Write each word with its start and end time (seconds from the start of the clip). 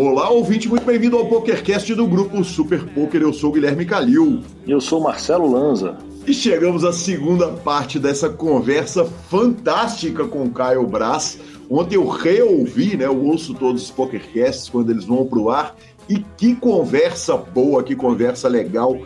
Olá, 0.00 0.30
ouvinte, 0.30 0.68
muito 0.68 0.84
bem-vindo 0.84 1.16
ao 1.16 1.26
PokerCast 1.26 1.92
do 1.92 2.06
grupo 2.06 2.44
Super 2.44 2.84
Poker. 2.84 3.20
Eu 3.20 3.32
sou 3.32 3.50
Guilherme 3.50 3.84
Calil. 3.84 4.44
E 4.64 4.70
eu 4.70 4.80
sou 4.80 5.00
Marcelo 5.00 5.50
Lanza. 5.50 5.98
E 6.24 6.32
chegamos 6.32 6.84
à 6.84 6.92
segunda 6.92 7.48
parte 7.48 7.98
dessa 7.98 8.30
conversa 8.30 9.04
fantástica 9.04 10.24
com 10.24 10.44
o 10.44 10.50
Caio 10.52 10.86
Brás. 10.86 11.40
Ontem 11.68 11.96
eu 11.96 12.06
reouvi, 12.06 12.96
né? 12.96 13.06
Eu 13.06 13.24
ouço 13.24 13.54
todos 13.54 13.82
os 13.82 13.90
PokerCasts 13.90 14.68
quando 14.68 14.90
eles 14.90 15.04
vão 15.04 15.26
pro 15.26 15.50
ar. 15.50 15.74
E 16.08 16.20
que 16.36 16.54
conversa 16.54 17.36
boa, 17.36 17.82
que 17.82 17.96
conversa 17.96 18.46
legal. 18.46 18.96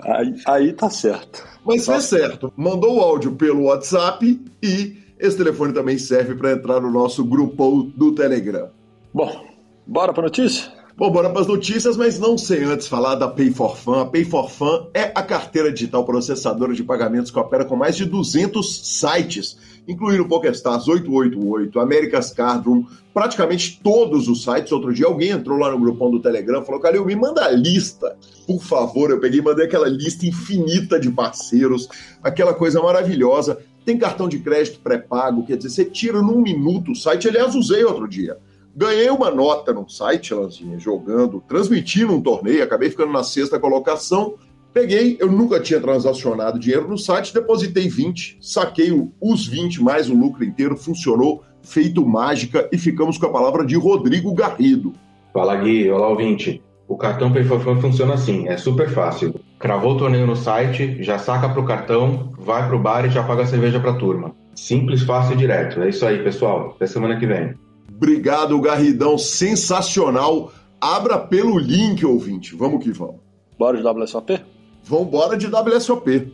aí, 0.00 0.34
aí 0.46 0.72
tá 0.72 0.90
certo. 0.90 1.46
Mas 1.64 1.86
tá 1.86 1.92
fez 1.92 2.04
certo. 2.04 2.52
Mandou 2.56 2.96
o 2.96 3.00
áudio 3.00 3.32
pelo 3.32 3.64
WhatsApp 3.64 4.40
e 4.62 4.96
esse 5.18 5.36
telefone 5.36 5.72
também 5.72 5.96
serve 5.98 6.34
para 6.34 6.52
entrar 6.52 6.80
no 6.80 6.90
nosso 6.90 7.24
grupão 7.24 7.92
do 7.94 8.12
Telegram. 8.12 8.68
Bom, 9.14 9.44
bora 9.86 10.12
para 10.12 10.24
notícia? 10.24 10.72
Bom, 10.96 11.10
bora 11.10 11.30
para 11.30 11.40
as 11.40 11.46
notícias, 11.46 11.96
mas 11.96 12.18
não 12.18 12.36
sem 12.36 12.64
antes 12.64 12.88
falar 12.88 13.14
da 13.14 13.28
Pay 13.28 13.52
for 13.52 13.76
Fun. 13.76 14.00
A 14.00 14.06
Pay 14.06 14.24
for 14.24 14.50
Fun 14.50 14.88
é 14.92 15.12
a 15.14 15.22
carteira 15.22 15.72
digital 15.72 16.04
processadora 16.04 16.74
de 16.74 16.82
pagamentos 16.82 17.30
que 17.30 17.38
opera 17.38 17.64
com 17.64 17.76
mais 17.76 17.96
de 17.96 18.04
200 18.04 18.98
sites 18.98 19.56
incluindo 19.86 20.26
PokerStars 20.26 20.88
888, 20.88 21.80
America's 21.80 22.30
Cardroom, 22.30 22.84
praticamente 23.12 23.80
todos 23.82 24.28
os 24.28 24.42
sites. 24.42 24.72
Outro 24.72 24.92
dia 24.92 25.06
alguém 25.06 25.30
entrou 25.30 25.58
lá 25.58 25.70
no 25.70 25.78
grupão 25.78 26.10
do 26.10 26.20
Telegram 26.20 26.62
e 26.62 26.64
falou: 26.64 26.80
Calil, 26.80 27.04
me 27.04 27.16
manda 27.16 27.44
a 27.44 27.50
lista, 27.50 28.16
por 28.46 28.62
favor. 28.62 29.10
Eu 29.10 29.20
peguei 29.20 29.40
e 29.40 29.42
mandei 29.42 29.66
aquela 29.66 29.88
lista 29.88 30.26
infinita 30.26 30.98
de 30.98 31.10
parceiros, 31.10 31.88
aquela 32.22 32.54
coisa 32.54 32.82
maravilhosa. 32.82 33.58
Tem 33.84 33.96
cartão 33.96 34.28
de 34.28 34.38
crédito 34.38 34.80
pré-pago, 34.80 35.46
quer 35.46 35.56
dizer, 35.56 35.70
você 35.70 35.84
tira 35.84 36.20
num 36.20 36.40
minuto 36.40 36.92
o 36.92 36.96
site. 36.96 37.28
Aliás, 37.28 37.54
usei 37.54 37.82
outro 37.84 38.06
dia. 38.06 38.36
Ganhei 38.76 39.10
uma 39.10 39.30
nota 39.30 39.72
no 39.72 39.88
site, 39.88 40.32
Lanzinha, 40.32 40.78
jogando, 40.78 41.42
transmitindo 41.48 42.14
um 42.14 42.22
torneio, 42.22 42.62
acabei 42.62 42.88
ficando 42.88 43.12
na 43.12 43.24
sexta 43.24 43.58
colocação 43.58 44.36
Peguei, 44.72 45.16
eu 45.20 45.30
nunca 45.30 45.58
tinha 45.58 45.80
transacionado 45.80 46.58
dinheiro 46.58 46.88
no 46.88 46.96
site, 46.96 47.34
depositei 47.34 47.88
20, 47.88 48.38
saquei 48.40 48.90
os 49.20 49.46
20 49.46 49.82
mais 49.82 50.08
o 50.08 50.14
lucro 50.14 50.44
inteiro, 50.44 50.76
funcionou, 50.76 51.42
feito 51.62 52.06
mágica 52.06 52.68
e 52.72 52.78
ficamos 52.78 53.18
com 53.18 53.26
a 53.26 53.32
palavra 53.32 53.66
de 53.66 53.76
Rodrigo 53.76 54.32
Garrido. 54.32 54.92
Fala 55.32 55.56
Gui, 55.56 55.90
olá 55.90 56.08
ouvinte. 56.08 56.62
O 56.86 56.96
cartão 56.96 57.32
PayForFun 57.32 57.80
funciona 57.80 58.14
assim, 58.14 58.48
é 58.48 58.56
super 58.56 58.88
fácil. 58.88 59.34
Cravou 59.58 59.94
o 59.94 59.98
torneio 59.98 60.26
no 60.26 60.36
site, 60.36 61.02
já 61.02 61.18
saca 61.18 61.48
pro 61.48 61.64
cartão, 61.64 62.32
vai 62.38 62.66
pro 62.66 62.78
bar 62.78 63.04
e 63.04 63.10
já 63.10 63.22
paga 63.22 63.42
a 63.42 63.46
cerveja 63.46 63.78
pra 63.78 63.94
turma. 63.94 64.34
Simples, 64.54 65.02
fácil 65.02 65.34
e 65.34 65.38
direto. 65.38 65.80
É 65.82 65.88
isso 65.88 66.04
aí, 66.04 66.22
pessoal. 66.22 66.74
Até 66.76 66.86
semana 66.86 67.18
que 67.18 67.26
vem. 67.26 67.54
Obrigado, 67.94 68.60
Garridão. 68.60 69.16
Sensacional. 69.16 70.52
Abra 70.80 71.18
pelo 71.18 71.58
link, 71.58 72.04
ouvinte. 72.04 72.56
Vamos 72.56 72.82
que 72.82 72.90
vamos. 72.90 73.20
Bora 73.58 73.76
de 73.76 73.86
WSOP? 73.86 74.40
Vambora 74.82 75.36
de 75.36 75.46
WSOP. 75.46 76.32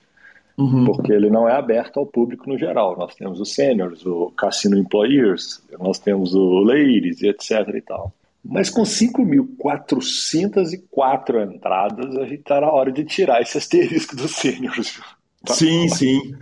Uhum. 0.57 0.85
Porque 0.85 1.11
ele 1.11 1.29
não 1.29 1.47
é 1.47 1.53
aberto 1.53 1.99
ao 1.99 2.05
público 2.07 2.49
no 2.49 2.57
geral. 2.57 2.97
Nós 2.97 3.13
temos 3.13 3.39
os 3.39 3.53
seniors, 3.53 4.03
o 4.07 4.33
Cassino 4.35 4.75
Employers, 4.75 5.61
nós 5.79 5.99
temos 5.99 6.33
o 6.33 6.61
Ladies, 6.61 7.21
etc. 7.21 7.51
e 7.75 7.81
tal. 7.81 8.11
Mas 8.43 8.69
com 8.69 8.83
5.404 8.83 11.53
entradas, 11.53 12.15
a 12.15 12.23
gente 12.23 12.39
está 12.39 12.61
na 12.61 12.71
hora 12.71 12.91
de 12.91 13.03
tirar 13.03 13.41
esse 13.41 13.57
asterisco 13.57 14.15
dos 14.15 14.31
seniors. 14.31 15.01
Tá. 15.45 15.53
Sim, 15.53 15.89
sim. 15.89 16.33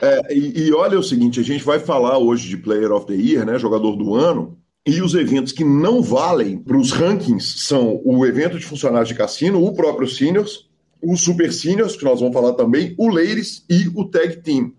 É, 0.00 0.34
e, 0.34 0.66
e, 0.66 0.72
olha 0.72 0.98
o 0.98 1.02
seguinte, 1.02 1.40
a 1.40 1.42
gente 1.42 1.64
vai 1.64 1.78
falar 1.78 2.18
hoje 2.18 2.48
de 2.48 2.56
Player 2.56 2.92
of 2.92 3.06
the 3.06 3.14
Year, 3.14 3.46
né, 3.46 3.58
jogador 3.58 3.96
do 3.96 4.14
ano, 4.14 4.58
e 4.86 5.02
os 5.02 5.14
eventos 5.14 5.52
que 5.52 5.64
não 5.64 6.02
valem 6.02 6.58
para 6.58 6.76
os 6.76 6.92
rankings 6.92 7.58
são 7.58 8.00
o 8.04 8.24
evento 8.24 8.58
de 8.58 8.64
funcionários 8.64 9.08
de 9.08 9.14
cassino, 9.14 9.64
o 9.64 9.74
próprio 9.74 10.08
Seniors, 10.08 10.68
o 11.02 11.16
Super 11.16 11.52
Seniors, 11.52 11.96
que 11.96 12.04
nós 12.04 12.20
vamos 12.20 12.34
falar 12.34 12.52
também, 12.52 12.94
o 12.96 13.08
Ladies 13.08 13.64
e 13.68 13.90
o 13.94 14.04
Tag 14.04 14.36
Team. 14.42 14.72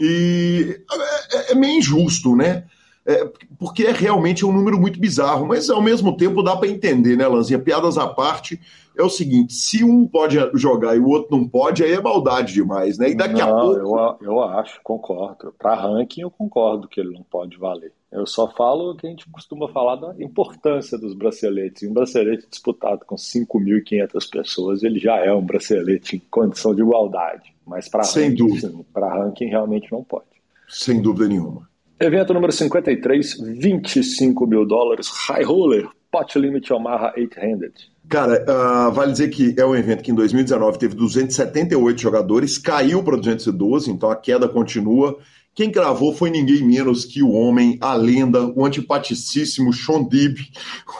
E 0.00 0.80
é, 0.90 1.36
é, 1.36 1.52
é 1.52 1.54
meio 1.54 1.78
injusto, 1.78 2.36
né? 2.36 2.64
É, 3.06 3.30
porque 3.58 3.84
é 3.84 3.92
realmente 3.92 4.46
um 4.46 4.52
número 4.52 4.80
muito 4.80 4.98
bizarro, 4.98 5.46
mas 5.46 5.68
ao 5.68 5.82
mesmo 5.82 6.16
tempo 6.16 6.42
dá 6.42 6.56
para 6.56 6.68
entender, 6.68 7.16
né, 7.16 7.28
Lanzinha? 7.28 7.58
Piadas 7.58 7.98
à 7.98 8.06
parte, 8.06 8.58
é 8.96 9.02
o 9.02 9.10
seguinte: 9.10 9.52
se 9.52 9.84
um 9.84 10.06
pode 10.06 10.38
jogar 10.54 10.96
e 10.96 11.00
o 11.00 11.08
outro 11.08 11.36
não 11.36 11.46
pode, 11.46 11.84
aí 11.84 11.92
é 11.92 12.00
maldade 12.00 12.54
demais, 12.54 12.96
né? 12.96 13.10
E 13.10 13.14
daqui 13.14 13.40
não, 13.40 13.58
a 13.58 13.60
pouco. 13.60 14.20
Eu, 14.22 14.32
eu 14.32 14.42
acho, 14.42 14.80
concordo. 14.82 15.54
Para 15.58 15.74
ranking, 15.74 16.22
eu 16.22 16.30
concordo 16.30 16.88
que 16.88 16.98
ele 16.98 17.12
não 17.12 17.22
pode 17.22 17.58
valer. 17.58 17.92
Eu 18.10 18.26
só 18.26 18.48
falo 18.48 18.94
que 18.96 19.06
a 19.06 19.10
gente 19.10 19.28
costuma 19.28 19.68
falar 19.68 19.96
da 19.96 20.14
importância 20.22 20.96
dos 20.96 21.14
braceletes. 21.14 21.82
E 21.82 21.88
um 21.88 21.92
bracelete 21.92 22.46
disputado 22.48 23.04
com 23.04 23.16
5.500 23.16 24.30
pessoas, 24.30 24.82
ele 24.84 25.00
já 25.00 25.16
é 25.16 25.32
um 25.32 25.44
bracelete 25.44 26.16
em 26.16 26.22
condição 26.30 26.74
de 26.74 26.80
igualdade. 26.80 27.52
Mas 27.66 27.88
para 27.88 28.04
ranking, 28.04 28.84
para 28.92 29.12
ranking 29.12 29.46
realmente 29.46 29.90
não 29.90 30.04
pode. 30.04 30.26
Sem 30.68 31.02
dúvida 31.02 31.28
nenhuma. 31.28 31.68
Evento 32.04 32.34
número 32.34 32.52
53, 32.52 33.38
25 33.58 34.46
mil 34.46 34.66
dólares, 34.66 35.08
High 35.08 35.42
Roller, 35.42 35.88
Pot 36.10 36.38
Limit 36.38 36.70
Omaha 36.70 37.14
800. 37.16 37.90
Cara, 38.10 38.44
uh, 38.44 38.92
vale 38.92 39.12
dizer 39.12 39.30
que 39.30 39.54
é 39.56 39.64
um 39.64 39.74
evento 39.74 40.02
que 40.02 40.10
em 40.10 40.14
2019 40.14 40.78
teve 40.78 40.94
278 40.94 41.98
jogadores, 41.98 42.58
caiu 42.58 43.02
para 43.02 43.16
212, 43.16 43.90
então 43.90 44.10
a 44.10 44.16
queda 44.16 44.46
continua. 44.46 45.18
Quem 45.54 45.72
cravou 45.72 46.14
foi 46.14 46.28
ninguém 46.28 46.62
menos 46.62 47.06
que 47.06 47.22
o 47.22 47.30
homem, 47.30 47.78
a 47.80 47.94
lenda, 47.94 48.52
o 48.54 48.66
antipaticíssimo 48.66 49.72
Sean 49.72 50.06
Dib, 50.06 50.36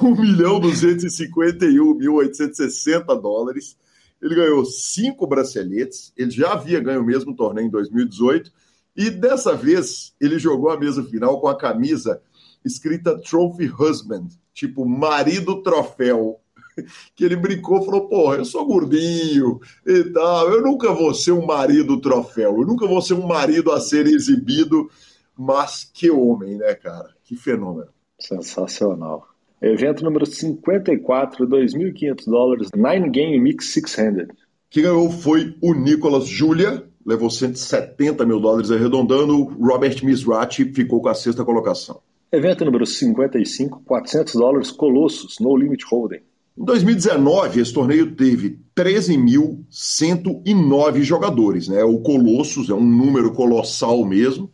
1 0.01 0.09
milhão 0.17 0.59
251.860 0.59 3.05
dólares. 3.21 3.77
Ele 4.23 4.35
ganhou 4.35 4.65
cinco 4.65 5.27
braceletes, 5.27 6.15
ele 6.17 6.31
já 6.31 6.55
havia 6.55 6.81
ganho 6.81 7.03
o 7.03 7.05
mesmo 7.05 7.37
torneio 7.37 7.67
em 7.67 7.71
2018, 7.71 8.51
e 8.97 9.11
dessa 9.11 9.55
vez 9.55 10.15
ele 10.21 10.39
jogou 10.39 10.71
a 10.71 10.79
mesa 10.79 11.03
final 11.03 11.41
com 11.41 11.49
a 11.49 11.57
camisa 11.57 12.21
escrita 12.65 13.19
Trophy 13.19 13.71
Husband, 13.79 14.29
tipo 14.53 14.87
marido 14.87 15.63
troféu. 15.63 16.41
Que 17.15 17.25
ele 17.25 17.37
brincou, 17.37 17.85
falou: 17.85 18.09
Porra, 18.09 18.39
eu 18.39 18.45
sou 18.45 18.67
gordinho 18.67 19.61
e 19.87 20.03
tal, 20.13 20.51
eu 20.51 20.61
nunca 20.61 20.93
vou 20.93 21.15
ser 21.15 21.31
um 21.31 21.47
marido 21.47 22.01
troféu, 22.01 22.59
eu 22.59 22.67
nunca 22.67 22.85
vou 22.85 23.01
ser 23.01 23.15
um 23.15 23.29
marido 23.29 23.71
a 23.71 23.81
ser 23.81 24.09
exibido, 24.09 24.91
mas 25.39 25.89
que 25.95 26.11
homem, 26.11 26.57
né, 26.57 26.75
cara? 26.75 27.11
Que 27.23 27.37
fenômeno. 27.37 27.87
Sensacional. 28.19 29.29
Evento 29.63 30.03
número 30.05 30.27
54, 30.27 31.47
2.500 31.47 32.25
dólares, 32.27 32.69
Nine 32.75 33.09
Game 33.09 33.39
Mix 33.39 33.73
Six-Handed. 33.73 34.33
Quem 34.69 34.83
ganhou 34.83 35.09
foi 35.11 35.57
o 35.63 35.73
Nicolas 35.73 36.27
Julia, 36.27 36.85
levou 37.05 37.29
170 37.31 38.25
mil 38.25 38.41
dólares 38.41 38.71
arredondando. 38.71 39.45
Robert 39.61 40.03
Misrati 40.05 40.65
ficou 40.73 41.03
com 41.03 41.09
a 41.09 41.15
sexta 41.15 41.45
colocação. 41.45 42.01
Evento 42.33 42.65
número 42.65 42.87
55, 42.87 43.83
400 43.85 44.35
dólares, 44.35 44.71
Colossus, 44.71 45.39
No 45.39 45.55
Limit 45.57 45.85
Holding. 45.91 46.21
Em 46.57 46.65
2019, 46.65 47.61
esse 47.61 47.73
torneio 47.73 48.15
teve 48.15 48.61
13.109 48.77 51.03
jogadores. 51.03 51.67
Né? 51.69 51.83
O 51.85 51.99
Colossus 51.99 52.71
é 52.71 52.75
um 52.75 52.85
número 52.85 53.33
colossal 53.33 54.05
mesmo. 54.05 54.49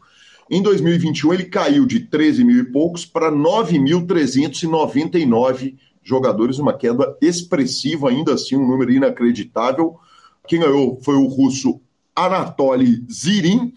Em 0.50 0.62
2021, 0.62 1.35
ele 1.35 1.44
caiu 1.44 1.85
de 1.87 2.00
13 2.00 2.43
mil 2.43 2.58
e 2.58 2.64
poucos 2.64 3.06
para 3.06 3.31
9.399 3.31 5.76
jogadores, 6.02 6.58
uma 6.58 6.73
queda 6.73 7.17
expressiva, 7.20 8.08
ainda 8.08 8.35
assim, 8.35 8.56
um 8.56 8.67
número 8.67 8.91
inacreditável. 8.91 9.97
Quem 10.49 10.58
ganhou 10.61 10.99
foi 11.02 11.14
o 11.14 11.26
russo 11.26 11.81
Anatoly 12.25 13.05
Zirin 13.11 13.73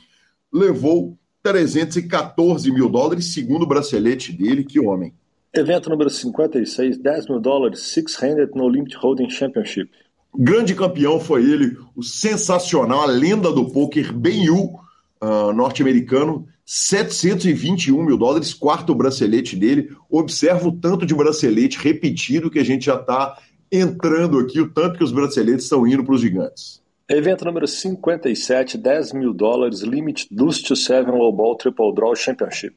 levou 0.52 1.18
314 1.42 2.72
mil 2.72 2.90
dólares, 2.90 3.34
segundo 3.34 3.64
o 3.64 3.68
bracelete 3.68 4.32
dele, 4.32 4.64
que 4.64 4.80
homem. 4.80 5.14
Evento 5.54 5.90
número 5.90 6.10
56, 6.10 6.98
10 6.98 7.28
mil 7.30 7.40
dólares, 7.40 7.82
Six-Handed 7.82 8.52
No 8.56 8.68
Limit 8.68 8.98
Holding 8.98 9.30
Championship. 9.30 9.90
Grande 10.36 10.74
campeão 10.74 11.20
foi 11.20 11.44
ele, 11.44 11.78
o 11.96 12.02
sensacional, 12.02 13.02
a 13.02 13.06
lenda 13.06 13.52
do 13.52 13.70
poker, 13.70 14.12
Ben 14.12 14.46
Yu, 14.46 14.80
uh, 15.22 15.54
norte-americano, 15.54 16.48
721 16.66 18.02
mil 18.04 18.18
dólares, 18.18 18.54
quarto 18.54 18.96
bracelete 18.96 19.56
dele. 19.56 19.96
Observa 20.10 20.68
o 20.68 20.72
tanto 20.72 21.06
de 21.06 21.14
bracelete 21.14 21.78
repetido 21.78 22.50
que 22.50 22.60
a 22.60 22.66
gente 22.66 22.86
já 22.86 22.96
está 22.96 23.38
entrando 23.72 24.40
aqui, 24.40 24.60
o 24.60 24.70
tanto 24.70 24.98
que 24.98 25.04
os 25.04 25.12
braceletes 25.12 25.66
estão 25.66 25.86
indo 25.86 26.04
para 26.04 26.16
os 26.16 26.22
gigantes. 26.22 26.83
Evento 27.16 27.46
número 27.46 27.68
57, 27.68 28.76
10 28.76 29.14
mil 29.14 29.36
dólares, 29.36 29.82
Limit 29.82 30.28
Deuce 30.32 30.64
to 30.64 30.76
Seven 30.76 31.16
Low 31.16 31.32
Ball 31.32 31.56
Triple 31.56 31.94
Draw 31.94 32.16
Championship. 32.16 32.76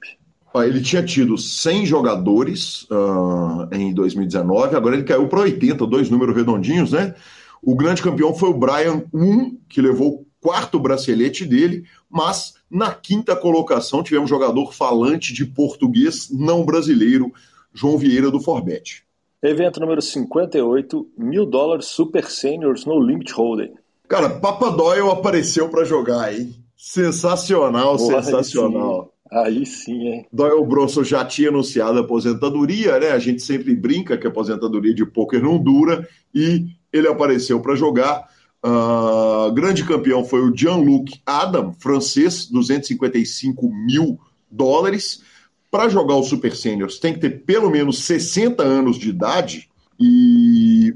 Ele 0.55 0.83
tinha 0.83 1.03
tido 1.03 1.39
100 1.39 1.87
jogadores 1.87 2.83
uh, 2.91 3.67
em 3.73 3.95
2019, 3.95 4.77
agora 4.77 4.95
ele 4.95 5.05
caiu 5.05 5.27
para 5.27 5.41
80, 5.41 5.87
dois 5.87 6.11
números 6.11 6.37
redondinhos, 6.37 6.93
né? 6.93 7.15
O 7.63 7.75
grande 7.75 8.03
campeão 8.03 8.35
foi 8.35 8.51
o 8.51 8.59
Brian 8.59 9.05
1, 9.11 9.57
que 9.71 9.81
levou 9.81 10.09
o 10.09 10.27
quarto 10.39 10.79
bracelete 10.79 11.47
dele, 11.47 11.85
mas 12.11 12.57
na 12.71 12.93
quinta 12.93 13.35
colocação 13.35 14.03
tivemos 14.03 14.31
um 14.31 14.35
jogador 14.35 14.75
falante 14.75 15.33
de 15.33 15.47
português 15.47 16.29
não 16.31 16.63
brasileiro, 16.63 17.33
João 17.73 17.97
Vieira 17.97 18.31
do 18.31 18.41
Forbet. 18.41 19.03
Evento 19.43 19.81
número 19.81 20.03
58, 20.03 21.09
mil 21.17 21.47
dólares 21.47 21.87
Super 21.87 22.29
Seniors 22.31 22.85
no 22.85 23.01
Limit 23.01 23.33
Holding. 23.33 23.73
Cara, 24.09 24.31
Papa 24.31 24.71
Doyle 24.71 25.11
apareceu 25.11 25.69
para 25.69 25.85
jogar, 25.85 26.33
hein? 26.33 26.55
Sensacional, 26.77 27.97
Boa, 27.97 28.23
sensacional. 28.23 29.13
Aí 29.31 29.67
sim, 29.67 30.07
hein? 30.07 30.27
Doyle 30.33 30.65
Bronson 30.65 31.03
já 31.03 31.25
tinha 31.25 31.49
anunciado 31.49 31.99
a 31.99 32.03
aposentadoria, 32.03 32.99
né? 33.01 33.11
A 33.11 33.19
gente 33.19 33.43
sempre 33.43 33.75
brinca 33.75 34.17
que 34.17 34.27
a 34.27 34.31
aposentadoria 34.31 34.95
de 34.95 35.05
pôquer 35.05 35.43
não 35.43 35.59
dura 35.59 36.09
e 36.35 36.67
ele 36.93 37.09
apareceu 37.09 37.61
para 37.61 37.75
jogar. 37.75 38.29
Uh, 38.65 39.53
grande 39.53 39.85
campeão 39.85 40.25
foi 40.25 40.41
o 40.41 40.57
Jean-Luc 40.57 41.21
Adam, 41.25 41.75
francês, 41.79 42.47
255 42.47 43.69
mil 43.69 44.19
dólares. 44.51 45.23
Para 45.71 45.89
jogar 45.89 46.15
o 46.15 46.23
Super 46.23 46.55
Seniors 46.55 47.01
tem 47.01 47.13
que 47.13 47.21
ter 47.21 47.45
pelo 47.45 47.71
menos 47.71 48.05
60 48.05 48.63
anos 48.63 48.97
de 48.97 49.09
idade 49.09 49.69
e 49.99 50.36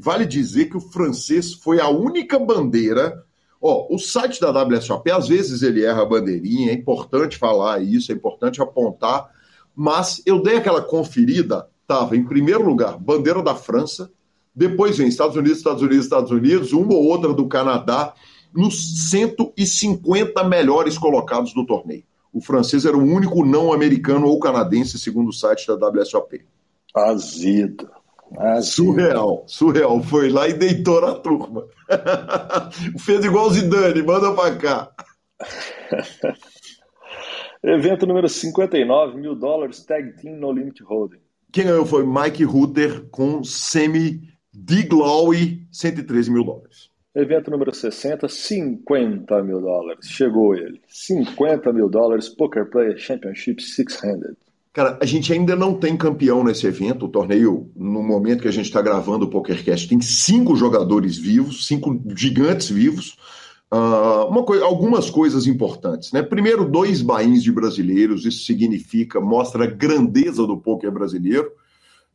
vale 0.00 0.25
dizer 0.25 0.67
que 0.67 0.76
o 0.76 0.81
francês 0.81 1.52
foi 1.52 1.81
a 1.81 1.88
única 1.88 2.38
bandeira. 2.38 3.23
Ó, 3.61 3.94
o 3.94 3.99
site 3.99 4.41
da 4.41 4.50
WSOP, 4.50 5.11
às 5.11 5.29
vezes 5.29 5.62
ele 5.62 5.85
erra 5.85 6.02
a 6.02 6.06
bandeirinha, 6.06 6.70
é 6.70 6.75
importante 6.75 7.37
falar 7.37 7.82
isso, 7.82 8.11
é 8.11 8.14
importante 8.14 8.62
apontar, 8.62 9.29
mas 9.76 10.23
eu 10.25 10.43
dei 10.43 10.56
aquela 10.56 10.81
conferida, 10.81 11.69
tava 11.87 12.17
em 12.17 12.25
primeiro 12.25 12.64
lugar, 12.64 12.99
bandeira 12.99 13.43
da 13.43 13.55
França, 13.55 14.11
depois 14.55 14.97
vem 14.97 15.08
Estados 15.08 15.37
Unidos, 15.37 15.58
Estados 15.58 15.82
Unidos, 15.82 16.05
Estados 16.05 16.31
Unidos, 16.31 16.73
uma 16.73 16.94
ou 16.94 17.05
outra 17.05 17.35
do 17.35 17.47
Canadá, 17.47 18.14
nos 18.52 19.11
150 19.11 20.43
melhores 20.44 20.97
colocados 20.97 21.52
do 21.52 21.67
torneio. 21.67 22.05
O 22.32 22.41
francês 22.41 22.85
era 22.85 22.97
o 22.97 23.02
único 23.02 23.44
não 23.44 23.73
americano 23.73 24.26
ou 24.26 24.41
canadense, 24.41 24.99
segundo 24.99 25.29
o 25.29 25.32
site 25.32 25.67
da 25.67 25.88
WSOP. 25.88 26.44
Azido. 26.94 27.88
Ah, 28.37 28.62
surreal, 28.62 29.45
surreal. 29.47 30.02
Foi 30.02 30.31
lá 30.31 30.49
e 30.49 30.52
deitou 30.52 31.00
na 31.00 31.14
turma. 31.14 31.66
Fez 32.99 33.25
igual 33.25 33.47
o 33.47 33.50
Zidane, 33.50 34.02
manda 34.02 34.33
pra 34.35 34.57
cá. 34.57 34.93
Evento 37.62 38.07
número 38.07 38.28
59, 38.28 39.19
mil 39.19 39.35
dólares, 39.35 39.85
Tag 39.85 40.16
Team 40.16 40.37
No 40.37 40.50
Limit 40.52 40.83
Holding. 40.83 41.21
Quem 41.52 41.64
ganhou 41.64 41.85
foi 41.85 42.07
Mike 42.07 42.45
Rutter 42.45 43.07
com 43.11 43.45
Semi 43.45 44.31
Diglowy, 44.52 45.66
113 45.71 46.31
mil 46.31 46.45
dólares. 46.45 46.88
Evento 47.14 47.50
número 47.50 47.75
60, 47.75 48.28
50 48.28 49.43
mil 49.43 49.61
dólares. 49.61 50.07
Chegou 50.07 50.55
ele. 50.55 50.81
50 50.87 51.73
mil 51.73 51.88
dólares, 51.88 52.28
Poker 52.28 52.71
Player 52.71 52.97
Championship 52.97 53.61
Six-Handed. 53.61 54.37
Cara, 54.73 54.97
a 55.03 55.05
gente 55.05 55.33
ainda 55.33 55.57
não 55.57 55.75
tem 55.75 55.97
campeão 55.97 56.45
nesse 56.45 56.65
evento. 56.65 57.07
O 57.07 57.09
torneio, 57.09 57.71
no 57.75 58.03
momento 58.03 58.43
que 58.43 58.49
a 58.49 58.53
gente 58.53 58.67
está 58.67 58.81
gravando 58.81 59.25
o 59.25 59.31
PokerCast, 59.31 59.89
tem 59.89 60.00
cinco 60.00 60.55
jogadores 60.55 61.19
vivos, 61.19 61.67
cinco 61.67 62.00
gigantes 62.15 62.71
vivos. 62.71 63.17
Uh, 63.73 64.27
uma 64.29 64.45
algumas 64.65 65.11
coisas 65.11 65.47
importantes. 65.47 66.12
Né? 66.12 66.23
Primeiro, 66.23 66.65
dois 66.65 67.03
bains 67.03 67.43
de 67.43 67.50
brasileiros. 67.50 68.25
Isso 68.25 68.45
significa, 68.45 69.21
mostra 69.21 69.65
a 69.65 69.67
grandeza 69.67 70.47
do 70.47 70.57
poker 70.57 70.93
brasileiro. 70.93 71.50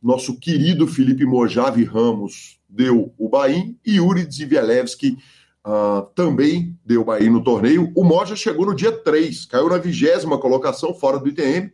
Nosso 0.02 0.38
querido 0.38 0.86
Felipe 0.86 1.26
Mojave 1.26 1.84
Ramos 1.84 2.58
deu 2.68 3.12
o 3.18 3.28
bain 3.28 3.76
e 3.84 3.96
Yuri 3.96 4.26
Zivielewski 4.30 5.18
uh, 5.66 6.06
também 6.14 6.74
deu 6.86 7.04
bain 7.04 7.28
no 7.28 7.44
torneio. 7.44 7.92
O 7.94 8.02
Moja 8.02 8.34
chegou 8.34 8.64
no 8.64 8.74
dia 8.74 8.92
3, 8.92 9.44
caiu 9.44 9.68
na 9.68 9.76
vigésima 9.76 10.38
colocação 10.38 10.94
fora 10.94 11.18
do 11.18 11.28
ITM 11.28 11.70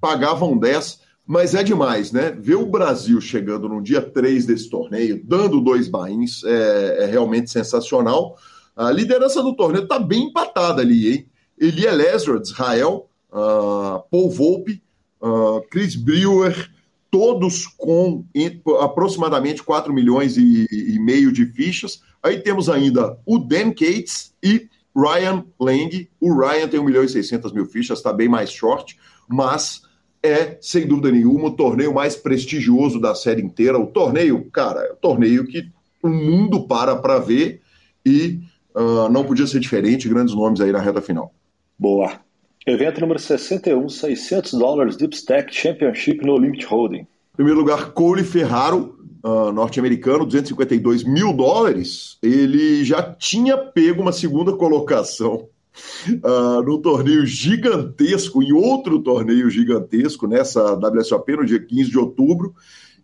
pagavam 0.00 0.56
10, 0.56 1.00
mas 1.26 1.54
é 1.54 1.62
demais, 1.62 2.12
né? 2.12 2.30
Ver 2.30 2.54
o 2.54 2.66
Brasil 2.66 3.20
chegando 3.20 3.68
no 3.68 3.82
dia 3.82 4.00
3 4.00 4.46
desse 4.46 4.70
torneio, 4.70 5.20
dando 5.24 5.60
dois 5.60 5.88
bains, 5.88 6.44
é, 6.44 7.04
é 7.04 7.06
realmente 7.06 7.50
sensacional. 7.50 8.36
A 8.76 8.90
liderança 8.90 9.42
do 9.42 9.56
torneio 9.56 9.84
está 9.84 9.98
bem 9.98 10.24
empatada 10.24 10.82
ali, 10.82 11.12
hein? 11.12 11.26
Elia 11.58 11.96
de 11.96 12.48
Israel, 12.48 13.08
uh, 13.32 14.02
Paul 14.10 14.30
Volpe, 14.30 14.82
uh, 15.20 15.62
Chris 15.70 15.96
Brewer, 15.96 16.70
todos 17.10 17.66
com 17.66 18.24
aproximadamente 18.80 19.62
4 19.62 19.92
milhões 19.92 20.36
e, 20.36 20.66
e, 20.70 20.98
meio 21.00 21.32
de 21.32 21.46
fichas. 21.46 22.02
Aí 22.22 22.40
temos 22.40 22.68
ainda 22.68 23.18
o 23.24 23.38
Dan 23.38 23.70
Cates 23.70 24.34
e 24.42 24.68
Ryan 24.94 25.44
Lang. 25.58 26.10
O 26.20 26.38
Ryan 26.38 26.68
tem 26.68 26.78
1 26.78 26.84
milhão 26.84 27.04
e 27.04 27.08
600 27.08 27.52
mil 27.52 27.64
fichas, 27.64 27.98
está 27.98 28.12
bem 28.12 28.28
mais 28.28 28.50
short, 28.50 28.98
mas 29.26 29.82
é, 30.26 30.58
sem 30.60 30.86
dúvida 30.86 31.10
nenhuma, 31.10 31.48
o 31.48 31.56
torneio 31.56 31.94
mais 31.94 32.16
prestigioso 32.16 33.00
da 33.00 33.14
série 33.14 33.42
inteira. 33.42 33.78
O 33.78 33.86
torneio, 33.86 34.50
cara, 34.50 34.80
é 34.80 34.92
o 34.92 34.96
torneio 34.96 35.46
que 35.46 35.68
o 36.02 36.08
mundo 36.08 36.66
para 36.66 36.96
para 36.96 37.18
ver 37.18 37.60
e 38.04 38.40
uh, 38.74 39.08
não 39.10 39.24
podia 39.24 39.46
ser 39.46 39.60
diferente. 39.60 40.08
Grandes 40.08 40.34
nomes 40.34 40.60
aí 40.60 40.72
na 40.72 40.80
reta 40.80 41.00
final. 41.00 41.32
Boa. 41.78 42.20
Evento 42.66 43.00
número 43.00 43.18
61, 43.18 43.88
600 43.88 44.52
dólares 44.52 44.96
Deep 44.96 45.14
Stack 45.14 45.54
Championship 45.54 46.24
no 46.24 46.36
Limit 46.36 46.66
Holding. 46.66 47.00
Em 47.00 47.36
primeiro 47.36 47.60
lugar, 47.60 47.92
Cole 47.92 48.24
Ferraro, 48.24 48.98
uh, 49.24 49.52
norte-americano, 49.52 50.24
252 50.24 51.04
mil 51.04 51.32
dólares. 51.32 52.18
Ele 52.22 52.84
já 52.84 53.02
tinha 53.02 53.56
pego 53.56 54.02
uma 54.02 54.12
segunda 54.12 54.52
colocação 54.56 55.48
uh, 56.24 56.78
torneio 56.78 57.26
gigantesco, 57.26 58.42
em 58.42 58.52
outro 58.52 59.00
torneio 59.00 59.50
gigantesco, 59.50 60.26
nessa 60.26 60.74
WSOP, 60.74 61.36
no 61.36 61.44
dia 61.44 61.60
15 61.60 61.90
de 61.90 61.98
outubro, 61.98 62.54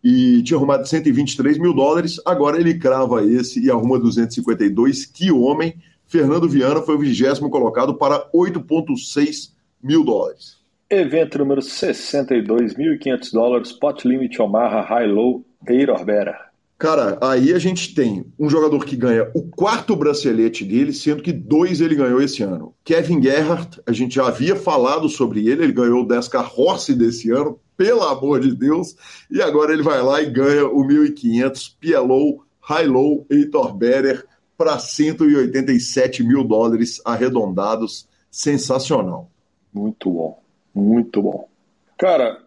e 0.02 0.42
tinha 0.42 0.56
arrumado 0.56 0.86
123 0.86 1.58
mil 1.58 1.72
dólares. 1.72 2.20
Agora 2.24 2.58
ele 2.58 2.78
crava 2.78 3.24
esse 3.24 3.64
e 3.64 3.70
arruma 3.70 3.98
252. 3.98 5.06
Que 5.06 5.30
homem! 5.30 5.74
Fernando 6.06 6.48
Viana 6.48 6.82
foi 6.82 6.96
o 6.96 6.98
vigésimo 6.98 7.48
colocado 7.48 7.94
para 7.94 8.28
8,6 8.34 9.52
mil 9.82 10.04
dólares. 10.04 10.60
Evento 10.90 11.38
número 11.38 11.62
62.500 11.62 13.32
dólares, 13.32 13.72
pot 13.72 14.06
limit 14.06 14.40
Omaha 14.42 14.82
High 14.82 15.06
Low, 15.06 15.42
Eiro 15.66 15.96
Better. 16.04 16.51
Cara, 16.82 17.16
aí 17.20 17.54
a 17.54 17.60
gente 17.60 17.94
tem 17.94 18.26
um 18.36 18.50
jogador 18.50 18.84
que 18.84 18.96
ganha 18.96 19.30
o 19.36 19.48
quarto 19.48 19.94
bracelete 19.94 20.64
dele, 20.64 20.92
sendo 20.92 21.22
que 21.22 21.32
dois 21.32 21.80
ele 21.80 21.94
ganhou 21.94 22.20
esse 22.20 22.42
ano. 22.42 22.74
Kevin 22.82 23.22
Gerhardt, 23.22 23.80
a 23.86 23.92
gente 23.92 24.16
já 24.16 24.26
havia 24.26 24.56
falado 24.56 25.08
sobre 25.08 25.48
ele, 25.48 25.62
ele 25.62 25.72
ganhou 25.72 26.02
o 26.02 26.08
10K 26.08 26.50
Horse 26.56 26.92
desse 26.92 27.30
ano, 27.30 27.56
pelo 27.76 28.02
amor 28.02 28.40
de 28.40 28.52
Deus, 28.52 28.96
e 29.30 29.40
agora 29.40 29.72
ele 29.72 29.84
vai 29.84 30.02
lá 30.02 30.20
e 30.20 30.28
ganha 30.28 30.66
o 30.66 30.84
1500 30.84 31.68
PLO 31.80 32.44
High 32.60 32.88
Low 32.88 33.28
Heitor 33.30 33.76
Better 33.76 34.26
para 34.58 34.76
187 34.76 36.24
mil 36.24 36.42
dólares 36.42 37.00
arredondados. 37.04 38.08
Sensacional. 38.28 39.30
Muito 39.72 40.10
bom, 40.10 40.42
muito 40.74 41.22
bom. 41.22 41.48
Cara, 41.96 42.42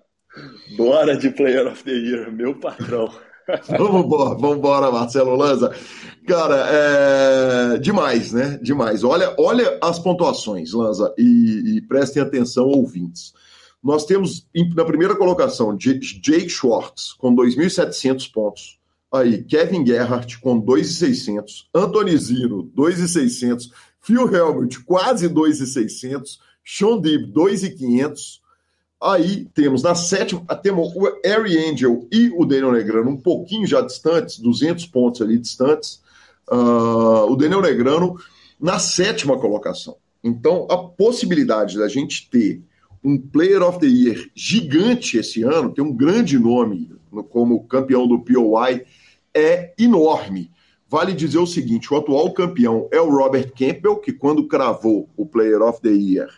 bora 0.75 1.15
de 1.15 1.29
Player 1.29 1.67
of 1.67 1.81
the 1.85 1.91
Year, 1.91 2.29
meu 2.33 2.53
patrão. 2.53 3.09
vamos 3.77 4.05
embora, 4.05 4.35
vamos 4.35 4.57
Marcelo 4.91 5.35
Lanza. 5.35 5.73
Cara, 6.27 6.67
é 6.69 7.77
demais, 7.77 8.31
né? 8.31 8.59
Demais. 8.61 9.03
Olha, 9.03 9.35
olha 9.37 9.77
as 9.81 9.99
pontuações, 9.99 10.73
Lanza, 10.73 11.13
e, 11.17 11.77
e 11.77 11.81
prestem 11.81 12.21
atenção, 12.21 12.65
ouvintes. 12.65 13.33
Nós 13.83 14.05
temos 14.05 14.47
na 14.75 14.83
primeira 14.83 15.15
colocação 15.15 15.77
Jake 15.77 16.49
Schwartz 16.49 17.13
com 17.13 17.35
2.700 17.35 18.31
pontos. 18.31 18.79
Aí, 19.13 19.43
Kevin 19.43 19.85
Gerhardt 19.85 20.39
com 20.39 20.59
2.600, 20.59 21.67
Anthony 21.73 22.17
Zino 22.17 22.69
2.600, 22.75 23.69
Phil 24.01 24.33
Helmut 24.33 24.83
quase 24.83 25.29
2.600, 25.29 26.39
Sean 26.65 26.97
Deeb 26.97 27.31
2.500, 27.31 28.39
Aí 29.01 29.45
temos 29.53 29.83
na 29.83 29.93
sétima, 29.93 30.41
temos 30.55 30.95
o 30.95 31.19
Harry 31.23 31.57
Angel 31.69 32.07
e 32.11 32.29
o 32.35 32.45
Daniel 32.45 32.71
Negrano 32.71 33.11
um 33.11 33.17
pouquinho 33.17 33.67
já 33.67 33.81
distantes, 33.81 34.39
200 34.39 34.85
pontos 34.87 35.21
ali 35.21 35.37
distantes. 35.37 36.01
Uh, 36.49 37.29
o 37.29 37.35
Daniel 37.35 37.61
Negrano 37.61 38.17
na 38.59 38.79
sétima 38.79 39.37
colocação. 39.37 39.97
Então, 40.23 40.67
a 40.69 40.77
possibilidade 40.77 41.77
da 41.77 41.87
gente 41.87 42.29
ter 42.29 42.61
um 43.03 43.19
Player 43.19 43.61
of 43.61 43.79
the 43.79 43.85
Year 43.85 44.29
gigante 44.33 45.17
esse 45.17 45.43
ano, 45.43 45.71
tem 45.71 45.83
um 45.83 45.93
grande 45.93 46.39
nome 46.39 46.91
como 47.29 47.63
campeão 47.65 48.07
do 48.07 48.19
POI, 48.19 48.83
é 49.33 49.73
enorme. 49.77 50.49
Vale 50.89 51.13
dizer 51.13 51.37
o 51.37 51.45
seguinte: 51.45 51.93
o 51.93 51.97
atual 51.97 52.33
campeão 52.33 52.87
é 52.91 52.99
o 52.99 53.09
Robert 53.09 53.51
Campbell, 53.51 53.97
que 53.97 54.11
quando 54.11 54.47
cravou 54.47 55.07
o 55.15 55.25
Player 55.25 55.61
of 55.61 55.79
the 55.81 55.91
Year, 55.91 56.29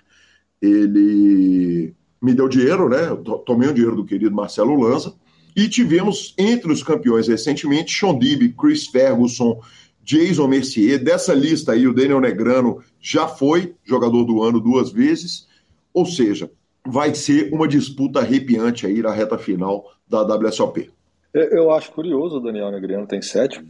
ele 0.62 1.94
me 2.21 2.33
deu 2.33 2.47
dinheiro, 2.47 2.89
né? 2.89 3.15
Tomei 3.45 3.69
o 3.69 3.74
dinheiro 3.74 3.95
do 3.95 4.05
querido 4.05 4.36
Marcelo 4.36 4.79
Lanza. 4.79 5.13
E 5.55 5.67
tivemos 5.67 6.36
entre 6.38 6.71
os 6.71 6.83
campeões 6.83 7.27
recentemente 7.27 7.97
Sean 7.97 8.17
Dib, 8.17 8.53
Chris 8.55 8.88
Ferguson, 8.88 9.59
Jason 10.03 10.47
Mercier. 10.47 11.03
Dessa 11.03 11.33
lista 11.33 11.71
aí, 11.71 11.88
o 11.88 11.93
Daniel 11.93 12.21
Negrano 12.21 12.83
já 13.00 13.27
foi 13.27 13.75
jogador 13.83 14.24
do 14.24 14.43
ano 14.43 14.59
duas 14.59 14.91
vezes. 14.91 15.47
Ou 15.93 16.05
seja, 16.05 16.50
vai 16.86 17.13
ser 17.15 17.51
uma 17.53 17.67
disputa 17.67 18.19
arrepiante 18.19 18.86
aí 18.86 19.01
na 19.01 19.12
reta 19.12 19.38
final 19.38 19.91
da 20.07 20.21
WSOP. 20.21 20.89
Eu 21.33 21.71
acho 21.71 21.91
curioso 21.91 22.38
o 22.38 22.39
Daniel 22.39 22.71
Negrano 22.71 23.05
tem 23.05 23.21
sete, 23.21 23.62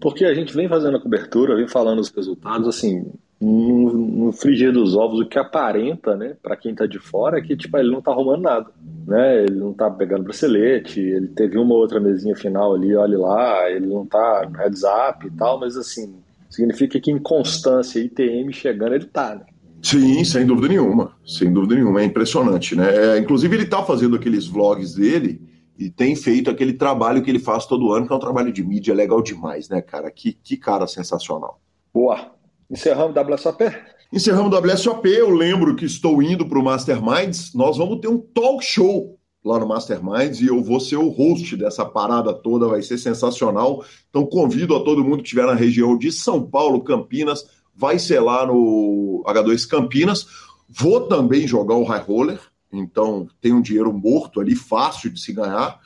porque 0.00 0.24
a 0.24 0.34
gente 0.34 0.54
vem 0.54 0.68
fazendo 0.68 0.96
a 0.96 1.00
cobertura, 1.00 1.56
vem 1.56 1.68
falando 1.68 2.00
os 2.00 2.10
resultados, 2.10 2.66
assim, 2.66 3.12
no, 3.42 3.92
no 3.92 4.32
frigir 4.32 4.72
dos 4.72 4.94
ovos, 4.94 5.20
o 5.20 5.26
que 5.26 5.36
aparenta, 5.36 6.16
né, 6.16 6.36
para 6.40 6.56
quem 6.56 6.74
tá 6.74 6.86
de 6.86 7.00
fora, 7.00 7.38
é 7.38 7.42
que 7.42 7.56
tipo, 7.56 7.76
ele 7.76 7.90
não 7.90 8.00
tá 8.00 8.12
arrumando 8.12 8.42
nada, 8.42 8.70
né? 9.06 9.42
Ele 9.42 9.56
não 9.56 9.72
tá 9.72 9.90
pegando 9.90 10.22
bracelete, 10.22 11.00
ele 11.00 11.26
teve 11.26 11.58
uma 11.58 11.74
outra 11.74 11.98
mesinha 11.98 12.36
final 12.36 12.74
ali, 12.74 12.94
olha 12.94 13.18
lá, 13.18 13.68
ele 13.68 13.86
não 13.86 14.06
tá 14.06 14.48
no 14.48 14.56
heads 14.56 14.82
up 14.84 15.26
e 15.26 15.30
tal, 15.32 15.58
mas 15.58 15.76
assim, 15.76 16.14
significa 16.48 17.00
que 17.00 17.10
em 17.10 17.18
constância 17.18 17.98
ITM 17.98 18.52
chegando, 18.52 18.94
ele 18.94 19.06
tá, 19.06 19.34
né? 19.34 19.44
Sim, 19.82 20.22
sem 20.22 20.46
dúvida 20.46 20.68
nenhuma, 20.68 21.12
sem 21.26 21.52
dúvida 21.52 21.74
nenhuma, 21.74 22.00
é 22.00 22.04
impressionante, 22.04 22.76
né? 22.76 23.16
É, 23.16 23.18
inclusive 23.18 23.56
ele 23.56 23.66
tá 23.66 23.82
fazendo 23.82 24.14
aqueles 24.14 24.46
vlogs 24.46 24.94
dele 24.94 25.42
e 25.76 25.90
tem 25.90 26.14
feito 26.14 26.48
aquele 26.48 26.74
trabalho 26.74 27.20
que 27.20 27.28
ele 27.28 27.40
faz 27.40 27.66
todo 27.66 27.92
ano, 27.92 28.06
que 28.06 28.12
é 28.12 28.16
um 28.16 28.20
trabalho 28.20 28.52
de 28.52 28.62
mídia 28.62 28.94
legal 28.94 29.20
demais, 29.20 29.68
né, 29.68 29.82
cara? 29.82 30.08
Que, 30.12 30.32
que 30.32 30.56
cara 30.56 30.86
sensacional. 30.86 31.60
Boa, 31.92 32.30
Encerramos 32.72 33.14
o 33.14 33.20
WSOP? 33.20 33.64
Encerramos 34.10 34.50
o 34.50 34.58
WSOP. 34.58 35.06
Eu 35.06 35.28
lembro 35.28 35.76
que 35.76 35.84
estou 35.84 36.22
indo 36.22 36.48
para 36.48 36.58
o 36.58 36.64
Masterminds. 36.64 37.52
Nós 37.54 37.76
vamos 37.76 38.00
ter 38.00 38.08
um 38.08 38.16
talk 38.16 38.64
show 38.64 39.18
lá 39.44 39.58
no 39.58 39.68
Masterminds 39.68 40.40
e 40.40 40.46
eu 40.46 40.62
vou 40.62 40.80
ser 40.80 40.96
o 40.96 41.10
host 41.10 41.54
dessa 41.54 41.84
parada 41.84 42.32
toda, 42.32 42.66
vai 42.66 42.80
ser 42.80 42.96
sensacional. 42.96 43.84
Então 44.08 44.24
convido 44.24 44.74
a 44.74 44.82
todo 44.82 45.04
mundo 45.04 45.18
que 45.18 45.24
estiver 45.24 45.44
na 45.46 45.52
região 45.52 45.98
de 45.98 46.10
São 46.10 46.42
Paulo, 46.42 46.82
Campinas, 46.82 47.44
vai 47.76 47.98
ser 47.98 48.20
lá 48.20 48.46
no 48.46 49.22
H2 49.26 49.68
Campinas. 49.68 50.26
Vou 50.66 51.02
também 51.02 51.46
jogar 51.46 51.74
o 51.74 51.84
High 51.84 52.04
Roller, 52.04 52.40
então 52.72 53.28
tem 53.40 53.52
um 53.52 53.60
dinheiro 53.60 53.92
morto 53.92 54.40
ali, 54.40 54.56
fácil 54.56 55.10
de 55.10 55.20
se 55.20 55.32
ganhar. 55.32 55.78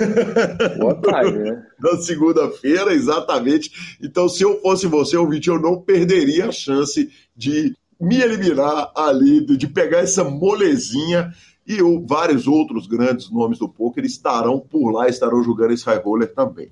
Boa 0.78 0.94
tarde, 0.94 1.38
né? 1.38 1.66
Na 1.78 1.98
segunda-feira, 1.98 2.94
exatamente. 2.94 3.98
Então, 4.02 4.28
se 4.28 4.42
eu 4.42 4.60
fosse 4.62 4.86
você, 4.86 5.16
ouvinte, 5.16 5.48
eu 5.48 5.60
não 5.60 5.80
perderia 5.80 6.48
a 6.48 6.52
chance 6.52 7.10
de 7.36 7.76
me 8.00 8.20
eliminar 8.20 8.90
ali, 8.96 9.44
de 9.44 9.68
pegar 9.68 9.98
essa 9.98 10.24
molezinha. 10.24 11.32
E 11.66 11.82
o, 11.82 12.06
vários 12.06 12.46
outros 12.46 12.86
grandes 12.86 13.30
nomes 13.30 13.58
do 13.58 13.68
poker 13.68 14.04
estarão 14.04 14.60
por 14.60 14.90
lá, 14.90 15.08
estarão 15.08 15.42
jogando 15.42 15.72
esse 15.72 15.84
high 15.84 16.00
roller 16.02 16.32
também. 16.32 16.70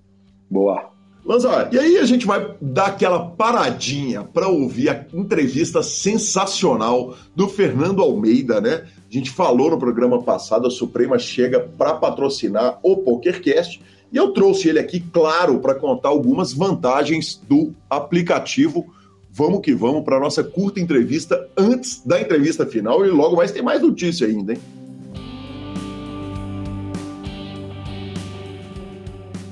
Boa. 0.50 0.91
Lanza, 1.24 1.68
e 1.70 1.78
aí 1.78 1.98
a 1.98 2.04
gente 2.04 2.26
vai 2.26 2.54
dar 2.60 2.86
aquela 2.86 3.24
paradinha 3.24 4.22
para 4.24 4.48
ouvir 4.48 4.88
a 4.88 5.06
entrevista 5.14 5.80
sensacional 5.80 7.16
do 7.34 7.48
Fernando 7.48 8.02
Almeida, 8.02 8.60
né? 8.60 8.86
A 9.08 9.12
gente 9.12 9.30
falou 9.30 9.70
no 9.70 9.78
programa 9.78 10.20
passado, 10.20 10.66
a 10.66 10.70
Suprema 10.70 11.18
chega 11.20 11.60
para 11.60 11.94
patrocinar 11.94 12.80
o 12.82 12.96
PokerCast 12.96 13.80
e 14.12 14.16
eu 14.16 14.32
trouxe 14.32 14.68
ele 14.68 14.80
aqui, 14.80 14.98
claro, 14.98 15.60
para 15.60 15.76
contar 15.76 16.08
algumas 16.08 16.52
vantagens 16.52 17.40
do 17.48 17.72
aplicativo. 17.88 18.92
Vamos 19.30 19.60
que 19.62 19.72
vamos 19.72 20.04
para 20.04 20.18
nossa 20.18 20.42
curta 20.42 20.80
entrevista 20.80 21.48
antes 21.56 22.02
da 22.04 22.20
entrevista 22.20 22.66
final 22.66 23.06
e 23.06 23.10
logo 23.10 23.36
mais 23.36 23.52
tem 23.52 23.62
mais 23.62 23.80
notícia 23.80 24.26
ainda, 24.26 24.52
hein? 24.52 24.58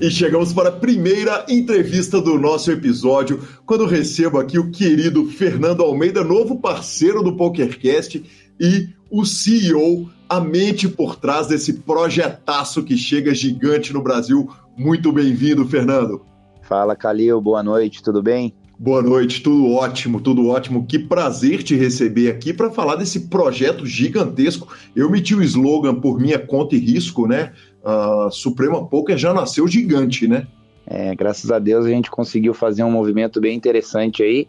E 0.01 0.11
chegamos 0.11 0.51
para 0.51 0.71
a 0.71 0.73
primeira 0.73 1.45
entrevista 1.47 2.23
do 2.23 2.39
nosso 2.39 2.73
episódio, 2.73 3.47
quando 3.67 3.85
recebo 3.85 4.39
aqui 4.39 4.59
o 4.59 4.71
querido 4.71 5.27
Fernando 5.27 5.83
Almeida, 5.83 6.25
novo 6.25 6.59
parceiro 6.59 7.23
do 7.23 7.37
PokerCast 7.37 8.25
e 8.59 8.89
o 9.11 9.27
CEO, 9.27 10.09
a 10.27 10.41
mente 10.41 10.89
por 10.89 11.17
trás 11.17 11.49
desse 11.49 11.75
projetaço 11.81 12.83
que 12.83 12.97
chega 12.97 13.35
gigante 13.35 13.93
no 13.93 14.01
Brasil. 14.01 14.49
Muito 14.75 15.13
bem-vindo, 15.13 15.67
Fernando. 15.67 16.23
Fala, 16.63 16.97
Calil, 16.97 17.39
boa 17.39 17.63
noite, 17.63 18.03
tudo 18.03 18.23
bem? 18.23 18.55
Boa 18.83 19.03
noite, 19.03 19.43
tudo 19.43 19.71
ótimo, 19.73 20.23
tudo 20.23 20.49
ótimo. 20.49 20.87
Que 20.87 20.99
prazer 20.99 21.63
te 21.63 21.77
receber 21.77 22.31
aqui 22.31 22.51
para 22.55 22.71
falar 22.71 22.97
desse 22.97 23.29
projeto 23.29 23.85
gigantesco. 23.85 24.69
Eu 24.97 25.11
meti 25.11 25.35
o 25.35 25.43
slogan 25.43 25.97
por 25.97 26.19
minha 26.19 26.39
conta 26.39 26.75
e 26.75 26.79
risco, 26.79 27.27
né? 27.27 27.53
A 27.85 28.29
Suprema 28.31 28.87
Poker 28.87 29.17
já 29.17 29.33
nasceu 29.33 29.67
gigante, 29.67 30.29
né? 30.29 30.47
É, 30.87 31.15
graças 31.15 31.51
a 31.51 31.59
Deus 31.59 31.87
a 31.87 31.91
gente 31.91 32.11
conseguiu 32.11 32.53
fazer 32.53 32.83
um 32.83 32.91
movimento 32.91 33.41
bem 33.41 33.57
interessante 33.57 34.23
aí 34.23 34.49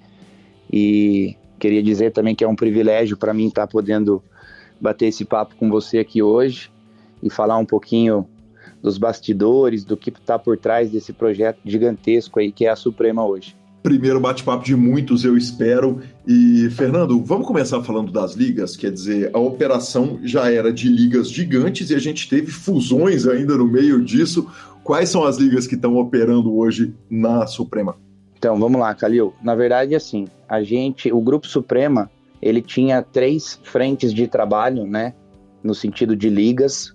e 0.71 1.35
queria 1.59 1.83
dizer 1.83 2.11
também 2.11 2.33
que 2.33 2.43
é 2.43 2.47
um 2.47 2.55
privilégio 2.55 3.15
para 3.15 3.33
mim 3.33 3.47
estar 3.47 3.67
tá 3.67 3.71
podendo 3.71 4.23
bater 4.79 5.07
esse 5.07 5.23
papo 5.23 5.55
com 5.55 5.69
você 5.69 6.00
aqui 6.00 6.21
hoje. 6.21 6.71
e 7.21 7.29
falar 7.29 7.57
um 7.57 7.65
pouquinho 7.65 8.27
dos 8.81 8.97
bastidores, 8.97 9.83
do 9.83 9.95
que 9.95 10.09
está 10.09 10.39
por 10.39 10.57
trás 10.57 10.89
desse 10.89 11.13
projeto 11.13 11.59
gigantesco 11.63 12.39
aí 12.39 12.51
que 12.51 12.65
é 12.65 12.69
a 12.69 12.75
Suprema 12.75 13.23
hoje. 13.23 13.55
Primeiro 13.83 14.19
bate-papo 14.19 14.63
de 14.63 14.75
muitos, 14.75 15.25
eu 15.25 15.35
espero. 15.35 16.01
E, 16.27 16.69
Fernando, 16.71 17.19
vamos 17.23 17.47
começar 17.47 17.81
falando 17.81 18.11
das 18.11 18.33
ligas. 18.33 18.77
Quer 18.77 18.91
dizer, 18.91 19.31
a 19.33 19.39
operação 19.39 20.19
já 20.23 20.51
era 20.51 20.71
de 20.71 20.88
ligas 20.88 21.31
gigantes 21.31 21.89
e 21.89 21.95
a 21.95 22.00
gente 22.00 22.29
teve 22.29 22.51
fusões 22.51 23.25
ainda 23.25 23.57
no 23.57 23.65
meio 23.65 24.03
disso. 24.03 24.47
Quais 24.83 25.09
são 25.09 25.23
as 25.23 25.38
ligas 25.38 25.65
que 25.65 25.73
estão 25.73 25.97
operando 25.97 26.55
hoje 26.55 26.93
na 27.09 27.47
Suprema? 27.47 27.95
Então, 28.38 28.59
vamos 28.59 28.79
lá, 28.79 28.93
Calil. 28.93 29.33
Na 29.41 29.55
verdade, 29.55 29.95
assim, 29.95 30.27
a 30.47 30.61
gente, 30.61 31.11
o 31.11 31.19
Grupo 31.19 31.47
Suprema, 31.47 32.09
ele 32.39 32.61
tinha 32.61 33.01
três 33.01 33.59
frentes 33.63 34.13
de 34.13 34.27
trabalho, 34.27 34.85
né? 34.85 35.13
No 35.63 35.73
sentido 35.73 36.15
de 36.15 36.29
ligas. 36.29 36.93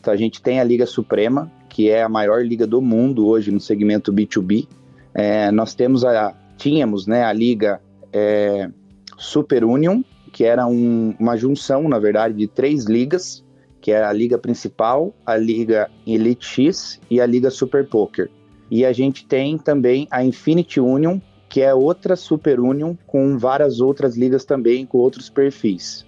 Então, 0.00 0.12
a 0.12 0.16
gente 0.16 0.40
tem 0.40 0.60
a 0.60 0.64
Liga 0.64 0.86
Suprema, 0.86 1.50
que 1.68 1.90
é 1.90 2.02
a 2.02 2.08
maior 2.08 2.44
liga 2.44 2.66
do 2.66 2.80
mundo 2.80 3.26
hoje 3.26 3.50
no 3.50 3.60
segmento 3.60 4.12
B2B. 4.12 4.66
É, 5.14 5.50
nós 5.50 5.74
temos 5.74 6.04
a, 6.04 6.34
tínhamos, 6.56 7.06
né, 7.06 7.24
a 7.24 7.32
liga 7.32 7.80
é, 8.12 8.70
Super 9.16 9.64
Union, 9.64 10.02
que 10.32 10.44
era 10.44 10.66
um, 10.66 11.14
uma 11.18 11.36
junção, 11.36 11.88
na 11.88 11.98
verdade, 11.98 12.34
de 12.34 12.46
três 12.46 12.86
ligas, 12.86 13.44
que 13.80 13.90
era 13.90 14.08
a 14.08 14.12
liga 14.12 14.38
principal, 14.38 15.12
a 15.26 15.36
liga 15.36 15.90
Elite 16.06 16.46
X 16.46 17.00
e 17.10 17.20
a 17.20 17.26
liga 17.26 17.50
Super 17.50 17.86
Poker. 17.86 18.30
E 18.70 18.86
a 18.86 18.92
gente 18.92 19.26
tem 19.26 19.58
também 19.58 20.06
a 20.10 20.24
Infinity 20.24 20.80
Union, 20.80 21.18
que 21.48 21.60
é 21.60 21.74
outra 21.74 22.16
Super 22.16 22.58
Union 22.60 22.94
com 23.06 23.36
várias 23.36 23.80
outras 23.80 24.16
ligas 24.16 24.44
também, 24.44 24.86
com 24.86 24.98
outros 24.98 25.28
perfis. 25.28 26.06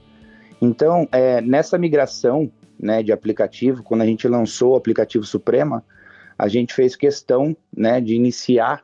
Então, 0.62 1.06
é, 1.12 1.42
nessa 1.42 1.76
migração 1.76 2.50
né, 2.80 3.02
de 3.02 3.12
aplicativo, 3.12 3.82
quando 3.82 4.00
a 4.00 4.06
gente 4.06 4.26
lançou 4.26 4.72
o 4.72 4.76
aplicativo 4.76 5.24
Suprema, 5.24 5.84
a 6.38 6.48
gente 6.48 6.72
fez 6.72 6.96
questão 6.96 7.54
né, 7.76 8.00
de 8.00 8.14
iniciar 8.14 8.82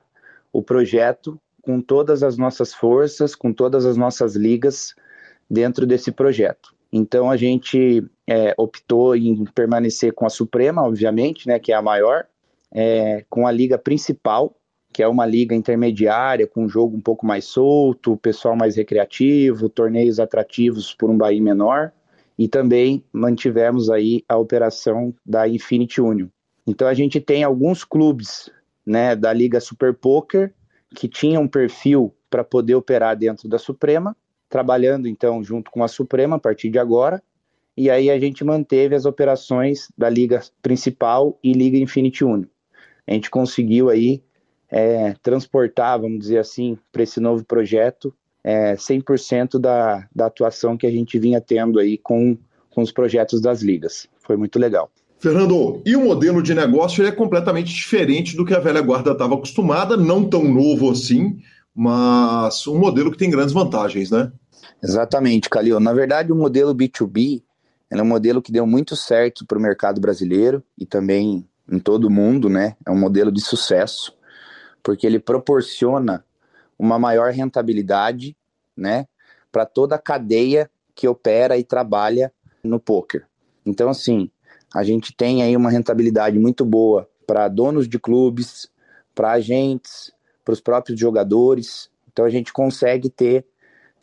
o 0.53 0.63
projeto 0.63 1.41
com 1.63 1.81
todas 1.81 2.23
as 2.23 2.37
nossas 2.37 2.75
forças, 2.75 3.35
com 3.35 3.53
todas 3.53 3.85
as 3.85 3.97
nossas 3.97 4.35
ligas 4.35 4.95
dentro 5.49 5.87
desse 5.87 6.11
projeto. 6.11 6.75
Então 6.93 7.31
a 7.31 7.37
gente 7.37 8.05
é, 8.27 8.55
optou 8.57 9.15
em 9.15 9.45
permanecer 9.55 10.13
com 10.13 10.27
a 10.27 10.31
Suprema, 10.31 10.83
obviamente, 10.83 11.47
né, 11.47 11.59
que 11.59 11.73
é 11.73 11.75
a 11.75 11.83
maior, 11.83 12.27
é, 12.73 13.25
com 13.29 13.47
a 13.47 13.53
liga 13.53 13.79
principal, 13.79 14.57
que 14.93 15.03
é 15.03 15.09
uma 15.09 15.25
liga 15.25 15.55
intermediária, 15.55 16.47
com 16.47 16.65
um 16.65 16.69
jogo 16.69 16.97
um 16.97 17.01
pouco 17.01 17.25
mais 17.25 17.45
solto, 17.45 18.17
pessoal 18.17 18.57
mais 18.57 18.77
recreativo, 18.77 19.69
torneios 19.69 20.19
atrativos 20.19 20.93
por 20.95 21.09
um 21.11 21.17
Bahia 21.17 21.41
menor, 21.41 21.93
e 22.37 22.49
também 22.49 23.05
mantivemos 23.13 23.91
aí 23.91 24.25
a 24.29 24.37
operação 24.37 25.15
da 25.25 25.47
Infinity 25.47 26.01
Union. 26.01 26.27
Então 26.67 26.89
a 26.89 26.95
gente 26.95 27.21
tem 27.21 27.45
alguns 27.45 27.85
clubes 27.85 28.51
né, 28.91 29.15
da 29.15 29.33
Liga 29.33 29.61
Super 29.61 29.95
Poker, 29.95 30.53
que 30.97 31.07
tinha 31.07 31.39
um 31.39 31.47
perfil 31.47 32.13
para 32.29 32.43
poder 32.43 32.75
operar 32.75 33.17
dentro 33.17 33.49
da 33.49 33.57
Suprema, 33.57 34.17
trabalhando 34.49 35.07
então 35.07 35.45
junto 35.45 35.71
com 35.71 35.85
a 35.85 35.89
Suprema 35.89 36.37
a 36.37 36.39
partir 36.41 36.71
de 36.71 36.79
agora, 36.79 37.23
e 37.77 37.89
aí 37.89 38.11
a 38.11 38.19
gente 38.19 38.43
manteve 38.45 38.97
as 38.97 39.05
operações 39.05 39.93
da 39.97 40.11
Liga 40.11 40.43
Principal 40.61 41.39
e 41.43 41.53
Liga 41.53 41.79
Infinity 41.79 42.25
Union. 42.25 42.49
A 43.07 43.13
gente 43.13 43.31
conseguiu 43.31 43.89
aí 43.89 44.25
é, 44.69 45.15
transportar, 45.23 46.01
vamos 46.01 46.19
dizer 46.19 46.39
assim, 46.39 46.77
para 46.91 47.05
esse 47.05 47.21
novo 47.21 47.45
projeto 47.45 48.13
é, 48.43 48.75
100% 48.75 49.57
da, 49.61 50.09
da 50.13 50.27
atuação 50.27 50.77
que 50.77 50.87
a 50.87 50.91
gente 50.91 51.17
vinha 51.17 51.41
tendo 51.41 51.79
aí 51.79 51.97
com, 51.97 52.37
com 52.71 52.83
os 52.83 52.91
projetos 52.91 53.41
das 53.41 53.63
ligas. 53.63 54.09
Foi 54.19 54.37
muito 54.37 54.59
legal. 54.59 54.91
Fernando, 55.21 55.83
e 55.85 55.95
o 55.95 56.05
modelo 56.05 56.43
de 56.43 56.55
negócio 56.55 57.07
é 57.07 57.13
completamente 57.13 57.75
diferente 57.75 58.35
do 58.35 58.45
que 58.45 58.55
a 58.55 58.59
velha 58.59 58.81
guarda 58.81 59.13
estava 59.13 59.35
acostumada, 59.35 59.95
não 59.95 60.27
tão 60.29 60.43
novo 60.43 60.91
assim, 60.91 61.39
mas 61.75 62.67
um 62.67 62.79
modelo 62.79 63.11
que 63.11 63.19
tem 63.19 63.31
grandes 63.31 63.53
vantagens, 63.53 64.11
né? 64.11 64.33
Exatamente, 64.83 65.51
Calil. 65.51 65.79
Na 65.79 65.93
verdade, 65.93 66.33
o 66.33 66.37
modelo 66.37 66.75
B2B 66.75 67.43
é 67.91 68.01
um 68.01 68.07
modelo 68.07 68.41
que 68.41 68.51
deu 68.51 68.67
muito 68.67 68.97
certo 68.97 69.45
para 69.45 69.59
o 69.59 69.61
mercado 69.61 70.01
brasileiro 70.01 70.65
e 70.79 70.87
também 70.87 71.47
em 71.71 71.79
todo 71.79 72.07
o 72.07 72.11
mundo, 72.11 72.49
né? 72.49 72.75
É 72.87 72.91
um 72.91 72.99
modelo 72.99 73.31
de 73.31 73.43
sucesso, 73.43 74.15
porque 74.83 75.07
ele 75.07 75.19
proporciona 75.19 76.25
uma 76.79 76.99
maior 76.99 77.31
rentabilidade, 77.31 78.35
né, 78.75 79.07
para 79.53 79.67
toda 79.67 79.97
a 79.97 79.99
cadeia 79.99 80.71
que 80.95 81.07
opera 81.07 81.59
e 81.59 81.63
trabalha 81.63 82.33
no 82.65 82.81
poker. 82.81 83.27
Então, 83.67 83.91
assim, 83.91 84.31
a 84.75 84.83
gente 84.83 85.15
tem 85.15 85.43
aí 85.43 85.57
uma 85.57 85.71
rentabilidade 85.71 86.39
muito 86.39 86.65
boa 86.65 87.09
para 87.27 87.49
donos 87.49 87.89
de 87.89 87.99
clubes, 87.99 88.69
para 89.15 89.33
agentes, 89.33 90.13
para 90.45 90.53
os 90.53 90.61
próprios 90.61 90.99
jogadores. 90.99 91.91
Então 92.13 92.25
a 92.25 92.31
gente 92.31 92.53
consegue 92.53 93.09
ter 93.09 93.45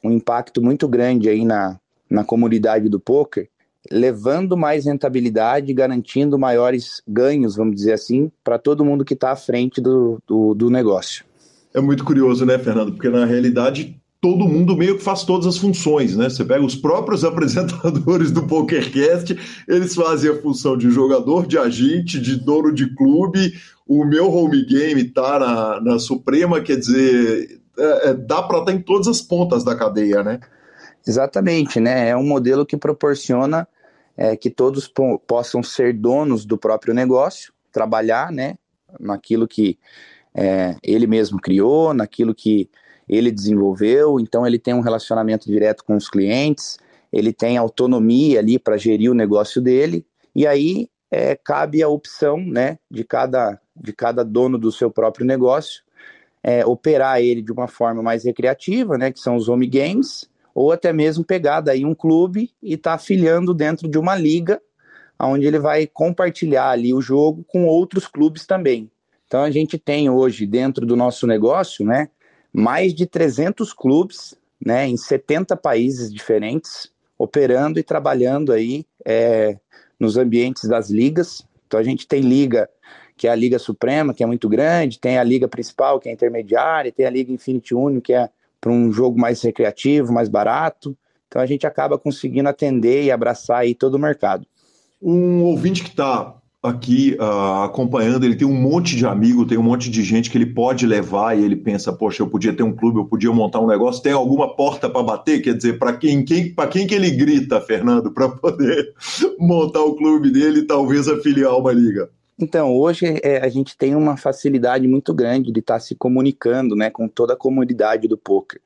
um 0.04 0.12
impacto 0.12 0.62
muito 0.62 0.88
grande 0.88 1.30
aí 1.30 1.44
na, 1.44 1.80
na 2.10 2.24
comunidade 2.24 2.90
do 2.90 3.00
poker, 3.00 3.50
levando 3.92 4.58
mais 4.58 4.86
rentabilidade, 4.86 5.74
garantindo 5.74 6.38
maiores 6.38 7.02
ganhos, 7.08 7.56
vamos 7.56 7.76
dizer 7.76 7.94
assim, 7.94 8.32
para 8.44 8.58
todo 8.58 8.86
mundo 8.86 9.06
que 9.06 9.14
está 9.14 9.32
à 9.32 9.36
frente 9.36 9.82
do, 9.82 10.22
do, 10.28 10.54
do 10.54 10.70
negócio. 10.70 11.26
É 11.74 11.80
muito 11.80 12.04
curioso, 12.04 12.46
né, 12.46 12.58
Fernando? 12.58 12.94
Porque 12.94 13.10
na 13.10 13.26
realidade 13.26 14.00
todo 14.28 14.50
mundo 14.50 14.76
meio 14.76 14.98
que 14.98 15.04
faz 15.04 15.24
todas 15.24 15.48
as 15.48 15.58
funções, 15.58 16.18
né? 16.18 16.30
Você 16.30 16.44
pega 16.44 16.62
os 16.62 16.76
próprios 16.76 17.24
apresentadores 17.26 18.30
do 18.30 18.46
PokerCast, 18.46 19.38
eles 19.66 19.96
fazem 19.96 20.30
a 20.30 20.42
função 20.42 20.78
de 20.78 20.90
jogador, 20.90 21.48
de 21.48 21.58
agente, 21.58 22.20
de 22.20 22.36
dono 22.36 22.74
de 22.74 22.94
clube. 22.94 23.54
O 23.88 24.04
meu 24.04 24.30
home 24.30 24.66
game 24.66 25.02
tá 25.06 25.40
na, 25.40 25.80
na 25.80 26.00
Suprema, 26.00 26.60
quer 26.60 26.76
dizer, 26.76 27.62
é, 27.78 28.10
é, 28.10 28.14
dá 28.14 28.44
para 28.44 28.60
estar 28.60 28.74
em 28.74 28.82
todas 28.82 29.08
as 29.08 29.22
pontas 29.22 29.64
da 29.64 29.78
cadeia, 29.78 30.22
né? 30.22 30.42
Exatamente, 31.08 31.80
né? 31.80 32.10
É 32.10 32.18
um 32.18 32.26
modelo 32.28 32.66
que 32.66 32.76
proporciona 32.76 33.66
é, 34.18 34.36
que 34.36 34.50
todos 34.50 34.90
po 34.90 35.20
possam 35.20 35.64
ser 35.64 35.94
donos 35.94 36.44
do 36.44 36.58
próprio 36.58 36.94
negócio, 36.94 37.54
trabalhar, 37.72 38.30
né? 38.30 38.58
Naquilo 39.00 39.48
que 39.48 39.80
é, 40.36 40.76
ele 40.84 41.08
mesmo 41.08 41.40
criou, 41.40 41.94
naquilo 41.94 42.36
que 42.36 42.70
ele 43.08 43.32
desenvolveu, 43.32 44.20
então 44.20 44.46
ele 44.46 44.60
tem 44.60 44.74
um 44.74 44.82
relacionamento 44.82 45.48
direto 45.48 45.84
com 45.84 45.96
os 45.96 46.10
clientes, 46.10 46.78
ele 47.12 47.32
tem 47.32 47.58
autonomia 47.58 48.40
ali 48.40 48.60
para 48.60 48.78
gerir 48.78 49.12
o 49.12 49.16
negócio 49.16 49.62
dele, 49.62 50.06
e 50.36 50.46
aí 50.46 50.90
é, 51.10 51.36
cabe 51.36 51.82
a 51.82 51.88
opção 51.88 52.38
né, 52.38 52.78
de, 52.92 53.04
cada, 53.04 53.60
de 53.76 53.94
cada 53.94 54.24
dono 54.24 54.58
do 54.58 54.72
seu 54.72 54.92
próprio 54.92 55.26
negócio 55.26 55.88
é, 56.44 56.66
operar 56.66 57.20
ele 57.20 57.42
de 57.42 57.52
uma 57.52 57.68
forma 57.68 58.02
mais 58.02 58.24
recreativa, 58.24 58.98
né, 58.98 59.12
que 59.12 59.20
são 59.20 59.36
os 59.36 59.50
home 59.50 59.68
games, 59.68 60.30
ou 60.56 60.72
até 60.72 60.94
mesmo 60.94 61.24
pegar 61.24 61.62
daí 61.62 61.84
um 61.86 61.94
clube 61.94 62.52
e 62.64 62.76
estar 62.76 62.92
tá 62.92 62.96
afiliando 62.96 63.54
dentro 63.54 63.88
de 63.88 63.98
uma 63.98 64.16
liga, 64.16 64.62
onde 65.20 65.46
ele 65.46 65.60
vai 65.60 65.88
compartilhar 65.88 66.70
ali 66.70 66.94
o 66.94 67.02
jogo 67.02 67.44
com 67.48 67.66
outros 67.66 68.08
clubes 68.08 68.46
também. 68.46 68.90
Então 69.26 69.44
a 69.44 69.52
gente 69.52 69.78
tem 69.78 70.10
hoje 70.10 70.46
dentro 70.46 70.86
do 70.86 70.96
nosso 70.96 71.28
negócio, 71.28 71.86
né, 71.86 72.10
mais 72.58 72.92
de 72.92 73.06
300 73.06 73.72
clubes, 73.72 74.36
né, 74.60 74.88
em 74.88 74.98
70 74.98 75.56
países 75.56 76.12
diferentes, 76.12 76.92
operando 77.16 77.78
e 77.78 77.84
trabalhando 77.84 78.52
aí 78.52 78.84
é, 79.06 79.60
nos 80.00 80.18
ambientes 80.18 80.68
das 80.68 80.90
ligas. 80.90 81.46
Então 81.68 81.80
a 81.80 81.84
gente 81.84 82.08
tem 82.08 82.20
liga 82.20 82.68
que 83.16 83.28
é 83.28 83.32
a 83.32 83.36
Liga 83.36 83.60
Suprema, 83.60 84.12
que 84.12 84.24
é 84.24 84.26
muito 84.26 84.50
grande, 84.50 85.00
tem 85.00 85.20
a 85.20 85.24
Liga 85.24 85.48
Principal, 85.48 86.00
que 86.00 86.10
é 86.10 86.12
intermediária, 86.12 86.92
tem 86.92 87.06
a 87.06 87.10
Liga 87.12 87.32
Infinity 87.32 87.76
Union, 87.76 88.02
que 88.02 88.14
é 88.14 88.28
para 88.60 88.72
um 88.72 88.92
jogo 88.92 89.20
mais 89.20 89.40
recreativo, 89.42 90.12
mais 90.12 90.28
barato. 90.28 90.98
Então 91.28 91.40
a 91.40 91.46
gente 91.46 91.68
acaba 91.68 91.98
conseguindo 92.00 92.50
atender 92.50 93.04
e 93.04 93.12
abraçar 93.12 93.60
aí 93.60 93.76
todo 93.76 93.96
o 93.96 94.00
mercado. 94.00 94.48
Um 95.00 95.44
ouvinte 95.44 95.84
que 95.84 95.90
está 95.90 96.36
aqui 96.62 97.16
uh, 97.20 97.64
acompanhando, 97.64 98.26
ele 98.26 98.36
tem 98.36 98.48
um 98.48 98.54
monte 98.54 98.96
de 98.96 99.06
amigo, 99.06 99.46
tem 99.46 99.58
um 99.58 99.64
monte 99.64 99.90
de 99.90 100.04
gente 100.04 100.30
que 100.30 100.38
ele 100.38 100.48
pode 100.48 100.86
levar 100.86 101.38
e 101.38 101.44
ele 101.44 101.56
pensa, 101.56 101.94
poxa, 101.94 102.24
eu 102.24 102.28
podia 102.28 102.54
ter 102.54 102.64
um 102.64 102.76
clube, 102.76 103.00
eu 103.00 103.06
podia 103.06 103.32
montar 103.32 103.60
um 103.60 103.68
negócio, 103.68 104.02
tem 104.02 104.14
alguma 104.14 104.56
porta 104.56 104.90
para 104.90 105.04
bater? 105.04 105.42
Quer 105.42 105.56
dizer, 105.56 105.78
para 105.78 105.96
quem, 105.96 106.26
quem, 106.26 106.54
quem 106.72 106.88
que 106.88 106.96
ele 106.96 107.12
grita, 107.12 107.62
Fernando, 107.62 108.12
para 108.12 108.30
poder 108.30 108.94
montar 109.40 109.82
o 109.82 109.96
clube 109.96 110.32
dele 110.32 110.62
e 110.62 110.68
talvez 110.68 111.08
afiliar 111.08 111.58
uma 111.58 111.72
liga? 111.72 112.10
Então, 112.40 112.76
hoje 112.76 113.20
é, 113.24 113.40
a 113.40 113.50
gente 113.50 113.76
tem 113.76 113.96
uma 113.96 114.16
facilidade 114.16 114.88
muito 114.88 115.14
grande 115.14 115.52
de 115.52 115.60
estar 115.60 115.76
tá 115.76 115.80
se 115.80 115.96
comunicando 115.96 116.76
né, 116.76 116.90
com 116.90 117.08
toda 117.08 117.34
a 117.34 117.38
comunidade 117.38 118.08
do 118.08 118.18
poker. 118.18 118.62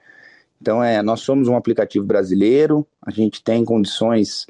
Então, 0.62 0.84
é, 0.84 1.02
nós 1.02 1.22
somos 1.22 1.48
um 1.48 1.56
aplicativo 1.56 2.06
brasileiro, 2.06 2.86
a 3.02 3.10
gente 3.10 3.44
tem 3.44 3.66
condições 3.66 4.46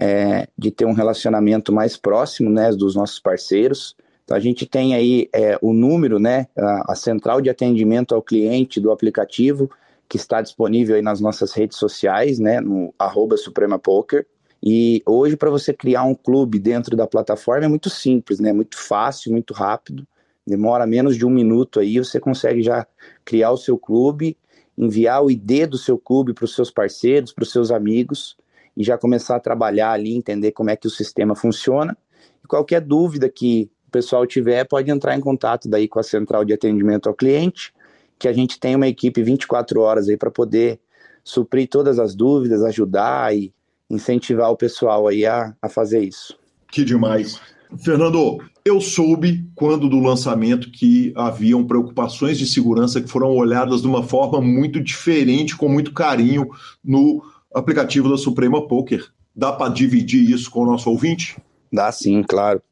é, 0.00 0.48
de 0.56 0.70
ter 0.70 0.86
um 0.86 0.94
relacionamento 0.94 1.70
mais 1.70 1.94
próximo 1.94 2.48
né, 2.48 2.70
dos 2.70 2.94
nossos 2.94 3.20
parceiros. 3.20 3.94
Então 4.24 4.34
a 4.34 4.40
gente 4.40 4.64
tem 4.64 4.94
aí 4.94 5.28
é, 5.30 5.58
o 5.60 5.74
número, 5.74 6.18
né, 6.18 6.46
a, 6.56 6.92
a, 6.92 6.94
central 6.94 7.42
de 7.42 7.50
atendimento 7.50 8.14
ao 8.14 8.22
cliente 8.22 8.80
do 8.80 8.90
aplicativo, 8.90 9.70
que 10.08 10.16
está 10.16 10.40
disponível 10.40 10.96
aí 10.96 11.02
nas 11.02 11.20
nossas 11.20 11.52
redes 11.52 11.76
sociais, 11.76 12.38
né, 12.38 12.60
no 12.60 12.94
arroba 12.98 13.36
Suprema 13.36 13.78
Poker. 13.78 14.26
E 14.62 15.02
hoje, 15.04 15.36
para 15.36 15.50
você 15.50 15.72
criar 15.72 16.04
um 16.04 16.14
clube 16.14 16.58
dentro 16.58 16.96
da 16.96 17.06
plataforma 17.06 17.66
é 17.66 17.68
muito 17.68 17.88
simples, 17.88 18.40
né? 18.40 18.52
Muito 18.52 18.76
fácil, 18.76 19.32
muito 19.32 19.54
rápido. 19.54 20.06
Demora 20.46 20.86
menos 20.86 21.16
de 21.16 21.24
um 21.24 21.30
minuto 21.30 21.80
aí, 21.80 21.98
você 21.98 22.20
consegue 22.20 22.62
já 22.62 22.86
criar 23.24 23.52
o 23.52 23.56
seu 23.56 23.78
clube, 23.78 24.36
enviar 24.76 25.24
o 25.24 25.30
ID 25.30 25.66
do 25.66 25.78
seu 25.78 25.96
clube 25.96 26.34
para 26.34 26.44
os 26.44 26.54
seus 26.54 26.70
parceiros, 26.70 27.32
para 27.32 27.42
os 27.42 27.50
seus 27.50 27.70
amigos 27.70 28.36
e 28.80 28.82
já 28.82 28.96
começar 28.96 29.36
a 29.36 29.40
trabalhar 29.40 29.90
ali, 29.90 30.14
entender 30.14 30.52
como 30.52 30.70
é 30.70 30.76
que 30.76 30.86
o 30.86 30.90
sistema 30.90 31.36
funciona. 31.36 31.94
E 32.42 32.46
qualquer 32.46 32.80
dúvida 32.80 33.28
que 33.28 33.70
o 33.86 33.90
pessoal 33.90 34.26
tiver, 34.26 34.64
pode 34.64 34.90
entrar 34.90 35.14
em 35.14 35.20
contato 35.20 35.68
daí 35.68 35.86
com 35.86 35.98
a 35.98 36.02
central 36.02 36.46
de 36.46 36.54
atendimento 36.54 37.06
ao 37.06 37.14
cliente, 37.14 37.74
que 38.18 38.26
a 38.26 38.32
gente 38.32 38.58
tem 38.58 38.74
uma 38.74 38.88
equipe 38.88 39.22
24 39.22 39.82
horas 39.82 40.08
aí 40.08 40.16
para 40.16 40.30
poder 40.30 40.80
suprir 41.22 41.68
todas 41.68 41.98
as 41.98 42.14
dúvidas, 42.14 42.62
ajudar 42.62 43.36
e 43.36 43.52
incentivar 43.90 44.50
o 44.50 44.56
pessoal 44.56 45.06
aí 45.06 45.26
a, 45.26 45.54
a 45.60 45.68
fazer 45.68 46.00
isso. 46.02 46.34
Que 46.72 46.82
demais. 46.82 47.38
Fernando, 47.84 48.38
eu 48.64 48.80
soube 48.80 49.46
quando 49.54 49.90
do 49.90 50.00
lançamento 50.00 50.70
que 50.70 51.12
haviam 51.14 51.66
preocupações 51.66 52.38
de 52.38 52.46
segurança 52.46 52.98
que 52.98 53.10
foram 53.10 53.36
olhadas 53.36 53.82
de 53.82 53.86
uma 53.86 54.02
forma 54.02 54.40
muito 54.40 54.80
diferente, 54.80 55.54
com 55.54 55.68
muito 55.68 55.92
carinho 55.92 56.48
no 56.82 57.22
aplicativo 57.54 58.08
da 58.08 58.16
Suprema 58.16 58.66
Poker. 58.66 59.10
Dá 59.34 59.52
para 59.52 59.72
dividir 59.72 60.30
isso 60.30 60.50
com 60.50 60.62
o 60.62 60.66
nosso 60.66 60.90
ouvinte? 60.90 61.38
Dá 61.72 61.90
sim, 61.92 62.22
claro. 62.22 62.62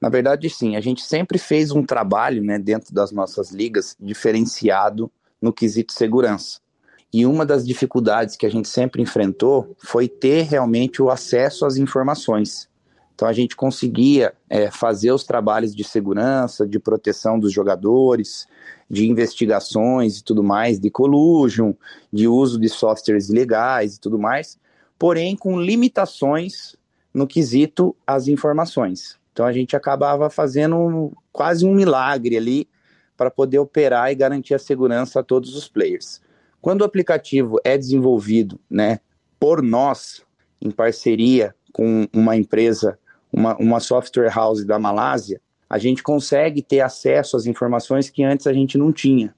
Na 0.00 0.08
verdade, 0.08 0.50
sim, 0.50 0.76
a 0.76 0.80
gente 0.80 1.02
sempre 1.02 1.38
fez 1.38 1.70
um 1.70 1.82
trabalho 1.82 2.42
né, 2.42 2.58
dentro 2.58 2.94
das 2.94 3.10
nossas 3.10 3.50
ligas 3.50 3.96
diferenciado 3.98 5.10
no 5.40 5.52
quesito 5.52 5.92
segurança. 5.92 6.60
E 7.12 7.24
uma 7.24 7.46
das 7.46 7.64
dificuldades 7.66 8.36
que 8.36 8.44
a 8.44 8.50
gente 8.50 8.68
sempre 8.68 9.00
enfrentou 9.00 9.74
foi 9.78 10.08
ter 10.08 10.42
realmente 10.42 11.00
o 11.00 11.10
acesso 11.10 11.64
às 11.64 11.76
informações. 11.76 12.68
Então 13.14 13.28
a 13.28 13.32
gente 13.32 13.54
conseguia 13.54 14.34
é, 14.50 14.70
fazer 14.70 15.12
os 15.12 15.24
trabalhos 15.24 15.74
de 15.74 15.84
segurança, 15.84 16.66
de 16.66 16.80
proteção 16.80 17.38
dos 17.38 17.52
jogadores, 17.52 18.46
de 18.90 19.08
investigações 19.08 20.18
e 20.18 20.24
tudo 20.24 20.42
mais, 20.42 20.80
de 20.80 20.90
collusion, 20.90 21.72
de 22.12 22.26
uso 22.26 22.58
de 22.58 22.68
softwares 22.68 23.28
ilegais 23.28 23.94
e 23.94 24.00
tudo 24.00 24.18
mais, 24.18 24.58
porém 24.98 25.36
com 25.36 25.60
limitações 25.60 26.76
no 27.12 27.26
quesito 27.26 27.94
as 28.04 28.26
informações. 28.26 29.16
Então 29.32 29.46
a 29.46 29.52
gente 29.52 29.76
acabava 29.76 30.28
fazendo 30.28 31.12
quase 31.32 31.64
um 31.64 31.74
milagre 31.74 32.36
ali 32.36 32.68
para 33.16 33.30
poder 33.30 33.58
operar 33.58 34.10
e 34.10 34.14
garantir 34.16 34.54
a 34.54 34.58
segurança 34.58 35.20
a 35.20 35.22
todos 35.22 35.54
os 35.56 35.68
players. 35.68 36.20
Quando 36.60 36.80
o 36.80 36.84
aplicativo 36.84 37.60
é 37.62 37.78
desenvolvido, 37.78 38.58
né, 38.68 38.98
por 39.38 39.62
nós, 39.62 40.22
em 40.60 40.70
parceria 40.70 41.54
com 41.72 42.08
uma 42.12 42.36
empresa, 42.36 42.98
uma, 43.34 43.56
uma 43.56 43.80
software 43.80 44.32
house 44.32 44.64
da 44.64 44.78
Malásia, 44.78 45.40
a 45.68 45.76
gente 45.76 46.04
consegue 46.04 46.62
ter 46.62 46.80
acesso 46.80 47.36
às 47.36 47.46
informações 47.46 48.08
que 48.08 48.22
antes 48.22 48.46
a 48.46 48.52
gente 48.52 48.78
não 48.78 48.92
tinha. 48.92 49.34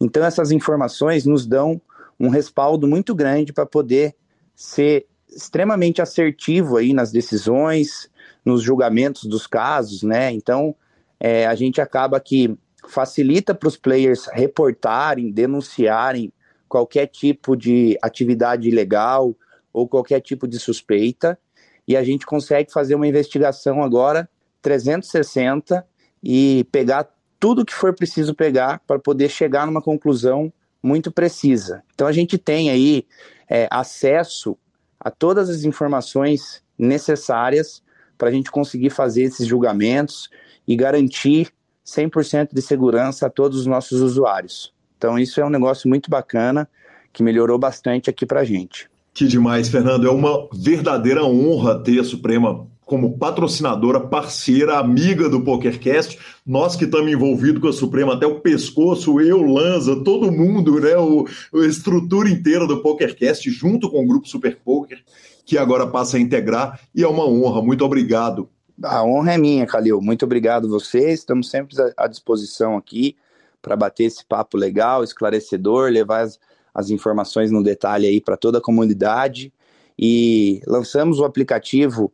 Então 0.00 0.24
essas 0.24 0.52
informações 0.52 1.26
nos 1.26 1.44
dão 1.44 1.80
um 2.20 2.28
respaldo 2.28 2.86
muito 2.86 3.14
grande 3.14 3.52
para 3.52 3.66
poder 3.66 4.14
ser 4.54 5.06
extremamente 5.28 6.00
assertivo 6.00 6.76
aí 6.76 6.92
nas 6.92 7.10
decisões, 7.10 8.08
nos 8.44 8.62
julgamentos 8.62 9.24
dos 9.24 9.46
casos, 9.46 10.04
né? 10.04 10.30
Então 10.30 10.74
é, 11.18 11.46
a 11.46 11.54
gente 11.56 11.80
acaba 11.80 12.20
que 12.20 12.56
facilita 12.86 13.54
para 13.54 13.68
os 13.68 13.76
players 13.76 14.26
reportarem, 14.32 15.32
denunciarem 15.32 16.32
qualquer 16.68 17.06
tipo 17.06 17.56
de 17.56 17.98
atividade 18.00 18.68
ilegal 18.68 19.34
ou 19.72 19.88
qualquer 19.88 20.20
tipo 20.20 20.46
de 20.46 20.60
suspeita, 20.60 21.38
e 21.86 21.96
a 21.96 22.04
gente 22.04 22.26
consegue 22.26 22.72
fazer 22.72 22.94
uma 22.94 23.06
investigação 23.06 23.82
agora 23.82 24.28
360 24.60 25.84
e 26.22 26.66
pegar 26.70 27.08
tudo 27.40 27.64
que 27.64 27.74
for 27.74 27.94
preciso 27.94 28.34
pegar 28.34 28.80
para 28.86 28.98
poder 28.98 29.28
chegar 29.28 29.66
numa 29.66 29.82
conclusão 29.82 30.52
muito 30.82 31.10
precisa. 31.10 31.82
Então 31.94 32.06
a 32.06 32.12
gente 32.12 32.38
tem 32.38 32.70
aí 32.70 33.06
é, 33.48 33.68
acesso 33.70 34.56
a 34.98 35.10
todas 35.10 35.50
as 35.50 35.64
informações 35.64 36.62
necessárias 36.78 37.82
para 38.16 38.28
a 38.28 38.32
gente 38.32 38.50
conseguir 38.50 38.90
fazer 38.90 39.22
esses 39.24 39.46
julgamentos 39.46 40.30
e 40.66 40.76
garantir 40.76 41.52
100% 41.84 42.50
de 42.52 42.62
segurança 42.62 43.26
a 43.26 43.30
todos 43.30 43.58
os 43.58 43.66
nossos 43.66 44.00
usuários. 44.00 44.72
Então, 44.96 45.18
isso 45.18 45.40
é 45.40 45.44
um 45.44 45.50
negócio 45.50 45.88
muito 45.88 46.08
bacana 46.08 46.68
que 47.12 47.22
melhorou 47.22 47.58
bastante 47.58 48.08
aqui 48.08 48.24
para 48.24 48.40
a 48.40 48.44
gente. 48.44 48.88
Que 49.14 49.26
demais, 49.26 49.68
Fernando. 49.68 50.06
É 50.06 50.10
uma 50.10 50.48
verdadeira 50.52 51.24
honra 51.24 51.78
ter 51.82 52.00
a 52.00 52.04
Suprema 52.04 52.66
como 52.84 53.16
patrocinadora, 53.16 54.00
parceira, 54.00 54.78
amiga 54.78 55.28
do 55.28 55.42
PokerCast. 55.42 56.18
Nós 56.44 56.76
que 56.76 56.84
estamos 56.84 57.12
envolvidos 57.12 57.60
com 57.60 57.68
a 57.68 57.72
Suprema 57.72 58.14
até 58.14 58.26
o 58.26 58.40
pescoço, 58.40 59.20
eu, 59.20 59.42
Lanza, 59.42 60.02
todo 60.02 60.32
mundo, 60.32 60.80
né? 60.80 60.96
O, 60.96 61.26
a 61.54 61.66
estrutura 61.66 62.28
inteira 62.28 62.66
do 62.66 62.82
PokerCast, 62.82 63.50
junto 63.50 63.90
com 63.90 64.02
o 64.02 64.06
Grupo 64.06 64.28
Super 64.28 64.58
Poker, 64.64 65.02
que 65.44 65.58
agora 65.58 65.86
passa 65.86 66.16
a 66.16 66.20
integrar. 66.20 66.80
E 66.94 67.02
é 67.02 67.08
uma 67.08 67.26
honra. 67.26 67.62
Muito 67.62 67.84
obrigado. 67.84 68.48
A 68.82 69.04
honra 69.04 69.34
é 69.34 69.38
minha, 69.38 69.66
Calil. 69.66 70.00
Muito 70.00 70.24
obrigado 70.24 70.68
vocês. 70.68 71.20
Estamos 71.20 71.50
sempre 71.50 71.76
à 71.96 72.06
disposição 72.06 72.76
aqui 72.76 73.14
para 73.60 73.76
bater 73.76 74.04
esse 74.04 74.24
papo 74.24 74.56
legal, 74.56 75.04
esclarecedor, 75.04 75.90
levar 75.90 76.22
as, 76.22 76.38
as 76.74 76.90
informações 76.90 77.50
no 77.50 77.62
detalhe 77.62 78.06
aí 78.06 78.20
para 78.20 78.36
toda 78.36 78.58
a 78.58 78.62
comunidade. 78.62 79.52
E 79.98 80.60
lançamos 80.66 81.18
o 81.18 81.24
aplicativo 81.24 82.12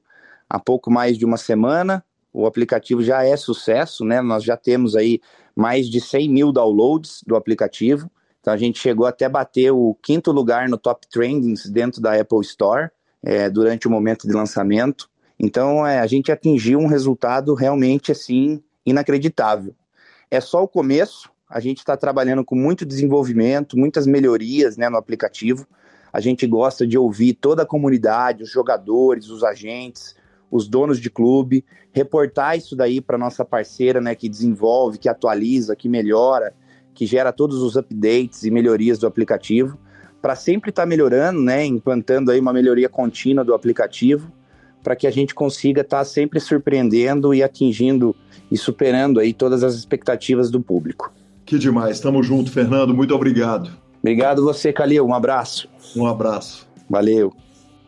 há 0.48 0.58
pouco 0.58 0.90
mais 0.90 1.16
de 1.16 1.24
uma 1.24 1.36
semana. 1.36 2.04
O 2.32 2.46
aplicativo 2.46 3.02
já 3.02 3.24
é 3.24 3.36
sucesso, 3.36 4.04
né? 4.04 4.20
Nós 4.20 4.44
já 4.44 4.56
temos 4.56 4.96
aí 4.96 5.20
mais 5.54 5.88
de 5.88 6.00
100 6.00 6.28
mil 6.28 6.52
downloads 6.52 7.22
do 7.26 7.36
aplicativo. 7.36 8.10
Então 8.40 8.52
a 8.52 8.56
gente 8.56 8.78
chegou 8.78 9.06
até 9.06 9.28
bater 9.28 9.72
o 9.72 9.96
quinto 10.02 10.30
lugar 10.32 10.68
no 10.68 10.78
top 10.78 11.06
trendings 11.08 11.68
dentro 11.68 12.00
da 12.00 12.18
Apple 12.18 12.40
Store 12.40 12.90
é, 13.22 13.50
durante 13.50 13.86
o 13.86 13.90
momento 13.90 14.26
de 14.26 14.32
lançamento. 14.32 15.08
Então 15.38 15.86
é, 15.86 15.98
a 15.98 16.06
gente 16.06 16.32
atingiu 16.32 16.78
um 16.78 16.86
resultado 16.86 17.54
realmente 17.54 18.12
assim 18.12 18.62
inacreditável. 18.84 19.74
É 20.30 20.40
só 20.40 20.62
o 20.62 20.68
começo, 20.68 21.30
a 21.48 21.60
gente 21.60 21.78
está 21.78 21.96
trabalhando 21.96 22.44
com 22.44 22.54
muito 22.54 22.84
desenvolvimento, 22.84 23.78
muitas 23.78 24.06
melhorias 24.06 24.76
né, 24.76 24.88
no 24.88 24.98
aplicativo. 24.98 25.66
A 26.12 26.20
gente 26.20 26.46
gosta 26.46 26.86
de 26.86 26.98
ouvir 26.98 27.34
toda 27.34 27.62
a 27.62 27.66
comunidade, 27.66 28.42
os 28.42 28.50
jogadores, 28.50 29.30
os 29.30 29.42
agentes, 29.42 30.14
os 30.50 30.68
donos 30.68 31.00
de 31.00 31.08
clube, 31.08 31.64
reportar 31.92 32.56
isso 32.56 32.76
daí 32.76 33.00
para 33.00 33.16
nossa 33.16 33.44
parceira, 33.44 34.00
né, 34.00 34.14
que 34.14 34.28
desenvolve, 34.28 34.98
que 34.98 35.08
atualiza, 35.08 35.74
que 35.74 35.88
melhora, 35.88 36.54
que 36.94 37.06
gera 37.06 37.32
todos 37.32 37.62
os 37.62 37.76
updates 37.76 38.44
e 38.44 38.50
melhorias 38.50 38.98
do 38.98 39.06
aplicativo, 39.06 39.78
para 40.20 40.34
sempre 40.34 40.70
estar 40.70 40.82
tá 40.82 40.86
melhorando, 40.86 41.40
né, 41.40 41.64
implantando 41.64 42.30
aí 42.30 42.40
uma 42.40 42.52
melhoria 42.52 42.88
contínua 42.88 43.44
do 43.44 43.54
aplicativo, 43.54 44.32
para 44.82 44.96
que 44.96 45.06
a 45.06 45.10
gente 45.10 45.34
consiga 45.34 45.80
estar 45.82 45.98
tá 45.98 46.04
sempre 46.04 46.40
surpreendendo 46.40 47.34
e 47.34 47.42
atingindo 47.42 48.14
e 48.50 48.56
superando 48.56 49.20
aí 49.20 49.32
todas 49.32 49.62
as 49.62 49.74
expectativas 49.74 50.50
do 50.50 50.60
público. 50.60 51.12
Que 51.48 51.58
demais. 51.58 51.98
Tamo 51.98 52.22
junto, 52.22 52.52
Fernando. 52.52 52.92
Muito 52.92 53.14
obrigado. 53.14 53.70
Obrigado 54.02 54.44
você, 54.44 54.70
Calil. 54.70 55.06
Um 55.06 55.14
abraço. 55.14 55.66
Um 55.96 56.06
abraço. 56.06 56.68
Valeu. 56.90 57.32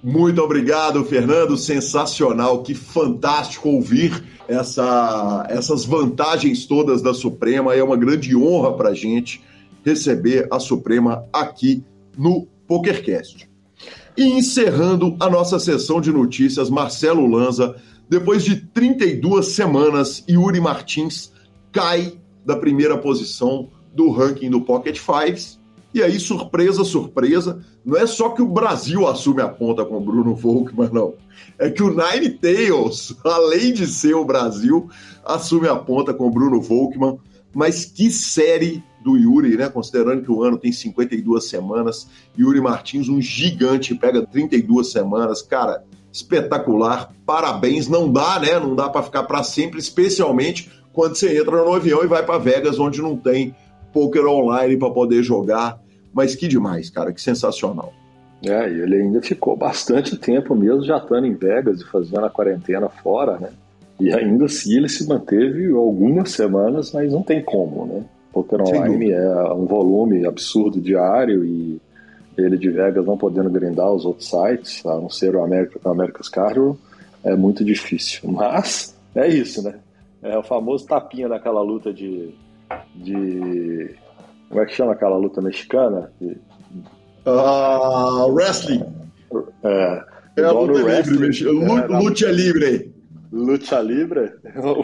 Muito 0.03 0.40
obrigado, 0.40 1.05
Fernando. 1.05 1.59
Sensacional. 1.59 2.62
Que 2.62 2.75
fantástico 2.75 3.68
ouvir 3.68 4.25
essa, 4.49 5.46
essas 5.51 5.85
vantagens 5.85 6.64
todas 6.64 7.03
da 7.03 7.12
Suprema. 7.12 7.75
É 7.75 7.85
uma 7.85 7.99
grande 7.99 8.35
honra 8.35 8.73
para 8.73 8.88
a 8.88 8.94
gente 8.94 9.42
receber 9.85 10.49
a 10.51 10.59
Suprema 10.59 11.27
aqui 11.31 11.85
no 12.16 12.49
PokerCast. 12.66 13.46
E 14.16 14.25
encerrando 14.25 15.16
a 15.20 15.29
nossa 15.29 15.59
sessão 15.59 16.01
de 16.01 16.11
notícias, 16.11 16.70
Marcelo 16.70 17.27
Lanza, 17.27 17.77
depois 18.09 18.42
de 18.42 18.57
32 18.57 19.49
semanas, 19.49 20.25
Yuri 20.27 20.62
Martins 20.62 21.31
cai 21.70 22.14
da 22.44 22.57
primeira 22.57 22.96
posição 22.98 23.68
do 23.94 24.11
ranking 24.11 24.50
do 24.50 24.61
Pocket 24.61 24.98
Fives. 24.98 25.59
E 25.92 26.03
aí, 26.03 26.20
surpresa, 26.20 26.85
surpresa, 26.85 27.64
não 27.85 27.96
é 27.96 28.07
só 28.07 28.29
que 28.29 28.40
o 28.40 28.46
Brasil 28.46 29.09
assume 29.09 29.42
a 29.42 29.48
ponta 29.48 29.85
com 29.85 29.96
o 29.96 30.00
Bruno 30.00 30.35
Volkmann, 30.35 30.90
não. 30.92 31.14
É 31.59 31.68
que 31.68 31.83
o 31.83 31.90
Nine 31.90 32.31
Tails, 32.31 33.16
além 33.24 33.72
de 33.72 33.87
ser 33.87 34.14
o 34.14 34.24
Brasil, 34.24 34.88
assume 35.24 35.68
a 35.68 35.74
ponta 35.74 36.14
com 36.14 36.29
o 36.29 36.31
Bruno 36.31 36.61
Volkmann. 36.61 37.18
Mas 37.53 37.85
que 37.85 38.09
série 38.12 38.83
do 39.03 39.16
Yuri, 39.16 39.57
né? 39.57 39.68
Considerando 39.68 40.22
que 40.22 40.31
o 40.31 40.44
ano 40.44 40.57
tem 40.57 40.70
52 40.70 41.44
semanas, 41.44 42.07
Yuri 42.38 42.61
Martins, 42.61 43.09
um 43.09 43.20
gigante, 43.20 43.94
pega 43.94 44.24
32 44.24 44.92
semanas, 44.92 45.42
cara, 45.42 45.83
espetacular. 46.12 47.12
Parabéns, 47.26 47.88
não 47.88 48.12
dá, 48.12 48.38
né? 48.38 48.61
Não 48.61 48.76
dá 48.76 48.88
para 48.88 49.03
ficar 49.03 49.24
para 49.24 49.42
sempre, 49.42 49.81
especialmente 49.81 50.70
quando 50.92 51.14
você 51.14 51.38
entra 51.38 51.64
no 51.64 51.72
avião 51.72 52.03
e 52.03 52.07
vai 52.07 52.24
para 52.24 52.38
Vegas, 52.38 52.79
onde 52.79 53.00
não 53.00 53.16
tem 53.16 53.55
poker 53.92 54.26
online 54.26 54.76
para 54.76 54.90
poder 54.90 55.22
jogar. 55.22 55.81
Mas 56.12 56.35
que 56.35 56.48
demais, 56.48 56.90
cara, 56.90 57.12
que 57.12 57.20
sensacional. 57.20 57.92
É, 58.44 58.70
e 58.70 58.81
ele 58.81 58.96
ainda 58.96 59.20
ficou 59.20 59.57
bastante 59.57 60.16
tempo 60.16 60.55
mesmo 60.55 60.85
já 60.85 60.96
estando 60.96 61.26
em 61.26 61.35
Vegas 61.35 61.81
e 61.81 61.85
fazendo 61.85 62.24
a 62.24 62.31
quarentena 62.31 62.88
fora, 62.88 63.38
né? 63.38 63.50
E 63.98 64.12
ainda 64.12 64.46
assim 64.46 64.76
ele 64.76 64.88
se 64.88 65.07
manteve 65.07 65.70
algumas 65.70 66.33
semanas, 66.33 66.90
mas 66.92 67.12
não 67.12 67.22
tem 67.22 67.42
como, 67.42 67.85
né? 67.85 68.03
Poker 68.33 68.62
Online 68.62 69.12
é 69.12 69.53
um 69.53 69.66
volume 69.66 70.26
absurdo 70.26 70.81
diário 70.81 71.44
e 71.44 71.81
ele 72.38 72.57
de 72.57 72.70
Vegas 72.70 73.05
não 73.05 73.18
podendo 73.18 73.50
grindar 73.50 73.92
os 73.92 74.07
outros 74.07 74.31
sites, 74.31 74.85
a 74.87 74.94
não 74.94 75.11
ser 75.11 75.37
o 75.37 75.44
America, 75.44 75.79
America's 75.85 76.29
Cardinal, 76.29 76.79
é 77.22 77.37
muito 77.37 77.62
difícil. 77.62 78.31
Mas 78.31 78.96
é 79.14 79.29
isso, 79.29 79.62
né? 79.62 79.74
É 80.22 80.37
o 80.37 80.42
famoso 80.42 80.87
tapinha 80.87 81.28
naquela 81.28 81.62
luta 81.62 81.92
de. 81.92 82.35
de 82.94 83.94
como 84.48 84.61
é 84.61 84.66
que 84.66 84.74
chama 84.74 84.92
aquela 84.92 85.16
luta 85.16 85.40
mexicana? 85.40 86.12
De, 86.20 86.37
uh, 87.26 88.26
wrestling. 88.33 88.85
É, 89.62 90.04
é 90.37 90.44
a 90.44 90.52
luta 90.52 90.78
livre, 90.78 91.44
é, 91.44 91.98
luta 91.98 92.30
livre. 92.30 93.00
Luta 93.33 93.78
Libre, 93.80 94.33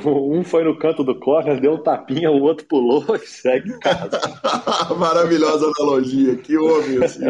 um 0.07 0.45
foi 0.45 0.63
no 0.63 0.79
canto 0.79 1.03
do 1.03 1.19
corner, 1.19 1.61
deu 1.61 1.73
um 1.73 1.83
tapinha, 1.83 2.31
o 2.31 2.43
outro 2.43 2.65
pulou 2.67 3.05
e 3.17 3.27
segue 3.27 3.71
em 3.71 3.79
casa. 3.81 4.21
Maravilhosa 4.97 5.67
analogia, 5.77 6.37
que 6.37 6.57
homem 6.57 7.03
assim. 7.03 7.25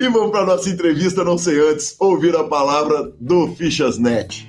e 0.00 0.08
vamos 0.08 0.32
para 0.32 0.44
nossa 0.44 0.68
entrevista, 0.68 1.22
não 1.22 1.38
sei 1.38 1.60
antes, 1.70 1.96
ouvir 2.00 2.34
a 2.34 2.44
palavra 2.44 3.12
do 3.20 3.48
Fichasnet. 3.54 4.48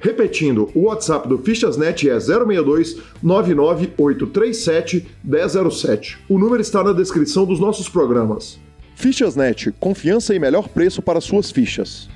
Repetindo, 0.00 0.70
o 0.74 0.84
WhatsApp 0.84 1.28
do 1.28 1.38
Fichasnet 1.38 2.08
é 2.08 2.18
062 2.18 2.96
99837 3.22 5.06
1007. 5.22 6.18
O 6.28 6.38
número 6.38 6.62
está 6.62 6.82
na 6.82 6.92
descrição 6.92 7.44
dos 7.44 7.60
nossos 7.60 7.88
programas. 7.88 8.58
Fichasnet, 8.96 9.72
confiança 9.78 10.34
e 10.34 10.38
melhor 10.38 10.68
preço 10.68 11.02
para 11.02 11.20
suas 11.20 11.50
fichas. 11.50 12.08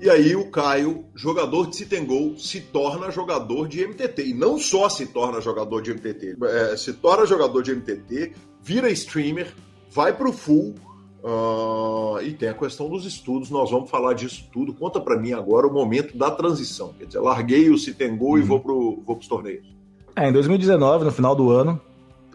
E 0.00 0.08
aí 0.08 0.34
o 0.34 0.50
Caio, 0.50 1.04
jogador 1.14 1.68
de 1.68 1.76
Citengol, 1.76 2.36
se 2.38 2.60
torna 2.60 3.10
jogador 3.10 3.68
de 3.68 3.86
MTT. 3.86 4.28
E 4.28 4.34
não 4.34 4.58
só 4.58 4.88
se 4.88 5.06
torna 5.06 5.40
jogador 5.40 5.82
de 5.82 5.92
MTT, 5.92 6.36
é, 6.42 6.76
se 6.76 6.94
torna 6.94 7.26
jogador 7.26 7.62
de 7.62 7.74
MTT, 7.74 8.32
vira 8.62 8.90
streamer, 8.90 9.52
vai 9.90 10.16
pro 10.16 10.32
full. 10.32 10.74
Uh, 11.22 12.22
e 12.22 12.32
tem 12.32 12.48
a 12.48 12.54
questão 12.54 12.88
dos 12.88 13.04
estudos, 13.04 13.50
nós 13.50 13.70
vamos 13.70 13.90
falar 13.90 14.14
disso 14.14 14.48
tudo. 14.52 14.72
Conta 14.72 14.98
para 15.00 15.18
mim 15.18 15.32
agora 15.32 15.66
o 15.66 15.72
momento 15.72 16.16
da 16.16 16.30
transição. 16.30 16.94
Quer 16.98 17.06
dizer, 17.06 17.20
larguei 17.20 17.68
o 17.70 17.76
Citengol 17.76 18.32
uhum. 18.32 18.38
e 18.38 18.42
vou, 18.42 18.60
pro, 18.60 19.02
vou 19.04 19.16
pros 19.16 19.28
torneios. 19.28 19.66
É, 20.16 20.28
em 20.28 20.32
2019, 20.32 21.04
no 21.04 21.12
final 21.12 21.36
do 21.36 21.50
ano, 21.50 21.80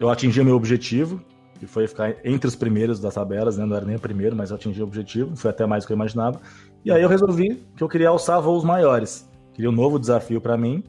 eu 0.00 0.08
atingi 0.08 0.42
meu 0.42 0.54
objetivo, 0.56 1.20
que 1.58 1.66
foi 1.66 1.86
ficar 1.88 2.14
entre 2.24 2.46
os 2.46 2.54
primeiros 2.54 3.00
das 3.00 3.14
tabelas, 3.14 3.58
né? 3.58 3.64
Não 3.64 3.76
era 3.76 3.84
nem 3.84 3.96
o 3.96 4.00
primeiro, 4.00 4.36
mas 4.36 4.50
eu 4.50 4.56
atingi 4.56 4.80
o 4.80 4.84
objetivo, 4.84 5.34
foi 5.36 5.50
até 5.50 5.66
mais 5.66 5.84
do 5.84 5.88
que 5.88 5.92
eu 5.92 5.96
imaginava. 5.96 6.40
E 6.84 6.90
aí 6.92 7.02
eu 7.02 7.08
resolvi 7.08 7.62
que 7.76 7.82
eu 7.82 7.88
queria 7.88 8.08
alçar 8.08 8.40
voos 8.40 8.62
maiores. 8.62 9.28
Queria 9.52 9.70
um 9.70 9.74
novo 9.74 9.98
desafio 9.98 10.40
para 10.40 10.56
mim. 10.56 10.84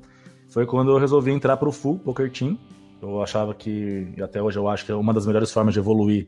Foi 0.49 0.65
quando 0.65 0.91
eu 0.91 0.97
resolvi 0.97 1.31
entrar 1.31 1.57
para 1.57 1.67
o 1.67 1.71
Full 1.71 1.99
Poker 1.99 2.31
Team. 2.31 2.57
Eu 3.01 3.21
achava 3.21 3.53
que, 3.53 4.07
e 4.15 4.21
até 4.21 4.41
hoje 4.41 4.57
eu 4.57 4.67
acho 4.67 4.85
que 4.85 4.91
é 4.91 4.95
uma 4.95 5.13
das 5.13 5.25
melhores 5.25 5.51
formas 5.51 5.73
de 5.73 5.79
evoluir 5.79 6.27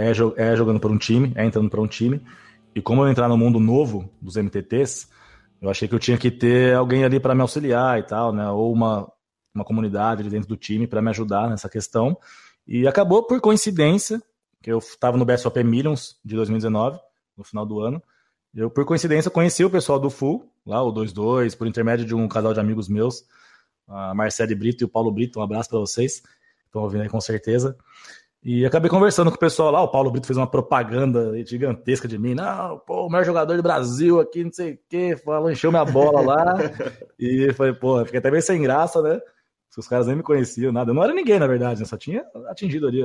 é, 0.00 0.12
é 0.36 0.56
jogando 0.56 0.80
para 0.80 0.90
um 0.90 0.98
time, 0.98 1.32
é 1.34 1.44
entrando 1.44 1.68
para 1.68 1.80
um 1.80 1.86
time. 1.86 2.20
E 2.74 2.80
como 2.80 3.02
eu 3.02 3.08
entrar 3.08 3.28
no 3.28 3.36
mundo 3.36 3.58
novo 3.58 4.10
dos 4.20 4.36
MTTs, 4.36 5.08
eu 5.60 5.68
achei 5.68 5.86
que 5.86 5.94
eu 5.94 5.98
tinha 5.98 6.16
que 6.16 6.30
ter 6.30 6.74
alguém 6.74 7.04
ali 7.04 7.20
para 7.20 7.34
me 7.34 7.42
auxiliar 7.42 7.98
e 7.98 8.02
tal, 8.02 8.32
né? 8.32 8.48
Ou 8.50 8.72
uma, 8.72 9.10
uma 9.54 9.64
comunidade 9.64 10.28
dentro 10.28 10.48
do 10.48 10.56
time 10.56 10.86
para 10.86 11.02
me 11.02 11.10
ajudar 11.10 11.50
nessa 11.50 11.68
questão. 11.68 12.16
E 12.66 12.86
acabou 12.86 13.22
por 13.24 13.40
coincidência, 13.40 14.22
que 14.62 14.70
eu 14.70 14.78
estava 14.78 15.16
no 15.16 15.24
BSOP 15.24 15.62
Millions 15.64 16.18
de 16.24 16.36
2019, 16.36 16.98
no 17.36 17.44
final 17.44 17.66
do 17.66 17.80
ano, 17.80 18.02
eu, 18.54 18.68
por 18.68 18.84
coincidência, 18.84 19.30
conheci 19.30 19.64
o 19.64 19.70
pessoal 19.70 19.98
do 19.98 20.10
Full, 20.10 20.44
lá, 20.66 20.82
o 20.82 20.92
22, 20.92 21.54
por 21.54 21.68
intermédio 21.68 22.04
de 22.04 22.14
um 22.14 22.26
casal 22.26 22.52
de 22.52 22.58
amigos 22.58 22.88
meus, 22.88 23.24
a 23.86 24.12
Marcele 24.12 24.54
Brito 24.54 24.82
e 24.82 24.86
o 24.86 24.88
Paulo 24.88 25.10
Brito. 25.12 25.38
Um 25.38 25.42
abraço 25.42 25.68
para 25.70 25.78
vocês, 25.78 26.22
estão 26.66 26.82
ouvindo 26.82 27.02
aí 27.02 27.08
com 27.08 27.20
certeza. 27.20 27.76
E 28.42 28.64
acabei 28.64 28.90
conversando 28.90 29.30
com 29.30 29.36
o 29.36 29.40
pessoal 29.40 29.70
lá. 29.70 29.82
O 29.82 29.90
Paulo 29.90 30.10
Brito 30.10 30.26
fez 30.26 30.36
uma 30.36 30.46
propaganda 30.46 31.32
gigantesca 31.44 32.08
de 32.08 32.18
mim. 32.18 32.34
Não, 32.34 32.78
pô, 32.86 33.06
o 33.06 33.10
maior 33.10 33.24
jogador 33.24 33.54
do 33.56 33.62
Brasil 33.62 34.18
aqui, 34.18 34.42
não 34.42 34.52
sei 34.52 34.72
o 34.72 34.78
quê. 34.88 35.16
Falou, 35.16 35.50
encheu 35.50 35.70
minha 35.70 35.84
bola 35.84 36.22
lá. 36.22 36.54
e 37.20 37.52
foi, 37.52 37.74
pô, 37.74 38.02
fiquei 38.04 38.18
até 38.18 38.30
meio 38.30 38.42
sem 38.42 38.62
graça, 38.62 39.02
né? 39.02 39.20
Os 39.76 39.86
caras 39.86 40.06
nem 40.06 40.16
me 40.16 40.22
conheciam, 40.22 40.72
nada. 40.72 40.90
Eu 40.90 40.94
não 40.94 41.04
era 41.04 41.12
ninguém, 41.12 41.38
na 41.38 41.46
verdade, 41.46 41.80
né? 41.80 41.86
Só 41.86 41.96
tinha 41.96 42.24
atingido 42.48 42.88
ali 42.88 43.02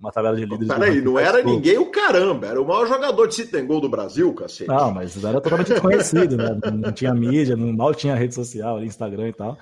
uma 0.00 0.12
tabela 0.12 0.36
de 0.36 0.44
líderes. 0.44 0.68
Peraí, 0.68 1.00
não 1.00 1.18
era 1.18 1.42
ninguém 1.42 1.78
o 1.78 1.90
caramba, 1.90 2.46
era 2.46 2.60
o 2.60 2.66
maior 2.66 2.86
jogador 2.86 3.26
de 3.26 3.34
sit 3.34 3.50
gol 3.62 3.80
do 3.80 3.88
Brasil, 3.88 4.32
cacete. 4.34 4.68
Não, 4.68 4.92
mas 4.92 5.22
era 5.22 5.40
totalmente 5.40 5.72
desconhecido, 5.72 6.36
né? 6.36 6.58
Não 6.72 6.92
tinha 6.92 7.14
mídia, 7.14 7.56
não, 7.56 7.72
mal 7.72 7.94
tinha 7.94 8.14
rede 8.14 8.34
social, 8.34 8.82
Instagram 8.82 9.28
e 9.28 9.32
tal. 9.32 9.58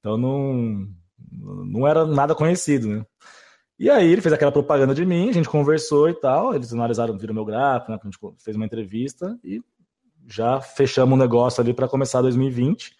Então 0.00 0.18
não, 0.18 0.86
não 1.64 1.86
era 1.86 2.04
nada 2.04 2.34
conhecido, 2.34 2.88
né? 2.88 3.04
E 3.78 3.88
aí 3.88 4.10
ele 4.10 4.20
fez 4.20 4.32
aquela 4.32 4.50
propaganda 4.50 4.94
de 4.94 5.06
mim, 5.06 5.28
a 5.28 5.32
gente 5.32 5.48
conversou 5.48 6.08
e 6.08 6.14
tal, 6.14 6.54
eles 6.54 6.72
analisaram, 6.72 7.16
viram 7.16 7.32
meu 7.32 7.44
gráfico, 7.44 7.92
né? 7.92 7.98
A 8.02 8.04
gente 8.04 8.18
fez 8.38 8.56
uma 8.56 8.66
entrevista 8.66 9.38
e 9.44 9.62
já 10.26 10.60
fechamos 10.60 11.12
o 11.12 11.14
um 11.14 11.18
negócio 11.18 11.60
ali 11.62 11.72
para 11.72 11.86
começar 11.86 12.20
2020. 12.20 12.96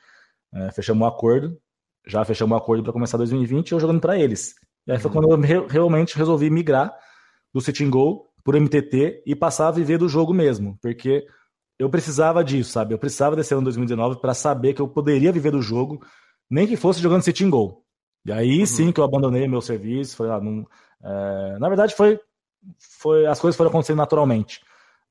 É, 0.54 0.70
fechamos 0.70 1.02
um 1.02 1.06
acordo, 1.06 1.58
já 2.06 2.24
fechamos 2.24 2.54
um 2.54 2.56
acordo 2.56 2.82
para 2.84 2.92
começar 2.92 3.18
2020 3.18 3.70
e 3.70 3.74
eu 3.74 3.80
jogando 3.80 4.00
para 4.00 4.16
eles. 4.16 4.54
E 4.86 4.92
aí 4.92 4.98
foi 4.98 5.10
quando 5.10 5.30
eu 5.30 5.38
re 5.38 5.66
realmente 5.66 6.16
resolvi 6.16 6.48
migrar 6.48 6.94
do 7.52 7.60
Sitting 7.60 7.90
Go 7.90 8.26
por 8.44 8.54
MTT 8.54 9.24
e 9.26 9.34
passar 9.34 9.68
a 9.68 9.72
viver 9.72 9.98
do 9.98 10.08
jogo 10.08 10.32
mesmo, 10.32 10.78
porque 10.80 11.26
eu 11.78 11.90
precisava 11.90 12.42
disso, 12.42 12.70
sabe? 12.70 12.94
Eu 12.94 12.98
precisava 12.98 13.36
desse 13.36 13.52
ano 13.52 13.64
2019 13.64 14.20
para 14.20 14.32
saber 14.32 14.74
que 14.74 14.80
eu 14.80 14.88
poderia 14.88 15.32
viver 15.32 15.50
do 15.50 15.60
jogo, 15.60 16.00
nem 16.48 16.66
que 16.66 16.76
fosse 16.76 17.00
jogando 17.00 17.22
Sitting 17.22 17.50
Go. 17.50 17.84
E 18.28 18.32
aí 18.32 18.60
uhum. 18.60 18.66
sim 18.66 18.92
que 18.92 19.00
eu 19.00 19.04
abandonei 19.04 19.48
meu 19.48 19.62
serviço. 19.62 20.16
Foi, 20.16 20.30
ah, 20.30 20.38
não, 20.38 20.66
é... 21.02 21.58
na 21.58 21.68
verdade, 21.68 21.94
foi, 21.94 22.20
foi 22.78 23.26
as 23.26 23.40
coisas 23.40 23.56
foram 23.56 23.70
acontecendo 23.70 23.96
naturalmente. 23.96 24.60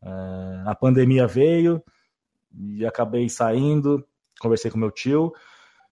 É... 0.03 0.63
a 0.67 0.75
pandemia 0.75 1.25
veio 1.25 1.81
e 2.53 2.85
acabei 2.85 3.27
saindo, 3.27 4.05
conversei 4.39 4.69
com 4.69 4.77
meu 4.77 4.91
tio 4.91 5.33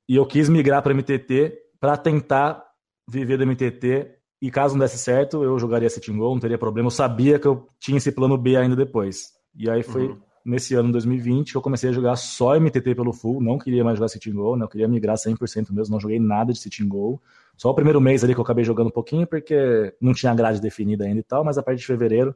e 0.07 0.15
eu 0.15 0.25
quis 0.25 0.47
migrar 0.49 0.83
para 0.83 0.93
MTT 0.93 1.57
para 1.79 1.97
tentar 1.97 2.63
viver 3.07 3.37
do 3.37 3.45
MTT 3.45 4.15
e 4.39 4.51
caso 4.51 4.75
não 4.75 4.81
desse 4.81 4.99
certo, 4.99 5.43
eu 5.43 5.57
jogaria 5.57 5.89
Sitting 5.89 6.17
Goal, 6.17 6.35
não 6.35 6.39
teria 6.39 6.57
problema. 6.59 6.87
Eu 6.87 6.91
sabia 6.91 7.39
que 7.39 7.47
eu 7.47 7.67
tinha 7.79 7.97
esse 7.97 8.11
plano 8.11 8.37
B 8.37 8.55
ainda 8.55 8.75
depois. 8.75 9.31
E 9.55 9.67
aí 9.67 9.81
foi 9.81 10.09
uhum. 10.09 10.21
Nesse 10.45 10.75
ano 10.75 10.91
2020 10.91 11.51
que 11.51 11.57
eu 11.57 11.61
comecei 11.61 11.89
a 11.89 11.93
jogar 11.93 12.15
só 12.15 12.57
MTT 12.59 12.93
pelo 12.93 13.11
full, 13.11 13.41
não 13.41 13.57
queria 13.57 13.83
mais 13.83 13.97
jogar 13.97 14.09
Sitting 14.09 14.33
Goal, 14.33 14.55
não 14.55 14.67
queria 14.67 14.87
migrar 14.87 15.17
100% 15.17 15.71
mesmo, 15.71 15.93
não 15.93 15.99
joguei 15.99 16.19
nada 16.19 16.53
de 16.53 16.59
Sitting 16.59 16.87
Goal. 16.87 17.19
Só 17.57 17.71
o 17.71 17.73
primeiro 17.73 17.99
mês 17.99 18.23
ali 18.23 18.33
que 18.33 18.39
eu 18.39 18.43
acabei 18.43 18.63
jogando 18.63 18.87
um 18.87 18.91
pouquinho, 18.91 19.25
porque 19.25 19.95
não 19.99 20.13
tinha 20.13 20.35
grade 20.35 20.61
definida 20.61 21.05
ainda 21.05 21.19
e 21.19 21.23
tal, 21.23 21.43
mas 21.43 21.57
a 21.57 21.63
partir 21.63 21.79
de 21.79 21.87
fevereiro, 21.87 22.35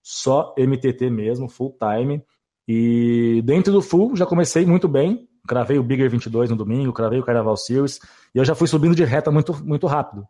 só 0.00 0.54
MTT 0.56 1.10
mesmo, 1.10 1.48
full 1.48 1.76
time. 1.78 2.22
E 2.66 3.42
dentro 3.44 3.72
do 3.72 3.82
full 3.82 4.14
já 4.14 4.24
comecei 4.24 4.64
muito 4.64 4.86
bem, 4.86 5.28
cravei 5.46 5.78
o 5.78 5.82
Bigger 5.82 6.08
22 6.08 6.50
no 6.50 6.56
domingo, 6.56 6.92
cravei 6.92 7.18
o 7.18 7.24
Carnaval 7.24 7.56
Series, 7.56 7.98
e 8.34 8.38
eu 8.38 8.44
já 8.44 8.54
fui 8.54 8.68
subindo 8.68 8.94
de 8.94 9.04
reta 9.04 9.30
muito, 9.30 9.52
muito 9.64 9.86
rápido. 9.86 10.24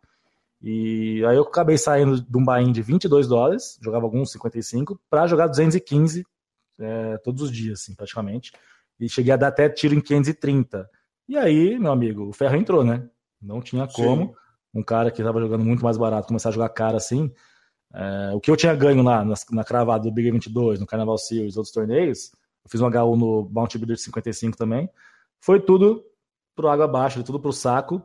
E 0.61 1.23
aí 1.25 1.35
eu 1.35 1.43
acabei 1.43 1.77
saindo 1.77 2.19
de 2.19 2.37
um 2.37 2.43
buy 2.43 2.71
de 2.71 2.81
22 2.81 3.27
dólares, 3.27 3.77
jogava 3.81 4.05
alguns 4.05 4.31
55, 4.31 4.99
para 5.09 5.27
jogar 5.27 5.47
215 5.47 6.25
é, 6.79 7.17
todos 7.17 7.41
os 7.41 7.51
dias, 7.51 7.81
assim, 7.81 7.95
praticamente. 7.95 8.51
E 8.99 9.07
cheguei 9.09 9.33
a 9.33 9.37
dar 9.37 9.47
até 9.47 9.69
tiro 9.69 9.95
em 9.95 10.01
530. 10.01 10.89
E 11.27 11.37
aí, 11.37 11.77
meu 11.77 11.91
amigo, 11.91 12.27
o 12.27 12.33
ferro 12.33 12.55
entrou, 12.55 12.83
né? 12.83 13.07
Não 13.41 13.61
tinha 13.61 13.87
como. 13.87 14.27
Sim. 14.27 14.33
Um 14.73 14.83
cara 14.83 15.09
que 15.09 15.21
estava 15.21 15.39
jogando 15.39 15.65
muito 15.65 15.83
mais 15.83 15.97
barato 15.97 16.27
começar 16.27 16.49
a 16.49 16.51
jogar 16.51 16.69
cara 16.69 16.97
assim. 16.97 17.31
É, 17.93 18.31
o 18.33 18.39
que 18.39 18.51
eu 18.51 18.55
tinha 18.55 18.75
ganho 18.75 19.01
lá 19.01 19.25
na, 19.25 19.33
na 19.51 19.63
cravada 19.63 20.03
do 20.03 20.11
Big 20.11 20.29
22, 20.29 20.79
no 20.79 20.85
Carnaval 20.85 21.17
Series, 21.17 21.57
outros 21.57 21.73
torneios, 21.73 22.31
eu 22.63 22.69
fiz 22.69 22.81
um 22.81 22.87
HU 22.87 23.15
no 23.15 23.43
Bounty 23.43 23.77
Builder 23.77 23.95
de 23.95 24.03
55 24.03 24.57
também. 24.57 24.89
Foi 25.39 25.59
tudo 25.59 26.03
pro 26.55 26.67
água 26.67 26.85
abaixo, 26.85 27.23
tudo 27.23 27.39
pro 27.39 27.53
saco, 27.53 28.01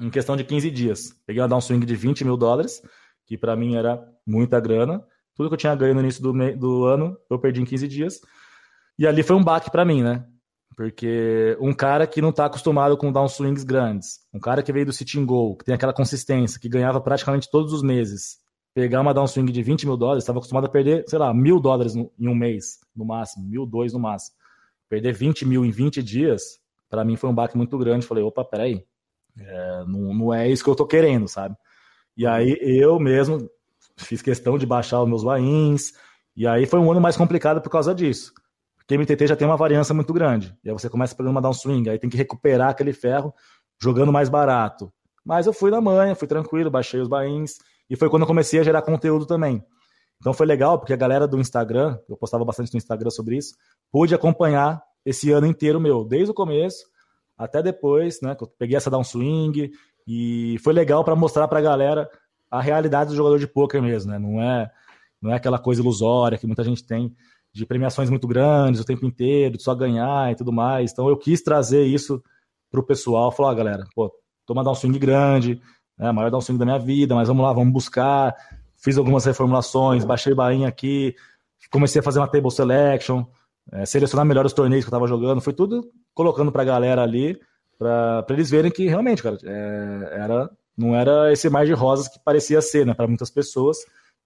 em 0.00 0.10
questão 0.10 0.36
de 0.36 0.44
15 0.44 0.70
dias. 0.70 1.12
Peguei 1.26 1.42
uma 1.42 1.60
swing 1.60 1.84
de 1.84 1.94
20 1.94 2.24
mil 2.24 2.36
dólares, 2.36 2.82
que 3.26 3.36
para 3.36 3.54
mim 3.54 3.76
era 3.76 4.02
muita 4.26 4.58
grana. 4.58 5.04
Tudo 5.38 5.48
que 5.48 5.54
eu 5.54 5.58
tinha 5.58 5.74
ganho 5.76 5.94
no 5.94 6.00
início 6.00 6.20
do, 6.20 6.32
do 6.56 6.84
ano, 6.84 7.16
eu 7.30 7.38
perdi 7.38 7.62
em 7.62 7.64
15 7.64 7.86
dias. 7.86 8.20
E 8.98 9.06
ali 9.06 9.22
foi 9.22 9.36
um 9.36 9.44
baque 9.44 9.70
para 9.70 9.84
mim, 9.84 10.02
né? 10.02 10.26
Porque 10.76 11.56
um 11.60 11.72
cara 11.72 12.08
que 12.08 12.20
não 12.20 12.30
está 12.30 12.46
acostumado 12.46 12.96
com 12.96 13.12
downswings 13.12 13.62
grandes, 13.62 14.18
um 14.34 14.40
cara 14.40 14.64
que 14.64 14.72
veio 14.72 14.86
do 14.86 14.92
sitting 14.92 15.24
goal, 15.24 15.56
que 15.56 15.64
tem 15.64 15.76
aquela 15.76 15.92
consistência, 15.92 16.58
que 16.58 16.68
ganhava 16.68 17.00
praticamente 17.00 17.48
todos 17.48 17.72
os 17.72 17.84
meses, 17.84 18.38
pegar 18.74 19.00
uma 19.00 19.14
downswing 19.14 19.44
de 19.44 19.62
20 19.62 19.86
mil 19.86 19.96
dólares, 19.96 20.24
estava 20.24 20.40
acostumado 20.40 20.66
a 20.66 20.68
perder, 20.68 21.04
sei 21.06 21.20
lá, 21.20 21.32
mil 21.32 21.60
dólares 21.60 21.94
em 21.94 22.28
um 22.28 22.34
mês, 22.34 22.80
no 22.96 23.04
máximo, 23.04 23.48
mil, 23.48 23.64
dois 23.64 23.92
no 23.92 24.00
máximo. 24.00 24.36
Perder 24.88 25.12
20 25.12 25.46
mil 25.46 25.64
em 25.64 25.70
20 25.70 26.02
dias, 26.02 26.58
para 26.90 27.04
mim 27.04 27.14
foi 27.14 27.30
um 27.30 27.34
baque 27.34 27.56
muito 27.56 27.78
grande. 27.78 28.04
Falei, 28.04 28.24
opa, 28.24 28.44
peraí, 28.44 28.84
é, 29.38 29.84
não, 29.86 30.12
não 30.12 30.34
é 30.34 30.48
isso 30.48 30.64
que 30.64 30.70
eu 30.70 30.74
tô 30.74 30.84
querendo, 30.84 31.28
sabe? 31.28 31.54
E 32.16 32.26
aí 32.26 32.58
eu 32.60 32.98
mesmo 32.98 33.48
fiz 34.04 34.22
questão 34.22 34.58
de 34.58 34.66
baixar 34.66 35.02
os 35.02 35.08
meus 35.08 35.22
buy 35.22 35.40
e 36.36 36.46
aí 36.46 36.66
foi 36.66 36.78
um 36.78 36.90
ano 36.90 37.00
mais 37.00 37.16
complicado 37.16 37.60
por 37.60 37.68
causa 37.68 37.92
disso. 37.92 38.32
Porque 38.76 38.96
MTT 38.96 39.26
já 39.26 39.36
tem 39.36 39.46
uma 39.46 39.56
variância 39.56 39.92
muito 39.92 40.12
grande. 40.12 40.56
E 40.64 40.70
aí 40.70 40.72
você 40.72 40.88
começa 40.88 41.14
pegando 41.14 41.32
uma 41.32 41.42
downswing, 41.42 41.88
aí 41.88 41.98
tem 41.98 42.08
que 42.08 42.16
recuperar 42.16 42.70
aquele 42.70 42.92
ferro 42.92 43.34
jogando 43.82 44.12
mais 44.12 44.28
barato. 44.28 44.92
Mas 45.24 45.46
eu 45.46 45.52
fui 45.52 45.70
na 45.70 45.80
manhã, 45.80 46.14
fui 46.14 46.28
tranquilo, 46.28 46.70
baixei 46.70 47.00
os 47.00 47.08
bains. 47.08 47.58
E 47.90 47.96
foi 47.96 48.08
quando 48.08 48.22
eu 48.22 48.26
comecei 48.26 48.60
a 48.60 48.62
gerar 48.62 48.82
conteúdo 48.82 49.26
também. 49.26 49.62
Então 50.20 50.32
foi 50.32 50.46
legal, 50.46 50.78
porque 50.78 50.92
a 50.92 50.96
galera 50.96 51.26
do 51.26 51.38
Instagram, 51.38 51.98
eu 52.08 52.16
postava 52.16 52.44
bastante 52.44 52.72
no 52.72 52.78
Instagram 52.78 53.10
sobre 53.10 53.36
isso, 53.36 53.54
pôde 53.90 54.14
acompanhar 54.14 54.80
esse 55.04 55.32
ano 55.32 55.46
inteiro 55.46 55.80
meu, 55.80 56.04
desde 56.04 56.30
o 56.30 56.34
começo 56.34 56.86
até 57.36 57.62
depois, 57.62 58.20
né? 58.20 58.34
Que 58.34 58.44
eu 58.44 58.48
peguei 58.58 58.76
essa 58.76 58.90
downswing 58.90 59.70
e 60.06 60.56
foi 60.62 60.72
legal 60.72 61.04
para 61.04 61.14
mostrar 61.14 61.46
para 61.48 61.58
a 61.58 61.62
galera 61.62 62.08
a 62.50 62.60
realidade 62.60 63.10
do 63.10 63.16
jogador 63.16 63.38
de 63.38 63.46
poker 63.46 63.82
mesmo, 63.82 64.10
né? 64.10 64.18
Não 64.18 64.40
é, 64.40 64.70
não 65.20 65.32
é 65.32 65.36
aquela 65.36 65.58
coisa 65.58 65.80
ilusória 65.80 66.38
que 66.38 66.46
muita 66.46 66.64
gente 66.64 66.84
tem 66.84 67.14
de 67.52 67.66
premiações 67.66 68.10
muito 68.10 68.26
grandes 68.26 68.80
o 68.80 68.84
tempo 68.84 69.04
inteiro, 69.04 69.56
de 69.56 69.62
só 69.62 69.74
ganhar 69.74 70.30
e 70.30 70.36
tudo 70.36 70.52
mais. 70.52 70.92
Então 70.92 71.08
eu 71.08 71.16
quis 71.16 71.42
trazer 71.42 71.84
isso 71.84 72.22
pro 72.70 72.84
pessoal, 72.84 73.32
falar, 73.32 73.52
ah, 73.52 73.54
galera, 73.54 73.84
pô, 73.94 74.12
toma 74.46 74.62
dar 74.62 74.70
um 74.70 74.74
swing 74.74 74.98
grande, 74.98 75.60
né, 75.98 76.12
maior 76.12 76.30
dar 76.30 76.38
um 76.38 76.40
swing 76.40 76.58
da 76.58 76.64
minha 76.64 76.78
vida, 76.78 77.14
mas 77.14 77.28
vamos 77.28 77.44
lá, 77.44 77.52
vamos 77.52 77.72
buscar. 77.72 78.34
Fiz 78.76 78.96
algumas 78.96 79.24
reformulações, 79.24 80.04
baixei 80.04 80.34
bainha 80.34 80.68
aqui, 80.68 81.14
comecei 81.70 82.00
a 82.00 82.02
fazer 82.02 82.20
uma 82.20 82.28
table 82.28 82.50
selection, 82.50 83.24
é, 83.72 83.84
selecionar 83.84 84.24
melhor 84.24 84.46
os 84.46 84.52
torneios 84.52 84.84
que 84.84 84.88
eu 84.88 84.92
tava 84.92 85.08
jogando, 85.08 85.40
foi 85.40 85.52
tudo 85.52 85.90
colocando 86.14 86.52
pra 86.52 86.64
galera 86.64 87.02
ali, 87.02 87.38
para 87.78 88.24
eles 88.30 88.50
verem 88.50 88.70
que 88.70 88.88
realmente, 88.88 89.22
cara, 89.22 89.38
é, 89.44 90.08
era, 90.12 90.50
não 90.78 90.94
era 90.94 91.32
esse 91.32 91.50
mar 91.50 91.66
de 91.66 91.72
rosas 91.72 92.06
que 92.06 92.18
parecia 92.24 92.62
ser, 92.62 92.86
né, 92.86 92.94
para 92.94 93.08
muitas 93.08 93.30
pessoas. 93.30 93.78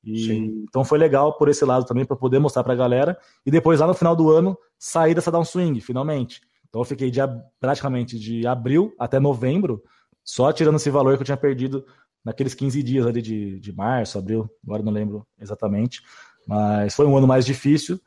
E, 0.04 0.32
então 0.68 0.84
foi 0.84 0.98
legal 0.98 1.38
por 1.38 1.48
esse 1.48 1.64
lado 1.64 1.86
também, 1.86 2.04
para 2.04 2.16
poder 2.16 2.38
mostrar 2.38 2.62
para 2.62 2.74
a 2.74 2.76
galera. 2.76 3.18
E 3.46 3.50
depois, 3.50 3.80
lá 3.80 3.86
no 3.86 3.94
final 3.94 4.14
do 4.14 4.30
ano, 4.30 4.58
sair 4.78 5.14
dessa 5.14 5.30
downswing, 5.30 5.80
finalmente. 5.80 6.40
Então 6.68 6.80
eu 6.80 6.84
fiquei 6.84 7.10
de, 7.10 7.20
praticamente 7.58 8.18
de 8.18 8.46
abril 8.46 8.94
até 8.98 9.18
novembro, 9.18 9.82
só 10.24 10.52
tirando 10.52 10.76
esse 10.76 10.90
valor 10.90 11.16
que 11.16 11.22
eu 11.22 11.26
tinha 11.26 11.36
perdido 11.36 11.84
naqueles 12.24 12.54
15 12.54 12.82
dias 12.82 13.06
ali 13.06 13.22
de, 13.22 13.58
de 13.58 13.72
março, 13.74 14.18
abril, 14.18 14.48
agora 14.64 14.82
não 14.82 14.92
lembro 14.92 15.26
exatamente. 15.40 16.02
Mas 16.46 16.94
foi 16.94 17.06
um 17.06 17.16
ano 17.16 17.26
mais 17.26 17.46
difícil. 17.46 17.98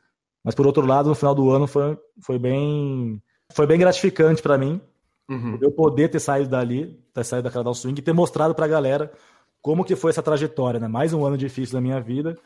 Mas 0.44 0.54
por 0.54 0.66
outro 0.66 0.86
lado, 0.86 1.08
no 1.08 1.14
final 1.14 1.34
do 1.34 1.50
ano 1.50 1.66
foi, 1.66 1.98
foi 2.20 2.38
bem 2.38 3.20
foi 3.52 3.66
bem 3.66 3.78
gratificante 3.78 4.42
para 4.42 4.58
mim. 4.58 4.80
Uhum. 5.28 5.58
Eu 5.60 5.72
poder 5.72 6.08
ter 6.08 6.20
saído 6.20 6.50
dali, 6.50 6.98
ter 7.22 7.24
saído 7.24 7.44
daquela 7.44 7.64
downswing 7.64 7.94
e 7.96 8.02
ter 8.02 8.12
mostrado 8.12 8.54
para 8.54 8.64
a 8.64 8.68
galera 8.68 9.12
como 9.62 9.84
que 9.84 9.96
foi 9.96 10.10
essa 10.10 10.22
trajetória, 10.22 10.78
né? 10.78 10.86
Mais 10.86 11.12
um 11.12 11.24
ano 11.24 11.36
difícil 11.36 11.74
da 11.74 11.80
minha 11.80 12.00
vida 12.00 12.36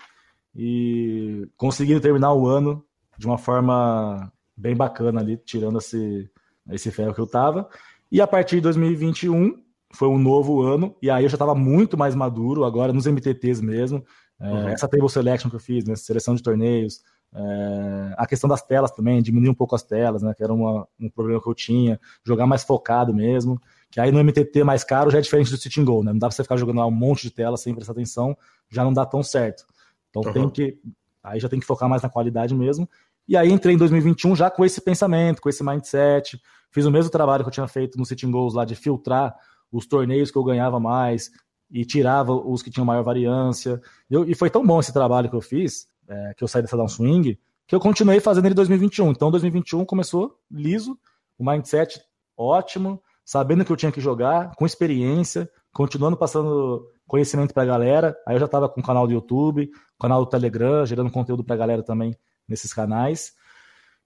e 0.55 1.47
conseguindo 1.57 2.01
terminar 2.01 2.33
o 2.33 2.47
ano 2.47 2.85
de 3.19 3.27
uma 3.27 3.37
forma 3.37 4.33
bem 4.57 4.75
bacana 4.75 5.21
ali, 5.21 5.37
tirando 5.37 5.79
esse, 5.79 6.31
esse 6.71 6.91
ferro 6.91 7.15
que 7.15 7.21
eu 7.21 7.27
tava. 7.27 7.69
E 8.11 8.21
a 8.21 8.27
partir 8.27 8.57
de 8.57 8.63
2021 8.63 9.63
foi 9.93 10.09
um 10.09 10.19
novo 10.19 10.63
ano, 10.63 10.97
e 11.03 11.11
aí 11.11 11.25
eu 11.25 11.29
já 11.29 11.35
estava 11.35 11.55
muito 11.55 11.99
mais 11.99 12.15
maduro, 12.15 12.65
agora 12.65 12.93
nos 12.93 13.07
MTTs 13.07 13.61
mesmo. 13.61 14.05
É, 14.41 14.49
uhum. 14.49 14.69
Essa 14.69 14.89
table 14.89 15.11
selection 15.11 15.51
que 15.51 15.57
eu 15.57 15.61
fiz, 15.61 15.85
né, 15.85 15.95
seleção 15.97 16.35
de 16.35 16.43
torneios, 16.43 17.03
é, 17.35 18.15
a 18.17 18.27
questão 18.27 18.49
das 18.49 18.63
telas 18.63 18.91
também, 18.91 19.23
diminuir 19.23 19.51
um 19.51 19.55
pouco 19.55 19.75
as 19.75 19.83
telas, 19.83 20.23
né, 20.23 20.33
que 20.35 20.43
era 20.43 20.53
uma, 20.53 20.87
um 20.99 21.09
problema 21.11 21.41
que 21.41 21.49
eu 21.49 21.55
tinha, 21.55 22.01
jogar 22.25 22.47
mais 22.47 22.65
focado 22.65 23.13
mesmo. 23.13 23.61
Que 23.91 24.01
aí 24.01 24.13
no 24.13 24.23
MTT 24.23 24.63
mais 24.63 24.85
caro 24.85 25.11
já 25.11 25.19
é 25.19 25.21
diferente 25.21 25.51
do 25.51 25.57
sitting 25.57 25.85
goal, 25.85 26.05
né? 26.05 26.13
Não 26.13 26.19
dá 26.19 26.29
pra 26.29 26.37
você 26.37 26.43
ficar 26.43 26.57
jogando 26.57 26.79
lá 26.79 26.87
um 26.87 26.93
monte 26.93 27.23
de 27.23 27.31
tela 27.31 27.57
sem 27.57 27.75
prestar 27.75 27.93
atenção, 27.93 28.37
já 28.69 28.85
não 28.85 28.93
dá 28.93 29.05
tão 29.05 29.23
certo. 29.23 29.65
Então 30.11 30.23
uhum. 30.23 30.33
tem 30.33 30.51
que. 30.51 30.79
Aí 31.23 31.41
já 31.41 31.49
tem 31.49 31.59
que 31.59 31.67
focar 31.67 31.89
mais 31.89 32.03
na 32.03 32.09
qualidade 32.09 32.55
mesmo. 32.55 32.89
E 33.29 33.37
aí 33.37 33.51
entrei 33.51 33.75
em 33.75 33.79
2021 33.79 34.35
já 34.35 34.51
com 34.51 34.65
esse 34.65 34.81
pensamento, 34.81 35.43
com 35.43 35.49
esse 35.49 35.63
mindset. 35.63 36.41
Fiz 36.71 36.85
o 36.85 36.91
mesmo 36.91 37.11
trabalho 37.11 37.45
que 37.45 37.49
eu 37.49 37.53
tinha 37.53 37.69
feito 37.69 37.99
no 37.99 38.07
Sitting 38.07 38.31
Goals 38.31 38.55
lá 38.55 38.65
de 38.65 38.75
filtrar 38.75 39.35
os 39.71 39.87
torneios 39.87 40.31
que 40.31 40.39
eu 40.39 40.45
ganhava 40.45 40.81
mais 40.81 41.31
e 41.71 41.85
tirava 41.85 42.33
os 42.33 42.63
que 42.63 42.71
tinham 42.71 42.85
maior 42.85 43.03
variância. 43.03 43.81
Eu, 44.11 44.25
e 44.29 44.35
foi 44.35 44.51
tão 44.51 44.65
bom 44.67 44.81
esse 44.81 44.93
trabalho 44.93 45.29
que 45.29 45.37
eu 45.37 45.41
fiz, 45.41 45.87
é, 46.09 46.35
que 46.37 46.43
eu 46.43 46.49
saí 46.49 46.63
dessa 46.63 46.77
downswing, 46.77 47.39
que 47.67 47.75
eu 47.75 47.81
continuei 47.81 48.19
fazendo 48.19 48.47
ele 48.47 48.53
em 48.53 48.57
2021. 48.57 49.11
Então 49.11 49.31
2021 49.31 49.85
começou 49.85 50.37
liso, 50.51 50.99
o 51.39 51.49
mindset 51.49 52.01
ótimo, 52.37 53.01
sabendo 53.25 53.65
que 53.65 53.73
eu 53.73 53.77
tinha 53.77 53.93
que 53.93 54.01
jogar, 54.01 54.55
com 54.57 54.67
experiência, 54.67 55.49
continuando 55.73 56.17
passando 56.17 56.87
conhecimento 57.07 57.53
para 57.53 57.65
a 57.65 57.67
galera. 57.67 58.17
Aí 58.27 58.37
eu 58.37 58.41
já 58.41 58.47
estava 58.47 58.69
com 58.69 58.81
o 58.81 58.85
canal 58.85 59.07
do 59.07 59.13
YouTube, 59.13 59.71
canal 60.01 60.25
do 60.25 60.31
Telegram, 60.31 60.87
gerando 60.87 61.11
conteúdo 61.11 61.45
para 61.45 61.55
a 61.55 61.59
galera 61.59 61.83
também 61.83 62.17
nesses 62.49 62.73
canais. 62.73 63.33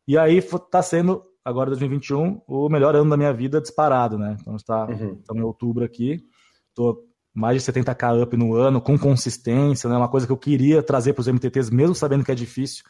E 0.07 0.19
aí 0.19 0.39
está 0.39 0.83
sendo, 0.83 1.23
agora 1.45 1.71
2021, 1.71 2.43
o 2.47 2.69
melhor 2.69 2.95
ano 2.95 3.11
da 3.11 3.17
minha 3.17 3.33
vida 3.33 3.61
disparado, 3.61 4.19
né? 4.19 4.37
Então 4.41 4.57
está 4.57 4.87
uhum. 4.87 5.21
em 5.35 5.43
outubro 5.43 5.85
aqui, 5.85 6.23
estou 6.69 7.05
mais 7.35 7.63
de 7.63 7.73
70k 7.73 8.23
up 8.23 8.37
no 8.37 8.55
ano, 8.55 8.81
com 8.81 8.99
consistência, 8.99 9.89
né? 9.89 9.97
Uma 9.97 10.09
coisa 10.09 10.27
que 10.27 10.33
eu 10.33 10.37
queria 10.37 10.83
trazer 10.83 11.13
para 11.13 11.23
os 11.23 11.29
MTTs, 11.29 11.71
mesmo 11.71 11.95
sabendo 11.95 12.25
que 12.25 12.33
é 12.33 12.35
difícil, 12.35 12.85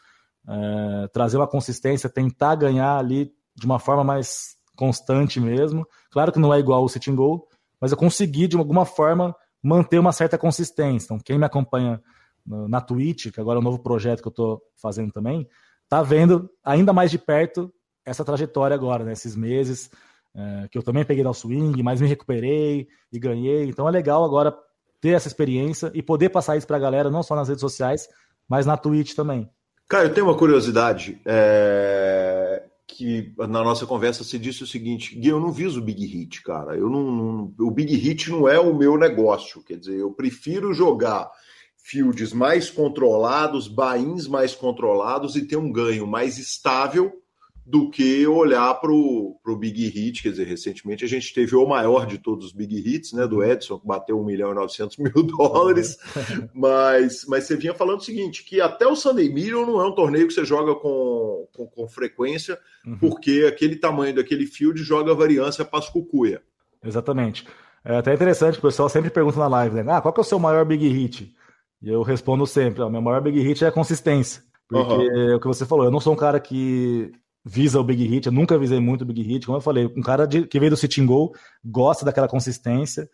é, 0.47 1.07
trazer 1.07 1.37
uma 1.37 1.47
consistência, 1.47 2.09
tentar 2.09 2.55
ganhar 2.55 2.97
ali 2.97 3.31
de 3.55 3.65
uma 3.65 3.79
forma 3.79 4.03
mais 4.03 4.54
constante 4.75 5.39
mesmo. 5.39 5.87
Claro 6.11 6.31
que 6.31 6.39
não 6.39 6.53
é 6.53 6.59
igual 6.59 6.83
o 6.83 6.89
sitting 6.89 7.15
goal, 7.15 7.47
mas 7.79 7.91
eu 7.91 7.97
consegui 7.97 8.47
de 8.47 8.57
alguma 8.57 8.85
forma 8.85 9.35
manter 9.61 9.99
uma 9.99 10.11
certa 10.11 10.37
consistência. 10.37 11.05
Então, 11.05 11.19
quem 11.19 11.37
me 11.37 11.45
acompanha 11.45 12.01
na 12.45 12.79
Twitch, 12.79 13.31
que 13.31 13.39
agora 13.39 13.57
é 13.57 13.61
um 13.61 13.63
novo 13.63 13.79
projeto 13.79 14.21
que 14.21 14.27
eu 14.27 14.31
estou 14.31 14.61
fazendo 14.79 15.11
também, 15.11 15.47
tá 15.89 16.03
vendo 16.03 16.49
ainda 16.63 16.93
mais 16.93 17.09
de 17.09 17.17
perto 17.17 17.73
essa 18.05 18.23
trajetória 18.23 18.75
agora, 18.75 19.03
né? 19.03 19.13
meses 19.35 19.89
é, 20.35 20.67
que 20.69 20.77
eu 20.77 20.83
também 20.83 21.03
peguei 21.03 21.23
da 21.23 21.33
swing, 21.33 21.81
mas 21.81 21.99
me 21.99 22.07
recuperei 22.07 22.87
e 23.11 23.19
ganhei. 23.19 23.63
Então 23.63 23.87
é 23.87 23.91
legal 23.91 24.23
agora 24.23 24.55
ter 25.01 25.11
essa 25.11 25.27
experiência 25.27 25.91
e 25.93 26.03
poder 26.03 26.29
passar 26.29 26.55
isso 26.55 26.67
para 26.67 26.77
a 26.77 26.79
galera, 26.79 27.09
não 27.09 27.23
só 27.23 27.35
nas 27.35 27.47
redes 27.47 27.61
sociais, 27.61 28.07
mas 28.47 28.65
na 28.65 28.77
Twitch 28.77 29.15
também. 29.15 29.49
Cara, 29.87 30.05
eu 30.05 30.13
tenho 30.13 30.27
uma 30.27 30.37
curiosidade. 30.37 31.19
É 31.25 32.34
que 32.87 33.33
na 33.37 33.63
nossa 33.63 33.85
conversa 33.85 34.23
você 34.23 34.37
disse 34.37 34.63
o 34.63 34.67
seguinte, 34.67 35.15
Gui, 35.15 35.29
eu 35.29 35.39
não 35.39 35.51
viso 35.51 35.79
o 35.79 35.83
Big 35.83 36.05
Hit, 36.05 36.41
cara. 36.43 36.75
Eu 36.75 36.89
não, 36.89 37.11
não, 37.11 37.53
o 37.59 37.71
Big 37.71 37.95
Hit 37.95 38.29
não 38.29 38.47
é 38.47 38.59
o 38.59 38.75
meu 38.75 38.97
negócio. 38.97 39.63
Quer 39.63 39.77
dizer, 39.77 39.97
eu 39.97 40.11
prefiro 40.11 40.73
jogar 40.73 41.29
fields 41.77 42.33
mais 42.33 42.69
controlados, 42.69 43.67
bains 43.67 44.27
mais 44.27 44.55
controlados 44.55 45.35
e 45.35 45.47
ter 45.47 45.57
um 45.57 45.71
ganho 45.71 46.07
mais 46.07 46.37
estável 46.37 47.11
do 47.65 47.89
que 47.89 48.27
olhar 48.27 48.75
para 48.75 48.91
o 48.91 49.57
Big 49.57 49.87
Hit. 49.87 50.21
Quer 50.21 50.29
dizer, 50.29 50.45
recentemente 50.45 51.03
a 51.03 51.07
gente 51.07 51.33
teve 51.33 51.55
o 51.55 51.65
maior 51.65 52.05
de 52.05 52.19
todos 52.19 52.45
os 52.45 52.51
Big 52.51 52.77
Hits, 52.77 53.13
né? 53.13 53.27
Do 53.27 53.43
Edson, 53.43 53.79
que 53.79 53.87
bateu 53.87 54.19
1 54.19 54.23
milhão 54.23 54.51
e 54.51 54.55
900 54.55 54.97
mil 54.97 55.11
dólares. 55.25 55.97
Uhum. 56.15 56.49
mas, 56.53 57.25
mas 57.27 57.45
você 57.45 57.55
vinha 57.55 57.73
falando 57.73 57.99
o 57.99 58.03
seguinte: 58.03 58.43
que 58.43 58.61
até 58.61 58.85
o 58.85 58.95
Sunday 58.95 59.29
Million 59.29 59.65
não 59.65 59.81
é 59.81 59.87
um 59.87 59.95
torneio 59.95 60.27
que 60.27 60.33
você 60.33 60.45
joga 60.45 60.75
com, 60.75 61.47
com, 61.55 61.65
com 61.65 61.87
frequência, 61.87 62.59
uhum. 62.85 62.99
porque 62.99 63.45
aquele 63.49 63.77
tamanho 63.77 64.13
daquele 64.13 64.45
field 64.45 64.81
joga 64.83 65.15
variância 65.15 65.65
para 65.65 65.79
as 65.79 65.89
cucuia. 65.89 66.43
Exatamente. 66.83 67.47
É 67.83 67.97
até 67.97 68.13
interessante, 68.13 68.59
o 68.59 68.61
pessoal 68.61 68.89
sempre 68.89 69.09
pergunta 69.09 69.39
na 69.39 69.47
live, 69.47 69.83
né? 69.83 69.93
Ah, 69.93 70.01
qual 70.01 70.13
que 70.13 70.19
é 70.19 70.21
o 70.21 70.25
seu 70.25 70.39
maior 70.39 70.65
Big 70.65 70.87
Hit? 70.87 71.33
E 71.81 71.89
eu 71.89 72.03
respondo 72.03 72.45
sempre: 72.45 72.83
o 72.83 72.89
meu 72.89 73.01
maior 73.01 73.21
Big 73.21 73.39
Hit 73.39 73.63
é 73.63 73.67
a 73.67 73.71
consistência. 73.71 74.43
Porque 74.67 74.93
uhum. 74.93 75.31
é 75.31 75.35
o 75.35 75.39
que 75.39 75.47
você 75.47 75.65
falou, 75.65 75.85
eu 75.85 75.91
não 75.91 75.99
sou 75.99 76.13
um 76.13 76.15
cara 76.17 76.39
que 76.39 77.11
visa 77.45 77.79
o 77.79 77.83
big 77.83 78.03
hit. 78.07 78.25
Eu 78.25 78.31
nunca 78.31 78.57
visei 78.57 78.79
muito 78.79 79.03
o 79.03 79.05
big 79.05 79.21
hit. 79.21 79.45
Como 79.45 79.57
eu 79.57 79.61
falei, 79.61 79.85
um 79.95 80.01
cara 80.01 80.25
de, 80.25 80.47
que 80.47 80.59
veio 80.59 80.71
do 80.71 80.77
sitting 80.77 81.05
goal 81.05 81.33
gosta 81.63 82.03
daquela 82.03 82.27
consistência. 82.27 83.07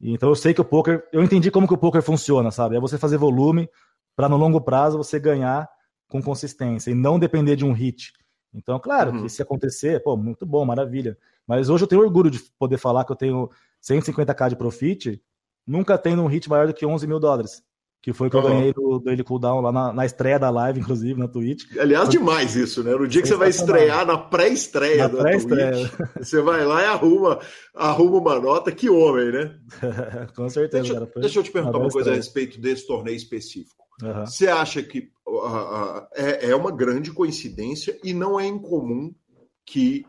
Então 0.00 0.30
eu 0.30 0.34
sei 0.34 0.54
que 0.54 0.60
o 0.60 0.64
poker, 0.64 1.06
eu 1.12 1.22
entendi 1.22 1.50
como 1.50 1.68
que 1.68 1.74
o 1.74 1.78
poker 1.78 2.02
funciona, 2.02 2.50
sabe? 2.50 2.76
É 2.76 2.80
você 2.80 2.96
fazer 2.96 3.18
volume 3.18 3.68
para 4.16 4.28
no 4.28 4.36
longo 4.36 4.60
prazo 4.60 4.96
você 4.96 5.20
ganhar 5.20 5.68
com 6.08 6.22
consistência 6.22 6.90
e 6.90 6.94
não 6.94 7.18
depender 7.18 7.56
de 7.56 7.64
um 7.64 7.72
hit. 7.72 8.12
Então, 8.54 8.78
claro, 8.78 9.12
uhum. 9.12 9.22
que 9.22 9.28
se 9.28 9.42
acontecer, 9.42 10.02
pô, 10.02 10.16
muito 10.16 10.46
bom, 10.46 10.64
maravilha. 10.64 11.18
Mas 11.46 11.68
hoje 11.68 11.84
eu 11.84 11.88
tenho 11.88 12.02
orgulho 12.02 12.30
de 12.30 12.40
poder 12.58 12.78
falar 12.78 13.04
que 13.04 13.12
eu 13.12 13.16
tenho 13.16 13.50
150k 13.82 14.50
de 14.50 14.56
profit, 14.56 15.22
nunca 15.66 15.98
tendo 15.98 16.22
um 16.22 16.26
hit 16.26 16.48
maior 16.48 16.66
do 16.66 16.74
que 16.74 16.86
11 16.86 17.06
mil 17.06 17.18
dólares. 17.18 17.62
Que 18.04 18.12
foi 18.12 18.28
que 18.28 18.36
eu 18.36 18.42
ganhei 18.42 18.70
do, 18.70 18.98
do 18.98 19.10
Ele 19.10 19.24
Cooldown 19.24 19.62
lá 19.62 19.72
na, 19.72 19.90
na, 19.90 20.04
estreia 20.04 20.38
da 20.38 20.50
live, 20.50 20.78
inclusive, 20.80 21.18
na 21.18 21.26
Twitch. 21.26 21.64
Aliás, 21.78 22.06
demais 22.06 22.54
isso, 22.54 22.84
né? 22.84 22.94
No 22.94 23.08
dia 23.08 23.22
que 23.22 23.28
você 23.28 23.34
vai 23.34 23.48
estrear, 23.48 24.04
na 24.04 24.18
pré-estreia 24.18 25.08
da 25.08 25.22
pré-estreia. 25.22 25.88
Twitch, 25.88 26.10
você 26.18 26.42
vai 26.42 26.66
lá 26.66 26.82
e 26.82 26.84
arruma, 26.84 27.40
arruma 27.74 28.18
uma 28.18 28.38
nota. 28.38 28.70
Que 28.70 28.90
homem, 28.90 29.32
né? 29.32 29.56
Com 30.36 30.50
certeza, 30.50 30.82
deixa, 30.82 30.92
cara. 30.92 31.06
Foi 31.06 31.22
deixa 31.22 31.38
eu 31.38 31.42
te 31.42 31.50
perguntar 31.50 31.78
uma 31.78 31.88
coisa 31.88 32.12
a 32.12 32.14
respeito 32.14 32.60
desse 32.60 32.86
torneio 32.86 33.16
específico. 33.16 33.82
Uhum. 34.02 34.26
Você 34.26 34.48
acha 34.48 34.82
que 34.82 35.08
uh, 35.26 35.38
uh, 35.38 36.06
é, 36.14 36.50
é 36.50 36.54
uma 36.54 36.70
grande 36.70 37.10
coincidência 37.10 37.98
e 38.04 38.12
não 38.12 38.38
é 38.38 38.46
incomum 38.46 39.14
que 39.64 40.04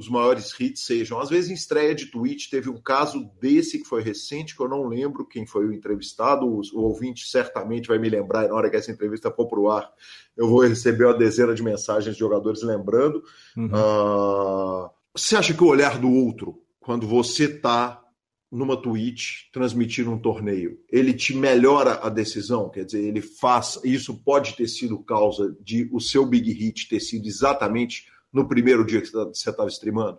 os 0.00 0.08
maiores 0.08 0.58
hits 0.58 0.82
sejam. 0.82 1.20
Às 1.20 1.28
vezes, 1.28 1.50
em 1.50 1.54
estreia 1.54 1.94
de 1.94 2.06
Twitch, 2.06 2.48
teve 2.48 2.70
um 2.70 2.80
caso 2.80 3.30
desse 3.38 3.78
que 3.78 3.84
foi 3.84 4.02
recente, 4.02 4.56
que 4.56 4.62
eu 4.62 4.68
não 4.68 4.88
lembro 4.88 5.26
quem 5.26 5.46
foi 5.46 5.66
o 5.66 5.72
entrevistado. 5.72 6.46
O, 6.46 6.62
o 6.72 6.80
ouvinte 6.80 7.28
certamente 7.28 7.86
vai 7.86 7.98
me 7.98 8.08
lembrar, 8.08 8.46
e 8.46 8.48
na 8.48 8.54
hora 8.54 8.70
que 8.70 8.76
essa 8.76 8.90
entrevista 8.90 9.30
for 9.30 9.46
para 9.46 9.60
o 9.60 9.70
ar, 9.70 9.92
eu 10.34 10.48
vou 10.48 10.66
receber 10.66 11.04
uma 11.04 11.18
dezena 11.18 11.54
de 11.54 11.62
mensagens 11.62 12.14
de 12.14 12.18
jogadores 12.18 12.62
lembrando. 12.62 13.22
Uhum. 13.54 13.66
Uh, 13.66 14.90
você 15.14 15.36
acha 15.36 15.52
que 15.52 15.62
o 15.62 15.68
olhar 15.68 15.98
do 15.98 16.10
outro, 16.10 16.62
quando 16.80 17.06
você 17.06 17.44
está 17.44 18.02
numa 18.50 18.80
Twitch 18.80 19.50
transmitindo 19.52 20.10
um 20.10 20.18
torneio, 20.18 20.80
ele 20.90 21.12
te 21.12 21.36
melhora 21.36 22.00
a 22.02 22.08
decisão? 22.08 22.70
Quer 22.70 22.86
dizer, 22.86 23.04
ele 23.04 23.20
faz. 23.20 23.78
Isso 23.84 24.14
pode 24.24 24.56
ter 24.56 24.66
sido 24.66 24.98
causa 24.98 25.54
de 25.60 25.90
o 25.92 26.00
seu 26.00 26.24
big 26.24 26.50
hit 26.50 26.88
ter 26.88 27.00
sido 27.00 27.26
exatamente 27.26 28.06
no 28.32 28.46
primeiro 28.46 28.84
dia 28.84 29.00
que 29.00 29.08
você 29.08 29.50
estava 29.50 29.68
streamando? 29.68 30.18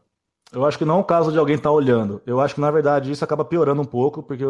Eu 0.52 0.66
acho 0.66 0.78
que 0.78 0.86
não 0.86 0.98
é 0.98 1.00
o 1.00 1.04
caso 1.04 1.32
de 1.32 1.38
alguém 1.38 1.56
estar 1.56 1.70
tá 1.70 1.74
olhando. 1.74 2.22
Eu 2.26 2.42
acho 2.42 2.56
que, 2.56 2.62
na 2.62 2.70
verdade, 2.70 3.12
isso 3.12 3.24
acaba 3.24 3.46
piorando 3.46 3.82
um 3.82 3.86
pouco, 3.86 4.22
porque, 4.22 4.44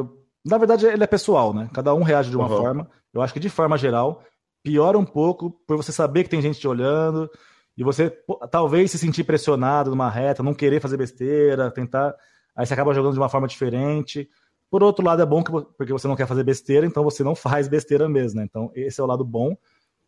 na 0.44 0.58
verdade, 0.58 0.86
ele 0.86 1.04
é 1.04 1.08
pessoal, 1.08 1.54
né? 1.54 1.70
Cada 1.74 1.94
um 1.94 2.02
reage 2.02 2.30
de 2.30 2.36
uma 2.36 2.50
uhum. 2.50 2.58
forma. 2.58 2.90
Eu 3.14 3.22
acho 3.22 3.34
que, 3.34 3.40
de 3.40 3.50
forma 3.50 3.78
geral, 3.78 4.24
piora 4.64 4.98
um 4.98 5.06
pouco 5.06 5.52
por 5.68 5.78
você 5.78 5.92
saber 5.92 6.24
que 6.24 6.30
tem 6.30 6.42
gente 6.42 6.60
te 6.60 6.68
olhando 6.68 7.30
e 7.78 7.84
você 7.84 8.10
talvez 8.50 8.92
se 8.92 8.98
sentir 8.98 9.24
pressionado 9.24 9.92
numa 9.92 10.10
reta, 10.10 10.44
não 10.44 10.54
querer 10.54 10.80
fazer 10.80 10.98
besteira, 10.98 11.72
tentar. 11.72 12.16
Aí 12.56 12.66
você 12.66 12.74
acaba 12.74 12.94
jogando 12.94 13.14
de 13.14 13.20
uma 13.20 13.30
forma 13.30 13.48
diferente. 13.48 14.28
Por 14.70 14.82
outro 14.82 15.06
lado, 15.06 15.22
é 15.22 15.26
bom 15.26 15.44
que, 15.44 15.52
porque 15.52 15.94
você 15.94 16.08
não 16.08 16.16
quer 16.16 16.28
fazer 16.28 16.44
besteira, 16.44 16.86
então 16.86 17.04
você 17.04 17.24
não 17.24 17.36
faz 17.36 17.68
besteira 17.68 18.10
mesmo, 18.10 18.40
né? 18.40 18.46
Então, 18.50 18.72
esse 18.74 19.00
é 19.00 19.04
o 19.04 19.08
lado 19.08 19.24
bom. 19.24 19.56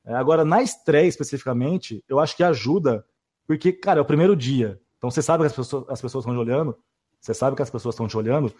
É, 0.06 0.14
agora, 0.16 0.44
na 0.44 0.62
estreia 0.62 1.08
especificamente, 1.08 2.04
eu 2.08 2.20
acho 2.20 2.36
que 2.36 2.44
ajuda 2.44 3.06
porque, 3.48 3.72
cara, 3.74 4.00
é 4.00 4.02
o 4.02 4.06
primeiro 4.06 4.36
dia. 4.36 4.80
Então 4.98 5.12
você 5.12 5.22
sabe 5.22 5.44
que 5.44 5.48
as 5.48 5.54
pessoas, 5.54 5.86
as 5.90 6.02
pessoas 6.02 6.24
estão 6.24 6.34
te 6.34 6.40
olhando, 6.40 6.78
você 7.20 7.34
sabe 7.34 7.56
que 7.56 7.62
as 7.62 7.70
pessoas 7.70 7.94
estão 7.94 8.08
te 8.08 8.18
olhando, 8.18 8.54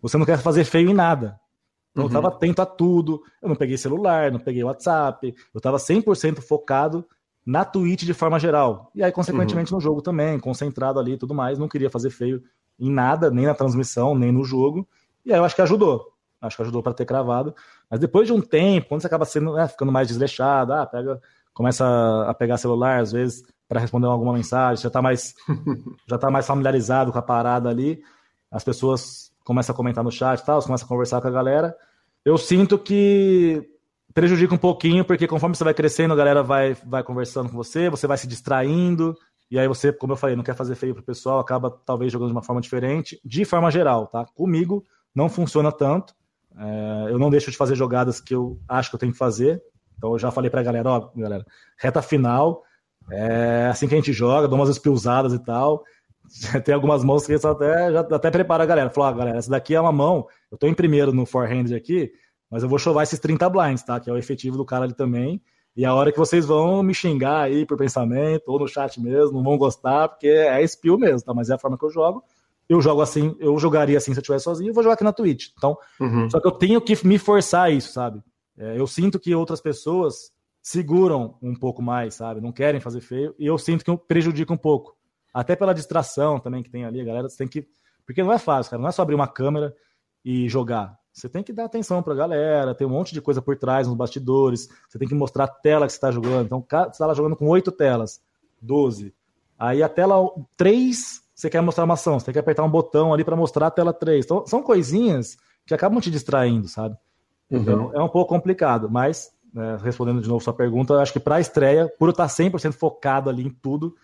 você 0.00 0.16
não 0.16 0.26
quer 0.26 0.38
fazer 0.38 0.64
feio 0.64 0.90
em 0.90 0.94
nada. 0.94 1.38
Então 1.90 2.04
uhum. 2.04 2.06
eu 2.10 2.18
estava 2.18 2.28
atento 2.28 2.62
a 2.62 2.66
tudo. 2.66 3.22
Eu 3.42 3.48
não 3.48 3.56
peguei 3.56 3.76
celular, 3.76 4.30
não 4.30 4.38
peguei 4.38 4.62
WhatsApp. 4.64 5.34
Eu 5.52 5.58
estava 5.58 5.76
100% 5.76 6.40
focado 6.40 7.04
na 7.44 7.64
Twitch 7.64 8.04
de 8.04 8.14
forma 8.14 8.38
geral. 8.38 8.90
E 8.94 9.02
aí, 9.02 9.10
consequentemente, 9.12 9.72
uhum. 9.72 9.78
no 9.78 9.82
jogo 9.82 10.02
também, 10.02 10.38
concentrado 10.38 10.98
ali 10.98 11.12
e 11.12 11.18
tudo 11.18 11.34
mais. 11.34 11.58
Não 11.58 11.68
queria 11.68 11.90
fazer 11.90 12.10
feio 12.10 12.42
em 12.78 12.90
nada, 12.90 13.30
nem 13.30 13.46
na 13.46 13.54
transmissão, 13.54 14.14
nem 14.14 14.32
no 14.32 14.44
jogo. 14.44 14.88
E 15.24 15.32
aí 15.32 15.38
eu 15.38 15.44
acho 15.44 15.54
que 15.54 15.62
ajudou. 15.62 16.14
Acho 16.40 16.56
que 16.56 16.62
ajudou 16.62 16.82
para 16.82 16.94
ter 16.94 17.04
cravado. 17.04 17.54
Mas 17.90 18.00
depois 18.00 18.26
de 18.26 18.32
um 18.32 18.40
tempo, 18.40 18.88
quando 18.88 19.02
você 19.02 19.06
acaba 19.06 19.24
sendo, 19.24 19.52
né, 19.52 19.68
ficando 19.68 19.92
mais 19.92 20.08
desleixado, 20.08 20.72
ah, 20.72 20.86
pega, 20.86 21.20
começa 21.52 21.84
a 22.26 22.32
pegar 22.32 22.56
celular, 22.56 23.00
às 23.00 23.12
vezes 23.12 23.44
para 23.70 23.78
responder 23.78 24.08
alguma 24.08 24.32
mensagem, 24.32 24.82
já 24.82 24.88
está 24.88 25.00
mais, 25.00 25.32
já 26.08 26.18
tá 26.18 26.28
mais 26.28 26.44
familiarizado 26.44 27.12
com 27.12 27.18
a 27.18 27.22
parada 27.22 27.68
ali, 27.68 28.02
as 28.50 28.64
pessoas 28.64 29.30
começam 29.44 29.72
a 29.72 29.76
comentar 29.76 30.02
no 30.02 30.10
chat 30.10 30.40
e 30.40 30.44
tal, 30.44 30.60
começam 30.60 30.86
a 30.86 30.88
conversar 30.88 31.20
com 31.20 31.28
a 31.28 31.30
galera. 31.30 31.76
Eu 32.24 32.36
sinto 32.36 32.76
que 32.76 33.64
prejudica 34.12 34.52
um 34.52 34.58
pouquinho, 34.58 35.04
porque 35.04 35.28
conforme 35.28 35.54
você 35.54 35.62
vai 35.62 35.72
crescendo, 35.72 36.12
a 36.12 36.16
galera 36.16 36.42
vai, 36.42 36.74
vai 36.84 37.04
conversando 37.04 37.48
com 37.48 37.56
você, 37.56 37.88
você 37.88 38.08
vai 38.08 38.18
se 38.18 38.26
distraindo, 38.26 39.16
e 39.48 39.56
aí 39.56 39.68
você, 39.68 39.92
como 39.92 40.14
eu 40.14 40.16
falei, 40.16 40.34
não 40.34 40.42
quer 40.42 40.56
fazer 40.56 40.74
feio 40.74 40.92
pro 40.92 41.04
pessoal, 41.04 41.38
acaba 41.38 41.70
talvez 41.70 42.10
jogando 42.10 42.30
de 42.30 42.34
uma 42.34 42.42
forma 42.42 42.60
diferente, 42.60 43.20
de 43.24 43.44
forma 43.44 43.70
geral, 43.70 44.08
tá? 44.08 44.26
Comigo 44.34 44.84
não 45.14 45.28
funciona 45.28 45.70
tanto. 45.70 46.12
É, 46.58 47.12
eu 47.12 47.20
não 47.20 47.30
deixo 47.30 47.52
de 47.52 47.56
fazer 47.56 47.76
jogadas 47.76 48.20
que 48.20 48.34
eu 48.34 48.58
acho 48.68 48.90
que 48.90 48.96
eu 48.96 49.00
tenho 49.00 49.12
que 49.12 49.18
fazer. 49.18 49.62
Então 49.96 50.10
eu 50.10 50.18
já 50.18 50.32
falei 50.32 50.50
pra 50.50 50.60
galera, 50.60 50.90
ó, 50.90 51.10
galera, 51.14 51.46
reta 51.78 52.02
final, 52.02 52.64
é 53.10 53.66
assim 53.70 53.88
que 53.88 53.94
a 53.94 53.98
gente 53.98 54.12
joga, 54.12 54.48
dou 54.48 54.58
umas 54.58 54.68
espilzadas 54.68 55.32
e 55.32 55.38
tal. 55.38 55.84
Tem 56.64 56.74
algumas 56.74 57.02
mãos 57.02 57.26
que 57.26 57.34
até, 57.34 57.92
já 57.92 58.00
até 58.00 58.30
prepara 58.30 58.62
a 58.62 58.66
galera. 58.66 58.90
Falou, 58.90 59.10
ah, 59.10 59.12
galera, 59.12 59.38
essa 59.38 59.50
daqui 59.50 59.74
é 59.74 59.80
uma 59.80 59.92
mão. 59.92 60.26
Eu 60.50 60.58
tô 60.58 60.66
em 60.66 60.74
primeiro 60.74 61.12
no 61.12 61.26
forehand 61.26 61.74
aqui, 61.74 62.12
mas 62.50 62.62
eu 62.62 62.68
vou 62.68 62.78
chovar 62.78 63.02
esses 63.02 63.18
30 63.18 63.48
blinds, 63.48 63.82
tá? 63.82 63.98
Que 63.98 64.10
é 64.10 64.12
o 64.12 64.18
efetivo 64.18 64.56
do 64.56 64.64
cara 64.64 64.84
ali 64.84 64.94
também. 64.94 65.40
E 65.76 65.84
a 65.84 65.94
hora 65.94 66.10
que 66.10 66.18
vocês 66.18 66.46
vão 66.46 66.82
me 66.82 66.92
xingar 66.92 67.42
aí 67.42 67.64
por 67.64 67.76
pensamento, 67.76 68.44
ou 68.48 68.58
no 68.58 68.68
chat 68.68 69.00
mesmo, 69.00 69.36
não 69.36 69.44
vão 69.44 69.56
gostar, 69.56 70.08
porque 70.08 70.26
é 70.26 70.62
spill 70.66 70.98
mesmo, 70.98 71.22
tá? 71.22 71.32
Mas 71.32 71.48
é 71.48 71.54
a 71.54 71.58
forma 71.58 71.78
que 71.78 71.84
eu 71.84 71.90
jogo. 71.90 72.22
Eu 72.68 72.80
jogo 72.80 73.02
assim, 73.02 73.34
eu 73.40 73.58
jogaria 73.58 73.98
assim 73.98 74.12
se 74.12 74.18
eu 74.18 74.22
estivesse 74.22 74.44
sozinho, 74.44 74.70
eu 74.70 74.74
vou 74.74 74.82
jogar 74.82 74.94
aqui 74.94 75.04
na 75.04 75.12
Twitch. 75.12 75.48
Então, 75.56 75.76
uhum. 76.00 76.30
só 76.30 76.38
que 76.38 76.46
eu 76.46 76.52
tenho 76.52 76.80
que 76.80 77.04
me 77.06 77.18
forçar 77.18 77.64
a 77.64 77.70
isso, 77.70 77.92
sabe? 77.92 78.22
É, 78.56 78.78
eu 78.78 78.86
sinto 78.86 79.18
que 79.18 79.34
outras 79.34 79.60
pessoas 79.60 80.30
seguram 80.62 81.36
um 81.42 81.54
pouco 81.54 81.82
mais, 81.82 82.14
sabe? 82.14 82.40
Não 82.40 82.52
querem 82.52 82.80
fazer 82.80 83.00
feio. 83.00 83.34
E 83.38 83.46
eu 83.46 83.56
sinto 83.58 83.84
que 83.84 83.96
prejudica 84.06 84.52
um 84.52 84.58
pouco. 84.58 84.96
Até 85.32 85.54
pela 85.54 85.74
distração 85.74 86.38
também 86.38 86.62
que 86.62 86.70
tem 86.70 86.84
ali, 86.84 87.00
a 87.00 87.04
galera 87.04 87.28
você 87.28 87.38
tem 87.38 87.48
que. 87.48 87.66
Porque 88.04 88.22
não 88.22 88.32
é 88.32 88.38
fácil, 88.38 88.70
cara. 88.70 88.82
Não 88.82 88.88
é 88.88 88.92
só 88.92 89.02
abrir 89.02 89.14
uma 89.14 89.28
câmera 89.28 89.74
e 90.24 90.48
jogar. 90.48 90.98
Você 91.12 91.28
tem 91.28 91.42
que 91.42 91.52
dar 91.52 91.64
atenção 91.64 92.02
pra 92.02 92.14
galera, 92.14 92.74
tem 92.74 92.86
um 92.86 92.90
monte 92.90 93.12
de 93.12 93.20
coisa 93.20 93.42
por 93.42 93.56
trás 93.56 93.86
nos 93.86 93.96
bastidores. 93.96 94.68
Você 94.88 94.98
tem 94.98 95.08
que 95.08 95.14
mostrar 95.14 95.44
a 95.44 95.48
tela 95.48 95.86
que 95.86 95.92
você 95.92 95.96
está 95.96 96.10
jogando. 96.10 96.46
Então, 96.46 96.64
você 96.68 96.88
está 96.88 97.06
lá 97.06 97.14
jogando 97.14 97.36
com 97.36 97.46
oito 97.48 97.72
telas, 97.72 98.20
12. 98.60 99.14
Aí 99.58 99.82
a 99.82 99.88
tela 99.88 100.16
3, 100.56 101.22
você 101.34 101.50
quer 101.50 101.60
mostrar 101.60 101.84
uma 101.84 101.94
ação, 101.94 102.18
você 102.18 102.26
tem 102.26 102.32
que 102.32 102.38
apertar 102.38 102.64
um 102.64 102.70
botão 102.70 103.12
ali 103.12 103.24
para 103.24 103.36
mostrar 103.36 103.66
a 103.66 103.70
tela 103.70 103.92
3. 103.92 104.24
Então, 104.24 104.46
são 104.46 104.62
coisinhas 104.62 105.36
que 105.66 105.74
acabam 105.74 106.00
te 106.00 106.10
distraindo, 106.10 106.68
sabe? 106.68 106.96
Então, 107.50 107.86
uhum. 107.86 107.94
é 107.94 108.02
um 108.02 108.08
pouco 108.08 108.28
complicado, 108.28 108.88
mas 108.88 109.32
né, 109.52 109.76
respondendo 109.82 110.20
de 110.20 110.28
novo 110.28 110.42
sua 110.42 110.52
pergunta, 110.52 110.94
acho 111.00 111.12
que 111.12 111.20
para 111.20 111.36
a 111.36 111.40
estreia, 111.40 111.88
por 111.98 112.08
eu 112.08 112.12
estar 112.12 112.26
100% 112.26 112.72
focado 112.72 113.28
ali 113.30 113.46
em 113.46 113.50
tudo, 113.50 113.94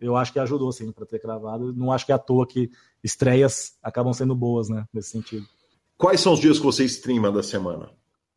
eu 0.00 0.16
acho 0.16 0.32
que 0.32 0.38
ajudou 0.38 0.72
sim 0.72 0.90
para 0.90 1.06
ter 1.06 1.20
gravado. 1.20 1.72
Não 1.72 1.92
acho 1.92 2.04
que 2.04 2.12
é 2.12 2.14
à 2.14 2.18
toa 2.18 2.46
que 2.46 2.70
estreias 3.02 3.76
acabam 3.82 4.12
sendo 4.12 4.34
boas, 4.34 4.68
né, 4.68 4.84
nesse 4.92 5.10
sentido. 5.10 5.46
Quais 5.96 6.20
são 6.20 6.32
os 6.32 6.40
dias 6.40 6.58
que 6.58 6.64
você 6.64 6.84
streama 6.84 7.30
da 7.30 7.42
semana? 7.42 7.90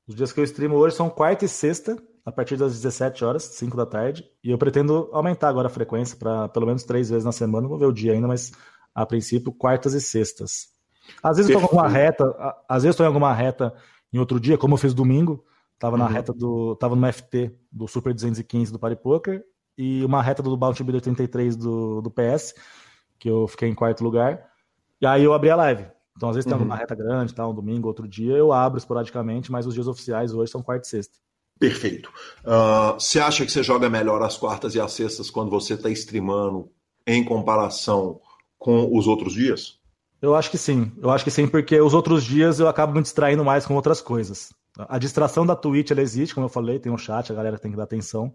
Os 0.08 0.14
dias 0.14 0.32
que 0.32 0.40
eu 0.40 0.44
streamo 0.44 0.76
hoje 0.76 0.96
são 0.96 1.10
quarta 1.10 1.46
e 1.46 1.48
sexta, 1.48 1.98
a 2.24 2.32
partir 2.32 2.58
das 2.58 2.74
17 2.74 3.26
horas, 3.26 3.44
5 3.44 3.76
da 3.76 3.86
tarde. 3.86 4.24
E 4.44 4.52
eu 4.52 4.58
pretendo 4.58 5.10
aumentar 5.12 5.50
agora 5.50 5.68
a 5.68 5.72
frequência 5.72 6.16
para 6.18 6.48
pelo 6.50 6.66
menos 6.66 6.84
três 6.84 7.10
vezes 7.10 7.24
na 7.24 7.32
semana. 7.32 7.68
Vou 7.68 7.78
ver 7.78 7.86
o 7.86 7.92
dia 7.92 8.14
ainda, 8.14 8.28
mas 8.28 8.52
a 8.94 9.06
princípio, 9.06 9.52
quartas 9.52 9.94
e 9.94 10.02
sextas. 10.02 10.68
Às 11.22 11.38
vezes 11.38 11.52
eu 11.52 11.58
estou 11.58 11.62
em 11.62 11.64
alguma 11.64 11.88
reta, 11.88 12.24
às 12.68 12.84
vezes 12.84 12.94
estou 12.94 13.04
em 13.04 13.08
alguma 13.08 13.34
reta 13.34 13.74
em 14.14 14.18
outro 14.18 14.40
dia, 14.40 14.58
como 14.58 14.76
eu 14.76 14.78
fiz 14.78 14.94
domingo. 14.94 15.44
Tava 15.80 15.96
uhum. 15.98 16.04
na 16.04 16.08
reta 16.08 16.34
do. 16.34 16.76
Tava 16.76 16.96
no 16.96 17.14
FT 17.14 17.52
do 17.72 17.88
Super 17.88 18.14
215 18.14 18.72
do 18.72 18.80
Party 18.80 18.96
Poker 19.02 19.44
e 19.78 20.04
uma 20.06 20.22
reta 20.22 20.42
do 20.42 20.56
Bounty 20.56 20.84
Builder 20.84 21.02
33 21.02 21.56
do, 21.56 22.02
do 22.02 22.10
PS, 22.10 22.54
que 23.20 23.30
eu 23.30 23.48
fiquei 23.48 23.70
em 23.70 23.76
quarto 23.76 24.04
lugar. 24.04 24.42
E 25.02 25.06
aí 25.06 25.24
eu 25.24 25.34
abri 25.34 25.50
a 25.50 25.56
live. 25.56 25.86
Então, 26.16 26.30
às 26.30 26.36
vezes 26.36 26.46
tem 26.46 26.54
uhum. 26.54 26.62
alguma 26.62 26.78
reta 26.78 26.96
grande, 26.96 27.34
tá, 27.34 27.46
um 27.46 27.54
domingo, 27.54 27.88
outro 27.88 28.08
dia, 28.08 28.34
eu 28.34 28.54
abro 28.54 28.78
esporadicamente, 28.78 29.52
mas 29.52 29.68
os 29.68 29.74
dias 29.74 29.88
oficiais 29.88 30.34
hoje 30.34 30.52
são 30.52 30.64
quarta 30.64 30.88
e 30.88 30.90
sexta. 30.90 31.18
Perfeito. 31.60 32.10
Uh, 32.44 32.94
você 32.94 33.20
acha 33.20 33.46
que 33.46 33.52
você 33.52 33.64
joga 33.64 33.90
melhor 33.90 34.22
as 34.22 34.38
quartas 34.38 34.76
e 34.76 34.80
as 34.80 34.92
sextas 34.94 35.30
quando 35.30 35.50
você 35.50 35.74
está 35.74 35.90
streamando 35.90 36.70
em 37.06 37.24
comparação 37.24 38.20
com 38.58 38.90
os 38.98 39.08
outros 39.08 39.34
dias? 39.34 39.78
Eu 40.22 40.36
acho 40.36 40.50
que 40.50 40.58
sim. 40.58 40.92
Eu 41.02 41.10
acho 41.12 41.24
que 41.24 41.32
sim, 41.32 41.48
porque 41.48 41.80
os 41.80 41.94
outros 41.94 42.24
dias 42.24 42.60
eu 42.60 42.68
acabo 42.68 42.94
me 42.94 43.02
distraindo 43.02 43.44
mais 43.44 43.66
com 43.66 43.76
outras 43.76 44.02
coisas. 44.02 44.54
A 44.78 44.98
distração 44.98 45.46
da 45.46 45.56
Twitch 45.56 45.92
ela 45.92 46.02
existe, 46.02 46.34
como 46.36 46.46
eu 46.46 46.50
falei, 46.50 46.80
tem 46.80 46.92
um 46.92 46.98
chat, 46.98 47.32
a 47.32 47.36
galera 47.36 47.58
tem 47.58 47.72
que 47.72 47.78
dar 47.78 47.84
atenção. 47.84 48.34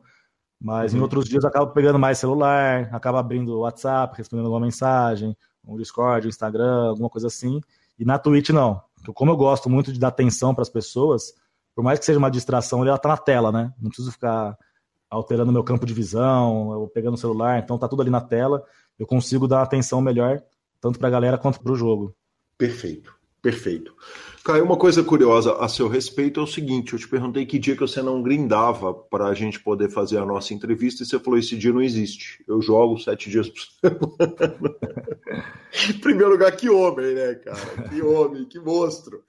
Mas 0.61 0.93
uhum. 0.93 0.99
em 0.99 1.03
outros 1.03 1.26
dias 1.26 1.43
eu 1.43 1.49
acabo 1.49 1.72
pegando 1.72 1.99
mais 1.99 2.18
celular, 2.18 2.88
acabo 2.93 3.18
abrindo 3.18 3.55
o 3.55 3.61
WhatsApp, 3.61 4.16
respondendo 4.16 4.47
alguma 4.47 4.64
mensagem, 4.64 5.36
um 5.66 5.76
Discord, 5.76 6.26
um 6.26 6.30
Instagram, 6.30 6.88
alguma 6.88 7.09
coisa 7.09 7.26
assim. 7.26 7.61
E 7.99 8.05
na 8.05 8.18
Twitch 8.18 8.51
não. 8.51 8.82
Como 9.14 9.30
eu 9.30 9.36
gosto 9.36 9.70
muito 9.70 9.93
de 9.93 9.99
dar 9.99 10.09
atenção 10.09 10.55
para 10.55 10.62
as 10.62 10.68
pessoas, 10.68 11.32
por 11.74 11.82
mais 11.82 11.99
que 11.99 12.05
seja 12.05 12.18
uma 12.18 12.30
distração, 12.30 12.84
ela 12.84 12.99
tá 12.99 13.09
na 13.09 13.16
tela, 13.16 13.51
né? 13.51 13.72
Não 13.80 13.88
preciso 13.88 14.12
ficar 14.12 14.57
alterando 15.09 15.53
meu 15.53 15.64
campo 15.64 15.84
de 15.84 15.93
visão, 15.93 16.68
ou 16.68 16.88
pegando 16.88 17.14
o 17.14 17.18
celular, 17.18 17.59
então 17.59 17.78
tá 17.78 17.88
tudo 17.88 18.03
ali 18.03 18.11
na 18.11 18.20
tela. 18.20 18.62
Eu 18.99 19.07
consigo 19.07 19.49
dar 19.49 19.62
atenção 19.62 20.01
melhor, 20.01 20.43
tanto 20.80 20.99
para 20.99 21.09
a 21.09 21.11
galera 21.11 21.38
quanto 21.38 21.61
para 21.61 21.72
o 21.72 21.76
jogo. 21.76 22.14
Perfeito. 22.57 23.19
Perfeito. 23.43 23.95
Caio, 24.45 24.64
uma 24.64 24.76
coisa 24.76 25.03
curiosa 25.03 25.55
a 25.57 25.68
seu 25.68 25.88
respeito 25.88 26.41
é 26.41 26.43
o 26.43 26.47
seguinte: 26.47 26.93
eu 26.93 26.99
te 26.99 27.09
perguntei 27.09 27.47
que 27.47 27.59
dia 27.59 27.74
que 27.74 27.80
você 27.80 28.03
não 28.03 28.22
grindava 28.22 28.93
para 28.93 29.26
a 29.26 29.34
gente 29.34 29.61
poder 29.61 29.91
fazer 29.91 30.18
a 30.18 30.26
nossa 30.26 30.53
entrevista 30.53 31.03
e 31.03 31.07
você 31.07 31.18
falou: 31.18 31.38
esse 31.38 31.57
dia 31.57 31.72
não 31.72 31.82
existe. 31.82 32.43
Eu 32.47 32.61
jogo 32.61 32.99
sete 32.99 33.30
dias 33.30 33.49
por 33.49 33.61
semana. 33.61 34.76
em 35.91 35.99
primeiro 36.01 36.30
lugar, 36.30 36.53
que 36.53 36.68
homem, 36.68 37.14
né, 37.14 37.34
cara? 37.34 37.88
Que 37.88 38.03
homem, 38.03 38.45
que 38.45 38.59
monstro. 38.59 39.22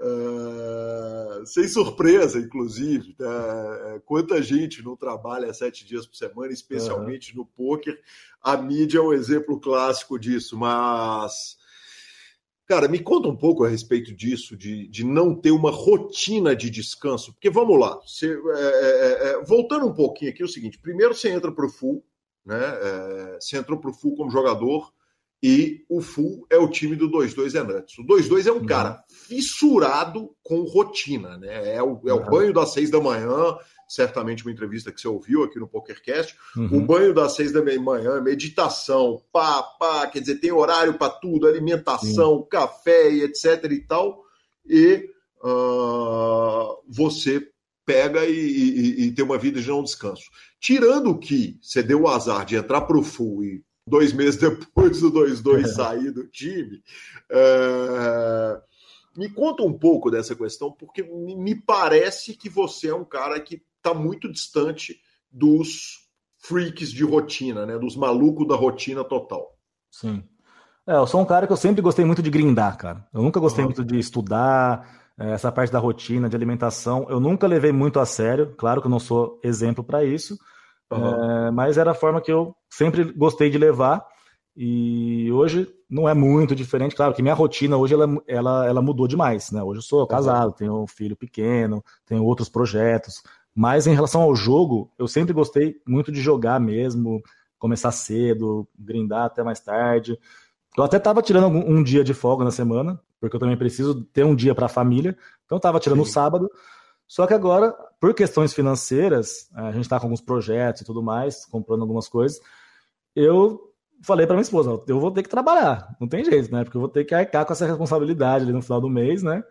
Uh, 0.00 1.46
sem 1.46 1.68
surpresa, 1.68 2.38
inclusive. 2.38 3.14
Né? 3.18 4.00
Quanta 4.04 4.42
gente 4.42 4.82
não 4.84 4.96
trabalha 4.96 5.54
sete 5.54 5.84
dias 5.84 6.06
por 6.06 6.16
semana, 6.16 6.52
especialmente 6.52 7.32
uhum. 7.32 7.38
no 7.38 7.46
poker. 7.46 8.00
A 8.42 8.56
mídia 8.56 8.98
é 8.98 9.02
um 9.02 9.12
exemplo 9.12 9.60
clássico 9.60 10.18
disso, 10.18 10.56
mas 10.56 11.60
Cara, 12.66 12.88
me 12.88 13.00
conta 13.00 13.28
um 13.28 13.36
pouco 13.36 13.64
a 13.64 13.68
respeito 13.68 14.14
disso, 14.14 14.56
de, 14.56 14.86
de 14.88 15.04
não 15.04 15.34
ter 15.34 15.50
uma 15.50 15.70
rotina 15.70 16.54
de 16.54 16.70
descanso. 16.70 17.32
Porque 17.32 17.50
vamos 17.50 17.78
lá, 17.78 18.00
você, 18.00 18.32
é, 18.32 18.60
é, 18.60 19.28
é, 19.30 19.44
voltando 19.44 19.86
um 19.86 19.92
pouquinho 19.92 20.30
aqui, 20.30 20.42
é 20.42 20.44
o 20.44 20.48
seguinte: 20.48 20.78
primeiro 20.78 21.14
você 21.14 21.28
entra 21.28 21.50
para 21.52 21.66
o 21.66 21.70
full, 21.70 22.04
né? 22.44 22.60
É, 22.60 23.38
você 23.40 23.56
entrou 23.56 23.78
para 23.78 23.90
o 23.90 23.94
full 23.94 24.16
como 24.16 24.30
jogador, 24.30 24.92
e 25.42 25.84
o 25.88 26.00
full 26.00 26.46
é 26.48 26.56
o 26.56 26.68
time 26.70 26.94
do 26.94 27.10
2-2 27.10 27.58
é 27.58 27.62
Nuts. 27.64 27.98
O 27.98 28.04
2-2 28.04 28.46
é 28.46 28.52
um 28.52 28.58
uhum. 28.58 28.66
cara 28.66 29.02
fissurado 29.08 30.30
com 30.40 30.62
rotina, 30.62 31.36
né? 31.36 31.74
É 31.74 31.82
o, 31.82 32.00
é 32.06 32.12
o 32.12 32.18
uhum. 32.18 32.30
banho 32.30 32.52
das 32.52 32.72
seis 32.72 32.90
da 32.90 33.00
manhã, 33.00 33.56
certamente 33.88 34.44
uma 34.44 34.52
entrevista 34.52 34.92
que 34.92 35.00
você 35.00 35.08
ouviu 35.08 35.42
aqui 35.42 35.58
no 35.58 35.66
PokerCast. 35.66 36.36
Uhum. 36.56 36.78
O 36.78 36.80
banho 36.86 37.12
das 37.12 37.34
seis 37.34 37.50
da 37.50 37.60
manhã, 37.80 38.20
meditação, 38.20 39.20
pá, 39.32 39.62
pá, 39.62 40.06
quer 40.06 40.20
dizer, 40.20 40.36
tem 40.36 40.52
horário 40.52 40.94
para 40.94 41.10
tudo, 41.10 41.48
alimentação, 41.48 42.38
Sim. 42.38 42.48
café 42.48 43.10
e 43.10 43.24
etc 43.24 43.64
e 43.68 43.80
tal. 43.80 44.22
E 44.64 45.10
uh, 45.42 46.80
você 46.88 47.48
pega 47.84 48.24
e, 48.24 48.32
e, 48.32 49.06
e, 49.06 49.12
tem 49.12 49.24
uma 49.24 49.38
vida 49.38 49.60
de 49.60 49.68
não 49.68 49.82
descanso. 49.82 50.22
Tirando 50.60 51.18
que 51.18 51.58
você 51.60 51.82
deu 51.82 52.02
o 52.02 52.08
azar 52.08 52.44
de 52.44 52.54
entrar 52.54 52.82
para 52.82 52.96
o 52.96 53.02
full 53.02 53.42
e 53.42 53.64
dois 53.86 54.12
meses 54.12 54.38
depois 54.40 55.00
do 55.00 55.10
2-2 55.10 55.66
sair 55.66 56.10
do 56.10 56.26
time. 56.26 56.82
Uh, 57.30 58.60
me 59.16 59.28
conta 59.28 59.62
um 59.62 59.72
pouco 59.72 60.10
dessa 60.10 60.34
questão, 60.34 60.72
porque 60.72 61.02
me 61.02 61.54
parece 61.54 62.34
que 62.34 62.48
você 62.48 62.88
é 62.88 62.94
um 62.94 63.04
cara 63.04 63.38
que 63.40 63.62
está 63.76 63.92
muito 63.92 64.30
distante 64.30 64.98
dos 65.30 66.08
freaks 66.38 66.90
de 66.90 67.04
rotina, 67.04 67.66
né? 67.66 67.78
Dos 67.78 67.96
malucos 67.96 68.46
da 68.46 68.56
rotina 68.56 69.04
total. 69.04 69.56
Sim. 69.90 70.22
É, 70.86 70.96
eu 70.96 71.06
sou 71.06 71.20
um 71.20 71.24
cara 71.24 71.46
que 71.46 71.52
eu 71.52 71.56
sempre 71.56 71.80
gostei 71.80 72.04
muito 72.04 72.22
de 72.22 72.30
grindar, 72.30 72.76
cara. 72.76 73.06
Eu 73.12 73.22
nunca 73.22 73.38
gostei 73.38 73.62
uhum. 73.62 73.68
muito 73.70 73.84
de 73.84 73.98
estudar, 73.98 75.12
é, 75.18 75.32
essa 75.32 75.52
parte 75.52 75.72
da 75.72 75.78
rotina, 75.78 76.28
de 76.28 76.34
alimentação. 76.34 77.06
Eu 77.08 77.20
nunca 77.20 77.46
levei 77.46 77.70
muito 77.70 78.00
a 78.00 78.06
sério. 78.06 78.54
Claro 78.56 78.80
que 78.80 78.86
eu 78.86 78.90
não 78.90 78.98
sou 78.98 79.38
exemplo 79.44 79.84
para 79.84 80.04
isso, 80.04 80.36
uhum. 80.96 81.46
é, 81.46 81.50
mas 81.50 81.78
era 81.78 81.90
a 81.92 81.94
forma 81.94 82.20
que 82.20 82.32
eu 82.32 82.54
sempre 82.70 83.04
gostei 83.12 83.50
de 83.50 83.58
levar. 83.58 84.04
E 84.54 85.32
hoje 85.32 85.66
não 85.88 86.08
é 86.08 86.14
muito 86.14 86.54
diferente. 86.54 86.94
Claro 86.94 87.14
que 87.14 87.22
minha 87.22 87.34
rotina 87.34 87.76
hoje 87.76 87.94
ela, 87.94 88.06
ela, 88.26 88.66
ela 88.66 88.82
mudou 88.82 89.08
demais, 89.08 89.50
né? 89.50 89.62
Hoje 89.62 89.78
eu 89.78 89.82
sou 89.82 90.06
casado, 90.06 90.52
tenho 90.52 90.82
um 90.82 90.86
filho 90.86 91.16
pequeno, 91.16 91.82
tenho 92.04 92.24
outros 92.24 92.48
projetos. 92.48 93.22
Mas 93.54 93.86
em 93.86 93.94
relação 93.94 94.22
ao 94.22 94.34
jogo, 94.34 94.90
eu 94.98 95.06
sempre 95.06 95.32
gostei 95.32 95.76
muito 95.86 96.12
de 96.12 96.20
jogar 96.20 96.60
mesmo, 96.60 97.22
começar 97.58 97.92
cedo, 97.92 98.66
grindar 98.78 99.24
até 99.24 99.42
mais 99.42 99.60
tarde. 99.60 100.18
Eu 100.76 100.84
até 100.84 100.96
estava 100.96 101.22
tirando 101.22 101.48
um, 101.48 101.82
dia 101.82 102.02
de 102.02 102.14
folga 102.14 102.44
na 102.44 102.50
semana, 102.50 102.98
porque 103.20 103.36
eu 103.36 103.40
também 103.40 103.56
preciso 103.56 104.02
ter 104.04 104.24
um 104.24 104.34
dia 104.34 104.54
para 104.54 104.66
a 104.66 104.70
família. 104.70 105.16
Então 105.44 105.56
eu 105.56 105.58
estava 105.58 105.78
tirando 105.78 106.02
o 106.02 106.06
sábado. 106.06 106.50
Só 107.12 107.26
que 107.26 107.34
agora, 107.34 107.72
por 108.00 108.14
questões 108.14 108.54
financeiras, 108.54 109.50
a 109.52 109.70
gente 109.70 109.82
está 109.82 110.00
com 110.00 110.06
alguns 110.06 110.22
projetos 110.22 110.80
e 110.80 110.84
tudo 110.86 111.02
mais, 111.02 111.44
comprando 111.44 111.82
algumas 111.82 112.08
coisas. 112.08 112.40
Eu 113.14 113.60
falei 114.02 114.26
para 114.26 114.34
minha 114.34 114.42
esposa, 114.42 114.80
eu 114.88 114.98
vou 114.98 115.10
ter 115.10 115.22
que 115.22 115.28
trabalhar, 115.28 115.94
não 116.00 116.08
tem 116.08 116.24
jeito, 116.24 116.50
né? 116.50 116.64
Porque 116.64 116.78
eu 116.78 116.80
vou 116.80 116.88
ter 116.88 117.04
que 117.04 117.14
arcar 117.14 117.44
com 117.44 117.52
essa 117.52 117.66
responsabilidade 117.66 118.44
ali 118.44 118.52
no 118.54 118.62
final 118.62 118.80
do 118.80 118.88
mês, 118.88 119.22
né? 119.22 119.44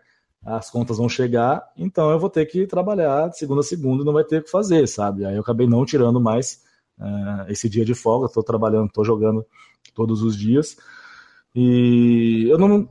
as 0.44 0.68
contas 0.68 0.98
vão 0.98 1.08
chegar, 1.08 1.62
então 1.76 2.10
eu 2.10 2.18
vou 2.18 2.28
ter 2.28 2.44
que 2.46 2.66
trabalhar 2.66 3.28
de 3.28 3.38
segunda 3.38 3.60
a 3.60 3.62
segunda 3.62 4.02
e 4.02 4.04
não 4.04 4.12
vai 4.12 4.24
ter 4.24 4.38
o 4.38 4.42
que 4.42 4.50
fazer, 4.50 4.88
sabe? 4.88 5.24
Aí 5.24 5.36
eu 5.36 5.40
acabei 5.40 5.68
não 5.68 5.84
tirando 5.84 6.20
mais 6.20 6.64
uh, 6.98 7.48
esse 7.48 7.68
dia 7.68 7.84
de 7.84 7.94
folga, 7.94 8.26
estou 8.26 8.42
trabalhando, 8.42 8.88
estou 8.88 9.04
jogando 9.04 9.46
todos 9.94 10.20
os 10.20 10.36
dias. 10.36 10.76
E 11.54 12.48
eu 12.50 12.58
não. 12.58 12.88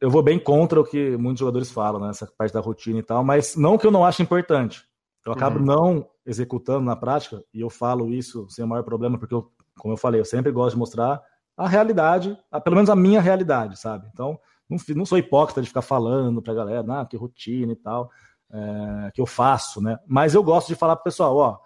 Eu 0.00 0.10
vou 0.10 0.22
bem 0.22 0.38
contra 0.38 0.80
o 0.80 0.84
que 0.84 1.16
muitos 1.16 1.40
jogadores 1.40 1.70
falam, 1.70 2.00
né? 2.00 2.10
Essa 2.10 2.26
parte 2.26 2.52
da 2.52 2.60
rotina 2.60 2.98
e 2.98 3.02
tal, 3.02 3.24
mas 3.24 3.56
não 3.56 3.76
que 3.76 3.86
eu 3.86 3.90
não 3.90 4.04
ache 4.04 4.22
importante. 4.22 4.84
Eu 5.26 5.32
acabo 5.32 5.58
uhum. 5.58 5.64
não 5.64 6.10
executando 6.24 6.84
na 6.84 6.96
prática, 6.96 7.42
e 7.52 7.60
eu 7.60 7.68
falo 7.68 8.08
isso 8.12 8.48
sem 8.48 8.64
o 8.64 8.68
maior 8.68 8.82
problema, 8.82 9.18
porque, 9.18 9.34
eu, 9.34 9.50
como 9.78 9.92
eu 9.94 9.98
falei, 9.98 10.20
eu 10.20 10.24
sempre 10.24 10.52
gosto 10.52 10.74
de 10.74 10.78
mostrar 10.78 11.20
a 11.56 11.68
realidade, 11.68 12.38
a, 12.50 12.60
pelo 12.60 12.76
menos 12.76 12.88
a 12.88 12.96
minha 12.96 13.20
realidade, 13.20 13.78
sabe? 13.78 14.08
Então, 14.12 14.38
não, 14.68 14.78
não 14.94 15.04
sou 15.04 15.18
hipócrita 15.18 15.60
de 15.60 15.68
ficar 15.68 15.82
falando 15.82 16.40
pra 16.40 16.54
galera, 16.54 16.84
ah, 17.00 17.04
que 17.04 17.16
rotina 17.16 17.72
e 17.72 17.76
tal, 17.76 18.10
é, 18.50 19.10
que 19.12 19.20
eu 19.20 19.26
faço, 19.26 19.82
né? 19.82 19.98
Mas 20.06 20.34
eu 20.34 20.42
gosto 20.42 20.68
de 20.68 20.74
falar 20.74 20.96
pro 20.96 21.04
pessoal, 21.04 21.36
ó, 21.36 21.58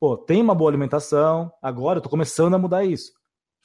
pô, 0.00 0.16
tem 0.16 0.42
uma 0.42 0.54
boa 0.54 0.70
alimentação, 0.70 1.52
agora 1.62 1.98
eu 1.98 2.02
tô 2.02 2.08
começando 2.08 2.54
a 2.54 2.58
mudar 2.58 2.84
isso. 2.84 3.12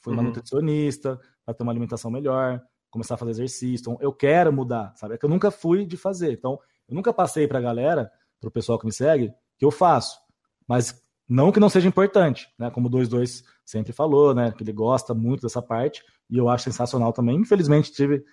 Fui 0.02 0.14
uma 0.14 0.22
uhum. 0.22 0.28
nutricionista, 0.30 1.20
para 1.46 1.54
ter 1.54 1.64
uma 1.64 1.72
alimentação 1.72 2.12
melhor, 2.12 2.62
começar 2.92 3.16
a 3.16 3.18
fazer 3.18 3.32
exercício. 3.32 3.82
Então, 3.82 3.98
eu 4.00 4.14
quero 4.14 4.54
mudar, 4.54 4.94
sabe? 4.96 5.16
É 5.16 5.18
que 5.18 5.26
eu 5.26 5.30
nunca 5.30 5.50
fui 5.50 5.86
de 5.86 5.98
fazer. 5.98 6.34
Então, 6.34 6.60
eu 6.88 6.94
nunca 6.94 7.12
passei 7.12 7.48
pra 7.48 7.60
galera, 7.60 8.12
pro 8.40 8.52
pessoal 8.52 8.78
que 8.78 8.86
me 8.86 8.94
segue, 8.94 9.34
que 9.58 9.66
eu 9.66 9.72
faço. 9.72 10.20
Mas 10.68 11.02
não 11.28 11.52
que 11.52 11.60
não 11.60 11.70
seja 11.70 11.88
importante, 11.88 12.48
né? 12.60 12.70
Como 12.70 12.88
o 12.88 12.92
22 12.92 13.44
sempre 13.66 13.94
falou, 13.94 14.36
né? 14.36 14.52
Que 14.52 14.64
ele 14.64 14.74
gosta 14.74 15.14
muito 15.14 15.42
dessa 15.42 15.62
parte, 15.62 16.04
e 16.30 16.38
eu 16.38 16.50
acho 16.50 16.66
sensacional 16.66 17.12
também. 17.12 17.38
Infelizmente, 17.38 17.92
tive 17.92 18.24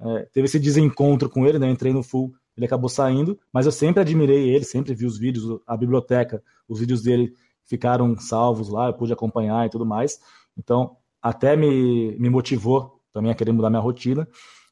é, 0.00 0.28
teve 0.32 0.46
esse 0.46 0.58
desencontro 0.58 1.28
com 1.28 1.46
ele, 1.46 1.58
né? 1.58 1.66
Eu 1.66 1.72
entrei 1.72 1.92
no 1.92 2.02
full, 2.02 2.32
ele 2.56 2.66
acabou 2.66 2.88
saindo, 2.88 3.38
mas 3.52 3.66
eu 3.66 3.72
sempre 3.72 4.00
admirei 4.00 4.48
ele, 4.48 4.64
sempre 4.64 4.94
vi 4.94 5.04
os 5.04 5.18
vídeos, 5.18 5.60
a 5.66 5.76
biblioteca, 5.76 6.42
os 6.68 6.78
vídeos 6.78 7.02
dele 7.02 7.32
ficaram 7.64 8.16
salvos 8.18 8.68
lá, 8.68 8.86
eu 8.86 8.94
pude 8.94 9.12
acompanhar 9.12 9.66
e 9.66 9.70
tudo 9.70 9.84
mais. 9.84 10.20
Então, 10.56 10.96
até 11.20 11.56
me, 11.56 12.16
me 12.18 12.30
motivou 12.30 12.97
também 13.18 13.32
a 13.32 13.34
querer 13.34 13.52
mudar 13.52 13.68
minha 13.68 13.82
rotina. 13.82 14.26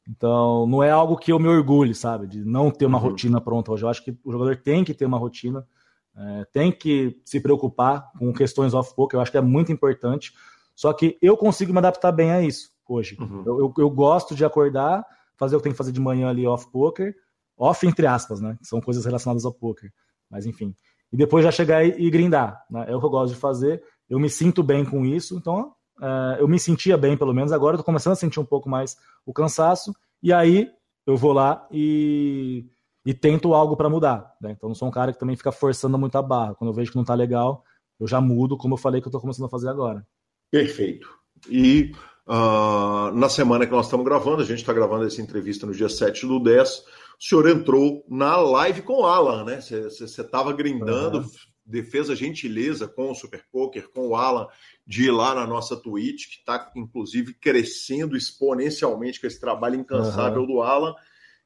Então, 0.09 0.67
não 0.69 0.83
é 0.83 0.91
algo 0.91 1.17
que 1.17 1.33
eu 1.33 1.39
me 1.39 1.49
orgulhe, 1.49 1.95
sabe? 1.95 2.29
De 2.29 2.45
não 2.45 2.71
ter 2.71 2.87
uma 2.87 2.99
uhum. 2.99 3.11
rotina 3.11 3.41
pronta 3.41 3.73
hoje. 3.73 3.85
Eu 3.85 3.89
acho 3.89 4.05
que 4.05 4.17
o 4.25 4.31
jogador 4.31 4.57
tem 4.57 4.85
que 4.85 4.95
ter 4.95 5.05
uma 5.05 5.19
rotina, 5.19 5.67
é, 6.17 6.45
tem 6.53 6.71
que 6.71 7.21
se 7.25 7.41
preocupar 7.41 8.13
com 8.17 8.33
questões 8.33 8.73
off-poker. 8.73 9.19
Eu 9.19 9.23
acho 9.23 9.33
que 9.33 9.39
é 9.39 9.43
muito 9.43 9.73
importante. 9.73 10.33
Só 10.77 10.93
que 10.93 11.19
eu 11.21 11.37
consigo 11.37 11.73
me 11.73 11.79
adaptar 11.79 12.13
bem 12.13 12.31
a 12.31 12.41
isso 12.41 12.71
hoje. 12.89 13.17
Uhum. 13.21 13.43
Eu, 13.45 13.59
eu, 13.59 13.75
eu, 13.79 13.91
gosto 13.91 14.35
de 14.37 14.45
acordar, 14.45 15.05
fazer 15.37 15.57
o 15.57 15.59
que 15.59 15.65
tem 15.65 15.73
que 15.73 15.79
fazer 15.79 15.91
de 15.91 16.01
manhã 16.01 16.29
ali 16.29 16.47
off-poker, 16.47 17.13
off 17.59 17.85
entre 17.85 18.07
aspas, 18.07 18.41
né? 18.41 18.57
São 18.63 18.81
coisas 18.81 19.05
relacionadas 19.05 19.45
ao 19.45 19.53
poker. 19.53 19.93
Mas 20.31 20.47
enfim. 20.47 20.73
E 21.13 21.17
depois 21.17 21.45
já 21.45 21.51
chegar 21.51 21.85
e, 21.85 21.97
e 21.99 22.11
grindar. 22.11 22.65
Né? 22.71 22.87
É 22.89 22.95
o 22.95 23.01
que 23.01 23.07
eu 23.07 23.11
gosto 23.11 23.35
de 23.35 23.41
fazer. 23.41 23.83
Eu 24.09 24.21
me 24.21 24.31
sinto 24.31 24.63
bem 24.63 24.85
com 24.85 25.05
isso. 25.05 25.37
Então, 25.37 25.75
é, 26.01 26.41
eu 26.41 26.49
me 26.49 26.59
sentia 26.59 26.97
bem, 26.97 27.17
pelo 27.17 27.35
menos. 27.35 27.53
Agora 27.53 27.75
eu 27.75 27.79
tô 27.79 27.85
começando 27.85 28.13
a 28.13 28.17
sentir 28.17 28.41
um 28.41 28.45
pouco 28.45 28.69
mais 28.69 28.97
o 29.25 29.33
cansaço. 29.33 29.95
E 30.23 30.33
aí 30.33 30.71
eu 31.07 31.17
vou 31.17 31.33
lá 31.33 31.67
e, 31.71 32.67
e 33.05 33.15
tento 33.15 33.55
algo 33.55 33.77
para 33.77 33.89
mudar. 33.89 34.35
Né? 34.41 34.53
Então, 34.53 34.69
não 34.69 34.75
sou 34.75 34.89
um 34.89 34.93
cara 34.93 35.13
que 35.13 35.19
também 35.19 35.37
fica 35.37 35.53
forçando 35.53 35.99
muito 35.99 36.17
a 36.17 36.23
barra. 36.23 36.55
Quando 36.55 36.71
eu 36.71 36.75
vejo 36.75 36.91
que 36.91 36.97
não 36.97 37.05
tá 37.05 37.15
legal, 37.15 37.65
eu 37.99 38.07
já 38.07 38.21
mudo, 38.21 38.57
como 38.57 38.75
eu 38.75 38.79
falei 38.79 39.01
que 39.01 39.09
eu 39.09 39.13
tô 39.13 39.21
começando 39.21 39.47
a 39.47 39.51
fazer 39.51 39.69
agora. 39.69 40.07
Perfeito. 40.51 41.09
E 41.49 41.93
Uh, 42.29 43.15
na 43.15 43.29
semana 43.29 43.65
que 43.65 43.71
nós 43.71 43.87
estamos 43.87 44.05
gravando, 44.05 44.43
a 44.43 44.45
gente 44.45 44.59
está 44.59 44.73
gravando 44.73 45.07
essa 45.07 45.23
entrevista 45.23 45.65
no 45.65 45.73
dia 45.73 45.89
7 45.89 46.27
do 46.27 46.41
10. 46.41 46.79
O 46.79 46.85
senhor 47.21 47.49
entrou 47.49 48.05
na 48.09 48.37
live 48.37 48.83
com 48.83 49.03
o 49.03 49.07
Alan, 49.07 49.45
né? 49.45 49.61
Você 49.61 50.05
estava 50.05 50.53
grindando, 50.53 51.19
uhum. 51.19 51.31
Defesa 51.67 52.15
gentileza 52.15 52.87
com 52.87 53.11
o 53.11 53.15
Super 53.15 53.45
Poker, 53.51 53.89
com 53.91 54.09
o 54.09 54.17
Alan, 54.17 54.47
de 54.87 55.07
ir 55.07 55.11
lá 55.11 55.35
na 55.35 55.47
nossa 55.47 55.77
Twitch, 55.77 56.29
que 56.29 56.37
está 56.37 56.71
inclusive 56.77 57.35
crescendo 57.35 58.17
exponencialmente 58.17 59.21
com 59.21 59.27
esse 59.27 59.41
trabalho 59.41 59.75
incansável 59.75 60.43
uhum. 60.43 60.47
do 60.47 60.63
Alan. 60.63 60.95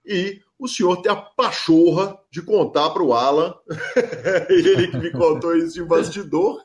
E 0.04 0.40
o 0.58 0.68
senhor 0.68 1.00
tem 1.00 1.10
a 1.10 1.16
pachorra 1.16 2.18
de 2.30 2.42
contar 2.42 2.90
para 2.90 3.02
o 3.02 3.14
Alan, 3.14 3.54
ele 4.48 4.88
que 4.88 4.98
me 4.98 5.10
contou 5.10 5.56
isso 5.56 5.74
de 5.74 5.84
bastidor, 5.84 6.62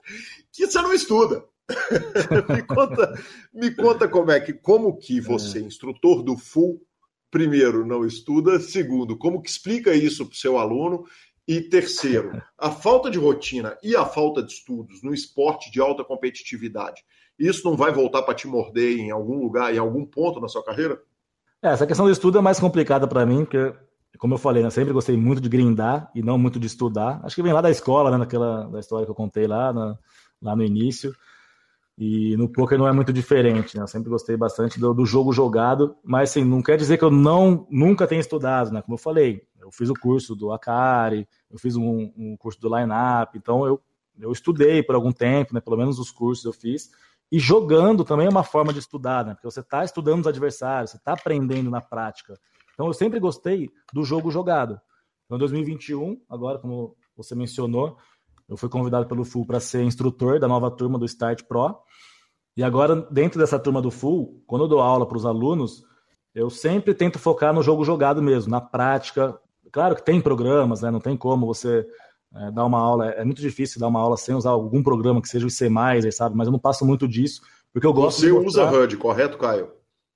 que 0.51 0.67
você 0.67 0.81
não 0.81 0.93
estuda. 0.93 1.43
me, 2.49 2.61
conta, 2.61 3.23
me 3.53 3.71
conta 3.71 4.07
como 4.07 4.31
é 4.31 4.39
que, 4.39 4.53
como 4.53 4.97
que 4.97 5.19
você, 5.19 5.59
é. 5.59 5.61
instrutor 5.61 6.21
do 6.21 6.37
full, 6.37 6.81
primeiro, 7.31 7.85
não 7.85 8.05
estuda, 8.05 8.59
segundo, 8.59 9.17
como 9.17 9.41
que 9.41 9.49
explica 9.49 9.93
isso 9.93 10.25
para 10.25 10.33
o 10.33 10.37
seu 10.37 10.57
aluno, 10.57 11.05
e 11.47 11.61
terceiro, 11.61 12.41
a 12.57 12.71
falta 12.71 13.09
de 13.09 13.19
rotina 13.19 13.77
e 13.83 13.95
a 13.95 14.05
falta 14.05 14.41
de 14.41 14.51
estudos 14.51 15.03
no 15.03 15.13
esporte 15.13 15.71
de 15.71 15.79
alta 15.79 16.03
competitividade, 16.03 17.03
isso 17.37 17.69
não 17.69 17.75
vai 17.75 17.91
voltar 17.91 18.23
para 18.23 18.33
te 18.33 18.47
morder 18.47 18.97
em 18.97 19.11
algum 19.11 19.41
lugar, 19.41 19.73
em 19.73 19.77
algum 19.77 20.05
ponto 20.05 20.39
na 20.39 20.47
sua 20.47 20.63
carreira? 20.63 20.99
É, 21.61 21.69
essa 21.69 21.85
questão 21.85 22.05
do 22.05 22.11
estudo 22.11 22.37
é 22.37 22.41
mais 22.41 22.59
complicada 22.59 23.07
para 23.07 23.25
mim, 23.25 23.43
porque, 23.43 23.73
como 24.17 24.33
eu 24.33 24.37
falei, 24.37 24.63
né, 24.63 24.69
sempre 24.69 24.93
gostei 24.93 25.17
muito 25.17 25.41
de 25.41 25.49
grindar 25.49 26.09
e 26.15 26.23
não 26.23 26.37
muito 26.37 26.59
de 26.59 26.67
estudar. 26.67 27.19
Acho 27.23 27.35
que 27.35 27.43
vem 27.43 27.53
lá 27.53 27.61
da 27.61 27.69
escola, 27.69 28.09
né, 28.11 28.17
naquela 28.17 28.63
da 28.69 28.79
história 28.79 29.05
que 29.05 29.11
eu 29.11 29.15
contei 29.15 29.47
lá, 29.47 29.73
na, 29.73 29.97
lá 30.41 30.55
no 30.55 30.63
início. 30.63 31.13
E 31.97 32.35
no 32.35 32.49
poker 32.49 32.77
não 32.77 32.87
é 32.87 32.91
muito 32.91 33.13
diferente, 33.13 33.77
né? 33.77 33.83
Eu 33.83 33.87
sempre 33.87 34.09
gostei 34.09 34.35
bastante 34.35 34.77
do, 34.77 34.93
do, 34.93 35.05
jogo 35.05 35.31
jogado, 35.31 35.95
mas 36.03 36.29
assim, 36.29 36.43
não 36.43 36.61
quer 36.61 36.77
dizer 36.77 36.97
que 36.97 37.05
eu 37.05 37.11
não 37.11 37.65
nunca 37.71 38.05
tenha 38.05 38.19
estudado, 38.19 38.69
né? 38.69 38.81
Como 38.81 38.95
eu 38.95 38.99
falei, 38.99 39.43
eu 39.65 39.71
fiz 39.71 39.89
o 39.89 39.95
curso 39.95 40.35
do 40.35 40.51
Akari, 40.51 41.27
eu 41.49 41.57
fiz 41.57 41.75
um, 41.75 42.11
um 42.15 42.37
curso 42.37 42.61
do 42.61 42.67
Lineup, 42.67 43.35
então 43.35 43.65
eu, 43.65 43.81
eu 44.19 44.31
estudei 44.31 44.83
por 44.83 44.93
algum 44.93 45.11
tempo, 45.11 45.55
né? 45.55 45.59
Pelo 45.59 45.75
menos 45.75 45.97
os 45.97 46.11
cursos 46.11 46.45
eu 46.45 46.53
fiz. 46.53 46.91
E 47.31 47.39
jogando 47.39 48.05
também 48.05 48.27
é 48.27 48.29
uma 48.29 48.43
forma 48.43 48.71
de 48.71 48.77
estudar, 48.77 49.25
né? 49.25 49.33
Porque 49.33 49.49
você 49.49 49.61
está 49.61 49.83
estudando 49.83 50.21
os 50.21 50.27
adversários, 50.27 50.91
você 50.91 50.97
está 50.97 51.13
aprendendo 51.13 51.71
na 51.71 51.81
prática. 51.81 52.39
Então 52.73 52.85
eu 52.85 52.93
sempre 52.93 53.19
gostei 53.19 53.71
do 53.91 54.03
jogo 54.03 54.29
jogado. 54.29 54.79
Então, 55.25 55.37
em 55.37 55.39
2021, 55.39 56.21
agora, 56.29 56.59
como 56.59 56.95
você 57.17 57.33
mencionou, 57.33 57.97
eu 58.47 58.55
fui 58.55 58.69
convidado 58.69 59.07
pelo 59.07 59.25
Full 59.25 59.47
para 59.47 59.59
ser 59.59 59.83
instrutor 59.83 60.39
da 60.39 60.47
nova 60.47 60.69
turma 60.69 60.99
do 60.99 61.05
Start 61.05 61.43
Pro. 61.47 61.75
E 62.55 62.63
agora, 62.63 62.95
dentro 63.09 63.39
dessa 63.39 63.57
turma 63.57 63.81
do 63.81 63.89
Full, 63.89 64.43
quando 64.45 64.65
eu 64.65 64.67
dou 64.67 64.79
aula 64.79 65.07
para 65.07 65.17
os 65.17 65.25
alunos, 65.25 65.83
eu 66.35 66.49
sempre 66.49 66.93
tento 66.93 67.17
focar 67.17 67.53
no 67.53 67.63
jogo 67.63 67.83
jogado 67.83 68.21
mesmo, 68.21 68.51
na 68.51 68.59
prática. 68.59 69.39
Claro 69.75 69.93
que 69.93 70.05
tem 70.05 70.21
programas, 70.21 70.83
né? 70.83 70.89
Não 70.89 71.01
tem 71.01 71.17
como 71.17 71.45
você 71.45 71.85
é, 72.33 72.49
dar 72.49 72.63
uma 72.63 72.79
aula. 72.79 73.09
É 73.09 73.25
muito 73.25 73.41
difícil 73.41 73.77
dar 73.77 73.89
uma 73.89 73.99
aula 73.99 74.15
sem 74.15 74.33
usar 74.33 74.51
algum 74.51 74.81
programa 74.81 75.21
que 75.21 75.27
seja 75.27 75.45
o 75.45 75.49
C, 75.49 75.69
sabe? 76.13 76.33
Mas 76.33 76.47
eu 76.47 76.53
não 76.53 76.59
passo 76.59 76.85
muito 76.85 77.05
disso, 77.05 77.41
porque 77.73 77.85
eu 77.85 77.91
gosto 77.91 78.21
Você 78.21 78.31
usa 78.31 78.71
HUD, 78.71 78.95
correto, 78.95 79.37
Caio? 79.37 79.67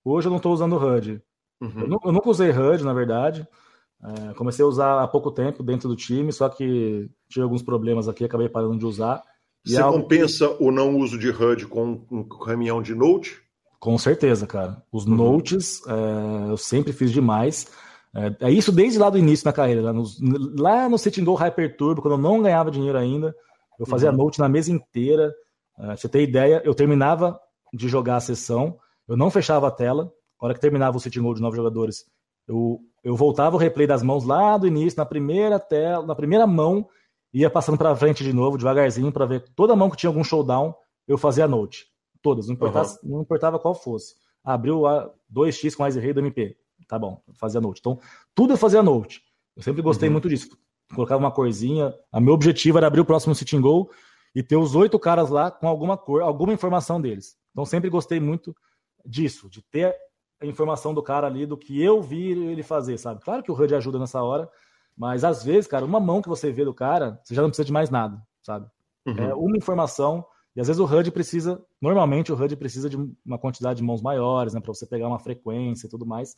Hoje 0.02 0.28
eu 0.28 0.30
não 0.30 0.38
estou 0.38 0.54
usando 0.54 0.78
HUD. 0.78 1.22
Uhum. 1.60 1.74
Eu, 1.92 2.00
eu, 2.06 2.12
nunca 2.14 2.30
usei 2.30 2.52
HUD, 2.52 2.86
na 2.86 2.94
verdade. 2.94 3.46
É, 4.02 4.34
comecei 4.36 4.64
a 4.64 4.68
usar 4.70 5.04
há 5.04 5.08
pouco 5.10 5.30
tempo 5.30 5.62
dentro 5.62 5.90
do 5.90 5.96
time, 5.98 6.32
só 6.32 6.48
que 6.48 7.10
tive 7.28 7.44
alguns 7.44 7.62
problemas 7.62 8.08
aqui, 8.08 8.24
acabei 8.24 8.48
parando 8.48 8.80
de 8.80 8.86
usar. 8.86 9.22
Você 9.66 9.78
é 9.78 9.84
compensa 9.84 10.56
o 10.58 10.72
não 10.72 10.96
uso 10.96 11.20
de 11.20 11.30
HUD 11.30 11.68
com 11.68 12.06
um 12.10 12.24
caminhão 12.24 12.82
de 12.82 12.96
Note? 12.96 13.42
Com 13.78 13.98
certeza, 13.98 14.48
cara. 14.48 14.82
Os 14.90 15.06
uhum. 15.06 15.16
Notes 15.16 15.82
é, 15.86 16.50
eu 16.50 16.56
sempre 16.56 16.94
fiz 16.94 17.12
demais. 17.12 17.68
É, 18.16 18.48
é, 18.48 18.52
isso 18.52 18.72
desde 18.72 18.98
lá 18.98 19.10
do 19.10 19.18
início 19.18 19.46
da 19.46 19.54
carreira. 19.54 19.82
Lá, 19.82 19.94
nos, 19.94 20.18
lá 20.58 20.90
no 20.90 20.98
Sitting 20.98 21.24
Go 21.24 21.36
Hyper 21.36 21.78
Turbo, 21.78 22.02
quando 22.02 22.14
eu 22.14 22.18
não 22.18 22.42
ganhava 22.42 22.72
dinheiro 22.72 22.98
ainda, 22.98 23.36
eu 23.80 23.86
fazia 23.86 24.10
uhum. 24.12 24.18
Note 24.18 24.40
na 24.40 24.50
mesa 24.50 24.72
inteira. 24.72 25.34
É, 25.80 25.96
você 25.96 26.10
ter 26.10 26.22
ideia, 26.22 26.62
eu 26.66 26.74
terminava 26.74 27.40
de 27.74 27.88
jogar 27.88 28.18
a 28.18 28.22
sessão, 28.22 28.78
eu 29.08 29.16
não 29.16 29.30
fechava 29.30 29.68
a 29.68 29.72
tela. 29.72 30.12
A 30.40 30.46
hora 30.46 30.54
que 30.54 30.62
terminava 30.62 30.98
o 30.98 31.00
Sitting 31.00 31.22
Go 31.22 31.34
de 31.34 31.42
nove 31.42 31.58
jogadores, 31.58 32.06
eu 32.48 32.80
eu 33.04 33.16
voltava 33.16 33.56
o 33.56 33.60
replay 33.60 33.88
das 33.88 34.04
mãos 34.04 34.26
lá 34.26 34.58
do 34.58 34.68
início, 34.68 34.98
na 34.98 35.06
primeira 35.06 35.60
tela, 35.60 36.06
na 36.06 36.16
primeira 36.16 36.46
mão, 36.46 36.88
ia 37.34 37.50
passando 37.50 37.78
para 37.78 37.96
frente 37.96 38.24
de 38.24 38.34
novo, 38.34 38.58
devagarzinho, 38.58 39.12
para 39.12 39.26
ver 39.26 39.46
toda 39.56 39.76
mão 39.76 39.90
que 39.90 39.98
tinha 39.98 40.10
algum 40.10 40.24
showdown, 40.24 40.74
eu 41.08 41.18
fazia 41.18 41.48
note. 41.48 41.88
Todas, 42.22 42.48
não 42.48 42.56
importava, 42.56 42.90
uhum. 42.90 42.98
não 43.04 43.22
importava 43.22 43.60
qual 43.60 43.74
fosse. 43.74 44.16
Abriu 44.44 44.86
a 44.86 45.10
2x 45.34 45.76
com 45.76 45.84
mais 45.84 45.96
rei 45.96 46.14
do 46.14 46.20
MP. 46.20 46.58
Tá 46.88 46.98
bom, 46.98 47.22
fazia 47.34 47.62
note. 47.62 47.80
Então, 47.80 48.00
tudo 48.34 48.54
eu 48.54 48.58
fazia 48.58 48.82
note. 48.82 49.24
Eu 49.56 49.64
sempre 49.64 49.82
gostei 49.82 50.10
uhum. 50.10 50.14
muito 50.14 50.30
disso. 50.30 50.58
Colocava 50.94 51.24
uma 51.24 51.32
corzinha. 51.32 51.94
O 52.12 52.20
meu 52.20 52.34
objetivo 52.34 52.78
era 52.78 52.88
abrir 52.88 53.02
o 53.02 53.06
próximo 53.06 53.36
sitting 53.36 53.62
goal 53.62 53.90
e 54.34 54.42
ter 54.42 54.56
os 54.56 54.76
oito 54.76 54.98
caras 54.98 55.30
lá 55.30 55.52
com 55.52 55.68
alguma 55.68 55.98
cor, 55.98 56.22
alguma 56.22 56.54
informação 56.54 57.00
deles. 57.00 57.38
Então, 57.52 57.66
sempre 57.66 57.90
gostei 57.90 58.20
muito 58.20 58.56
disso, 59.06 59.50
de 59.50 59.62
ter 59.62 59.96
a 60.42 60.46
informação 60.46 60.94
do 60.94 61.04
cara 61.04 61.28
ali, 61.28 61.46
do 61.46 61.58
que 61.58 61.82
eu 61.82 62.02
vi 62.02 62.32
ele 62.32 62.64
fazer, 62.64 62.98
sabe? 62.98 63.22
Claro 63.22 63.44
que 63.44 63.52
o 63.52 63.56
HUD 63.56 63.76
ajuda 63.76 64.00
nessa 64.00 64.24
hora, 64.24 64.50
mas 64.98 65.24
às 65.24 65.44
vezes, 65.44 65.68
cara, 65.68 65.86
uma 65.86 66.00
mão 66.00 66.22
que 66.22 66.30
você 66.30 66.52
vê 66.52 66.64
do 66.64 66.74
cara, 66.74 67.20
você 67.24 67.36
já 67.36 67.42
não 67.42 67.50
precisa 67.50 67.66
de 67.66 67.74
mais 67.74 67.90
nada, 67.90 68.22
sabe? 68.42 68.68
Uhum. 69.06 69.18
É 69.18 69.34
uma 69.34 69.58
informação, 69.58 70.26
e 70.56 70.62
às 70.62 70.68
vezes 70.68 70.80
o 70.80 70.86
HUD 70.86 71.12
precisa, 71.12 71.62
normalmente 71.82 72.32
o 72.32 72.42
HUD 72.42 72.56
precisa 72.56 72.90
de 72.90 72.96
uma 73.26 73.38
quantidade 73.38 73.78
de 73.78 73.84
mãos 73.84 74.02
maiores, 74.02 74.54
né, 74.54 74.62
para 74.62 74.74
você 74.74 74.86
pegar 74.86 75.08
uma 75.08 75.20
frequência 75.20 75.88
e 75.88 75.90
tudo 75.90 76.06
mais. 76.06 76.36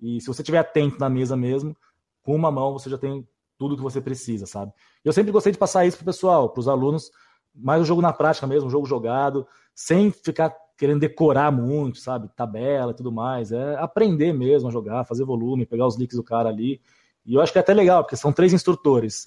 E 0.00 0.20
se 0.20 0.26
você 0.26 0.42
tiver 0.42 0.58
atento 0.58 0.98
na 0.98 1.08
mesa 1.08 1.36
mesmo, 1.36 1.76
com 2.22 2.34
uma 2.34 2.50
mão 2.50 2.72
você 2.72 2.90
já 2.90 2.98
tem 2.98 3.26
tudo 3.58 3.76
que 3.76 3.82
você 3.82 4.00
precisa, 4.00 4.46
sabe? 4.46 4.72
Eu 5.04 5.12
sempre 5.12 5.32
gostei 5.32 5.52
de 5.52 5.58
passar 5.58 5.86
isso 5.86 5.96
pro 5.96 6.06
pessoal, 6.06 6.48
para 6.48 6.60
os 6.60 6.68
alunos, 6.68 7.10
mais 7.54 7.80
o 7.80 7.84
jogo 7.84 8.02
na 8.02 8.12
prática 8.12 8.46
mesmo, 8.46 8.66
um 8.66 8.70
jogo 8.70 8.86
jogado, 8.86 9.46
sem 9.74 10.10
ficar 10.10 10.54
querendo 10.76 11.00
decorar 11.00 11.52
muito, 11.52 11.98
sabe? 11.98 12.28
Tabela 12.34 12.90
e 12.90 12.94
tudo 12.94 13.12
mais. 13.12 13.52
É 13.52 13.76
aprender 13.76 14.32
mesmo 14.32 14.68
a 14.68 14.72
jogar, 14.72 15.04
fazer 15.04 15.24
volume, 15.24 15.66
pegar 15.66 15.86
os 15.86 15.96
leaks 15.96 16.16
do 16.16 16.24
cara 16.24 16.48
ali. 16.48 16.80
E 17.24 17.34
eu 17.34 17.40
acho 17.40 17.52
que 17.52 17.58
é 17.58 17.60
até 17.60 17.72
legal, 17.72 18.02
porque 18.02 18.16
são 18.16 18.32
três 18.32 18.52
instrutores. 18.52 19.26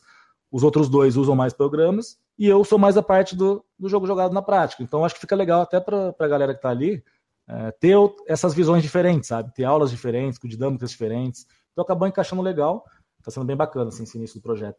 Os 0.52 0.64
outros 0.64 0.90
dois 0.90 1.18
usam 1.18 1.36
mais 1.36 1.54
programas 1.54 2.18
e 2.38 2.48
eu 2.48 2.64
sou 2.64 2.78
mais 2.78 2.98
a 2.98 3.04
parte 3.04 3.36
do, 3.36 3.64
do 3.78 3.90
jogo 3.90 4.06
jogado 4.06 4.34
na 4.34 4.42
prática. 4.42 4.84
Então 4.84 5.04
acho 5.04 5.16
que 5.16 5.22
fica 5.22 5.36
legal 5.36 5.62
até 5.62 5.80
para 5.80 6.14
a 6.18 6.28
galera 6.28 6.54
que 6.54 6.60
está 6.60 6.70
ali 6.70 7.04
é, 7.50 7.72
ter 7.72 7.96
essas 8.28 8.54
visões 8.54 8.84
diferentes, 8.84 9.30
sabe? 9.30 9.54
Ter 9.54 9.64
aulas 9.64 9.90
diferentes, 9.90 10.38
com 10.38 10.48
dinâmicas 10.48 10.92
diferentes. 10.92 11.46
Então 11.72 11.84
acabou 11.84 12.08
encaixando 12.08 12.42
legal. 12.42 12.84
Está 13.20 13.32
sendo 13.32 13.46
bem 13.46 13.56
bacana 13.56 13.90
assim, 13.90 14.04
esse 14.04 14.18
início 14.18 14.40
do 14.40 14.44
projeto. 14.44 14.78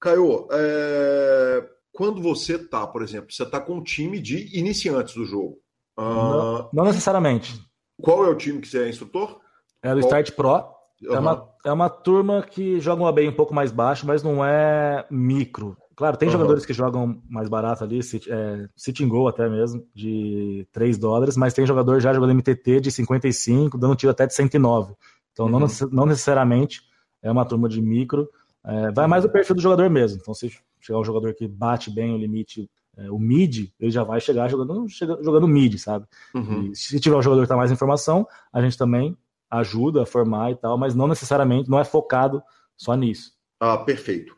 Caio, 0.00 0.48
é... 0.50 1.66
quando 1.92 2.20
você 2.20 2.58
tá, 2.58 2.86
por 2.86 3.02
exemplo, 3.02 3.32
você 3.32 3.44
tá 3.46 3.60
com 3.60 3.74
um 3.74 3.82
time 3.82 4.20
de 4.20 4.56
iniciantes 4.58 5.14
do 5.14 5.24
jogo. 5.24 5.58
Não, 5.96 6.56
ah, 6.56 6.70
não, 6.72 6.84
necessariamente. 6.84 7.54
Qual 8.00 8.24
é 8.24 8.28
o 8.28 8.34
time 8.34 8.60
que 8.60 8.68
você 8.68 8.84
é 8.84 8.88
instrutor? 8.88 9.40
É 9.82 9.94
do 9.94 10.00
Start 10.00 10.32
Pro. 10.32 10.74
Uhum. 11.02 11.14
É, 11.14 11.18
uma, 11.18 11.54
é 11.66 11.72
uma 11.72 11.88
turma 11.88 12.42
que 12.42 12.80
joga 12.80 13.02
uma 13.02 13.12
bem 13.12 13.28
um 13.28 13.34
pouco 13.34 13.54
mais 13.54 13.70
baixo, 13.70 14.06
mas 14.06 14.22
não 14.22 14.44
é 14.44 15.06
micro. 15.10 15.76
Claro, 15.96 16.16
tem 16.16 16.28
uhum. 16.28 16.32
jogadores 16.32 16.66
que 16.66 16.72
jogam 16.72 17.22
mais 17.28 17.48
barato 17.48 17.84
ali, 17.84 18.02
sit, 18.02 18.28
é, 18.28 18.68
sitting 18.74 19.08
goal 19.08 19.28
até 19.28 19.48
mesmo, 19.48 19.86
de 19.94 20.66
3 20.72 20.98
dólares, 20.98 21.36
mas 21.36 21.54
tem 21.54 21.66
jogador 21.66 22.00
já 22.00 22.12
jogando 22.12 22.34
MTT 22.34 22.80
de 22.80 22.90
55, 22.90 23.78
dando 23.78 23.94
tiro 23.94 24.10
até 24.10 24.26
de 24.26 24.34
109. 24.34 24.94
Então, 25.32 25.46
uhum. 25.46 25.60
não, 25.60 25.68
não 25.90 26.06
necessariamente 26.06 26.82
é 27.22 27.30
uma 27.30 27.44
turma 27.44 27.68
de 27.68 27.80
micro. 27.80 28.28
É, 28.64 28.90
vai 28.92 29.06
mais 29.06 29.22
do 29.22 29.30
perfil 29.30 29.54
do 29.54 29.62
jogador 29.62 29.88
mesmo. 29.88 30.18
Então, 30.20 30.34
se 30.34 30.50
chegar 30.80 30.98
um 30.98 31.04
jogador 31.04 31.34
que 31.34 31.46
bate 31.46 31.90
bem 31.90 32.14
o 32.14 32.18
limite 32.18 32.68
é, 32.96 33.10
o 33.10 33.18
mid, 33.18 33.70
ele 33.80 33.90
já 33.90 34.04
vai 34.04 34.20
chegar 34.20 34.48
jogando, 34.48 34.86
jogando 34.88 35.48
mid, 35.48 35.78
sabe? 35.78 36.06
Uhum. 36.34 36.72
se 36.74 37.00
tiver 37.00 37.16
um 37.16 37.22
jogador 37.22 37.42
que 37.42 37.48
tá 37.48 37.56
mais 37.56 37.72
informação, 37.72 38.26
a 38.52 38.62
gente 38.62 38.78
também 38.78 39.16
ajuda 39.50 40.02
a 40.02 40.06
formar 40.06 40.52
e 40.52 40.56
tal, 40.56 40.78
mas 40.78 40.94
não 40.94 41.08
necessariamente, 41.08 41.68
não 41.68 41.78
é 41.78 41.84
focado 41.84 42.42
só 42.76 42.94
nisso. 42.94 43.32
Ah, 43.60 43.78
perfeito. 43.78 44.34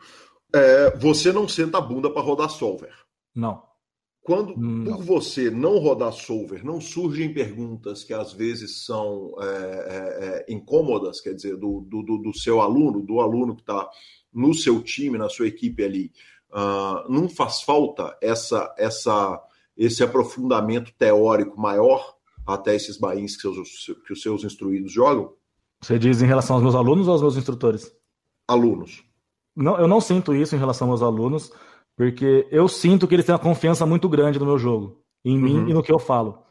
É, 0.56 0.96
você 0.96 1.32
não 1.32 1.48
senta 1.48 1.78
a 1.78 1.80
bunda 1.80 2.10
para 2.10 2.22
rodar 2.22 2.50
solver. 2.50 2.92
Não. 3.34 3.62
Quando 4.22 4.56
não. 4.56 4.96
por 4.96 5.04
você 5.04 5.50
não 5.50 5.78
rodar 5.78 6.12
solver, 6.12 6.64
não 6.64 6.80
surgem 6.80 7.32
perguntas 7.32 8.02
que 8.02 8.12
às 8.12 8.32
vezes 8.32 8.84
são 8.84 9.34
é, 9.40 9.46
é, 9.46 10.44
é 10.48 10.52
incômodas, 10.52 11.20
quer 11.20 11.32
dizer, 11.34 11.56
do, 11.56 11.80
do, 11.80 12.02
do 12.02 12.34
seu 12.36 12.60
aluno, 12.60 13.02
do 13.02 13.20
aluno 13.20 13.54
que 13.54 13.62
está 13.62 13.88
no 14.32 14.52
seu 14.52 14.82
time, 14.82 15.16
na 15.16 15.28
sua 15.28 15.46
equipe 15.46 15.84
ali, 15.84 16.10
Uh, 16.50 17.10
não 17.12 17.28
faz 17.28 17.60
falta 17.62 18.16
essa, 18.22 18.72
essa, 18.78 19.42
esse 19.76 20.02
aprofundamento 20.02 20.92
teórico 20.96 21.60
maior 21.60 22.16
até 22.46 22.74
esses 22.74 22.96
bains 22.96 23.34
que, 23.34 23.42
seus, 23.42 23.90
que 24.06 24.12
os 24.12 24.22
seus 24.22 24.44
instruídos 24.44 24.92
jogam? 24.92 25.34
Você 25.82 25.98
diz 25.98 26.22
em 26.22 26.26
relação 26.26 26.56
aos 26.56 26.62
meus 26.62 26.74
alunos 26.74 27.08
ou 27.08 27.12
aos 27.12 27.22
meus 27.22 27.36
instrutores? 27.36 27.92
Alunos. 28.46 29.04
Não, 29.56 29.78
eu 29.78 29.88
não 29.88 30.00
sinto 30.00 30.34
isso 30.34 30.54
em 30.54 30.58
relação 30.58 30.90
aos 30.90 31.02
alunos, 31.02 31.50
porque 31.96 32.46
eu 32.50 32.68
sinto 32.68 33.08
que 33.08 33.14
eles 33.14 33.24
têm 33.24 33.34
uma 33.34 33.38
confiança 33.38 33.86
muito 33.86 34.08
grande 34.08 34.38
no 34.38 34.44
meu 34.44 34.58
jogo, 34.58 35.00
em 35.24 35.38
mim 35.38 35.60
uhum. 35.60 35.68
e 35.68 35.74
no 35.74 35.82
que 35.82 35.90
eu 35.90 35.98
falo. 35.98 36.42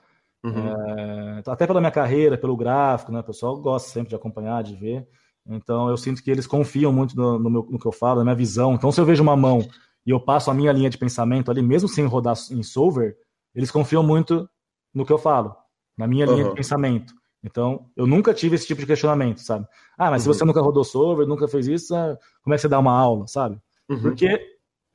Uhum. 0.43 0.67
É, 0.67 1.43
até 1.45 1.67
pela 1.67 1.79
minha 1.79 1.91
carreira, 1.91 2.37
pelo 2.37 2.57
gráfico, 2.57 3.11
né? 3.11 3.19
O 3.19 3.23
pessoal 3.23 3.55
gosta 3.59 3.89
sempre 3.89 4.09
de 4.09 4.15
acompanhar, 4.15 4.63
de 4.63 4.75
ver. 4.75 5.07
Então 5.47 5.89
eu 5.89 5.97
sinto 5.97 6.23
que 6.23 6.31
eles 6.31 6.47
confiam 6.47 6.91
muito 6.91 7.15
no, 7.15 7.37
no, 7.37 7.49
meu, 7.49 7.67
no 7.69 7.79
que 7.79 7.85
eu 7.85 7.91
falo, 7.91 8.19
na 8.19 8.25
minha 8.25 8.35
visão. 8.35 8.73
Então 8.73 8.91
se 8.91 8.99
eu 8.99 9.05
vejo 9.05 9.21
uma 9.21 9.35
mão 9.35 9.59
e 10.05 10.09
eu 10.09 10.19
passo 10.19 10.49
a 10.49 10.53
minha 10.53 10.71
linha 10.71 10.89
de 10.89 10.97
pensamento 10.97 11.51
ali, 11.51 11.61
mesmo 11.61 11.87
sem 11.87 12.05
rodar 12.05 12.35
em 12.51 12.63
solver, 12.63 13.15
eles 13.53 13.71
confiam 13.71 14.03
muito 14.03 14.49
no 14.93 15.05
que 15.05 15.13
eu 15.13 15.17
falo, 15.17 15.55
na 15.97 16.07
minha 16.07 16.27
uhum. 16.27 16.33
linha 16.33 16.49
de 16.49 16.55
pensamento. 16.55 17.13
Então, 17.45 17.85
eu 17.95 18.07
nunca 18.07 18.33
tive 18.33 18.55
esse 18.55 18.65
tipo 18.65 18.81
de 18.81 18.87
questionamento, 18.87 19.39
sabe? 19.39 19.67
Ah, 19.95 20.09
mas 20.09 20.25
uhum. 20.25 20.33
se 20.33 20.39
você 20.39 20.45
nunca 20.45 20.61
rodou 20.61 20.83
solver, 20.83 21.27
nunca 21.27 21.47
fez 21.47 21.67
isso, 21.67 21.95
ah, 21.95 22.17
como 22.43 22.53
é 22.53 22.57
que 22.57 22.61
você 22.61 22.67
dá 22.67 22.79
uma 22.79 22.91
aula, 22.91 23.27
sabe? 23.27 23.61
Uhum. 23.87 24.01
Porque, 24.01 24.41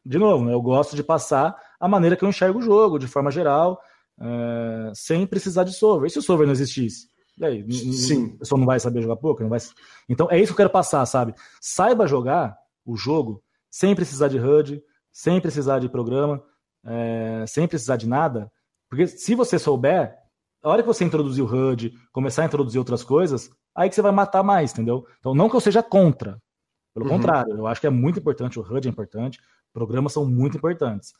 de 0.04 0.18
novo, 0.18 0.44
né, 0.44 0.52
eu 0.52 0.60
gosto 0.60 0.96
de 0.96 1.04
passar 1.04 1.56
a 1.78 1.86
maneira 1.86 2.16
que 2.16 2.24
eu 2.24 2.28
enxergo 2.28 2.58
o 2.58 2.62
jogo, 2.62 2.98
de 2.98 3.06
forma 3.06 3.30
geral, 3.30 3.80
é, 4.20 4.92
sem 4.94 5.24
precisar 5.26 5.62
de 5.62 5.72
solver. 5.72 6.08
E 6.08 6.10
se 6.10 6.18
o 6.18 6.22
solver 6.22 6.44
não 6.44 6.52
existisse? 6.52 7.08
E 7.38 7.44
aí? 7.44 7.72
Sim. 7.72 8.32
A 8.34 8.38
pessoa 8.40 8.58
não 8.58 8.66
vai 8.66 8.80
saber 8.80 9.00
jogar 9.00 9.16
poker? 9.16 9.44
Não 9.44 9.50
vai... 9.50 9.60
Então, 10.08 10.26
é 10.28 10.36
isso 10.38 10.48
que 10.48 10.52
eu 10.52 10.56
quero 10.56 10.70
passar, 10.70 11.06
sabe? 11.06 11.32
Saiba 11.60 12.06
jogar 12.06 12.56
o 12.84 12.96
jogo 12.96 13.42
sem 13.70 13.94
precisar 13.94 14.26
de 14.26 14.40
HUD, 14.40 14.82
sem 15.12 15.40
precisar 15.40 15.78
de 15.78 15.88
programa, 15.88 16.42
é, 16.84 17.44
sem 17.46 17.68
precisar 17.68 17.96
de 17.96 18.08
nada, 18.08 18.50
porque 18.90 19.06
se 19.06 19.36
você 19.36 19.58
souber, 19.58 20.16
a 20.62 20.68
hora 20.68 20.82
que 20.82 20.88
você 20.88 21.04
introduzir 21.04 21.42
o 21.42 21.46
HUD, 21.46 21.94
começar 22.12 22.42
a 22.42 22.46
introduzir 22.46 22.78
outras 22.78 23.02
coisas, 23.02 23.50
aí 23.74 23.88
que 23.88 23.94
você 23.94 24.02
vai 24.02 24.12
matar 24.12 24.42
mais, 24.42 24.72
entendeu? 24.72 25.06
Então, 25.18 25.34
não 25.34 25.48
que 25.48 25.56
eu 25.56 25.60
seja 25.60 25.82
contra. 25.82 26.40
Pelo 26.94 27.06
uhum. 27.06 27.12
contrário, 27.12 27.56
eu 27.56 27.66
acho 27.66 27.80
que 27.80 27.86
é 27.86 27.90
muito 27.90 28.18
importante, 28.18 28.58
o 28.58 28.62
HUD 28.62 28.88
é 28.88 28.90
importante, 28.90 29.40
programas 29.72 30.12
são 30.12 30.26
muito 30.26 30.56
importantes. 30.56 31.12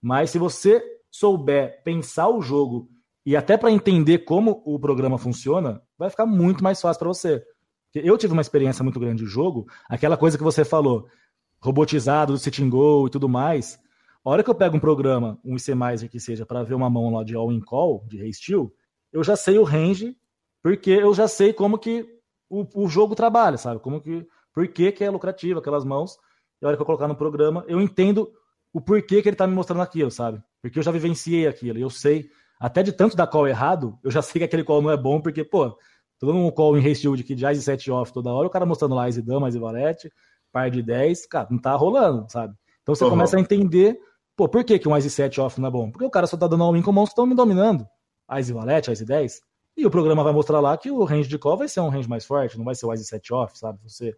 Mas 0.00 0.30
se 0.30 0.38
você 0.38 0.82
souber 1.10 1.82
pensar 1.84 2.28
o 2.28 2.40
jogo 2.40 2.88
e 3.24 3.36
até 3.36 3.56
para 3.56 3.70
entender 3.70 4.20
como 4.20 4.62
o 4.64 4.78
programa 4.78 5.18
funciona, 5.18 5.82
vai 5.98 6.08
ficar 6.08 6.26
muito 6.26 6.64
mais 6.64 6.80
fácil 6.80 6.98
para 6.98 7.08
você. 7.08 7.44
Eu 7.94 8.16
tive 8.16 8.32
uma 8.32 8.42
experiência 8.42 8.82
muito 8.82 9.00
grande 9.00 9.24
de 9.24 9.28
jogo, 9.28 9.66
aquela 9.88 10.16
coisa 10.16 10.38
que 10.38 10.44
você 10.44 10.64
falou, 10.64 11.06
robotizado, 11.60 12.32
do 12.32 12.38
sitting 12.38 12.70
goal 12.70 13.06
e 13.06 13.10
tudo 13.10 13.28
mais. 13.28 13.78
A 14.24 14.30
hora 14.30 14.42
que 14.42 14.50
eu 14.50 14.54
pego 14.54 14.76
um 14.76 14.80
programa, 14.80 15.38
um 15.44 15.56
IC 15.56 16.08
que 16.08 16.20
seja, 16.20 16.46
para 16.46 16.62
ver 16.62 16.74
uma 16.74 16.88
mão 16.88 17.12
lá 17.12 17.24
de 17.24 17.34
all-in 17.34 17.60
call, 17.60 18.04
de 18.06 18.32
steal, 18.32 18.72
eu 19.12 19.22
já 19.24 19.36
sei 19.36 19.58
o 19.58 19.64
range, 19.64 20.16
porque 20.62 20.90
eu 20.90 21.12
já 21.14 21.26
sei 21.26 21.52
como 21.52 21.78
que 21.78 22.06
o, 22.48 22.84
o 22.84 22.88
jogo 22.88 23.14
trabalha, 23.14 23.56
sabe? 23.56 23.80
Como 23.80 24.00
que, 24.00 24.26
por 24.52 24.66
que, 24.68 24.92
que 24.92 25.04
é 25.04 25.10
lucrativo 25.10 25.60
aquelas 25.60 25.84
mãos. 25.84 26.16
E 26.60 26.64
a 26.64 26.68
hora 26.68 26.76
que 26.76 26.82
eu 26.82 26.86
colocar 26.86 27.08
no 27.08 27.16
programa, 27.16 27.64
eu 27.68 27.80
entendo 27.80 28.30
o 28.72 28.80
porquê 28.80 29.22
que 29.22 29.28
ele 29.28 29.36
tá 29.36 29.46
me 29.46 29.54
mostrando 29.54 29.82
aquilo, 29.82 30.10
sabe? 30.10 30.42
Porque 30.60 30.78
eu 30.78 30.82
já 30.82 30.90
vivenciei 30.90 31.46
aquilo, 31.46 31.78
e 31.78 31.82
eu 31.82 31.90
sei, 31.90 32.28
até 32.58 32.82
de 32.82 32.92
tanto 32.92 33.16
dar 33.16 33.26
call 33.26 33.48
errado, 33.48 33.98
eu 34.04 34.10
já 34.10 34.20
sei 34.22 34.40
que 34.40 34.44
aquele 34.44 34.64
call 34.64 34.82
não 34.82 34.90
é 34.90 34.96
bom, 34.96 35.20
porque, 35.20 35.42
pô, 35.42 35.70
tô 36.18 36.26
dando 36.26 36.38
um 36.38 36.50
call 36.50 36.76
em 36.76 36.80
race 36.80 37.00
shield 37.00 37.22
aqui 37.22 37.34
de 37.34 37.46
Ice 37.46 37.62
7 37.62 37.90
off 37.90 38.12
toda 38.12 38.30
hora, 38.30 38.46
o 38.46 38.50
cara 38.50 38.66
mostrando 38.66 38.94
lá 38.94 39.08
Ice 39.08 39.22
Dama, 39.22 39.48
Ice 39.48 39.58
Valete, 39.58 40.12
par 40.52 40.70
de 40.70 40.82
10, 40.82 41.26
cara, 41.26 41.48
não 41.50 41.58
tá 41.58 41.74
rolando, 41.74 42.26
sabe? 42.28 42.54
Então 42.82 42.94
você 42.94 43.04
uhum. 43.04 43.10
começa 43.10 43.36
a 43.36 43.40
entender, 43.40 43.98
pô, 44.36 44.48
por 44.48 44.62
que, 44.64 44.78
que 44.78 44.88
um 44.88 44.96
Ice 44.96 45.10
7 45.10 45.40
off 45.40 45.60
não 45.60 45.68
é 45.68 45.70
bom? 45.70 45.90
Porque 45.90 46.04
o 46.04 46.10
cara 46.10 46.26
só 46.26 46.36
tá 46.36 46.46
dando 46.46 46.64
all-in 46.64 46.82
com 46.82 46.92
mãos 46.92 47.06
que 47.06 47.12
estão 47.12 47.26
me 47.26 47.34
dominando. 47.34 47.86
Ice 48.38 48.52
Valete, 48.52 48.90
Ice 48.92 49.04
10, 49.04 49.40
e 49.76 49.86
o 49.86 49.90
programa 49.90 50.22
vai 50.22 50.32
mostrar 50.32 50.60
lá 50.60 50.76
que 50.76 50.90
o 50.90 51.04
range 51.04 51.28
de 51.28 51.38
call 51.38 51.56
vai 51.56 51.68
ser 51.68 51.80
um 51.80 51.88
range 51.88 52.08
mais 52.08 52.24
forte, 52.24 52.58
não 52.58 52.64
vai 52.64 52.74
ser 52.74 52.86
o 52.86 52.92
Ice 52.92 53.04
7 53.04 53.32
off, 53.32 53.58
sabe? 53.58 53.78
Você, 53.82 54.14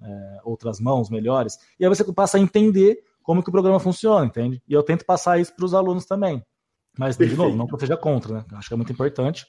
é, 0.00 0.40
outras 0.44 0.80
mãos 0.80 1.10
melhores. 1.10 1.58
E 1.78 1.84
aí 1.84 1.88
você 1.88 2.04
passa 2.12 2.38
a 2.38 2.40
entender 2.40 2.98
como 3.22 3.42
que 3.42 3.48
o 3.48 3.52
programa 3.52 3.78
funciona, 3.78 4.26
entende? 4.26 4.62
E 4.66 4.72
eu 4.72 4.82
tento 4.82 5.04
passar 5.04 5.38
isso 5.38 5.54
para 5.54 5.64
os 5.64 5.74
alunos 5.74 6.04
também. 6.04 6.42
Mas, 6.98 7.16
Perfeito. 7.16 7.38
de 7.38 7.44
novo, 7.44 7.56
não 7.56 7.66
que 7.66 7.74
eu 7.74 7.78
seja 7.78 7.96
contra, 7.96 8.34
né? 8.34 8.44
Acho 8.52 8.68
que 8.68 8.74
é 8.74 8.76
muito 8.76 8.92
importante, 8.92 9.46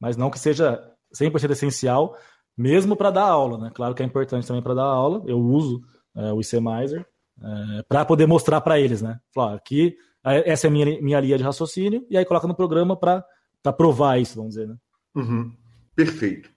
mas 0.00 0.16
não 0.16 0.30
que 0.30 0.38
seja 0.38 0.80
100% 1.14 1.50
essencial, 1.50 2.16
mesmo 2.56 2.94
para 2.94 3.10
dar 3.10 3.24
aula, 3.24 3.58
né? 3.58 3.70
Claro 3.74 3.94
que 3.94 4.02
é 4.02 4.06
importante 4.06 4.46
também 4.46 4.62
para 4.62 4.74
dar 4.74 4.84
aula, 4.84 5.22
eu 5.26 5.38
uso 5.38 5.80
é, 6.14 6.32
o 6.32 6.40
ICMizer 6.40 7.06
é, 7.42 7.82
para 7.88 8.04
poder 8.04 8.26
mostrar 8.26 8.60
para 8.60 8.78
eles, 8.78 9.02
né? 9.02 9.18
Falar, 9.34 9.54
aqui, 9.54 9.96
essa 10.22 10.66
é 10.66 10.68
a 10.68 10.70
minha, 10.70 11.02
minha 11.02 11.20
linha 11.20 11.36
de 11.36 11.44
raciocínio, 11.44 12.06
e 12.08 12.16
aí 12.16 12.24
coloca 12.24 12.46
no 12.46 12.54
programa 12.54 12.96
para 12.96 13.24
provar 13.72 14.20
isso, 14.20 14.36
vamos 14.36 14.54
dizer, 14.54 14.68
né? 14.68 14.76
Uhum. 15.14 15.52
Perfeito. 15.94 16.50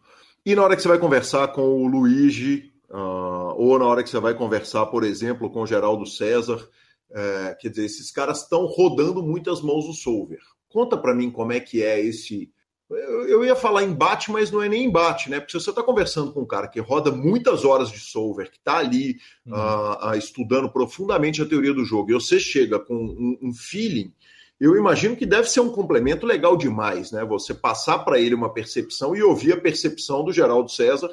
E 0.46 0.56
na 0.56 0.64
hora 0.64 0.76
que 0.76 0.82
você 0.82 0.88
vai 0.88 1.00
conversar 1.00 1.50
com 1.50 1.62
o 1.62 1.88
Luigi, 1.88 2.72
uh, 2.90 3.54
ou 3.56 3.78
na 3.78 3.86
hora 3.86 4.04
que 4.04 4.10
você 4.10 4.20
vai 4.20 4.34
conversar, 4.34 4.86
por 4.88 5.04
exemplo, 5.04 5.50
com 5.50 5.62
o 5.62 5.68
Geraldo 5.68 6.06
César, 6.06 6.68
é, 7.12 7.56
quer 7.60 7.70
dizer, 7.70 7.86
esses 7.86 8.12
caras 8.12 8.44
estão 8.44 8.66
rodando 8.66 9.24
muitas 9.24 9.62
mãos 9.62 9.88
no 9.88 9.94
solver. 9.94 10.40
Conta 10.70 10.98
para 10.98 11.16
mim 11.16 11.32
como 11.32 11.54
é 11.54 11.60
que 11.60 11.82
é 11.82 12.00
esse. 12.00 12.52
Eu, 12.90 13.28
eu, 13.28 13.46
ia 13.46 13.56
falar 13.56 13.84
embate, 13.84 14.32
mas 14.32 14.52
não 14.52 14.62
é 14.62 14.70
nem 14.70 14.86
embate, 14.86 15.30
né? 15.30 15.40
Porque 15.40 15.52
se 15.52 15.64
você 15.64 15.70
está 15.70 15.84
conversando 15.84 16.32
com 16.32 16.42
um 16.42 16.48
cara 16.48 16.68
que 16.68 16.80
roda 16.80 17.12
muitas 17.12 17.66
horas 17.66 17.92
de 17.92 18.00
solver, 18.00 18.50
que 18.50 18.58
está 18.58 18.78
ali 18.78 19.18
uhum. 19.46 19.54
uh, 19.54 20.10
uh, 20.10 20.16
estudando 20.18 20.70
profundamente 20.70 21.42
a 21.42 21.46
teoria 21.46 21.74
do 21.74 21.84
jogo, 21.84 22.12
e 22.12 22.14
você 22.14 22.40
chega 22.40 22.80
com 22.80 22.96
um, 22.96 23.38
um 23.42 23.54
feeling, 23.54 24.14
eu 24.60 24.76
imagino 24.76 25.16
que 25.16 25.26
deve 25.26 25.48
ser 25.50 25.60
um 25.60 25.72
complemento 25.72 26.26
legal 26.26 26.58
demais, 26.58 27.12
né? 27.12 27.24
Você 27.26 27.54
passar 27.54 28.00
para 28.00 28.20
ele 28.20 28.34
uma 28.34 28.54
percepção 28.54 29.16
e 29.16 29.22
ouvir 29.22 29.54
a 29.54 29.62
percepção 29.62 30.24
do 30.24 30.34
Geraldo 30.34 30.70
César 30.70 31.10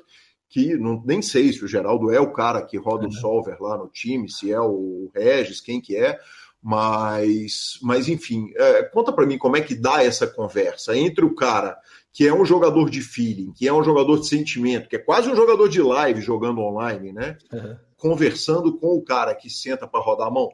que 0.55 0.77
não, 0.77 1.03
nem 1.05 1.21
sei 1.21 1.53
se 1.53 1.65
o 1.65 1.69
Geraldo 1.69 2.13
é 2.13 2.21
o 2.21 2.33
cara 2.33 2.63
que 2.63 2.77
roda 2.77 3.09
o 3.09 3.13
solver 3.13 3.61
lá 3.61 3.77
no 3.77 3.89
time, 3.89 4.31
se 4.31 4.53
é 4.53 4.61
o 4.61 5.11
Regis, 5.13 5.61
quem 5.61 5.81
que 5.81 5.97
é, 5.97 6.17
mas, 6.63 7.77
mas 7.83 8.09
enfim, 8.09 8.53
é, 8.57 8.85
conta 8.85 9.13
para 9.13 9.27
mim 9.27 9.37
como 9.37 9.57
é 9.57 9.61
que 9.61 9.75
dá 9.75 10.05
essa 10.05 10.29
conversa 10.29 10.97
entre 10.97 11.25
o 11.25 11.35
cara 11.35 11.77
que 12.13 12.25
é 12.25 12.33
um 12.33 12.45
jogador 12.45 12.89
de 12.89 13.01
feeling, 13.01 13.53
que 13.53 13.67
é 13.67 13.73
um 13.73 13.83
jogador 13.83 14.21
de 14.21 14.29
sentimento, 14.29 14.89
que 14.89 14.95
é 14.95 15.01
quase 15.01 15.29
um 15.29 15.35
jogador 15.35 15.69
de 15.69 15.83
live 15.83 16.21
jogando 16.21 16.61
online, 16.61 17.13
né? 17.13 17.37
Uhum. 17.53 17.77
Conversando 17.97 18.79
com 18.79 18.97
o 18.97 19.03
cara 19.03 19.35
que 19.35 19.51
senta 19.51 19.89
para 19.89 20.01
rodar 20.01 20.29
a 20.29 20.31
mão. 20.31 20.49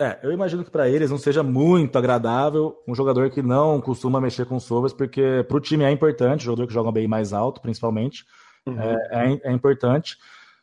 É, 0.00 0.16
eu 0.22 0.30
imagino 0.30 0.64
que 0.64 0.70
para 0.70 0.88
eles 0.88 1.10
não 1.10 1.18
seja 1.18 1.42
muito 1.42 1.98
agradável 1.98 2.80
um 2.86 2.94
jogador 2.94 3.30
que 3.30 3.42
não 3.42 3.80
costuma 3.80 4.20
mexer 4.20 4.46
com 4.46 4.60
solvers, 4.60 4.92
porque 4.92 5.44
para 5.48 5.56
o 5.56 5.60
time 5.60 5.82
é 5.82 5.90
importante, 5.90 6.44
jogador 6.44 6.68
que 6.68 6.72
joga 6.72 6.92
bem 6.92 7.08
mais 7.08 7.32
alto, 7.32 7.60
principalmente. 7.60 8.24
Uhum. 8.64 8.80
É, 8.80 9.08
é, 9.10 9.50
é, 9.50 9.52
importante. 9.52 10.16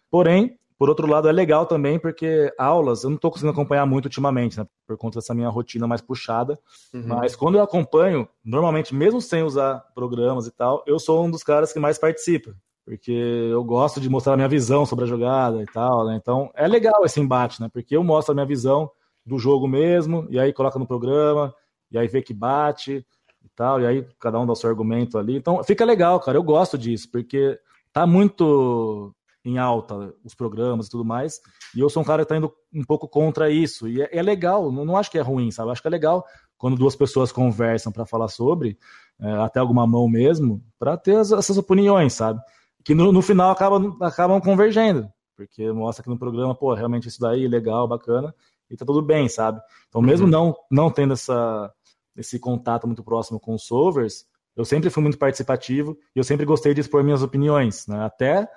Porém, 0.09 0.57
por 0.77 0.87
outro 0.87 1.05
lado, 1.05 1.27
é 1.27 1.33
legal 1.33 1.65
também 1.65 1.99
porque 1.99 2.53
aulas 2.57 3.03
eu 3.03 3.09
não 3.09 3.15
estou 3.15 3.29
conseguindo 3.29 3.51
acompanhar 3.51 3.85
muito 3.85 4.05
ultimamente, 4.05 4.57
né, 4.57 4.65
por 4.87 4.97
conta 4.97 5.19
dessa 5.19 5.33
minha 5.33 5.49
rotina 5.49 5.85
mais 5.85 6.01
puxada. 6.01 6.57
Uhum. 6.93 7.03
Mas 7.05 7.35
quando 7.35 7.55
eu 7.55 7.63
acompanho, 7.63 8.29
normalmente, 8.43 8.95
mesmo 8.95 9.19
sem 9.19 9.43
usar 9.43 9.83
programas 9.93 10.47
e 10.47 10.51
tal, 10.51 10.81
eu 10.87 10.97
sou 10.97 11.25
um 11.25 11.29
dos 11.31 11.43
caras 11.43 11.73
que 11.73 11.79
mais 11.79 11.97
participa. 11.97 12.55
Porque 12.85 13.11
eu 13.11 13.63
gosto 13.65 13.99
de 13.99 14.07
mostrar 14.07 14.33
a 14.33 14.37
minha 14.37 14.47
visão 14.47 14.85
sobre 14.85 15.03
a 15.03 15.07
jogada 15.07 15.61
e 15.61 15.65
tal, 15.65 16.05
né? 16.05 16.15
Então 16.21 16.51
é 16.53 16.67
legal 16.67 17.03
esse 17.03 17.19
embate, 17.19 17.59
né? 17.59 17.67
Porque 17.73 17.97
eu 17.97 18.03
mostro 18.03 18.31
a 18.31 18.35
minha 18.35 18.45
visão 18.45 18.91
do 19.25 19.39
jogo 19.39 19.67
mesmo, 19.67 20.27
e 20.29 20.39
aí 20.39 20.53
coloca 20.53 20.77
no 20.77 20.85
programa, 20.87 21.53
e 21.91 21.97
aí 21.97 22.07
vê 22.07 22.21
que 22.21 22.33
bate 22.33 23.05
e 23.43 23.49
tal, 23.55 23.81
e 23.81 23.85
aí 23.85 24.07
cada 24.19 24.39
um 24.39 24.45
dá 24.45 24.53
o 24.53 24.55
seu 24.55 24.69
argumento 24.69 25.17
ali. 25.17 25.35
Então 25.35 25.63
fica 25.63 25.83
legal, 25.83 26.19
cara. 26.19 26.37
Eu 26.37 26.43
gosto 26.43 26.77
disso, 26.77 27.09
porque 27.11 27.59
tá 27.91 28.05
muito 28.05 29.15
em 29.43 29.57
alta 29.59 30.13
os 30.23 30.33
programas 30.33 30.87
e 30.87 30.89
tudo 30.89 31.05
mais, 31.05 31.39
e 31.75 31.79
eu 31.79 31.89
sou 31.89 32.01
um 32.01 32.05
cara 32.05 32.23
que 32.23 32.29
tá 32.29 32.35
indo 32.35 32.51
um 32.73 32.83
pouco 32.83 33.07
contra 33.07 33.49
isso, 33.49 33.87
e 33.87 34.01
é, 34.01 34.09
é 34.11 34.21
legal, 34.21 34.71
não, 34.71 34.83
não, 34.83 34.97
acho 34.97 35.11
que 35.11 35.19
é 35.19 35.21
ruim, 35.21 35.51
sabe? 35.51 35.71
Acho 35.71 35.81
que 35.81 35.87
é 35.87 35.91
legal 35.91 36.25
quando 36.57 36.75
duas 36.75 36.95
pessoas 36.95 37.31
conversam 37.31 37.91
para 37.91 38.07
falar 38.07 38.27
sobre, 38.27 38.77
é, 39.19 39.31
até 39.33 39.59
alguma 39.59 39.85
mão 39.85 40.07
mesmo, 40.07 40.63
para 40.79 40.97
ter 40.97 41.15
as, 41.17 41.31
essas 41.31 41.59
opiniões, 41.59 42.13
sabe? 42.13 42.41
Que 42.83 42.95
no, 42.95 43.11
no, 43.11 43.21
final 43.21 43.51
acabam, 43.51 43.95
acabam 44.01 44.41
convergendo, 44.41 45.07
porque 45.37 45.71
mostra 45.71 46.03
que 46.03 46.09
no 46.09 46.17
programa, 46.17 46.55
pô, 46.55 46.73
realmente 46.73 47.07
isso 47.07 47.19
daí, 47.19 47.47
legal, 47.47 47.87
bacana, 47.87 48.33
e 48.69 48.75
tá 48.75 48.85
tudo 48.85 49.01
bem, 49.01 49.27
sabe? 49.29 49.59
Então, 49.87 50.01
mesmo 50.01 50.25
uhum. 50.25 50.31
não, 50.31 50.55
não 50.71 50.91
tendo 50.91 51.13
essa, 51.13 51.71
esse 52.15 52.39
contato 52.39 52.87
muito 52.87 53.03
próximo 53.03 53.39
com 53.39 53.53
os 53.53 53.65
solvers, 53.65 54.25
eu 54.55 54.63
sempre 54.63 54.89
fui 54.89 55.03
muito 55.03 55.17
participativo 55.17 55.97
e 56.15 56.19
eu 56.19 56.23
sempre 56.23 56.45
gostei 56.45 56.73
de 56.73 56.81
expor 56.81 57.03
minhas 57.03 57.21
opiniões, 57.21 57.85
né? 57.87 58.05
Até 58.05 58.47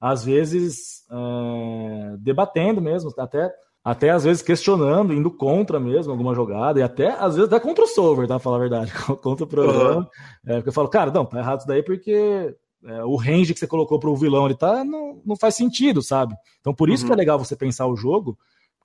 às 0.00 0.24
vezes 0.24 1.02
é, 1.10 2.16
debatendo 2.18 2.80
mesmo, 2.80 3.12
até 3.18 3.52
até 3.82 4.10
às 4.10 4.24
vezes 4.24 4.42
questionando, 4.42 5.14
indo 5.14 5.30
contra 5.30 5.80
mesmo 5.80 6.12
alguma 6.12 6.34
jogada, 6.34 6.78
e 6.78 6.82
até 6.82 7.08
às 7.10 7.36
vezes 7.36 7.50
até 7.50 7.58
contra 7.58 7.84
o 7.84 7.88
solver, 7.88 8.26
tá? 8.26 8.34
Pra 8.34 8.38
falar 8.38 8.56
a 8.56 8.60
verdade, 8.60 8.92
contra 9.22 9.44
o 9.44 9.48
programa. 9.48 10.00
Uhum. 10.00 10.06
É, 10.46 10.54
porque 10.56 10.68
eu 10.68 10.72
falo, 10.72 10.88
cara, 10.88 11.10
não, 11.10 11.24
tá 11.24 11.38
errado 11.38 11.60
isso 11.60 11.68
daí 11.68 11.82
porque 11.82 12.54
é, 12.84 13.04
o 13.04 13.16
range 13.16 13.54
que 13.54 13.58
você 13.58 13.66
colocou 13.66 13.98
pro 13.98 14.14
vilão 14.14 14.46
ele 14.46 14.56
tá, 14.56 14.84
não, 14.84 15.20
não 15.24 15.36
faz 15.36 15.54
sentido, 15.54 16.02
sabe? 16.02 16.34
Então 16.60 16.74
por 16.74 16.88
isso 16.88 17.02
uhum. 17.02 17.08
que 17.08 17.12
é 17.12 17.14
uhum. 17.14 17.18
legal 17.18 17.38
você 17.38 17.56
pensar 17.56 17.86
o 17.86 17.96
jogo, 17.96 18.38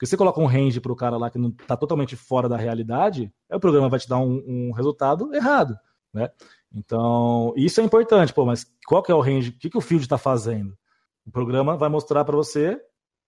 porque 0.03 0.09
você 0.09 0.17
coloca 0.17 0.41
um 0.41 0.45
range 0.45 0.81
pro 0.81 0.97
cara 0.97 1.15
lá 1.15 1.29
que 1.29 1.37
não 1.37 1.49
tá 1.49 1.77
totalmente 1.77 2.13
fora 2.13 2.49
da 2.49 2.57
realidade, 2.57 3.31
aí 3.49 3.55
o 3.55 3.59
programa 3.59 3.87
vai 3.87 3.97
te 3.97 4.09
dar 4.09 4.19
um, 4.19 4.43
um 4.45 4.71
resultado 4.73 5.33
errado, 5.33 5.79
né? 6.13 6.29
Então, 6.75 7.53
isso 7.55 7.79
é 7.79 7.85
importante, 7.85 8.33
pô, 8.33 8.45
mas 8.45 8.65
qual 8.85 9.01
que 9.01 9.13
é 9.13 9.15
o 9.15 9.21
range? 9.21 9.51
O 9.51 9.57
que, 9.57 9.69
que 9.69 9.77
o 9.77 9.81
field 9.81 10.03
está 10.03 10.17
fazendo? 10.17 10.77
O 11.25 11.31
programa 11.31 11.77
vai 11.77 11.87
mostrar 11.87 12.25
para 12.25 12.35
você 12.35 12.77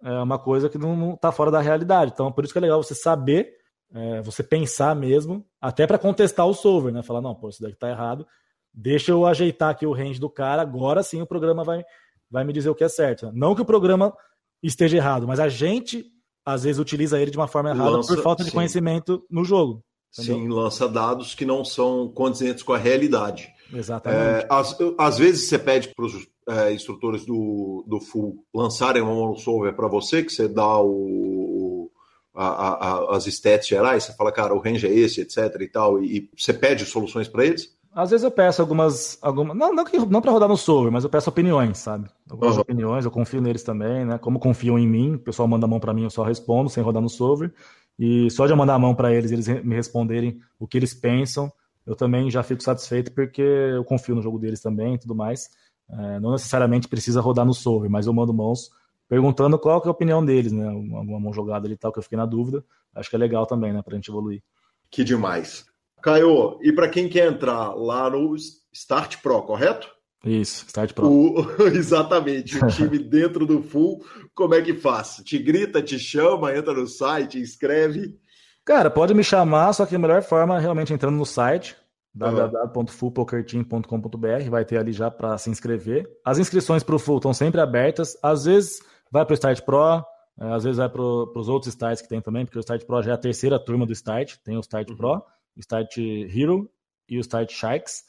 é, 0.03 0.19
uma 0.19 0.38
coisa 0.38 0.67
que 0.67 0.78
não 0.78 1.13
está 1.13 1.32
fora 1.32 1.49
da 1.49 1.61
realidade. 1.61 2.11
Então, 2.13 2.30
por 2.30 2.43
isso 2.43 2.51
que 2.51 2.57
é 2.57 2.63
legal 2.63 2.84
você 2.84 2.93
saber, 2.93 3.53
é, 3.93 4.21
você 4.21 4.43
pensar 4.43 4.93
mesmo, 4.97 5.45
até 5.61 5.88
para 5.88 5.97
contestar 5.97 6.45
o 6.45 6.53
solver, 6.53 6.91
né? 6.91 7.01
Falar, 7.01 7.21
não, 7.21 7.34
pô, 7.34 7.47
isso 7.47 7.61
daqui 7.61 7.76
está 7.76 7.89
errado, 7.89 8.28
deixa 8.73 9.11
eu 9.13 9.26
ajeitar 9.26 9.69
aqui 9.69 9.86
o 9.86 9.93
range 9.93 10.19
do 10.19 10.30
cara, 10.30 10.61
agora 10.61 11.01
sim 11.01 11.21
o 11.21 11.26
programa 11.26 11.63
vai, 11.63 11.86
vai 12.30 12.43
me 12.43 12.51
dizer 12.51 12.69
o 12.69 12.76
que 12.76 12.84
é 12.84 12.89
certo. 12.89 13.32
Não 13.34 13.55
que 13.55 13.61
o 13.61 13.65
programa 13.65 14.13
esteja 14.61 14.97
errado, 14.97 15.26
mas 15.26 15.39
a 15.39 15.47
gente, 15.47 16.11
às 16.46 16.64
vezes, 16.64 16.80
utiliza 16.80 17.20
ele 17.20 17.32
de 17.32 17.38
uma 17.38 17.48
forma 17.48 17.72
errada 17.72 17.89
Lança, 17.91 18.14
por 18.14 18.22
falta 18.22 18.43
de 18.43 18.50
sim. 18.50 18.56
conhecimento 18.56 19.24
no 19.30 19.43
jogo. 19.43 19.82
Entendeu? 20.18 20.36
Sim, 20.36 20.48
lança 20.48 20.88
dados 20.88 21.36
que 21.36 21.46
não 21.46 21.66
são 21.66 22.08
condizentes 22.08 22.64
com 22.64 22.74
a 22.74 22.78
realidade. 22.78 23.50
Exatamente. 23.74 24.46
É, 24.46 24.48
às, 24.50 24.78
às, 24.98 25.18
vezes 25.18 25.50
você 25.50 25.60
pede 25.60 25.89
para 25.93 26.06
os 26.06 26.28
é, 26.48 26.74
instrutores 26.74 27.26
do, 27.26 27.84
do 27.88 28.00
Full 28.00 28.38
lançarem 28.54 29.02
um 29.02 29.08
monosolver 29.08 29.76
para 29.76 29.88
você, 29.88 30.24
que 30.24 30.32
você 30.32 30.48
dá 30.48 30.80
o, 30.80 31.91
a, 32.36 32.46
a, 32.46 33.16
as 33.16 33.26
stats 33.28 33.68
gerais, 33.68 34.04
você 34.04 34.14
fala, 34.14 34.32
cara, 34.32 34.54
o 34.54 34.60
range 34.60 34.86
é 34.86 34.93
esse, 34.93 35.22
etc 35.22 35.38
e 35.60 35.68
tal, 35.68 36.04
e, 36.04 36.18
e 36.18 36.30
você 36.38 36.54
pede 36.54 36.86
soluções 36.86 37.28
para 37.28 37.46
eles? 37.46 37.74
Às 37.96 38.10
vezes 38.10 38.26
eu 38.26 38.32
peço 38.32 38.62
algumas. 38.62 39.18
algumas 39.22 39.56
não, 39.56 39.74
não, 39.74 39.86
não 40.10 40.22
para 40.22 40.32
rodar 40.32 40.50
no 40.50 40.58
solver, 40.58 40.91
mas 40.91 41.06
eu 41.06 41.10
peço 41.10 41.30
opiniões, 41.30 41.78
sabe? 41.78 42.10
Algumas 42.30 42.56
uhum. 42.56 42.62
opiniões, 42.62 43.06
eu 43.06 43.12
confio 43.12 43.41
neles 43.41 43.64
também, 43.64 44.04
né? 44.04 44.18
Como 44.18 44.38
confiam 44.38 44.78
em 44.78 44.86
mim, 44.86 45.16
o 45.16 45.20
pessoal 45.20 45.48
manda 45.48 45.66
a 45.66 45.70
mão 45.70 45.80
para 45.80 45.93
mim, 45.93 46.04
eu 46.04 46.10
só 46.10 46.22
respondo 46.22 46.70
sem 46.70 46.84
rodar 46.84 47.02
no 47.02 47.08
solver. 47.08 47.54
E 47.98 48.30
só 48.32 48.46
de 48.46 48.52
eu 48.52 48.58
mandar 48.58 48.74
a 48.74 48.80
mão 48.80 48.93
para 48.93 49.14
eles, 49.14 49.32
eles 49.32 49.48
me 49.64 49.74
responderem 49.74 50.41
o 50.60 50.68
que 50.68 50.78
eles 50.78 50.93
pensam, 50.93 51.50
eu 51.88 51.96
também 51.96 52.30
já 52.30 52.43
fico 52.43 52.62
satisfeito 52.62 53.14
porque 53.14 53.41
eu 53.41 53.86
confio 53.86 54.14
no 54.14 54.22
jogo 54.22 54.38
deles 54.38 54.60
também 54.60 54.96
e 54.96 54.98
tudo 54.98 55.16
mais. 55.16 55.50
É, 55.89 56.20
não 56.20 56.34
necessariamente 56.34 56.89
precisa 56.89 57.22
rodar 57.22 57.46
no 57.46 57.54
solver, 57.54 57.89
mas 57.89 58.08
eu 58.08 58.14
mando 58.14 58.34
mãos 58.34 58.72
perguntando 59.08 59.58
qual 59.58 59.82
é 59.82 59.88
a 59.88 59.91
opinião 59.91 60.26
deles, 60.26 60.52
né? 60.52 60.68
Uma, 60.68 61.00
uma 61.00 61.20
mão 61.20 61.32
jogada 61.32 61.66
ali 61.66 61.76
e 61.76 61.78
tal, 61.78 61.93
que 61.93 62.00
eu 62.00 62.04
fiquei 62.04 62.18
na 62.18 62.26
dúvida. 62.26 62.62
Acho 62.93 63.10
que 63.10 63.16
é 63.16 63.20
legal 63.20 63.46
também, 63.46 63.72
né, 63.72 63.82
pra 63.82 63.96
gente 63.96 64.10
evoluir. 64.10 64.43
Que 64.91 65.04
demais. 65.04 65.66
Caio, 66.06 66.58
e 66.62 66.72
para 66.72 66.88
quem 66.88 67.10
quer 67.10 67.28
entrar 67.28 67.74
lá 67.74 68.08
no 68.08 68.36
Start 68.72 69.24
Pro, 69.24 69.41
correto? 69.41 69.89
Isso, 70.24 70.64
Start 70.68 70.93
Pro. 70.93 71.08
O, 71.08 71.51
exatamente, 71.74 72.64
o 72.64 72.68
time 72.68 72.99
dentro 73.10 73.43
do 73.43 73.64
full, 73.64 74.06
como 74.36 74.53
é 74.53 74.62
que 74.62 74.76
faz? 74.76 75.20
Te 75.26 75.39
grita, 75.39 75.82
te 75.82 75.97
chama, 75.97 76.56
entra 76.56 76.76
no 76.76 76.86
site, 76.86 77.39
inscreve? 77.39 78.20
Cara, 78.64 78.91
pode 78.91 79.16
me 79.16 79.24
chamar, 79.24 79.74
só 79.74 79.84
que 79.84 79.95
a 79.95 79.99
melhor 79.99 80.22
forma 80.22 80.58
é 80.58 80.60
realmente 80.60 80.93
entrando 80.93 81.16
no 81.16 81.26
site, 81.26 81.76
www.fullpokerteam.com.br, 82.14 84.47
vai 84.47 84.64
ter 84.64 84.78
ali 84.78 84.93
já 84.93 85.10
para 85.10 85.36
se 85.39 85.49
inscrever. 85.49 86.08
As 86.24 86.38
inscrições 86.38 86.84
para 86.84 86.93
o 86.93 86.99
Full 86.99 87.18
estão 87.18 87.34
sempre 87.34 87.60
abertas, 87.60 88.16
às 88.22 88.45
vezes 88.45 88.80
vai 89.12 89.26
para 89.26 89.34
o 89.34 89.36
Start 89.36 89.62
Pro, 89.62 90.06
é, 90.39 90.53
às 90.53 90.64
vezes 90.64 90.78
vai 90.78 90.88
para 90.88 91.01
os 91.01 91.49
outros 91.49 91.74
starts 91.74 92.03
que 92.03 92.10
tem 92.10 92.22
também, 92.22 92.45
porque 92.45 92.60
o 92.60 92.62
Start 92.62 92.86
Pro 92.86 93.01
já 93.01 93.10
é 93.10 93.16
a 93.16 93.18
terceira 93.18 93.58
turma 93.58 93.88
do 93.88 93.93
Start, 93.93 94.36
tem 94.43 94.56
o 94.56 94.60
Start 94.60 94.88
uhum. 94.91 94.97
Pro, 94.97 95.24
Start 95.62 95.97
Hero 95.97 96.70
e 97.10 97.18
o 97.18 97.22
Start 97.22 97.51
Sharks. 97.51 98.03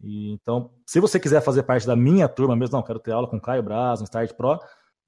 E, 0.00 0.32
então, 0.32 0.70
se 0.86 1.00
você 1.00 1.18
quiser 1.18 1.40
fazer 1.40 1.62
parte 1.64 1.86
da 1.86 1.96
minha 1.96 2.28
turma 2.28 2.54
mesmo, 2.54 2.76
não, 2.76 2.82
quero 2.82 2.98
ter 2.98 3.12
aula 3.12 3.28
com 3.28 3.36
o 3.36 3.40
Caio 3.40 3.62
Braz, 3.62 4.00
no 4.00 4.04
Start 4.04 4.32
Pro, 4.34 4.58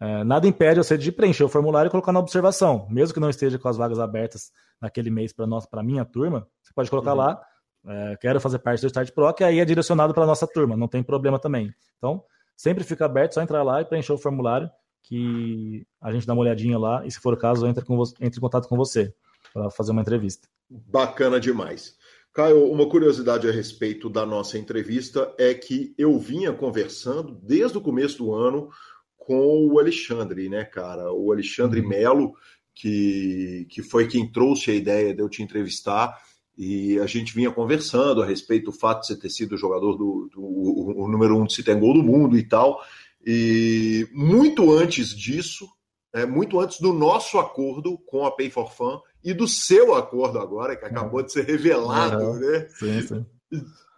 é, 0.01 0.25
nada 0.25 0.47
impede 0.49 0.79
você 0.79 0.97
de 0.97 1.13
preencher 1.13 1.45
o 1.45 1.49
formulário 1.49 1.89
e 1.89 1.91
colocar 1.91 2.13
na 2.13 2.21
observação. 2.21 2.87
Mesmo 2.91 3.15
que 3.15 3.21
não 3.21 3.31
esteja 3.31 3.59
com 3.59 3.69
as 3.69 3.77
vagas 3.77 3.99
abertas 3.99 4.51
naquele 4.81 5.11
mês 5.11 5.33
para 5.33 5.47
nós, 5.47 5.67
para 5.67 5.83
minha 5.83 6.05
turma, 6.05 6.47
você 6.63 6.73
pode 6.75 6.91
colocar 6.91 7.13
uhum. 7.13 7.19
lá, 7.19 7.43
é, 7.87 8.17
quero 8.21 8.41
fazer 8.41 8.59
parte 8.59 8.81
do 8.81 8.87
Start 8.87 9.11
Pro, 9.13 9.33
que 9.35 9.45
aí 9.45 9.61
é 9.61 9.65
direcionado 9.65 10.15
para 10.15 10.25
a 10.25 10.27
nossa 10.27 10.47
turma, 10.47 10.77
não 10.77 10.89
tem 10.89 11.03
problema 11.03 11.39
também. 11.39 11.73
Então, 11.99 12.23
sempre 12.57 12.83
fica 12.83 13.05
aberto, 13.05 13.35
só 13.35 13.43
entrar 13.43 13.63
lá 13.63 13.81
e 13.81 13.85
preencher 13.85 14.13
o 14.13 14.19
formulário, 14.19 14.71
que 15.03 15.87
a 16.01 16.13
gente 16.13 16.27
dá 16.27 16.33
uma 16.33 16.43
olhadinha 16.43 16.79
lá, 16.79 17.05
e 17.07 17.11
se 17.11 17.21
for 17.21 17.35
o 17.35 17.37
caso, 17.37 17.67
entre, 17.67 17.85
com 17.85 18.03
entre 18.21 18.39
em 18.39 18.41
contato 18.41 18.69
com 18.69 18.77
você 18.77 19.15
para 19.53 19.71
fazer 19.71 19.93
uma 19.93 20.03
entrevista. 20.03 20.49
Bacana 20.69 21.41
demais. 21.41 21.97
Caio, 22.33 22.71
uma 22.71 22.89
curiosidade 22.89 23.49
a 23.49 23.53
respeito 23.53 24.09
da 24.09 24.25
nossa 24.25 24.57
entrevista 24.57 25.35
é 25.37 25.53
que 25.53 25.93
eu 25.99 26.17
vinha 26.19 26.53
conversando 26.53 27.37
desde 27.43 27.77
o 27.77 27.81
começo 27.81 28.19
do 28.19 28.33
ano 28.33 28.71
com 29.17 29.67
o 29.67 29.79
Alexandre, 29.81 30.49
né, 30.49 30.65
cara? 30.65 31.13
O 31.13 31.33
Alexandre 31.33 31.81
uhum. 31.81 31.89
Melo, 31.89 32.35
que, 32.75 33.67
que 33.69 33.83
foi 33.83 34.07
quem 34.07 34.31
trouxe 34.31 34.71
a 34.71 34.75
ideia 34.75 35.13
de 35.13 35.21
eu 35.21 35.29
te 35.29 35.43
entrevistar. 35.43 36.17
E 36.57 36.99
a 37.01 37.07
gente 37.07 37.35
vinha 37.35 37.51
conversando 37.51 38.23
a 38.23 38.27
respeito 38.27 38.67
do 38.67 38.73
fato 38.73 39.01
de 39.01 39.09
você 39.09 39.17
ter 39.17 39.31
sido 39.31 39.57
jogador 39.57 39.97
do, 39.97 40.29
do 40.33 40.41
o, 40.41 41.05
o 41.05 41.09
número 41.09 41.37
um 41.37 41.47
de 41.47 41.55
se 41.55 41.65
tem 41.65 41.79
gol 41.79 41.95
do 41.95 42.03
mundo 42.03 42.39
e 42.39 42.43
tal. 42.43 42.81
E 43.27 44.09
muito 44.13 44.73
antes 44.73 45.09
disso, 45.09 45.69
é, 46.13 46.27
muito 46.27 46.59
antes 46.59 46.81
do 46.81 46.93
nosso 46.93 47.39
acordo 47.39 47.99
com 48.07 48.27
a 48.27 48.31
Pay 48.31 48.51
for 48.51 48.73
Fun 48.73 49.01
e 49.23 49.33
do 49.33 49.47
seu 49.47 49.95
acordo 49.95 50.39
agora, 50.39 50.77
que 50.77 50.85
acabou 50.85 51.23
de 51.23 51.33
ser 51.33 51.45
revelado, 51.45 52.23
uhum. 52.23 52.39
né? 52.39 52.69
Sim, 52.71 53.03
sim. 53.03 53.27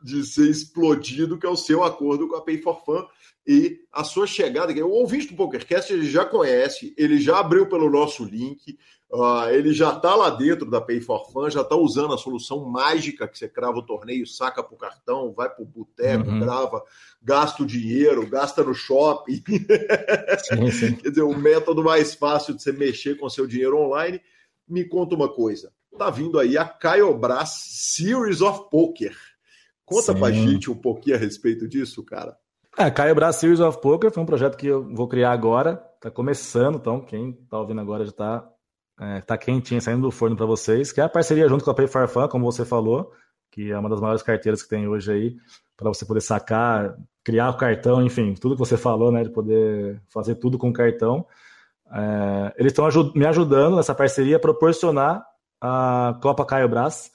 De 0.03 0.25
ser 0.25 0.51
explodido, 0.51 1.39
que 1.39 1.47
é 1.47 1.51
o 1.51 1.57
seu 1.57 1.85
acordo 1.85 2.29
com 2.29 2.37
a 2.37 2.41
Pay 2.41 2.59
for 2.59 2.85
Fun 2.85 3.07
e 3.47 3.81
a 3.93 4.05
sua 4.05 4.27
chegada. 4.27 4.73
O 4.85 4.91
ouvinte 4.91 5.29
do 5.29 5.37
PokerCast 5.37 5.93
ele 5.93 6.09
já 6.09 6.25
conhece, 6.25 6.95
ele 6.97 7.19
já 7.19 7.39
abriu 7.39 7.69
pelo 7.69 7.91
nosso 7.91 8.25
link, 8.25 8.79
uh, 9.11 9.49
ele 9.51 9.73
já 9.73 9.95
está 9.95 10.15
lá 10.15 10.31
dentro 10.31 10.71
da 10.71 10.81
Pay 10.81 11.01
for 11.01 11.31
Fun, 11.31 11.51
já 11.51 11.63
está 11.63 11.77
usando 11.77 12.15
a 12.15 12.19
solução 12.19 12.65
mágica 12.65 13.27
que 13.27 13.39
você 13.39 13.49
crava 13.49 13.79
o 13.79 13.87
torneio, 13.87 14.27
saca 14.27 14.63
para 14.63 14.75
o 14.75 14.79
cartão, 14.79 15.33
vai 15.33 15.49
para 15.49 15.63
o 15.63 15.67
boteco, 15.67 16.31
uhum. 16.31 16.41
grava, 16.41 16.83
gasta 17.21 17.63
o 17.63 17.67
dinheiro, 17.67 18.27
gasta 18.29 18.63
no 18.63 18.75
shopping. 18.75 19.43
Sim, 20.45 20.71
sim. 20.71 20.97
Quer 20.97 21.11
dizer, 21.11 21.23
o 21.23 21.37
método 21.37 21.83
mais 21.83 22.15
fácil 22.15 22.55
de 22.55 22.63
você 22.63 22.73
mexer 22.73 23.17
com 23.17 23.29
seu 23.29 23.47
dinheiro 23.47 23.79
online. 23.79 24.21
Me 24.69 24.85
conta 24.85 25.15
uma 25.15 25.29
coisa. 25.29 25.73
Tá 25.99 26.09
vindo 26.09 26.39
aí 26.39 26.57
a 26.57 26.65
Caiobras 26.65 27.51
Series 27.67 28.41
of 28.41 28.71
Poker. 28.71 29.15
Conta 29.93 30.13
Sim. 30.13 30.19
pra 30.19 30.31
gente 30.31 30.71
um 30.71 30.75
pouquinho 30.75 31.17
a 31.17 31.19
respeito 31.19 31.69
disso, 31.69 32.05
cara. 32.05 32.37
É, 32.79 32.91
Caio 32.91 33.15
Braz 33.15 33.37
Series 33.37 33.61
of 33.61 33.81
Poker 33.81 34.11
foi 34.11 34.23
um 34.23 34.27
projeto 34.27 34.57
que 34.57 34.67
eu 34.67 34.83
vou 34.95 35.07
criar 35.07 35.33
agora. 35.33 35.77
Tá 36.01 36.11
começando, 36.11 36.77
então 36.77 37.01
quem 37.01 37.33
tá 37.33 37.59
ouvindo 37.59 37.81
agora 37.81 38.05
já 38.05 38.13
tá, 38.13 38.49
é, 38.99 39.21
tá 39.21 39.37
quentinho, 39.37 39.81
saindo 39.81 40.03
do 40.03 40.11
forno 40.11 40.37
para 40.37 40.47
vocês. 40.47 40.91
Que 40.91 41.01
é 41.01 41.05
a 41.05 41.09
parceria 41.09 41.49
junto 41.49 41.65
com 41.65 41.71
a 41.71 41.75
Pay 41.75 41.87
for 41.87 42.09
Fun, 42.09 42.29
como 42.29 42.51
você 42.51 42.65
falou, 42.65 43.13
que 43.51 43.71
é 43.71 43.79
uma 43.79 43.91
das 43.91 44.01
maiores 44.01 44.23
carteiras 44.23 44.63
que 44.63 44.69
tem 44.71 44.89
hoje 44.89 45.13
aí, 45.13 45.37
para 45.77 45.89
você 45.91 46.07
poder 46.07 46.23
sacar, 46.23 46.97
criar 47.23 47.51
o 47.51 47.57
cartão, 47.57 48.03
enfim, 48.03 48.35
tudo 48.35 48.55
que 48.55 48.59
você 48.59 48.77
falou, 48.77 49.13
né, 49.13 49.23
de 49.23 49.31
poder 49.31 50.01
fazer 50.09 50.37
tudo 50.37 50.57
com 50.57 50.73
cartão. 50.73 51.27
É, 51.93 52.55
eles 52.57 52.73
estão 52.73 52.89
me 53.15 53.27
ajudando 53.27 53.77
nessa 53.77 53.95
parceria 53.95 54.37
a 54.37 54.41
proporcionar 54.41 55.23
a 55.61 56.19
Copa 56.23 56.45
Caio 56.47 56.69
Braz. 56.69 57.11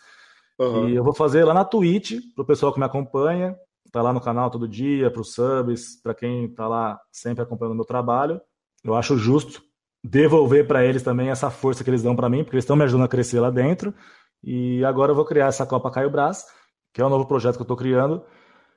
Uhum. 0.60 0.89
E 0.89 0.95
eu 0.95 1.03
vou 1.03 1.14
fazer 1.14 1.43
lá 1.43 1.53
na 1.53 1.66
Twitch, 1.66 2.14
para 2.36 2.43
o 2.43 2.45
pessoal 2.45 2.74
que 2.74 2.80
me 2.80 2.86
acompanha 2.86 3.55
tá 3.91 4.01
lá 4.01 4.14
no 4.14 4.22
canal 4.22 4.49
todo 4.49 4.68
dia, 4.68 5.10
para 5.10 5.22
os 5.22 5.34
subs, 5.34 6.01
para 6.01 6.14
quem 6.14 6.47
tá 6.53 6.68
lá 6.68 6.99
sempre 7.12 7.43
acompanhando 7.43 7.74
o 7.74 7.78
meu 7.78 7.86
trabalho. 7.86 8.39
Eu 8.84 8.93
acho 8.93 9.18
justo 9.18 9.62
devolver 10.03 10.68
para 10.68 10.86
eles 10.86 11.01
também 11.01 11.30
essa 11.30 11.49
força 11.49 11.84
que 11.84 11.89
eles 11.89 12.03
dão 12.03 12.16
para 12.16 12.30
mim, 12.30 12.43
porque 12.43 12.55
eles 12.55 12.64
estão 12.64 12.76
me 12.76 12.84
ajudando 12.84 13.05
a 13.05 13.10
crescer 13.10 13.39
lá 13.39 13.49
dentro. 13.49 13.93
E 14.43 14.84
agora 14.86 15.12
eu 15.12 15.16
vou 15.16 15.26
criar 15.26 15.47
essa 15.47 15.66
Copa 15.66 15.91
Caio 15.91 16.10
Brás, 16.10 16.45
que 16.93 17.01
é 17.01 17.05
um 17.05 17.10
novo 17.10 17.26
projeto 17.26 17.55
que 17.55 17.62
eu 17.62 17.66
estou 17.66 17.78
criando, 17.78 18.24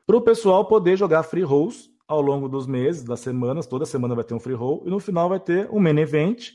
para 0.06 0.16
o 0.16 0.22
pessoal 0.22 0.64
poder 0.64 0.96
jogar 0.96 1.22
free 1.22 1.42
rolls 1.42 1.88
ao 2.08 2.20
longo 2.20 2.48
dos 2.48 2.66
meses, 2.66 3.04
das 3.04 3.20
semanas. 3.20 3.66
Toda 3.66 3.84
semana 3.84 4.14
vai 4.14 4.24
ter 4.24 4.34
um 4.34 4.40
free 4.40 4.54
roll 4.54 4.82
e 4.86 4.90
no 4.90 4.98
final 4.98 5.28
vai 5.28 5.38
ter 5.38 5.68
um 5.70 5.78
main 5.78 5.98
event 5.98 6.48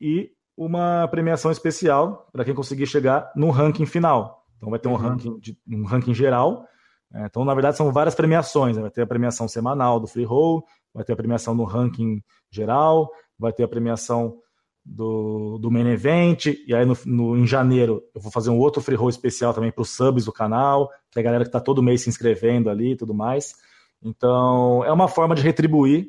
e 0.00 0.30
uma 0.56 1.06
premiação 1.08 1.50
especial 1.50 2.28
para 2.32 2.44
quem 2.44 2.54
conseguir 2.54 2.86
chegar 2.86 3.30
no 3.36 3.50
ranking 3.50 3.86
final. 3.86 4.45
Então 4.56 4.70
vai 4.70 4.78
ter 4.78 4.88
um 4.88 4.92
uhum. 4.92 4.96
ranking, 4.96 5.38
de, 5.38 5.58
um 5.68 5.84
ranking 5.84 6.14
geral 6.14 6.66
é, 7.14 7.26
então, 7.26 7.44
na 7.44 7.54
verdade, 7.54 7.76
são 7.76 7.92
várias 7.92 8.14
premiações. 8.14 8.76
Né? 8.76 8.82
Vai 8.82 8.90
ter 8.90 9.02
a 9.02 9.06
premiação 9.06 9.48
semanal 9.48 10.00
do 10.00 10.06
free 10.06 10.24
roll, 10.24 10.64
vai 10.92 11.04
ter 11.04 11.12
a 11.12 11.16
premiação 11.16 11.56
do 11.56 11.64
ranking 11.64 12.22
geral, 12.50 13.10
vai 13.38 13.52
ter 13.52 13.62
a 13.62 13.68
premiação 13.68 14.38
do, 14.84 15.58
do 15.58 15.70
main 15.70 15.88
event, 15.88 16.46
e 16.46 16.72
aí 16.72 16.86
no, 16.86 16.96
no, 17.04 17.36
em 17.36 17.44
janeiro 17.44 18.04
eu 18.14 18.20
vou 18.20 18.30
fazer 18.30 18.50
um 18.50 18.58
outro 18.58 18.80
free 18.80 18.94
roll 18.94 19.08
especial 19.08 19.52
também 19.52 19.72
para 19.72 19.82
os 19.82 19.90
subs 19.90 20.24
do 20.24 20.32
canal, 20.32 20.88
que 21.10 21.18
é 21.18 21.20
a 21.20 21.24
galera 21.24 21.42
que 21.42 21.48
está 21.48 21.58
todo 21.58 21.82
mês 21.82 22.02
se 22.02 22.08
inscrevendo 22.08 22.70
ali 22.70 22.92
e 22.92 22.96
tudo 22.96 23.12
mais. 23.12 23.54
Então, 24.00 24.84
é 24.84 24.92
uma 24.92 25.08
forma 25.08 25.34
de 25.34 25.42
retribuir 25.42 26.08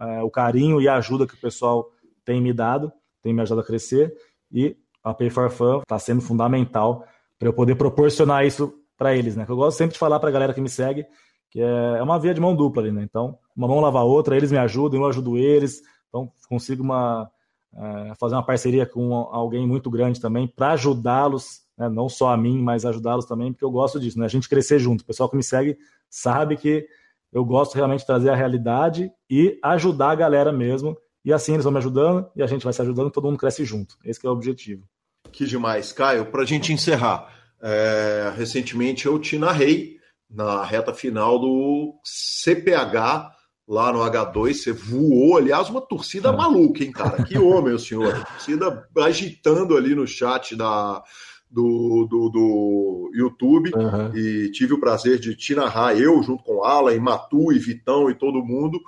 é, 0.00 0.22
o 0.22 0.30
carinho 0.30 0.80
e 0.80 0.88
a 0.88 0.96
ajuda 0.96 1.26
que 1.26 1.34
o 1.34 1.40
pessoal 1.40 1.90
tem 2.24 2.40
me 2.42 2.52
dado, 2.52 2.92
tem 3.22 3.32
me 3.32 3.40
ajudado 3.40 3.62
a 3.62 3.66
crescer, 3.66 4.14
e 4.52 4.76
a 5.02 5.14
Pay 5.14 5.30
for 5.30 5.48
Fun 5.50 5.80
está 5.80 5.98
sendo 5.98 6.20
fundamental 6.20 7.04
para 7.38 7.48
eu 7.48 7.52
poder 7.52 7.76
proporcionar 7.76 8.44
isso 8.44 8.72
para 8.96 9.14
eles, 9.14 9.36
né? 9.36 9.44
Que 9.44 9.52
eu 9.52 9.56
gosto 9.56 9.78
sempre 9.78 9.92
de 9.94 9.98
falar 9.98 10.18
para 10.18 10.28
a 10.28 10.32
galera 10.32 10.54
que 10.54 10.60
me 10.60 10.68
segue 10.68 11.06
que 11.50 11.60
é, 11.60 11.98
é 11.98 12.02
uma 12.02 12.18
via 12.18 12.34
de 12.34 12.40
mão 12.40 12.54
dupla 12.54 12.82
ali, 12.82 12.92
né? 12.92 13.02
Então, 13.02 13.38
uma 13.56 13.66
mão 13.66 13.80
lava 13.80 14.00
a 14.00 14.04
outra, 14.04 14.36
eles 14.36 14.52
me 14.52 14.58
ajudam, 14.58 15.00
eu 15.00 15.06
ajudo 15.06 15.36
eles, 15.36 15.82
então 16.08 16.30
consigo 16.48 16.82
uma, 16.82 17.30
é, 17.74 18.14
fazer 18.16 18.34
uma 18.34 18.44
parceria 18.44 18.86
com 18.86 19.14
alguém 19.14 19.66
muito 19.66 19.90
grande 19.90 20.20
também 20.20 20.46
para 20.46 20.72
ajudá-los, 20.72 21.62
né? 21.76 21.88
não 21.88 22.08
só 22.08 22.28
a 22.32 22.36
mim, 22.36 22.60
mas 22.60 22.84
ajudá-los 22.84 23.24
também, 23.24 23.52
porque 23.52 23.64
eu 23.64 23.70
gosto 23.70 23.98
disso, 23.98 24.18
né? 24.18 24.26
A 24.26 24.28
gente 24.28 24.48
crescer 24.48 24.78
junto. 24.78 25.02
O 25.02 25.06
pessoal 25.06 25.28
que 25.28 25.36
me 25.36 25.42
segue 25.42 25.78
sabe 26.10 26.56
que 26.56 26.86
eu 27.32 27.44
gosto 27.44 27.74
realmente 27.74 28.00
de 28.00 28.06
trazer 28.06 28.30
a 28.30 28.36
realidade 28.36 29.10
e 29.28 29.58
ajudar 29.62 30.10
a 30.10 30.14
galera 30.14 30.52
mesmo. 30.52 30.96
E 31.24 31.32
assim 31.32 31.52
eles 31.52 31.64
vão 31.64 31.72
me 31.72 31.78
ajudando 31.78 32.26
e 32.34 32.42
a 32.42 32.46
gente 32.46 32.64
vai 32.64 32.72
se 32.72 32.80
ajudando, 32.80 33.10
todo 33.10 33.24
mundo 33.24 33.38
cresce 33.38 33.64
junto. 33.64 33.96
Esse 34.02 34.24
é 34.26 34.30
o 34.30 34.32
objetivo. 34.32 34.84
Que 35.30 35.46
demais. 35.46 35.92
Caio, 35.92 36.26
para 36.26 36.42
a 36.42 36.46
gente 36.46 36.72
encerrar, 36.72 37.32
é, 37.62 38.32
recentemente 38.36 39.06
eu 39.06 39.18
te 39.18 39.38
narrei 39.38 39.98
na 40.30 40.64
reta 40.64 40.92
final 40.92 41.38
do 41.38 41.94
CPH 42.04 43.36
lá 43.68 43.92
no 43.92 43.98
H2, 43.98 44.54
você 44.54 44.72
voou, 44.72 45.36
aliás, 45.36 45.68
uma 45.68 45.80
torcida 45.80 46.30
é. 46.30 46.32
maluca, 46.32 46.82
hein, 46.82 46.90
cara? 46.90 47.22
Que 47.22 47.38
homem, 47.38 47.74
o 47.74 47.78
senhor. 47.78 48.24
Torcida 48.24 48.88
agitando 48.96 49.76
ali 49.76 49.94
no 49.94 50.06
chat 50.06 50.56
da, 50.56 51.02
do, 51.50 52.06
do, 52.08 52.30
do 52.30 53.10
YouTube 53.14 53.70
uhum. 53.74 54.16
e 54.16 54.50
tive 54.52 54.72
o 54.72 54.80
prazer 54.80 55.18
de 55.18 55.36
te 55.36 55.54
narrar, 55.54 55.98
eu, 55.98 56.22
junto 56.22 56.42
com 56.42 56.64
Alan, 56.64 56.94
e 56.94 57.00
Matu, 57.00 57.52
e 57.52 57.58
Vitão 57.58 58.10
e 58.10 58.14
todo 58.14 58.44
mundo. 58.44 58.80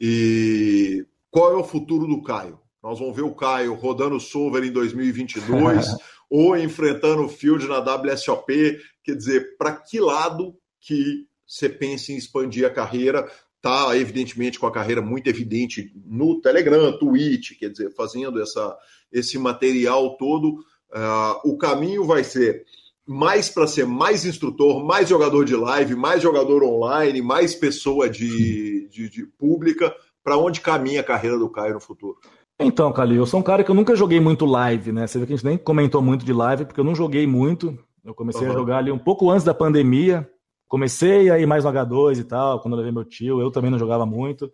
E 0.00 1.06
qual 1.30 1.52
é 1.52 1.56
o 1.56 1.64
futuro 1.64 2.06
do 2.06 2.20
Caio? 2.22 2.58
Nós 2.84 2.98
vamos 2.98 3.16
ver 3.16 3.22
o 3.22 3.34
Caio 3.34 3.72
rodando 3.72 4.16
o 4.16 4.20
Solver 4.20 4.62
em 4.62 4.70
2022. 4.70 5.86
ou 6.28 6.56
enfrentando 6.56 7.24
o 7.24 7.28
Field 7.28 7.66
na 7.66 7.78
WSOP. 7.78 8.78
Quer 9.02 9.14
dizer, 9.14 9.56
para 9.56 9.72
que 9.72 10.00
lado 10.00 10.54
que 10.80 11.26
você 11.46 11.68
pensa 11.68 12.12
em 12.12 12.16
expandir 12.16 12.66
a 12.66 12.70
carreira? 12.70 13.26
Tá, 13.62 13.96
evidentemente, 13.96 14.58
com 14.58 14.66
a 14.66 14.72
carreira 14.72 15.00
muito 15.00 15.26
evidente 15.28 15.90
no 16.04 16.40
Telegram, 16.42 16.98
Twitch, 16.98 17.58
quer 17.58 17.70
dizer, 17.70 17.90
fazendo 17.94 18.42
essa, 18.42 18.76
esse 19.10 19.38
material 19.38 20.18
todo. 20.18 20.58
Uh, 20.92 21.50
o 21.50 21.56
caminho 21.56 22.04
vai 22.04 22.22
ser 22.22 22.66
mais 23.06 23.48
para 23.48 23.66
ser 23.66 23.86
mais 23.86 24.26
instrutor, 24.26 24.84
mais 24.84 25.08
jogador 25.08 25.44
de 25.44 25.56
live, 25.56 25.94
mais 25.94 26.22
jogador 26.22 26.62
online, 26.62 27.22
mais 27.22 27.54
pessoa 27.54 28.10
de, 28.10 28.86
de, 28.88 29.08
de 29.08 29.26
pública? 29.38 29.94
Para 30.22 30.36
onde 30.36 30.60
caminha 30.60 31.00
a 31.00 31.04
carreira 31.04 31.38
do 31.38 31.48
Caio 31.48 31.74
no 31.74 31.80
futuro? 31.80 32.18
Então, 32.58 32.92
Calil, 32.92 33.18
eu 33.18 33.26
sou 33.26 33.40
um 33.40 33.42
cara 33.42 33.64
que 33.64 33.70
eu 33.70 33.74
nunca 33.74 33.96
joguei 33.96 34.20
muito 34.20 34.44
live, 34.44 34.92
né? 34.92 35.06
Você 35.06 35.18
vê 35.18 35.26
que 35.26 35.32
a 35.32 35.36
gente 35.36 35.44
nem 35.44 35.58
comentou 35.58 36.00
muito 36.00 36.24
de 36.24 36.32
live, 36.32 36.64
porque 36.64 36.80
eu 36.80 36.84
não 36.84 36.94
joguei 36.94 37.26
muito. 37.26 37.76
Eu 38.04 38.14
comecei 38.14 38.46
uhum. 38.46 38.52
a 38.52 38.56
jogar 38.56 38.78
ali 38.78 38.92
um 38.92 38.98
pouco 38.98 39.30
antes 39.30 39.44
da 39.44 39.52
pandemia. 39.52 40.28
Comecei 40.68 41.30
a 41.30 41.38
ir 41.38 41.46
mais 41.46 41.64
no 41.64 41.70
H2 41.70 42.18
e 42.18 42.24
tal, 42.24 42.60
quando 42.60 42.74
eu 42.74 42.78
levei 42.78 42.92
meu 42.92 43.04
tio. 43.04 43.40
Eu 43.40 43.50
também 43.50 43.70
não 43.70 43.78
jogava 43.78 44.06
muito. 44.06 44.52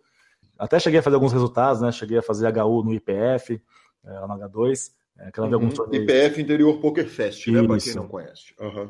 Até 0.57 0.79
cheguei 0.79 0.99
a 0.99 1.03
fazer 1.03 1.15
alguns 1.15 1.33
resultados, 1.33 1.81
né? 1.81 1.91
Cheguei 1.91 2.17
a 2.17 2.21
fazer 2.21 2.47
HU 2.47 2.83
no 2.83 2.93
IPF, 2.93 3.61
é, 4.03 4.11
lá 4.11 4.27
no 4.27 4.35
H2. 4.35 4.91
É, 5.19 5.41
uhum. 5.41 5.53
alguns 5.53 5.73
IPF 5.91 6.41
Interior 6.41 6.79
Poker 6.79 7.07
Fest, 7.07 7.47
né? 7.47 7.63
Para 7.63 7.77
quem 7.77 7.95
não 7.95 8.07
conhece. 8.07 8.55
Uhum. 8.59 8.89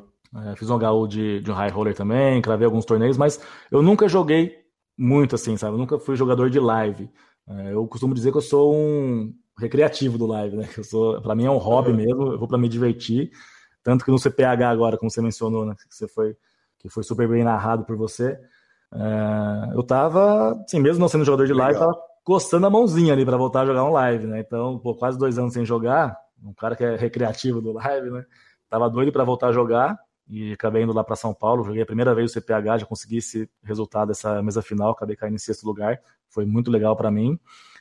É, 0.49 0.55
fiz 0.55 0.69
um 0.69 0.77
HU 0.77 1.07
de, 1.07 1.41
de 1.41 1.51
um 1.51 1.53
high 1.53 1.69
roller 1.69 1.93
também, 1.93 2.41
cravei 2.41 2.65
alguns 2.65 2.85
torneios, 2.85 3.17
mas 3.17 3.41
eu 3.69 3.81
nunca 3.81 4.07
joguei 4.07 4.61
muito 4.97 5.35
assim, 5.35 5.57
sabe? 5.57 5.73
Eu 5.73 5.77
nunca 5.77 5.99
fui 5.99 6.15
jogador 6.15 6.49
de 6.49 6.59
live. 6.59 7.09
É, 7.47 7.73
eu 7.73 7.87
costumo 7.87 8.13
dizer 8.13 8.31
que 8.31 8.37
eu 8.37 8.41
sou 8.41 8.73
um 8.73 9.33
recreativo 9.57 10.17
do 10.17 10.25
live, 10.27 10.57
né? 10.57 10.69
Eu 10.77 10.83
sou, 10.83 11.21
para 11.21 11.35
mim 11.35 11.45
é 11.45 11.51
um 11.51 11.57
hobby 11.57 11.93
mesmo, 11.93 12.33
eu 12.33 12.39
vou 12.39 12.47
para 12.47 12.57
me 12.57 12.69
divertir. 12.69 13.31
Tanto 13.83 14.05
que 14.05 14.11
no 14.11 14.19
CPH 14.19 14.63
agora, 14.69 14.97
como 14.97 15.09
você 15.09 15.21
mencionou, 15.21 15.65
né? 15.65 15.75
Que 15.75 15.95
você 15.95 16.07
foi, 16.07 16.35
que 16.79 16.89
foi 16.89 17.03
super 17.03 17.27
bem 17.27 17.43
narrado 17.43 17.83
por 17.85 17.95
você. 17.95 18.37
É, 18.93 19.75
eu 19.75 19.83
tava, 19.83 20.53
assim, 20.63 20.79
mesmo 20.79 20.99
não 20.99 21.07
sendo 21.07 21.25
jogador 21.25 21.45
de 21.45 21.53
live, 21.53 21.73
Legal. 21.79 21.93
tava 21.93 22.03
coçando 22.23 22.67
a 22.67 22.69
mãozinha 22.69 23.13
ali 23.13 23.25
para 23.25 23.37
voltar 23.37 23.61
a 23.61 23.65
jogar 23.65 23.83
um 23.83 23.91
live, 23.91 24.27
né? 24.27 24.39
Então, 24.39 24.77
pô, 24.79 24.95
quase 24.95 25.17
dois 25.17 25.37
anos 25.37 25.53
sem 25.53 25.65
jogar, 25.65 26.15
um 26.43 26.53
cara 26.53 26.75
que 26.75 26.83
é 26.83 26.95
recreativo 26.95 27.61
do 27.61 27.71
live, 27.73 28.11
né? 28.11 28.25
Tava 28.69 28.89
doido 28.89 29.11
para 29.11 29.23
voltar 29.23 29.47
a 29.47 29.51
jogar 29.51 29.99
e 30.31 30.53
acabei 30.53 30.83
indo 30.83 30.93
lá 30.93 31.03
para 31.03 31.17
São 31.17 31.33
Paulo. 31.33 31.65
Joguei 31.65 31.81
a 31.81 31.85
primeira 31.85 32.15
vez 32.15 32.31
o 32.31 32.33
CPH, 32.33 32.79
já 32.79 32.85
consegui 32.85 33.17
esse 33.17 33.49
resultado 33.61 34.07
dessa 34.07 34.41
mesa 34.41 34.61
final, 34.61 34.91
acabei 34.91 35.17
caindo 35.17 35.35
em 35.35 35.37
sexto 35.37 35.65
lugar. 35.65 35.99
Foi 36.29 36.45
muito 36.45 36.71
legal 36.71 36.95
para 36.95 37.11
mim. 37.11 37.37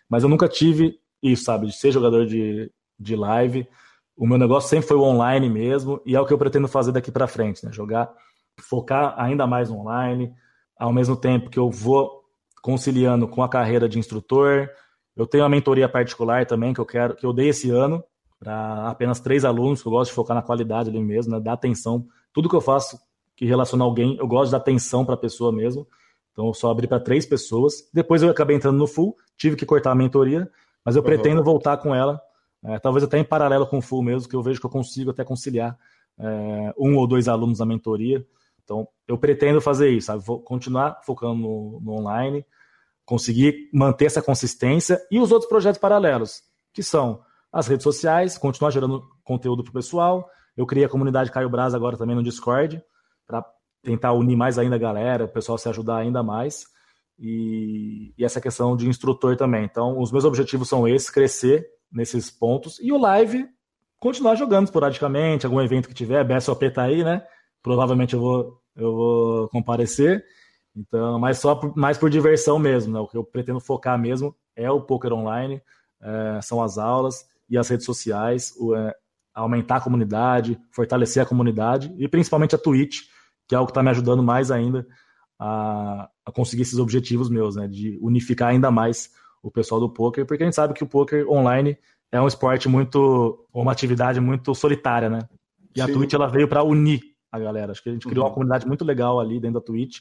Mas 0.08 0.24
eu 0.24 0.28
nunca 0.28 0.48
tive 0.48 0.98
isso, 1.22 1.44
sabe, 1.44 1.66
de 1.66 1.72
ser 1.72 1.92
jogador 1.92 2.26
de, 2.26 2.68
de 2.98 3.14
live. 3.14 3.68
O 4.16 4.26
meu 4.26 4.36
negócio 4.36 4.68
sempre 4.68 4.88
foi 4.88 4.96
o 4.96 5.02
online 5.02 5.48
mesmo, 5.48 6.02
e 6.04 6.16
é 6.16 6.20
o 6.20 6.26
que 6.26 6.32
eu 6.32 6.38
pretendo 6.38 6.66
fazer 6.66 6.90
daqui 6.90 7.12
para 7.12 7.28
frente, 7.28 7.64
né? 7.64 7.72
Jogar, 7.72 8.12
focar 8.60 9.14
ainda 9.16 9.46
mais 9.46 9.70
online, 9.70 10.34
ao 10.76 10.92
mesmo 10.92 11.14
tempo 11.16 11.50
que 11.50 11.58
eu 11.58 11.70
vou 11.70 12.24
conciliando 12.60 13.28
com 13.28 13.44
a 13.44 13.48
carreira 13.48 13.88
de 13.88 13.96
instrutor. 13.96 14.68
Eu 15.16 15.24
tenho 15.24 15.44
uma 15.44 15.50
mentoria 15.50 15.88
particular 15.88 16.44
também 16.46 16.74
que 16.74 16.80
eu 16.80 16.86
quero, 16.86 17.14
que 17.14 17.24
eu 17.24 17.32
dei 17.32 17.50
esse 17.50 17.70
ano 17.70 18.02
para 18.40 18.88
apenas 18.88 19.20
três 19.20 19.44
alunos, 19.44 19.82
que 19.82 19.86
eu 19.86 19.92
gosto 19.92 20.10
de 20.10 20.16
focar 20.16 20.34
na 20.34 20.42
qualidade 20.42 20.90
ali 20.90 21.00
mesmo, 21.00 21.32
né? 21.32 21.40
Dar 21.40 21.52
atenção. 21.52 22.08
Tudo 22.32 22.48
que 22.48 22.56
eu 22.56 22.60
faço 22.60 22.98
que 23.36 23.46
relaciona 23.46 23.84
alguém, 23.84 24.16
eu 24.18 24.28
gosto 24.28 24.46
de 24.46 24.52
dar 24.52 24.58
atenção 24.58 25.04
para 25.04 25.14
a 25.14 25.18
pessoa 25.18 25.50
mesmo. 25.50 25.86
Então 26.32 26.46
eu 26.46 26.54
só 26.54 26.70
abri 26.70 26.86
para 26.86 27.00
três 27.00 27.24
pessoas. 27.24 27.88
Depois 27.92 28.22
eu 28.22 28.30
acabei 28.30 28.56
entrando 28.56 28.76
no 28.76 28.86
full, 28.86 29.16
tive 29.36 29.56
que 29.56 29.64
cortar 29.64 29.92
a 29.92 29.94
mentoria, 29.94 30.50
mas 30.84 30.94
eu 30.94 31.00
uhum. 31.02 31.06
pretendo 31.06 31.42
voltar 31.42 31.76
com 31.78 31.94
ela, 31.94 32.20
é, 32.62 32.78
talvez 32.78 33.02
até 33.02 33.18
em 33.18 33.24
paralelo 33.24 33.66
com 33.66 33.78
o 33.78 33.82
full 33.82 34.02
mesmo, 34.02 34.28
que 34.28 34.36
eu 34.36 34.42
vejo 34.42 34.60
que 34.60 34.66
eu 34.66 34.70
consigo 34.70 35.10
até 35.10 35.24
conciliar 35.24 35.78
é, 36.18 36.74
um 36.78 36.96
ou 36.96 37.06
dois 37.06 37.28
alunos 37.28 37.58
na 37.58 37.66
mentoria. 37.66 38.24
Então 38.62 38.86
eu 39.08 39.18
pretendo 39.18 39.60
fazer 39.60 39.90
isso, 39.90 40.08
sabe? 40.08 40.22
Vou 40.22 40.40
continuar 40.40 41.00
focando 41.02 41.34
no, 41.34 41.80
no 41.80 41.92
online, 41.92 42.44
conseguir 43.04 43.68
manter 43.72 44.04
essa 44.04 44.22
consistência 44.22 45.00
e 45.10 45.18
os 45.18 45.32
outros 45.32 45.48
projetos 45.48 45.80
paralelos, 45.80 46.42
que 46.72 46.82
são 46.82 47.22
as 47.52 47.66
redes 47.66 47.82
sociais, 47.82 48.38
continuar 48.38 48.70
gerando 48.70 49.02
conteúdo 49.24 49.64
para 49.64 49.70
o 49.70 49.74
pessoal. 49.74 50.28
Eu 50.60 50.66
criei 50.66 50.84
a 50.84 50.90
comunidade 50.90 51.32
Caio 51.32 51.48
Braz 51.48 51.72
agora 51.72 51.96
também 51.96 52.14
no 52.14 52.22
Discord, 52.22 52.82
para 53.26 53.42
tentar 53.82 54.12
unir 54.12 54.36
mais 54.36 54.58
ainda 54.58 54.76
a 54.76 54.78
galera, 54.78 55.24
o 55.24 55.28
pessoal 55.28 55.56
se 55.56 55.66
ajudar 55.70 55.96
ainda 55.96 56.22
mais. 56.22 56.66
E, 57.18 58.12
e, 58.16 58.22
essa 58.22 58.42
questão 58.42 58.76
de 58.76 58.86
instrutor 58.86 59.36
também. 59.36 59.64
Então, 59.64 59.98
os 59.98 60.12
meus 60.12 60.26
objetivos 60.26 60.68
são 60.68 60.86
esses: 60.86 61.08
crescer 61.08 61.66
nesses 61.90 62.30
pontos. 62.30 62.78
E 62.78 62.92
o 62.92 62.98
live, 62.98 63.48
continuar 63.98 64.34
jogando 64.34 64.66
esporadicamente, 64.66 65.46
algum 65.46 65.62
evento 65.62 65.88
que 65.88 65.94
tiver. 65.94 66.24
BSOP 66.24 66.70
tá 66.70 66.82
aí, 66.82 67.02
né? 67.02 67.22
Provavelmente 67.62 68.12
eu 68.12 68.20
vou, 68.20 68.60
eu 68.76 68.94
vou 68.94 69.48
comparecer. 69.48 70.22
Então, 70.76 71.18
mas 71.18 71.38
só 71.38 71.54
por, 71.54 71.74
mais 71.74 71.96
por 71.96 72.10
diversão 72.10 72.58
mesmo, 72.58 72.92
né? 72.92 73.00
O 73.00 73.08
que 73.08 73.16
eu 73.16 73.24
pretendo 73.24 73.60
focar 73.60 73.98
mesmo 73.98 74.36
é 74.54 74.70
o 74.70 74.82
poker 74.82 75.14
online, 75.14 75.62
é, 76.02 76.40
são 76.42 76.62
as 76.62 76.76
aulas 76.76 77.26
e 77.48 77.56
as 77.56 77.66
redes 77.66 77.86
sociais, 77.86 78.54
o, 78.58 78.74
é, 78.74 78.94
aumentar 79.34 79.76
a 79.76 79.80
comunidade, 79.80 80.58
fortalecer 80.72 81.22
a 81.22 81.26
comunidade 81.26 81.94
e 81.98 82.08
principalmente 82.08 82.54
a 82.54 82.58
Twitch, 82.58 83.02
que 83.48 83.54
é 83.54 83.58
algo 83.58 83.66
que 83.66 83.70
está 83.70 83.82
me 83.82 83.90
ajudando 83.90 84.22
mais 84.22 84.50
ainda 84.50 84.86
a, 85.38 86.08
a, 86.24 86.32
conseguir 86.32 86.62
esses 86.62 86.78
objetivos 86.78 87.30
meus, 87.30 87.56
né? 87.56 87.66
De 87.66 87.98
unificar 88.02 88.48
ainda 88.50 88.70
mais 88.70 89.10
o 89.42 89.50
pessoal 89.50 89.80
do 89.80 89.88
poker, 89.88 90.26
porque 90.26 90.42
a 90.42 90.46
gente 90.46 90.54
sabe 90.54 90.74
que 90.74 90.84
o 90.84 90.86
poker 90.86 91.28
online 91.30 91.78
é 92.12 92.20
um 92.20 92.26
esporte 92.26 92.68
muito, 92.68 93.46
uma 93.52 93.72
atividade 93.72 94.20
muito 94.20 94.54
solitária, 94.54 95.08
né? 95.08 95.20
E 95.74 95.80
Sim. 95.80 95.90
a 95.90 95.92
Twitch 95.92 96.12
ela 96.12 96.26
veio 96.26 96.48
para 96.48 96.62
unir 96.62 97.00
a 97.30 97.38
galera. 97.38 97.72
Acho 97.72 97.82
que 97.82 97.88
a 97.88 97.92
gente 97.92 98.06
criou 98.06 98.24
uhum. 98.24 98.30
uma 98.30 98.34
comunidade 98.34 98.66
muito 98.66 98.84
legal 98.84 99.20
ali 99.20 99.40
dentro 99.40 99.60
da 99.60 99.64
Twitch. 99.64 100.00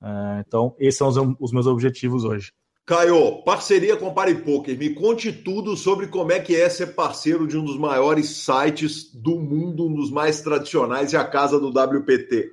Uh, 0.00 0.42
então, 0.46 0.74
esses 0.78 0.98
são 0.98 1.08
os, 1.08 1.16
os, 1.40 1.52
meus 1.52 1.66
objetivos 1.66 2.24
hoje. 2.24 2.52
Caio, 2.86 3.42
parceria 3.42 3.96
com 3.96 4.06
o 4.06 4.14
Poker. 4.14 4.78
Me 4.78 4.90
conte 4.90 5.32
tudo 5.32 5.76
sobre 5.76 6.06
como 6.06 6.30
é 6.30 6.38
que 6.38 6.54
é 6.54 6.68
ser 6.68 6.94
parceiro 6.94 7.44
de 7.44 7.58
um 7.58 7.64
dos 7.64 7.76
maiores 7.76 8.44
sites 8.44 9.12
do 9.12 9.40
mundo, 9.40 9.88
um 9.88 9.94
dos 9.94 10.08
mais 10.08 10.40
tradicionais 10.40 11.12
e 11.12 11.16
a 11.16 11.24
casa 11.24 11.58
do 11.58 11.70
WPT. 11.70 12.52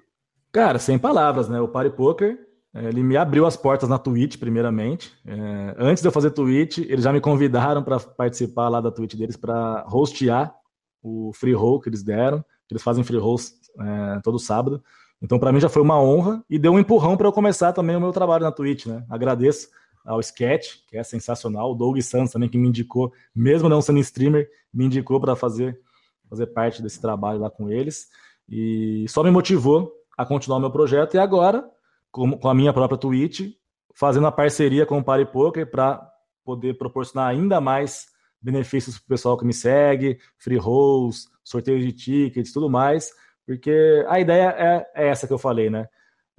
Cara, 0.51 0.79
sem 0.79 0.97
palavras, 0.97 1.47
né? 1.47 1.61
O 1.61 1.67
Party 1.67 1.95
Poker, 1.95 2.39
é, 2.73 2.85
ele 2.85 3.03
me 3.03 3.15
abriu 3.15 3.45
as 3.45 3.55
portas 3.55 3.87
na 3.87 3.99
Twitch, 3.99 4.37
primeiramente. 4.39 5.13
É, 5.23 5.75
antes 5.77 6.01
de 6.01 6.07
eu 6.07 6.11
fazer 6.11 6.31
Twitch, 6.31 6.79
eles 6.79 7.03
já 7.03 7.13
me 7.13 7.21
convidaram 7.21 7.83
para 7.83 7.99
participar 7.99 8.69
lá 8.69 8.81
da 8.81 8.89
Twitch 8.89 9.13
deles 9.13 9.37
para 9.37 9.85
hostear 9.87 10.51
o 11.03 11.31
free 11.35 11.53
roll 11.53 11.79
que 11.79 11.89
eles 11.89 12.01
deram. 12.01 12.43
Eles 12.71 12.81
fazem 12.81 13.03
free 13.03 13.19
rolls 13.19 13.53
é, 13.79 14.19
todo 14.23 14.39
sábado. 14.39 14.83
Então, 15.21 15.37
para 15.37 15.51
mim 15.51 15.59
já 15.59 15.69
foi 15.69 15.83
uma 15.83 16.01
honra 16.01 16.43
e 16.49 16.57
deu 16.57 16.71
um 16.71 16.79
empurrão 16.79 17.15
para 17.15 17.27
eu 17.27 17.31
começar 17.31 17.71
também 17.71 17.95
o 17.95 18.01
meu 18.01 18.11
trabalho 18.11 18.43
na 18.43 18.51
Twitch, 18.51 18.87
né? 18.87 19.05
Agradeço 19.07 19.69
ao 20.05 20.19
Sketch, 20.19 20.77
que 20.87 20.97
é 20.97 21.03
sensacional, 21.03 21.71
o 21.71 21.75
Doug 21.75 21.99
Santos 22.01 22.33
também 22.33 22.49
que 22.49 22.57
me 22.57 22.67
indicou, 22.67 23.13
mesmo 23.33 23.69
não 23.69 23.81
sendo 23.81 23.99
streamer, 23.99 24.49
me 24.73 24.85
indicou 24.85 25.19
para 25.19 25.35
fazer 25.35 25.79
fazer 26.33 26.47
parte 26.47 26.81
desse 26.81 26.99
trabalho 26.99 27.39
lá 27.39 27.49
com 27.49 27.69
eles. 27.69 28.07
E 28.49 29.05
só 29.07 29.23
me 29.23 29.29
motivou 29.29 29.93
a 30.17 30.25
continuar 30.25 30.57
o 30.57 30.61
meu 30.61 30.71
projeto. 30.71 31.13
E 31.13 31.19
agora, 31.19 31.63
com, 32.11 32.37
com 32.37 32.49
a 32.49 32.55
minha 32.55 32.73
própria 32.73 32.97
Twitch, 32.97 33.53
fazendo 33.93 34.25
a 34.25 34.31
parceria 34.31 34.85
com 34.85 34.97
o 34.97 35.03
Party 35.03 35.31
Poker 35.31 35.69
para 35.69 36.11
poder 36.43 36.77
proporcionar 36.77 37.29
ainda 37.29 37.61
mais 37.61 38.07
benefícios 38.41 38.97
para 38.97 39.05
o 39.05 39.09
pessoal 39.09 39.37
que 39.37 39.45
me 39.45 39.53
segue, 39.53 40.19
free 40.37 40.57
rolls, 40.57 41.29
sorteios 41.43 41.83
de 41.83 41.93
tickets, 41.93 42.51
tudo 42.51 42.69
mais, 42.69 43.11
porque 43.45 44.03
a 44.09 44.19
ideia 44.19 44.49
é, 44.57 45.03
é 45.03 45.07
essa 45.07 45.27
que 45.27 45.33
eu 45.33 45.37
falei, 45.37 45.69
né? 45.69 45.87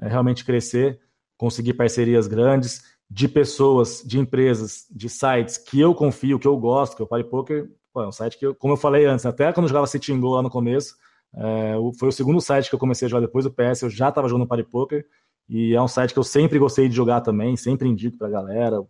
É 0.00 0.08
realmente 0.08 0.44
crescer, 0.44 1.00
conseguir 1.38 1.74
parcerias 1.74 2.26
grandes 2.26 2.82
de 3.14 3.28
pessoas, 3.28 4.02
de 4.04 4.18
empresas, 4.18 4.86
de 4.90 5.08
sites 5.08 5.56
que 5.56 5.80
eu 5.80 5.94
confio, 5.94 6.36
que 6.36 6.48
eu 6.48 6.56
gosto, 6.56 6.96
que 6.96 7.02
o 7.04 7.06
Party 7.06 7.30
Poker 7.30 7.70
é 7.96 8.00
um 8.00 8.10
site 8.10 8.36
que, 8.36 8.44
eu, 8.44 8.56
como 8.56 8.72
eu 8.72 8.76
falei 8.76 9.06
antes, 9.06 9.24
até 9.24 9.52
quando 9.52 9.66
eu 9.66 9.68
jogava 9.68 9.86
Sitting 9.86 10.18
Go 10.18 10.30
lá 10.30 10.42
no 10.42 10.50
começo, 10.50 10.96
é, 11.32 11.74
foi 11.96 12.08
o 12.08 12.12
segundo 12.12 12.40
site 12.40 12.68
que 12.68 12.74
eu 12.74 12.78
comecei 12.78 13.06
a 13.06 13.08
jogar 13.08 13.24
depois 13.24 13.44
do 13.44 13.52
PS, 13.52 13.82
eu 13.82 13.90
já 13.90 14.08
estava 14.08 14.28
jogando 14.28 14.48
Party 14.48 14.64
Poker, 14.64 15.06
e 15.48 15.76
é 15.76 15.80
um 15.80 15.86
site 15.86 16.12
que 16.12 16.18
eu 16.18 16.24
sempre 16.24 16.58
gostei 16.58 16.88
de 16.88 16.96
jogar 16.96 17.20
também, 17.20 17.56
sempre 17.56 17.88
indico 17.88 18.18
pra 18.18 18.28
galera. 18.28 18.82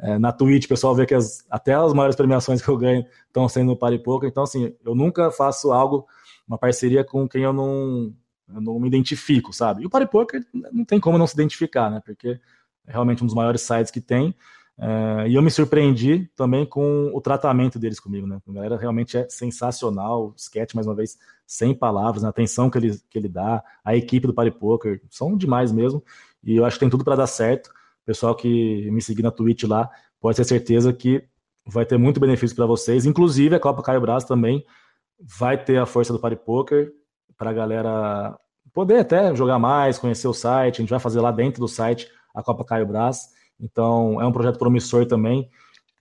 É, 0.00 0.18
na 0.18 0.32
Twitch, 0.32 0.64
o 0.64 0.68
pessoal 0.68 0.92
vê 0.92 1.06
que 1.06 1.14
as, 1.14 1.46
até 1.48 1.74
as 1.74 1.92
maiores 1.92 2.16
premiações 2.16 2.60
que 2.60 2.68
eu 2.68 2.76
ganho 2.76 3.06
estão 3.28 3.48
sendo 3.48 3.68
no 3.68 3.76
Party 3.76 4.02
Poker, 4.02 4.28
então 4.28 4.42
assim, 4.42 4.74
eu 4.84 4.96
nunca 4.96 5.30
faço 5.30 5.70
algo, 5.70 6.08
uma 6.48 6.58
parceria 6.58 7.04
com 7.04 7.28
quem 7.28 7.44
eu 7.44 7.52
não, 7.52 8.12
eu 8.52 8.60
não 8.60 8.80
me 8.80 8.88
identifico, 8.88 9.52
sabe? 9.52 9.84
E 9.84 9.86
o 9.86 9.90
Party 9.90 10.10
Poker 10.10 10.44
não 10.72 10.84
tem 10.84 10.98
como 10.98 11.18
não 11.18 11.26
se 11.28 11.34
identificar, 11.34 11.88
né? 11.88 12.02
Porque 12.04 12.40
realmente 12.86 13.22
um 13.22 13.26
dos 13.26 13.34
maiores 13.34 13.62
sites 13.62 13.90
que 13.90 14.00
tem. 14.00 14.34
Uh, 14.76 15.26
e 15.28 15.34
eu 15.36 15.42
me 15.42 15.50
surpreendi 15.50 16.28
também 16.34 16.66
com 16.66 17.10
o 17.14 17.20
tratamento 17.20 17.78
deles 17.78 18.00
comigo, 18.00 18.26
né? 18.26 18.40
A 18.48 18.52
galera 18.52 18.76
realmente 18.76 19.16
é 19.16 19.28
sensacional. 19.28 20.28
O 20.28 20.34
sketch, 20.36 20.74
mais 20.74 20.86
uma 20.86 20.94
vez, 20.94 21.16
sem 21.46 21.74
palavras, 21.74 22.24
a 22.24 22.28
atenção 22.28 22.68
que 22.68 22.78
ele, 22.78 22.98
que 23.08 23.18
ele 23.18 23.28
dá, 23.28 23.62
a 23.84 23.94
equipe 23.94 24.26
do 24.26 24.34
Party 24.34 24.50
Poker, 24.50 25.00
são 25.10 25.36
demais 25.36 25.70
mesmo. 25.70 26.02
E 26.42 26.56
eu 26.56 26.64
acho 26.64 26.76
que 26.76 26.80
tem 26.80 26.90
tudo 26.90 27.04
para 27.04 27.16
dar 27.16 27.26
certo. 27.26 27.70
Pessoal 28.04 28.34
que 28.34 28.90
me 28.90 29.00
seguir 29.00 29.22
na 29.22 29.30
Twitch 29.30 29.62
lá 29.62 29.88
pode 30.20 30.36
ter 30.36 30.44
certeza 30.44 30.92
que 30.92 31.24
vai 31.66 31.86
ter 31.86 31.96
muito 31.96 32.20
benefício 32.20 32.56
para 32.56 32.66
vocês. 32.66 33.06
Inclusive, 33.06 33.54
a 33.54 33.60
Copa 33.60 33.82
Caio 33.82 34.00
Braz 34.00 34.24
também 34.24 34.64
vai 35.18 35.62
ter 35.62 35.78
a 35.78 35.86
força 35.86 36.12
do 36.12 36.18
Party 36.18 36.36
Poker 36.36 36.92
para 37.36 37.50
a 37.50 37.52
galera 37.52 38.38
poder 38.72 38.98
até 38.98 39.34
jogar 39.34 39.58
mais, 39.58 39.98
conhecer 39.98 40.26
o 40.26 40.34
site. 40.34 40.76
A 40.76 40.82
gente 40.82 40.90
vai 40.90 40.98
fazer 40.98 41.20
lá 41.20 41.30
dentro 41.30 41.60
do 41.60 41.68
site 41.68 42.08
a 42.34 42.42
Copa 42.42 42.64
Caio 42.64 42.86
Braz. 42.86 43.28
Então, 43.60 44.20
é 44.20 44.26
um 44.26 44.32
projeto 44.32 44.58
promissor 44.58 45.06
também, 45.06 45.48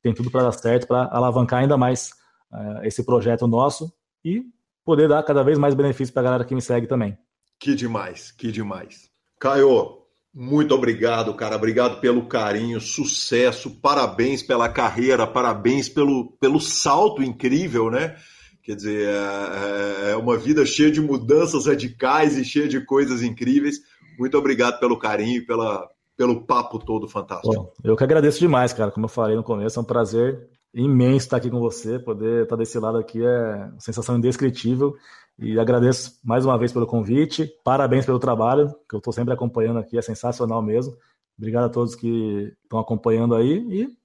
tem 0.01 0.13
tudo 0.13 0.31
para 0.31 0.43
dar 0.43 0.51
certo, 0.51 0.87
para 0.87 1.05
alavancar 1.11 1.59
ainda 1.59 1.77
mais 1.77 2.09
uh, 2.51 2.83
esse 2.83 3.03
projeto 3.05 3.47
nosso 3.47 3.93
e 4.25 4.43
poder 4.83 5.07
dar 5.07 5.23
cada 5.23 5.43
vez 5.43 5.57
mais 5.57 5.73
benefícios 5.73 6.11
para 6.11 6.21
a 6.21 6.25
galera 6.25 6.45
que 6.45 6.55
me 6.55 6.61
segue 6.61 6.87
também. 6.87 7.17
Que 7.59 7.75
demais, 7.75 8.31
que 8.31 8.51
demais. 8.51 9.09
Caio, 9.39 10.03
muito 10.33 10.73
obrigado, 10.73 11.33
cara. 11.35 11.55
Obrigado 11.55 12.01
pelo 12.01 12.27
carinho, 12.27 12.81
sucesso, 12.81 13.79
parabéns 13.79 14.41
pela 14.41 14.67
carreira, 14.67 15.27
parabéns 15.27 15.87
pelo, 15.87 16.31
pelo 16.39 16.59
salto 16.59 17.21
incrível, 17.21 17.89
né? 17.89 18.15
Quer 18.63 18.75
dizer, 18.75 19.07
é, 19.07 20.07
é, 20.07 20.11
é 20.11 20.15
uma 20.15 20.37
vida 20.37 20.65
cheia 20.65 20.89
de 20.89 21.01
mudanças 21.01 21.67
radicais 21.67 22.37
e 22.37 22.43
cheia 22.45 22.67
de 22.67 22.83
coisas 22.83 23.21
incríveis. 23.21 23.75
Muito 24.17 24.37
obrigado 24.37 24.79
pelo 24.79 24.97
carinho 24.97 25.37
e 25.37 25.45
pela, 25.45 25.87
pelo 26.15 26.45
papo 26.45 26.79
todo 26.79 27.07
fantástico. 27.07 27.53
Bom, 27.53 27.73
eu 27.83 27.95
que 27.95 28.03
agradeço 28.03 28.39
demais, 28.39 28.73
cara. 28.73 28.91
Como 28.91 29.05
eu 29.05 29.09
falei 29.09 29.35
no 29.35 29.43
começo, 29.43 29.79
é 29.79 29.81
um 29.81 29.85
prazer 29.85 30.49
imenso 30.73 31.25
estar 31.25 31.37
aqui 31.37 31.49
com 31.49 31.59
você. 31.59 31.99
Poder 31.99 32.43
estar 32.43 32.55
desse 32.55 32.77
lado 32.79 32.97
aqui 32.97 33.23
é 33.23 33.69
uma 33.71 33.79
sensação 33.79 34.17
indescritível. 34.17 34.95
E 35.37 35.59
agradeço 35.59 36.19
mais 36.23 36.45
uma 36.45 36.57
vez 36.57 36.71
pelo 36.71 36.85
convite. 36.85 37.51
Parabéns 37.63 38.05
pelo 38.05 38.19
trabalho, 38.19 38.73
que 38.87 38.95
eu 38.95 38.99
estou 38.99 39.11
sempre 39.11 39.33
acompanhando 39.33 39.79
aqui, 39.79 39.97
é 39.97 40.01
sensacional 40.01 40.61
mesmo. 40.61 40.95
Obrigado 41.37 41.65
a 41.65 41.69
todos 41.69 41.95
que 41.95 42.55
estão 42.63 42.79
acompanhando 42.79 43.33
aí 43.33 43.57
e 43.69 43.97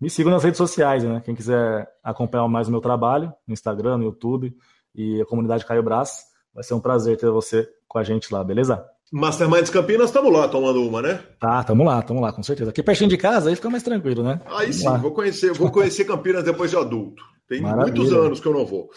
me 0.00 0.08
sigam 0.08 0.30
nas 0.30 0.44
redes 0.44 0.58
sociais, 0.58 1.02
né? 1.02 1.20
Quem 1.24 1.34
quiser 1.34 1.88
acompanhar 2.04 2.46
mais 2.46 2.68
o 2.68 2.70
meu 2.70 2.80
trabalho, 2.80 3.32
no 3.46 3.52
Instagram, 3.52 3.98
no 3.98 4.04
YouTube 4.04 4.56
e 4.94 5.20
a 5.20 5.26
comunidade 5.26 5.66
Caio 5.66 5.82
Brás, 5.82 6.26
vai 6.54 6.62
ser 6.62 6.74
um 6.74 6.80
prazer 6.80 7.16
ter 7.16 7.30
você 7.30 7.68
com 7.88 7.98
a 7.98 8.04
gente 8.04 8.32
lá, 8.32 8.44
beleza? 8.44 8.84
Masterminds 9.10 9.70
Campinas, 9.70 10.10
estamos 10.10 10.30
lá 10.30 10.48
tomando 10.48 10.86
uma, 10.86 11.00
né? 11.00 11.20
Tá, 11.40 11.60
estamos 11.60 11.86
lá, 11.86 12.00
estamos 12.00 12.22
lá, 12.22 12.32
com 12.32 12.42
certeza. 12.42 12.70
Aqui 12.70 12.82
pertinho 12.82 13.08
de 13.08 13.16
casa, 13.16 13.48
aí 13.48 13.56
fica 13.56 13.70
mais 13.70 13.82
tranquilo, 13.82 14.22
né? 14.22 14.40
Aí 14.46 14.72
sim, 14.72 14.86
vou 14.98 15.12
conhecer, 15.12 15.52
vou 15.52 15.70
conhecer 15.70 16.04
Campinas 16.04 16.44
depois 16.44 16.70
de 16.70 16.76
adulto. 16.76 17.22
Tem 17.48 17.62
Maravilha. 17.62 17.96
muitos 17.96 18.12
anos 18.12 18.40
que 18.40 18.46
eu 18.46 18.52
não 18.52 18.66
vou. 18.66 18.90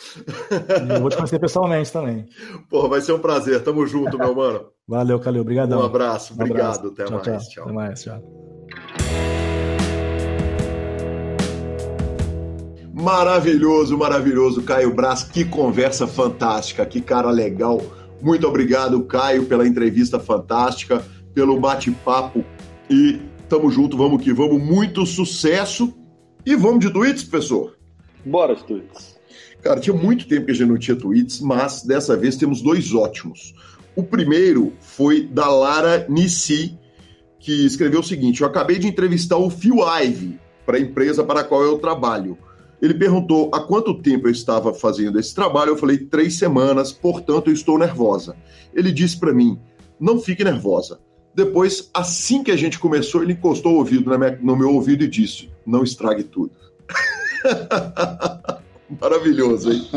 Eu 0.89 0.99
vou 0.99 1.09
te 1.09 1.16
conhecer 1.16 1.39
pessoalmente 1.39 1.89
também. 1.89 2.26
Porra, 2.70 2.89
vai 2.89 2.99
ser 2.99 3.14
um 3.14 3.20
prazer. 3.20 3.64
Tamo 3.64 3.88
junto, 3.88 4.18
meu 4.18 4.36
mano. 4.36 4.66
Valeu, 4.86 5.18
Calil. 5.22 5.41
Obrigadão. 5.41 5.80
Um 5.80 5.86
abraço. 5.86 6.34
Um 6.34 6.36
Obrigado. 6.36 6.89
Abraço. 6.89 6.93
Até 6.93 7.05
tchau, 7.05 7.14
mais. 7.24 7.43
Tchau. 7.47 7.53
tchau. 7.53 7.64
Até 7.64 7.72
mais. 7.74 8.03
Tchau. 8.03 8.22
Maravilhoso, 12.93 13.97
maravilhoso, 13.97 14.62
Caio 14.64 14.93
Braz. 14.93 15.24
Que 15.24 15.45
conversa 15.45 16.05
fantástica. 16.05 16.86
Que 16.86 16.99
cara 16.99 17.32
legal. 17.32 17.82
Muito 18.22 18.47
obrigado, 18.47 19.03
Caio, 19.05 19.45
pela 19.45 19.67
entrevista 19.67 20.19
fantástica, 20.19 21.03
pelo 21.34 21.59
bate-papo. 21.59 22.43
E 22.89 23.19
tamo 23.49 23.72
junto, 23.72 23.97
vamos 23.97 24.22
que 24.22 24.34
vamos. 24.34 24.61
Muito 24.61 25.05
sucesso. 25.05 25.93
E 26.45 26.55
vamos 26.55 26.86
de 26.86 26.91
tweets, 26.91 27.24
professor? 27.24 27.78
Bora 28.26 28.53
os 28.53 28.63
tweets. 28.63 29.19
Cara, 29.61 29.80
tinha 29.80 29.95
muito 29.95 30.28
tempo 30.28 30.45
que 30.45 30.51
a 30.51 30.55
gente 30.55 30.69
não 30.69 30.78
tinha 30.78 30.97
tweets, 30.97 31.39
mas 31.39 31.84
dessa 31.84 32.17
vez 32.17 32.36
temos 32.36 32.61
dois 32.61 32.93
ótimos. 32.93 33.53
O 33.95 34.03
primeiro 34.03 34.74
foi 34.80 35.24
da 35.24 35.47
Lara 35.49 36.05
Nissi, 36.09 36.78
que 37.39 37.65
escreveu 37.65 37.99
o 37.99 38.03
seguinte: 38.03 38.41
Eu 38.41 38.47
acabei 38.47 38.80
de 38.80 38.88
entrevistar 38.88 39.38
o 39.38 39.49
Phil 39.49 39.78
Ive 40.01 40.39
para 40.65 40.78
a 40.78 40.80
empresa 40.80 41.24
para 41.24 41.41
a 41.41 41.43
qual 41.43 41.63
eu 41.63 41.78
trabalho. 41.78 42.38
Ele 42.82 42.93
perguntou 42.93 43.51
há 43.53 43.59
quanto 43.59 44.01
tempo 44.01 44.27
eu 44.27 44.32
estava 44.32 44.73
fazendo 44.73 45.19
esse 45.19 45.36
trabalho. 45.36 45.69
Eu 45.69 45.77
falei 45.77 45.97
três 45.97 46.38
semanas, 46.38 46.91
portanto 46.91 47.47
eu 47.49 47.53
estou 47.53 47.77
nervosa. 47.77 48.36
Ele 48.73 48.91
disse 48.91 49.19
para 49.19 49.34
mim: 49.34 49.59
Não 49.99 50.19
fique 50.19 50.43
nervosa. 50.43 50.99
Depois, 51.34 51.89
assim 51.93 52.43
que 52.43 52.51
a 52.51 52.57
gente 52.57 52.79
começou, 52.79 53.23
ele 53.23 53.34
encostou 53.34 53.73
o 53.73 53.77
ouvido 53.77 54.11
no 54.41 54.55
meu 54.55 54.73
ouvido 54.73 55.03
e 55.03 55.07
disse: 55.07 55.49
Não 55.65 55.84
estrague 55.84 56.23
tudo. 56.23 56.51
Maravilhoso, 58.99 59.71
hein? 59.71 59.88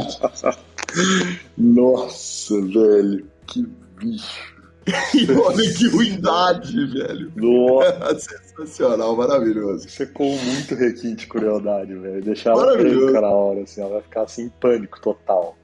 Nossa, 1.57 2.61
velho, 2.61 3.27
que 3.47 3.67
bicho. 3.99 4.55
e 5.15 5.31
olha 5.33 5.75
que 5.75 5.89
ruindade, 5.89 6.87
velho. 6.87 7.33
Nossa. 7.37 8.44
Sensacional, 8.57 9.17
maravilhoso. 9.17 9.89
Ficou 9.89 10.37
muito 10.39 10.75
requinte 10.75 11.17
de 11.17 11.27
crueldade, 11.27 11.95
velho. 11.95 12.23
Deixar 12.23 12.51
ela 12.51 12.77
branca 12.77 13.21
na 13.21 13.31
hora, 13.31 13.63
assim, 13.63 13.81
ela 13.81 13.95
vai 13.95 14.03
ficar 14.03 14.23
assim 14.23 14.45
em 14.45 14.49
pânico 14.49 15.01
total. 15.01 15.57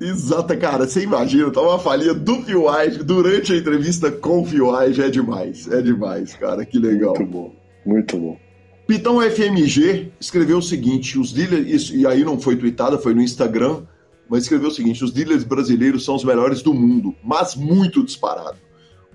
Exata, 0.00 0.56
cara. 0.56 0.86
Você 0.86 1.02
imagina, 1.02 1.50
tá 1.50 1.60
uma 1.60 1.78
falha 1.78 2.12
do 2.12 2.42
Phil 2.42 2.64
durante 3.04 3.52
a 3.52 3.56
entrevista 3.56 4.10
com 4.10 4.42
o 4.42 4.44
Phil 4.44 4.74
é 4.76 5.08
demais. 5.08 5.70
É 5.70 5.80
demais, 5.80 6.34
cara. 6.34 6.64
Que 6.64 6.78
legal. 6.78 7.14
Muito 7.16 7.30
bom, 7.30 7.52
muito 7.86 8.18
bom. 8.18 8.38
Pitão 8.86 9.20
FMG 9.22 10.12
escreveu 10.20 10.58
o 10.58 10.62
seguinte: 10.62 11.18
os 11.18 11.32
dealers, 11.32 11.90
e 11.90 12.06
aí 12.06 12.24
não 12.24 12.38
foi 12.38 12.56
tweetada, 12.56 12.98
foi 12.98 13.14
no 13.14 13.22
Instagram, 13.22 13.82
mas 14.28 14.42
escreveu 14.42 14.68
o 14.68 14.72
seguinte: 14.72 15.02
os 15.02 15.12
dealers 15.12 15.44
brasileiros 15.44 16.04
são 16.04 16.14
os 16.16 16.24
melhores 16.24 16.60
do 16.60 16.74
mundo, 16.74 17.14
mas 17.22 17.54
muito 17.54 18.04
disparado. 18.04 18.58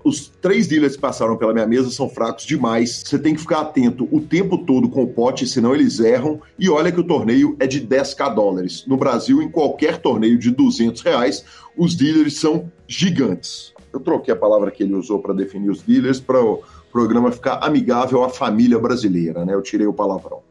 Os 0.02 0.28
três 0.40 0.66
dealers 0.66 0.96
que 0.96 1.02
passaram 1.02 1.36
pela 1.36 1.52
minha 1.52 1.66
mesa 1.66 1.90
são 1.90 2.08
fracos 2.08 2.44
demais. 2.44 3.02
Você 3.04 3.18
tem 3.18 3.34
que 3.34 3.40
ficar 3.40 3.60
atento 3.60 4.08
o 4.10 4.20
tempo 4.20 4.58
todo 4.58 4.88
com 4.88 5.02
o 5.02 5.08
pote, 5.08 5.46
senão 5.46 5.74
eles 5.74 6.00
erram. 6.00 6.40
E 6.58 6.70
olha 6.70 6.90
que 6.90 7.00
o 7.00 7.04
torneio 7.04 7.56
é 7.60 7.66
de 7.66 7.86
10k 7.86 8.34
dólares. 8.34 8.84
No 8.86 8.96
Brasil, 8.96 9.42
em 9.42 9.50
qualquer 9.50 9.98
torneio 9.98 10.38
de 10.38 10.50
200 10.50 11.02
reais, 11.02 11.44
os 11.76 11.94
dealers 11.94 12.38
são 12.38 12.70
gigantes. 12.88 13.74
Eu 13.92 14.00
troquei 14.00 14.32
a 14.32 14.36
palavra 14.36 14.70
que 14.70 14.82
ele 14.82 14.94
usou 14.94 15.18
para 15.18 15.34
definir 15.34 15.70
os 15.70 15.82
dealers 15.82 16.20
para 16.20 16.38
programa 16.92 17.30
ficar 17.30 17.58
amigável 17.62 18.24
à 18.24 18.28
família 18.28 18.78
brasileira, 18.78 19.44
né? 19.44 19.54
Eu 19.54 19.62
tirei 19.62 19.86
o 19.86 19.92
palavrão. 19.92 20.42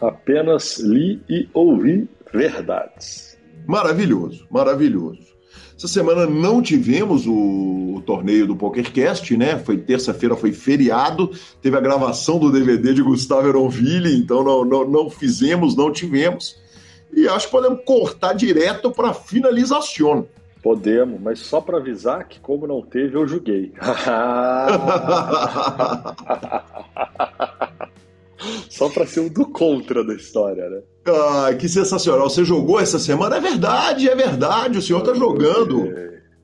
Apenas 0.00 0.78
li 0.78 1.22
e 1.28 1.48
ouvi 1.52 2.08
verdades. 2.32 3.38
Maravilhoso, 3.66 4.46
maravilhoso. 4.50 5.37
Essa 5.78 5.86
semana 5.86 6.26
não 6.26 6.60
tivemos 6.60 7.24
o, 7.24 7.94
o 7.94 8.02
torneio 8.04 8.48
do 8.48 8.56
PokerCast, 8.56 9.36
né? 9.36 9.56
Foi 9.60 9.78
terça-feira, 9.78 10.34
foi 10.34 10.50
feriado, 10.50 11.30
teve 11.62 11.76
a 11.76 11.80
gravação 11.80 12.36
do 12.36 12.50
DVD 12.50 12.92
de 12.92 13.00
Gustavo 13.00 13.46
Eronville, 13.46 14.18
então 14.18 14.42
não, 14.42 14.64
não, 14.64 14.84
não 14.88 15.08
fizemos, 15.08 15.76
não 15.76 15.92
tivemos. 15.92 16.58
E 17.14 17.28
acho 17.28 17.46
que 17.46 17.52
podemos 17.52 17.84
cortar 17.84 18.32
direto 18.32 18.90
para 18.90 19.14
finalização. 19.14 20.26
Podemos, 20.60 21.20
mas 21.20 21.38
só 21.38 21.60
para 21.60 21.78
avisar 21.78 22.26
que, 22.26 22.40
como 22.40 22.66
não 22.66 22.82
teve, 22.82 23.16
eu 23.16 23.24
julguei. 23.28 23.72
só 28.68 28.88
para 28.88 29.06
ser 29.06 29.20
um 29.20 29.28
do 29.28 29.46
contra 29.46 30.02
da 30.02 30.14
história, 30.14 30.68
né? 30.68 30.82
Ah, 31.08 31.54
que 31.54 31.68
sensacional. 31.68 32.28
Você 32.28 32.44
jogou 32.44 32.80
essa 32.80 32.98
semana? 32.98 33.36
É 33.36 33.40
verdade, 33.40 34.08
é 34.08 34.14
verdade. 34.14 34.78
O 34.78 34.82
senhor 34.82 35.02
tá 35.02 35.14
jogando. 35.14 35.92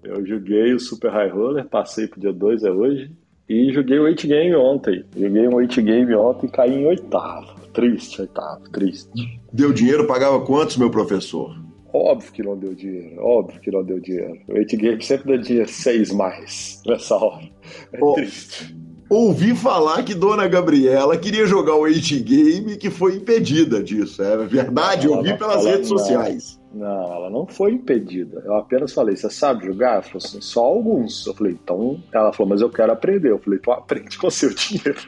Eu 0.03 0.25
joguei 0.27 0.75
o 0.75 0.81
Super 0.81 1.11
High 1.11 1.31
Roller, 1.31 1.65
passei 1.67 2.07
pro 2.07 2.21
dia 2.21 2.33
2, 2.33 2.65
é 2.65 2.71
hoje. 2.71 3.11
E 3.49 3.73
joguei 3.73 3.99
o 3.99 4.05
8 4.05 4.27
Game 4.27 4.55
ontem. 4.55 5.05
Joguei 5.17 5.49
um 5.49 5.55
8 5.55 5.83
Game 5.83 6.15
ontem 6.15 6.47
e 6.47 6.51
caí 6.51 6.75
em 6.75 6.87
oitavo. 6.87 7.61
Triste, 7.73 8.21
oitavo, 8.21 8.69
triste. 8.71 9.41
Deu 9.53 9.73
dinheiro, 9.73 10.07
pagava 10.07 10.41
quantos, 10.45 10.77
meu 10.77 10.91
professor? 10.91 11.57
Óbvio 11.93 12.33
que 12.33 12.43
não 12.43 12.57
deu 12.57 12.75
dinheiro, 12.75 13.21
óbvio 13.21 13.61
que 13.61 13.71
não 13.71 13.85
deu 13.85 14.01
dinheiro. 14.01 14.39
O 14.49 14.55
8 14.55 14.77
Game 14.77 15.03
sempre 15.03 15.37
dá 15.37 15.43
dinheiro 15.43 15.69
seis 15.69 16.11
mais 16.11 16.83
nessa 16.87 17.17
hora. 17.17 17.45
É 17.93 17.99
oh, 18.01 18.15
triste. 18.15 18.75
Ouvi 19.15 19.55
falar 19.55 20.03
que 20.03 20.13
Dona 20.13 20.49
Gabriela 20.49 21.17
queria 21.17 21.47
jogar 21.47 21.77
o 21.77 21.83
8 21.83 22.21
Game 22.25 22.73
e 22.73 22.77
que 22.77 22.91
foi 22.91 23.15
impedida 23.15 23.81
disso. 23.81 24.21
É 24.21 24.37
verdade? 24.45 25.07
Ela 25.07 25.19
ouvi 25.19 25.39
pelas 25.39 25.65
redes 25.65 25.89
sociais. 25.89 26.61
Não, 26.75 27.15
ela 27.15 27.31
não 27.31 27.47
foi 27.47 27.71
impedida. 27.71 28.43
Eu 28.45 28.57
apenas 28.57 28.93
falei, 28.93 29.17
você 29.17 29.31
sabe 29.31 29.67
jogar? 29.67 29.93
Ela 29.93 30.03
falou 30.03 30.19
assim, 30.19 30.41
só 30.41 30.65
alguns. 30.65 31.25
Eu 31.25 31.35
falei, 31.35 31.53
então. 31.53 32.03
Ela 32.13 32.33
falou, 32.33 32.51
mas 32.51 32.61
eu 32.61 32.69
quero 32.69 32.93
aprender. 32.93 33.31
Eu 33.31 33.39
falei, 33.39 33.61
então 33.63 33.73
aprende 33.73 34.19
com 34.19 34.29
seu 34.29 34.51
dinheiro. 34.53 35.01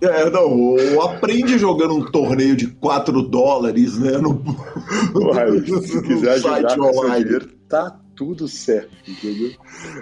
É, 0.00 0.30
não, 0.30 1.02
aprende 1.02 1.58
jogando 1.58 1.96
um 1.96 2.04
torneio 2.12 2.54
de 2.54 2.68
4 2.68 3.22
dólares, 3.22 3.98
né? 3.98 4.18
No, 4.18 4.40
Uai, 5.16 5.58
se 5.82 6.02
quiser 6.06 6.38
jogar 6.38 6.76
com 6.76 6.96
online. 6.96 7.24
Dinheiro, 7.24 7.48
tá 7.68 7.98
tudo 8.22 8.46
certo, 8.46 8.90
entendeu? 9.06 9.50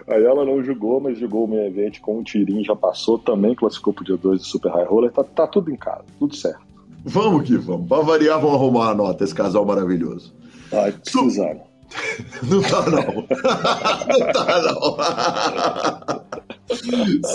Aí 0.06 0.22
ela 0.22 0.44
não 0.44 0.62
jogou, 0.62 1.00
mas 1.00 1.18
jogou 1.18 1.44
o 1.44 1.48
meu 1.48 1.64
evento 1.64 2.00
com 2.00 2.18
um 2.18 2.22
tirinho, 2.22 2.64
já 2.64 2.76
passou, 2.76 3.18
também 3.18 3.54
classificou 3.54 3.92
pro 3.92 4.04
dia 4.04 4.16
2 4.16 4.40
do 4.40 4.46
Super 4.46 4.70
High 4.72 4.84
Roller, 4.84 5.10
tá, 5.10 5.24
tá 5.24 5.46
tudo 5.46 5.70
em 5.70 5.76
casa, 5.76 6.04
tudo 6.18 6.36
certo. 6.36 6.60
Vamos 7.04 7.44
que 7.44 7.56
vamos. 7.56 7.88
Pra 7.88 8.00
variar, 8.02 8.38
vamos 8.38 8.56
arrumar 8.56 8.90
a 8.90 8.94
nota, 8.94 9.24
esse 9.24 9.34
casal 9.34 9.64
maravilhoso. 9.64 10.34
Ai, 10.70 10.92
precisaram. 10.92 11.69
Não 12.42 12.62
tá, 12.62 12.88
não. 12.88 13.26
não 14.08 14.32
tá, 14.32 14.62
não. 14.62 16.30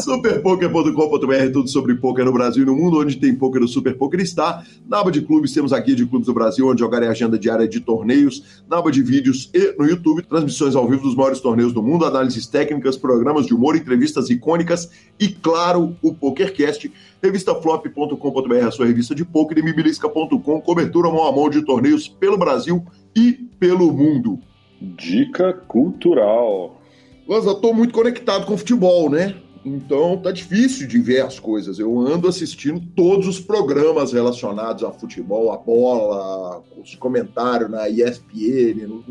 Superpoker.com.br, 0.02 1.52
tudo 1.52 1.68
sobre 1.68 1.96
poker 1.96 2.24
no 2.26 2.32
Brasil 2.32 2.64
e 2.64 2.66
no 2.66 2.76
mundo, 2.76 3.02
onde 3.02 3.18
tem 3.18 3.36
poker, 3.36 3.62
o 3.62 3.68
Super 3.68 3.98
Poker 3.98 4.20
está. 4.22 4.64
Na 4.88 5.00
aba 5.00 5.12
de 5.12 5.22
clubes, 5.22 5.52
temos 5.54 5.74
aqui 5.74 5.94
de 5.94 6.06
clubes 6.06 6.28
do 6.28 6.34
Brasil, 6.34 6.68
onde 6.68 6.80
jogar 6.80 7.04
a 7.04 7.10
agenda 7.10 7.38
diária 7.38 7.68
de 7.68 7.80
torneios. 7.80 8.64
Na 8.70 8.78
aba 8.78 8.92
de 8.92 9.04
vídeos 9.04 9.50
e 9.54 9.76
no 9.78 9.86
YouTube, 9.86 10.24
transmissões 10.24 10.76
ao 10.76 10.88
vivo 10.88 11.04
dos 11.04 11.16
maiores 11.16 11.40
torneios 11.40 11.74
do 11.74 11.84
mundo, 11.84 12.06
análises 12.06 12.48
técnicas, 12.48 12.98
programas 12.98 13.46
de 13.46 13.54
humor, 13.54 13.76
entrevistas 13.76 14.30
icônicas 14.30 14.90
e, 15.20 15.28
claro, 15.28 15.96
o 16.02 16.14
PokerCast. 16.14 16.92
Revistaflop.com.br, 17.22 18.68
a 18.68 18.72
sua 18.72 18.86
revista 18.86 19.14
de 19.14 19.26
poker 19.26 19.58
e 19.58 19.64
mibilisca.com, 19.64 20.62
cobertura 20.62 21.10
mão 21.10 21.28
a 21.28 21.32
mão 21.32 21.50
de 21.50 21.62
torneios 21.64 22.08
pelo 22.08 22.38
Brasil 22.38 22.86
e 23.16 23.45
pelo 23.60 23.92
mundo. 23.92 24.40
Dica 24.82 25.54
cultural. 25.54 26.82
Mas 27.28 27.46
eu 27.46 27.56
tô 27.56 27.74
muito 27.74 27.94
conectado 27.94 28.46
com 28.46 28.58
futebol, 28.58 29.10
né? 29.10 29.36
Então 29.66 30.18
tá 30.18 30.32
difícil 30.32 30.88
de 30.88 31.00
ver 31.00 31.22
as 31.22 31.40
coisas. 31.40 31.80
Eu 31.80 32.00
ando 32.00 32.28
assistindo 32.28 32.80
todos 32.96 33.28
os 33.28 33.40
programas 33.40 34.14
relacionados 34.14 34.84
a 34.84 34.92
futebol, 34.92 35.52
a 35.52 35.58
bola, 35.58 36.64
os 36.78 36.94
comentários 36.96 37.72
na 37.72 37.90
ESPN, 37.90 39.04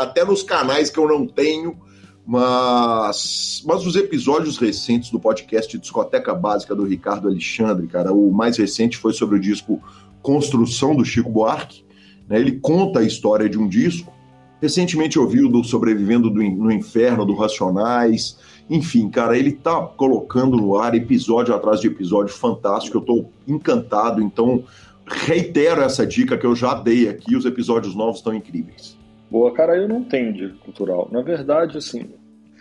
até 0.00 0.24
nos 0.24 0.44
canais 0.44 0.88
que 0.88 0.98
eu 1.00 1.08
não 1.08 1.26
tenho. 1.26 1.76
Mas, 2.24 3.64
mas 3.66 3.86
os 3.86 3.96
episódios 3.96 4.58
recentes 4.58 5.10
do 5.10 5.18
podcast 5.18 5.76
Discoteca 5.78 6.34
Básica 6.34 6.76
do 6.76 6.84
Ricardo 6.84 7.26
Alexandre, 7.26 7.86
cara, 7.88 8.12
o 8.12 8.30
mais 8.30 8.58
recente 8.58 8.98
foi 8.98 9.14
sobre 9.14 9.36
o 9.36 9.40
disco 9.40 9.82
Construção 10.22 10.94
do 10.94 11.04
Chico 11.04 11.30
Buarque. 11.30 11.87
Né? 12.28 12.38
Ele 12.38 12.52
conta 12.52 13.00
a 13.00 13.04
história 13.04 13.48
de 13.48 13.58
um 13.58 13.68
disco. 13.68 14.12
Recentemente 14.60 15.18
ouviu 15.18 15.48
do 15.48 15.62
Sobrevivendo 15.62 16.28
do, 16.28 16.42
no 16.42 16.72
Inferno, 16.72 17.24
do 17.24 17.34
Racionais 17.34 18.36
enfim, 18.70 19.08
cara, 19.08 19.36
ele 19.38 19.52
tá 19.52 19.80
colocando 19.96 20.56
no 20.56 20.76
ar 20.76 20.94
episódio 20.94 21.54
atrás 21.54 21.80
de 21.80 21.86
episódio 21.86 22.34
fantástico. 22.34 22.98
Eu 22.98 23.00
tô 23.00 23.24
encantado, 23.46 24.20
então 24.20 24.62
reitero 25.06 25.80
essa 25.80 26.06
dica 26.06 26.36
que 26.36 26.44
eu 26.44 26.54
já 26.54 26.74
dei 26.74 27.08
aqui. 27.08 27.34
Os 27.34 27.46
episódios 27.46 27.94
novos 27.94 28.18
estão 28.18 28.34
incríveis. 28.34 28.96
Boa, 29.30 29.52
cara, 29.52 29.76
eu 29.76 29.88
não 29.88 30.04
tenho 30.04 30.32
dica 30.32 30.54
cultural. 30.62 31.08
Na 31.10 31.22
verdade, 31.22 31.78
assim, 31.78 32.10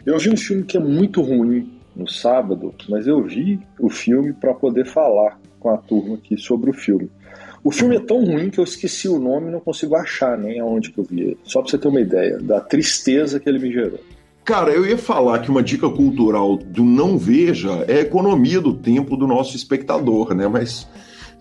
eu 0.06 0.18
vi 0.18 0.30
um 0.30 0.38
filme 0.38 0.64
que 0.64 0.77
é 0.77 0.80
muito 0.80 1.22
ruim 1.22 1.73
no 1.94 2.07
sábado, 2.07 2.73
mas 2.88 3.06
eu 3.06 3.22
vi 3.23 3.60
o 3.80 3.89
filme 3.89 4.31
para 4.31 4.53
poder 4.53 4.85
falar 4.85 5.38
com 5.60 5.69
a 5.69 5.77
turma 5.77 6.15
aqui 6.15 6.38
sobre 6.38 6.69
o 6.69 6.73
filme. 6.73 7.10
O 7.68 7.72
filme 7.72 7.98
é 7.98 7.99
tão 7.99 8.23
ruim 8.23 8.49
que 8.49 8.61
eu 8.61 8.64
esqueci 8.64 9.10
o 9.10 9.19
nome 9.19 9.49
e 9.49 9.52
não 9.52 9.60
consigo 9.60 9.94
achar 9.94 10.38
nem 10.38 10.57
aonde 10.57 10.89
que 10.89 10.99
eu 10.99 11.03
vi. 11.03 11.38
Só 11.44 11.61
pra 11.61 11.69
você 11.69 11.77
ter 11.77 11.89
uma 11.89 11.99
ideia 11.99 12.38
da 12.38 12.61
tristeza 12.61 13.41
que 13.41 13.49
ele 13.49 13.60
me 13.60 13.73
gerou. 13.73 13.99
Cara, 14.45 14.72
eu 14.72 14.85
ia 14.85 14.98
falar 14.98 15.39
que 15.39 15.52
uma 15.52 15.61
dica 15.61 15.89
cultural 15.89 16.56
do 16.56 16.81
não 16.81 17.18
veja 17.18 17.84
é 17.89 17.95
a 17.95 18.02
economia 18.03 18.61
do 18.61 18.73
tempo 18.73 19.18
do 19.18 19.27
nosso 19.27 19.57
espectador, 19.57 20.34
né? 20.34 20.48
Mas, 20.48 20.88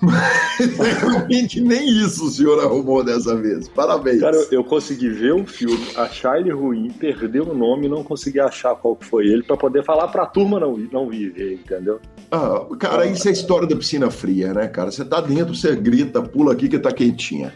mas 0.00 1.00
realmente 1.00 1.60
nem 1.60 1.88
isso 1.88 2.26
o 2.26 2.30
senhor 2.30 2.62
arrumou 2.62 3.02
dessa 3.02 3.34
vez. 3.36 3.68
Parabéns. 3.68 4.20
Cara, 4.20 4.36
eu 4.50 4.62
consegui 4.62 5.08
ver 5.08 5.32
o 5.32 5.46
filme, 5.46 5.86
achar 5.96 6.38
ele 6.38 6.52
ruim, 6.52 6.90
perder 6.90 7.40
o 7.40 7.54
nome, 7.54 7.88
não 7.88 8.02
consegui 8.02 8.40
achar 8.40 8.74
qual 8.74 8.96
foi 9.00 9.26
ele 9.26 9.42
para 9.42 9.56
poder 9.56 9.84
falar 9.84 10.08
pra 10.08 10.26
turma 10.26 10.60
não, 10.60 10.76
não 10.92 11.08
viver, 11.08 11.54
entendeu? 11.54 12.00
Ah, 12.30 12.66
cara, 12.78 13.02
ah, 13.02 13.06
isso 13.06 13.26
é 13.26 13.30
a 13.30 13.34
história 13.34 13.66
da 13.66 13.76
piscina 13.76 14.10
fria, 14.10 14.52
né, 14.52 14.66
cara? 14.68 14.90
Você 14.90 15.04
tá 15.04 15.20
dentro, 15.20 15.54
você 15.54 15.74
grita, 15.74 16.20
pula 16.20 16.52
aqui 16.52 16.68
que 16.68 16.78
tá 16.78 16.92
quentinha. 16.92 17.54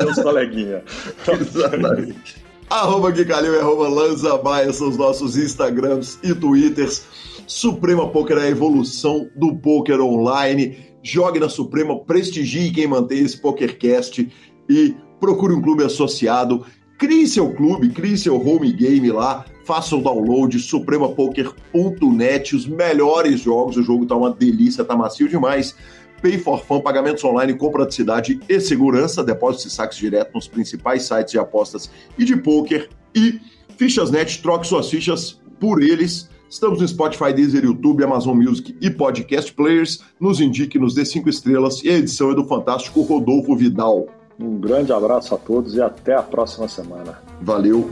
Meus 0.00 0.18
coleguinha. 0.20 0.82
Exatamente. 1.40 2.42
Arroba 2.68 3.10
Guicalil 3.10 3.54
e 3.54 3.58
arroba 3.58 3.88
Lanza 3.88 4.36
Baia 4.38 4.72
são 4.72 4.88
os 4.88 4.96
nossos 4.96 5.36
Instagrams 5.36 6.18
e 6.22 6.34
Twitters. 6.34 7.04
Suprema 7.52 8.08
Poker 8.08 8.38
é 8.38 8.44
a 8.44 8.48
evolução 8.48 9.28
do 9.36 9.54
poker 9.54 10.00
online. 10.00 10.74
Jogue 11.02 11.38
na 11.38 11.50
Suprema, 11.50 12.00
prestigie 12.00 12.70
quem 12.70 12.86
mantém 12.86 13.18
esse 13.18 13.36
PokerCast 13.36 14.26
e 14.70 14.96
procure 15.20 15.52
um 15.52 15.60
clube 15.60 15.84
associado. 15.84 16.64
Crie 16.98 17.26
seu 17.26 17.52
clube, 17.52 17.90
crie 17.90 18.16
seu 18.16 18.36
home 18.36 18.72
game 18.72 19.10
lá, 19.10 19.44
faça 19.66 19.94
o 19.94 20.00
download, 20.00 20.58
supremapoker.net, 20.58 22.56
os 22.56 22.66
melhores 22.66 23.40
jogos. 23.40 23.76
O 23.76 23.82
jogo 23.82 24.06
tá 24.06 24.16
uma 24.16 24.30
delícia, 24.30 24.82
tá 24.82 24.96
macio 24.96 25.28
demais. 25.28 25.76
Pay 26.22 26.38
for 26.38 26.64
Fun, 26.64 26.80
pagamentos 26.80 27.22
online 27.22 27.52
com 27.52 27.70
praticidade 27.70 28.40
e 28.48 28.60
segurança, 28.60 29.22
depósitos 29.22 29.66
e 29.66 29.76
saques 29.76 29.98
direto 29.98 30.32
nos 30.32 30.48
principais 30.48 31.02
sites 31.02 31.32
de 31.32 31.38
apostas 31.38 31.90
e 32.16 32.24
de 32.24 32.34
poker. 32.34 32.88
E 33.14 33.38
Fichas.net, 33.76 34.40
troque 34.40 34.66
suas 34.66 34.88
fichas 34.88 35.38
por 35.60 35.82
eles. 35.82 36.31
Estamos 36.52 36.82
no 36.82 36.86
Spotify, 36.86 37.32
Deezer, 37.32 37.64
YouTube, 37.64 38.04
Amazon 38.04 38.36
Music 38.36 38.76
e 38.78 38.90
Podcast 38.90 39.50
Players. 39.54 40.04
Nos 40.20 40.38
indique, 40.38 40.78
nos 40.78 40.92
dê 40.92 41.02
cinco 41.02 41.30
estrelas. 41.30 41.82
E 41.82 41.88
a 41.88 41.94
edição 41.94 42.30
é 42.30 42.34
do 42.34 42.44
fantástico 42.44 43.00
Rodolfo 43.00 43.56
Vidal. 43.56 44.06
Um 44.38 44.60
grande 44.60 44.92
abraço 44.92 45.34
a 45.34 45.38
todos 45.38 45.74
e 45.74 45.80
até 45.80 46.14
a 46.14 46.22
próxima 46.22 46.68
semana. 46.68 47.18
Valeu! 47.40 47.88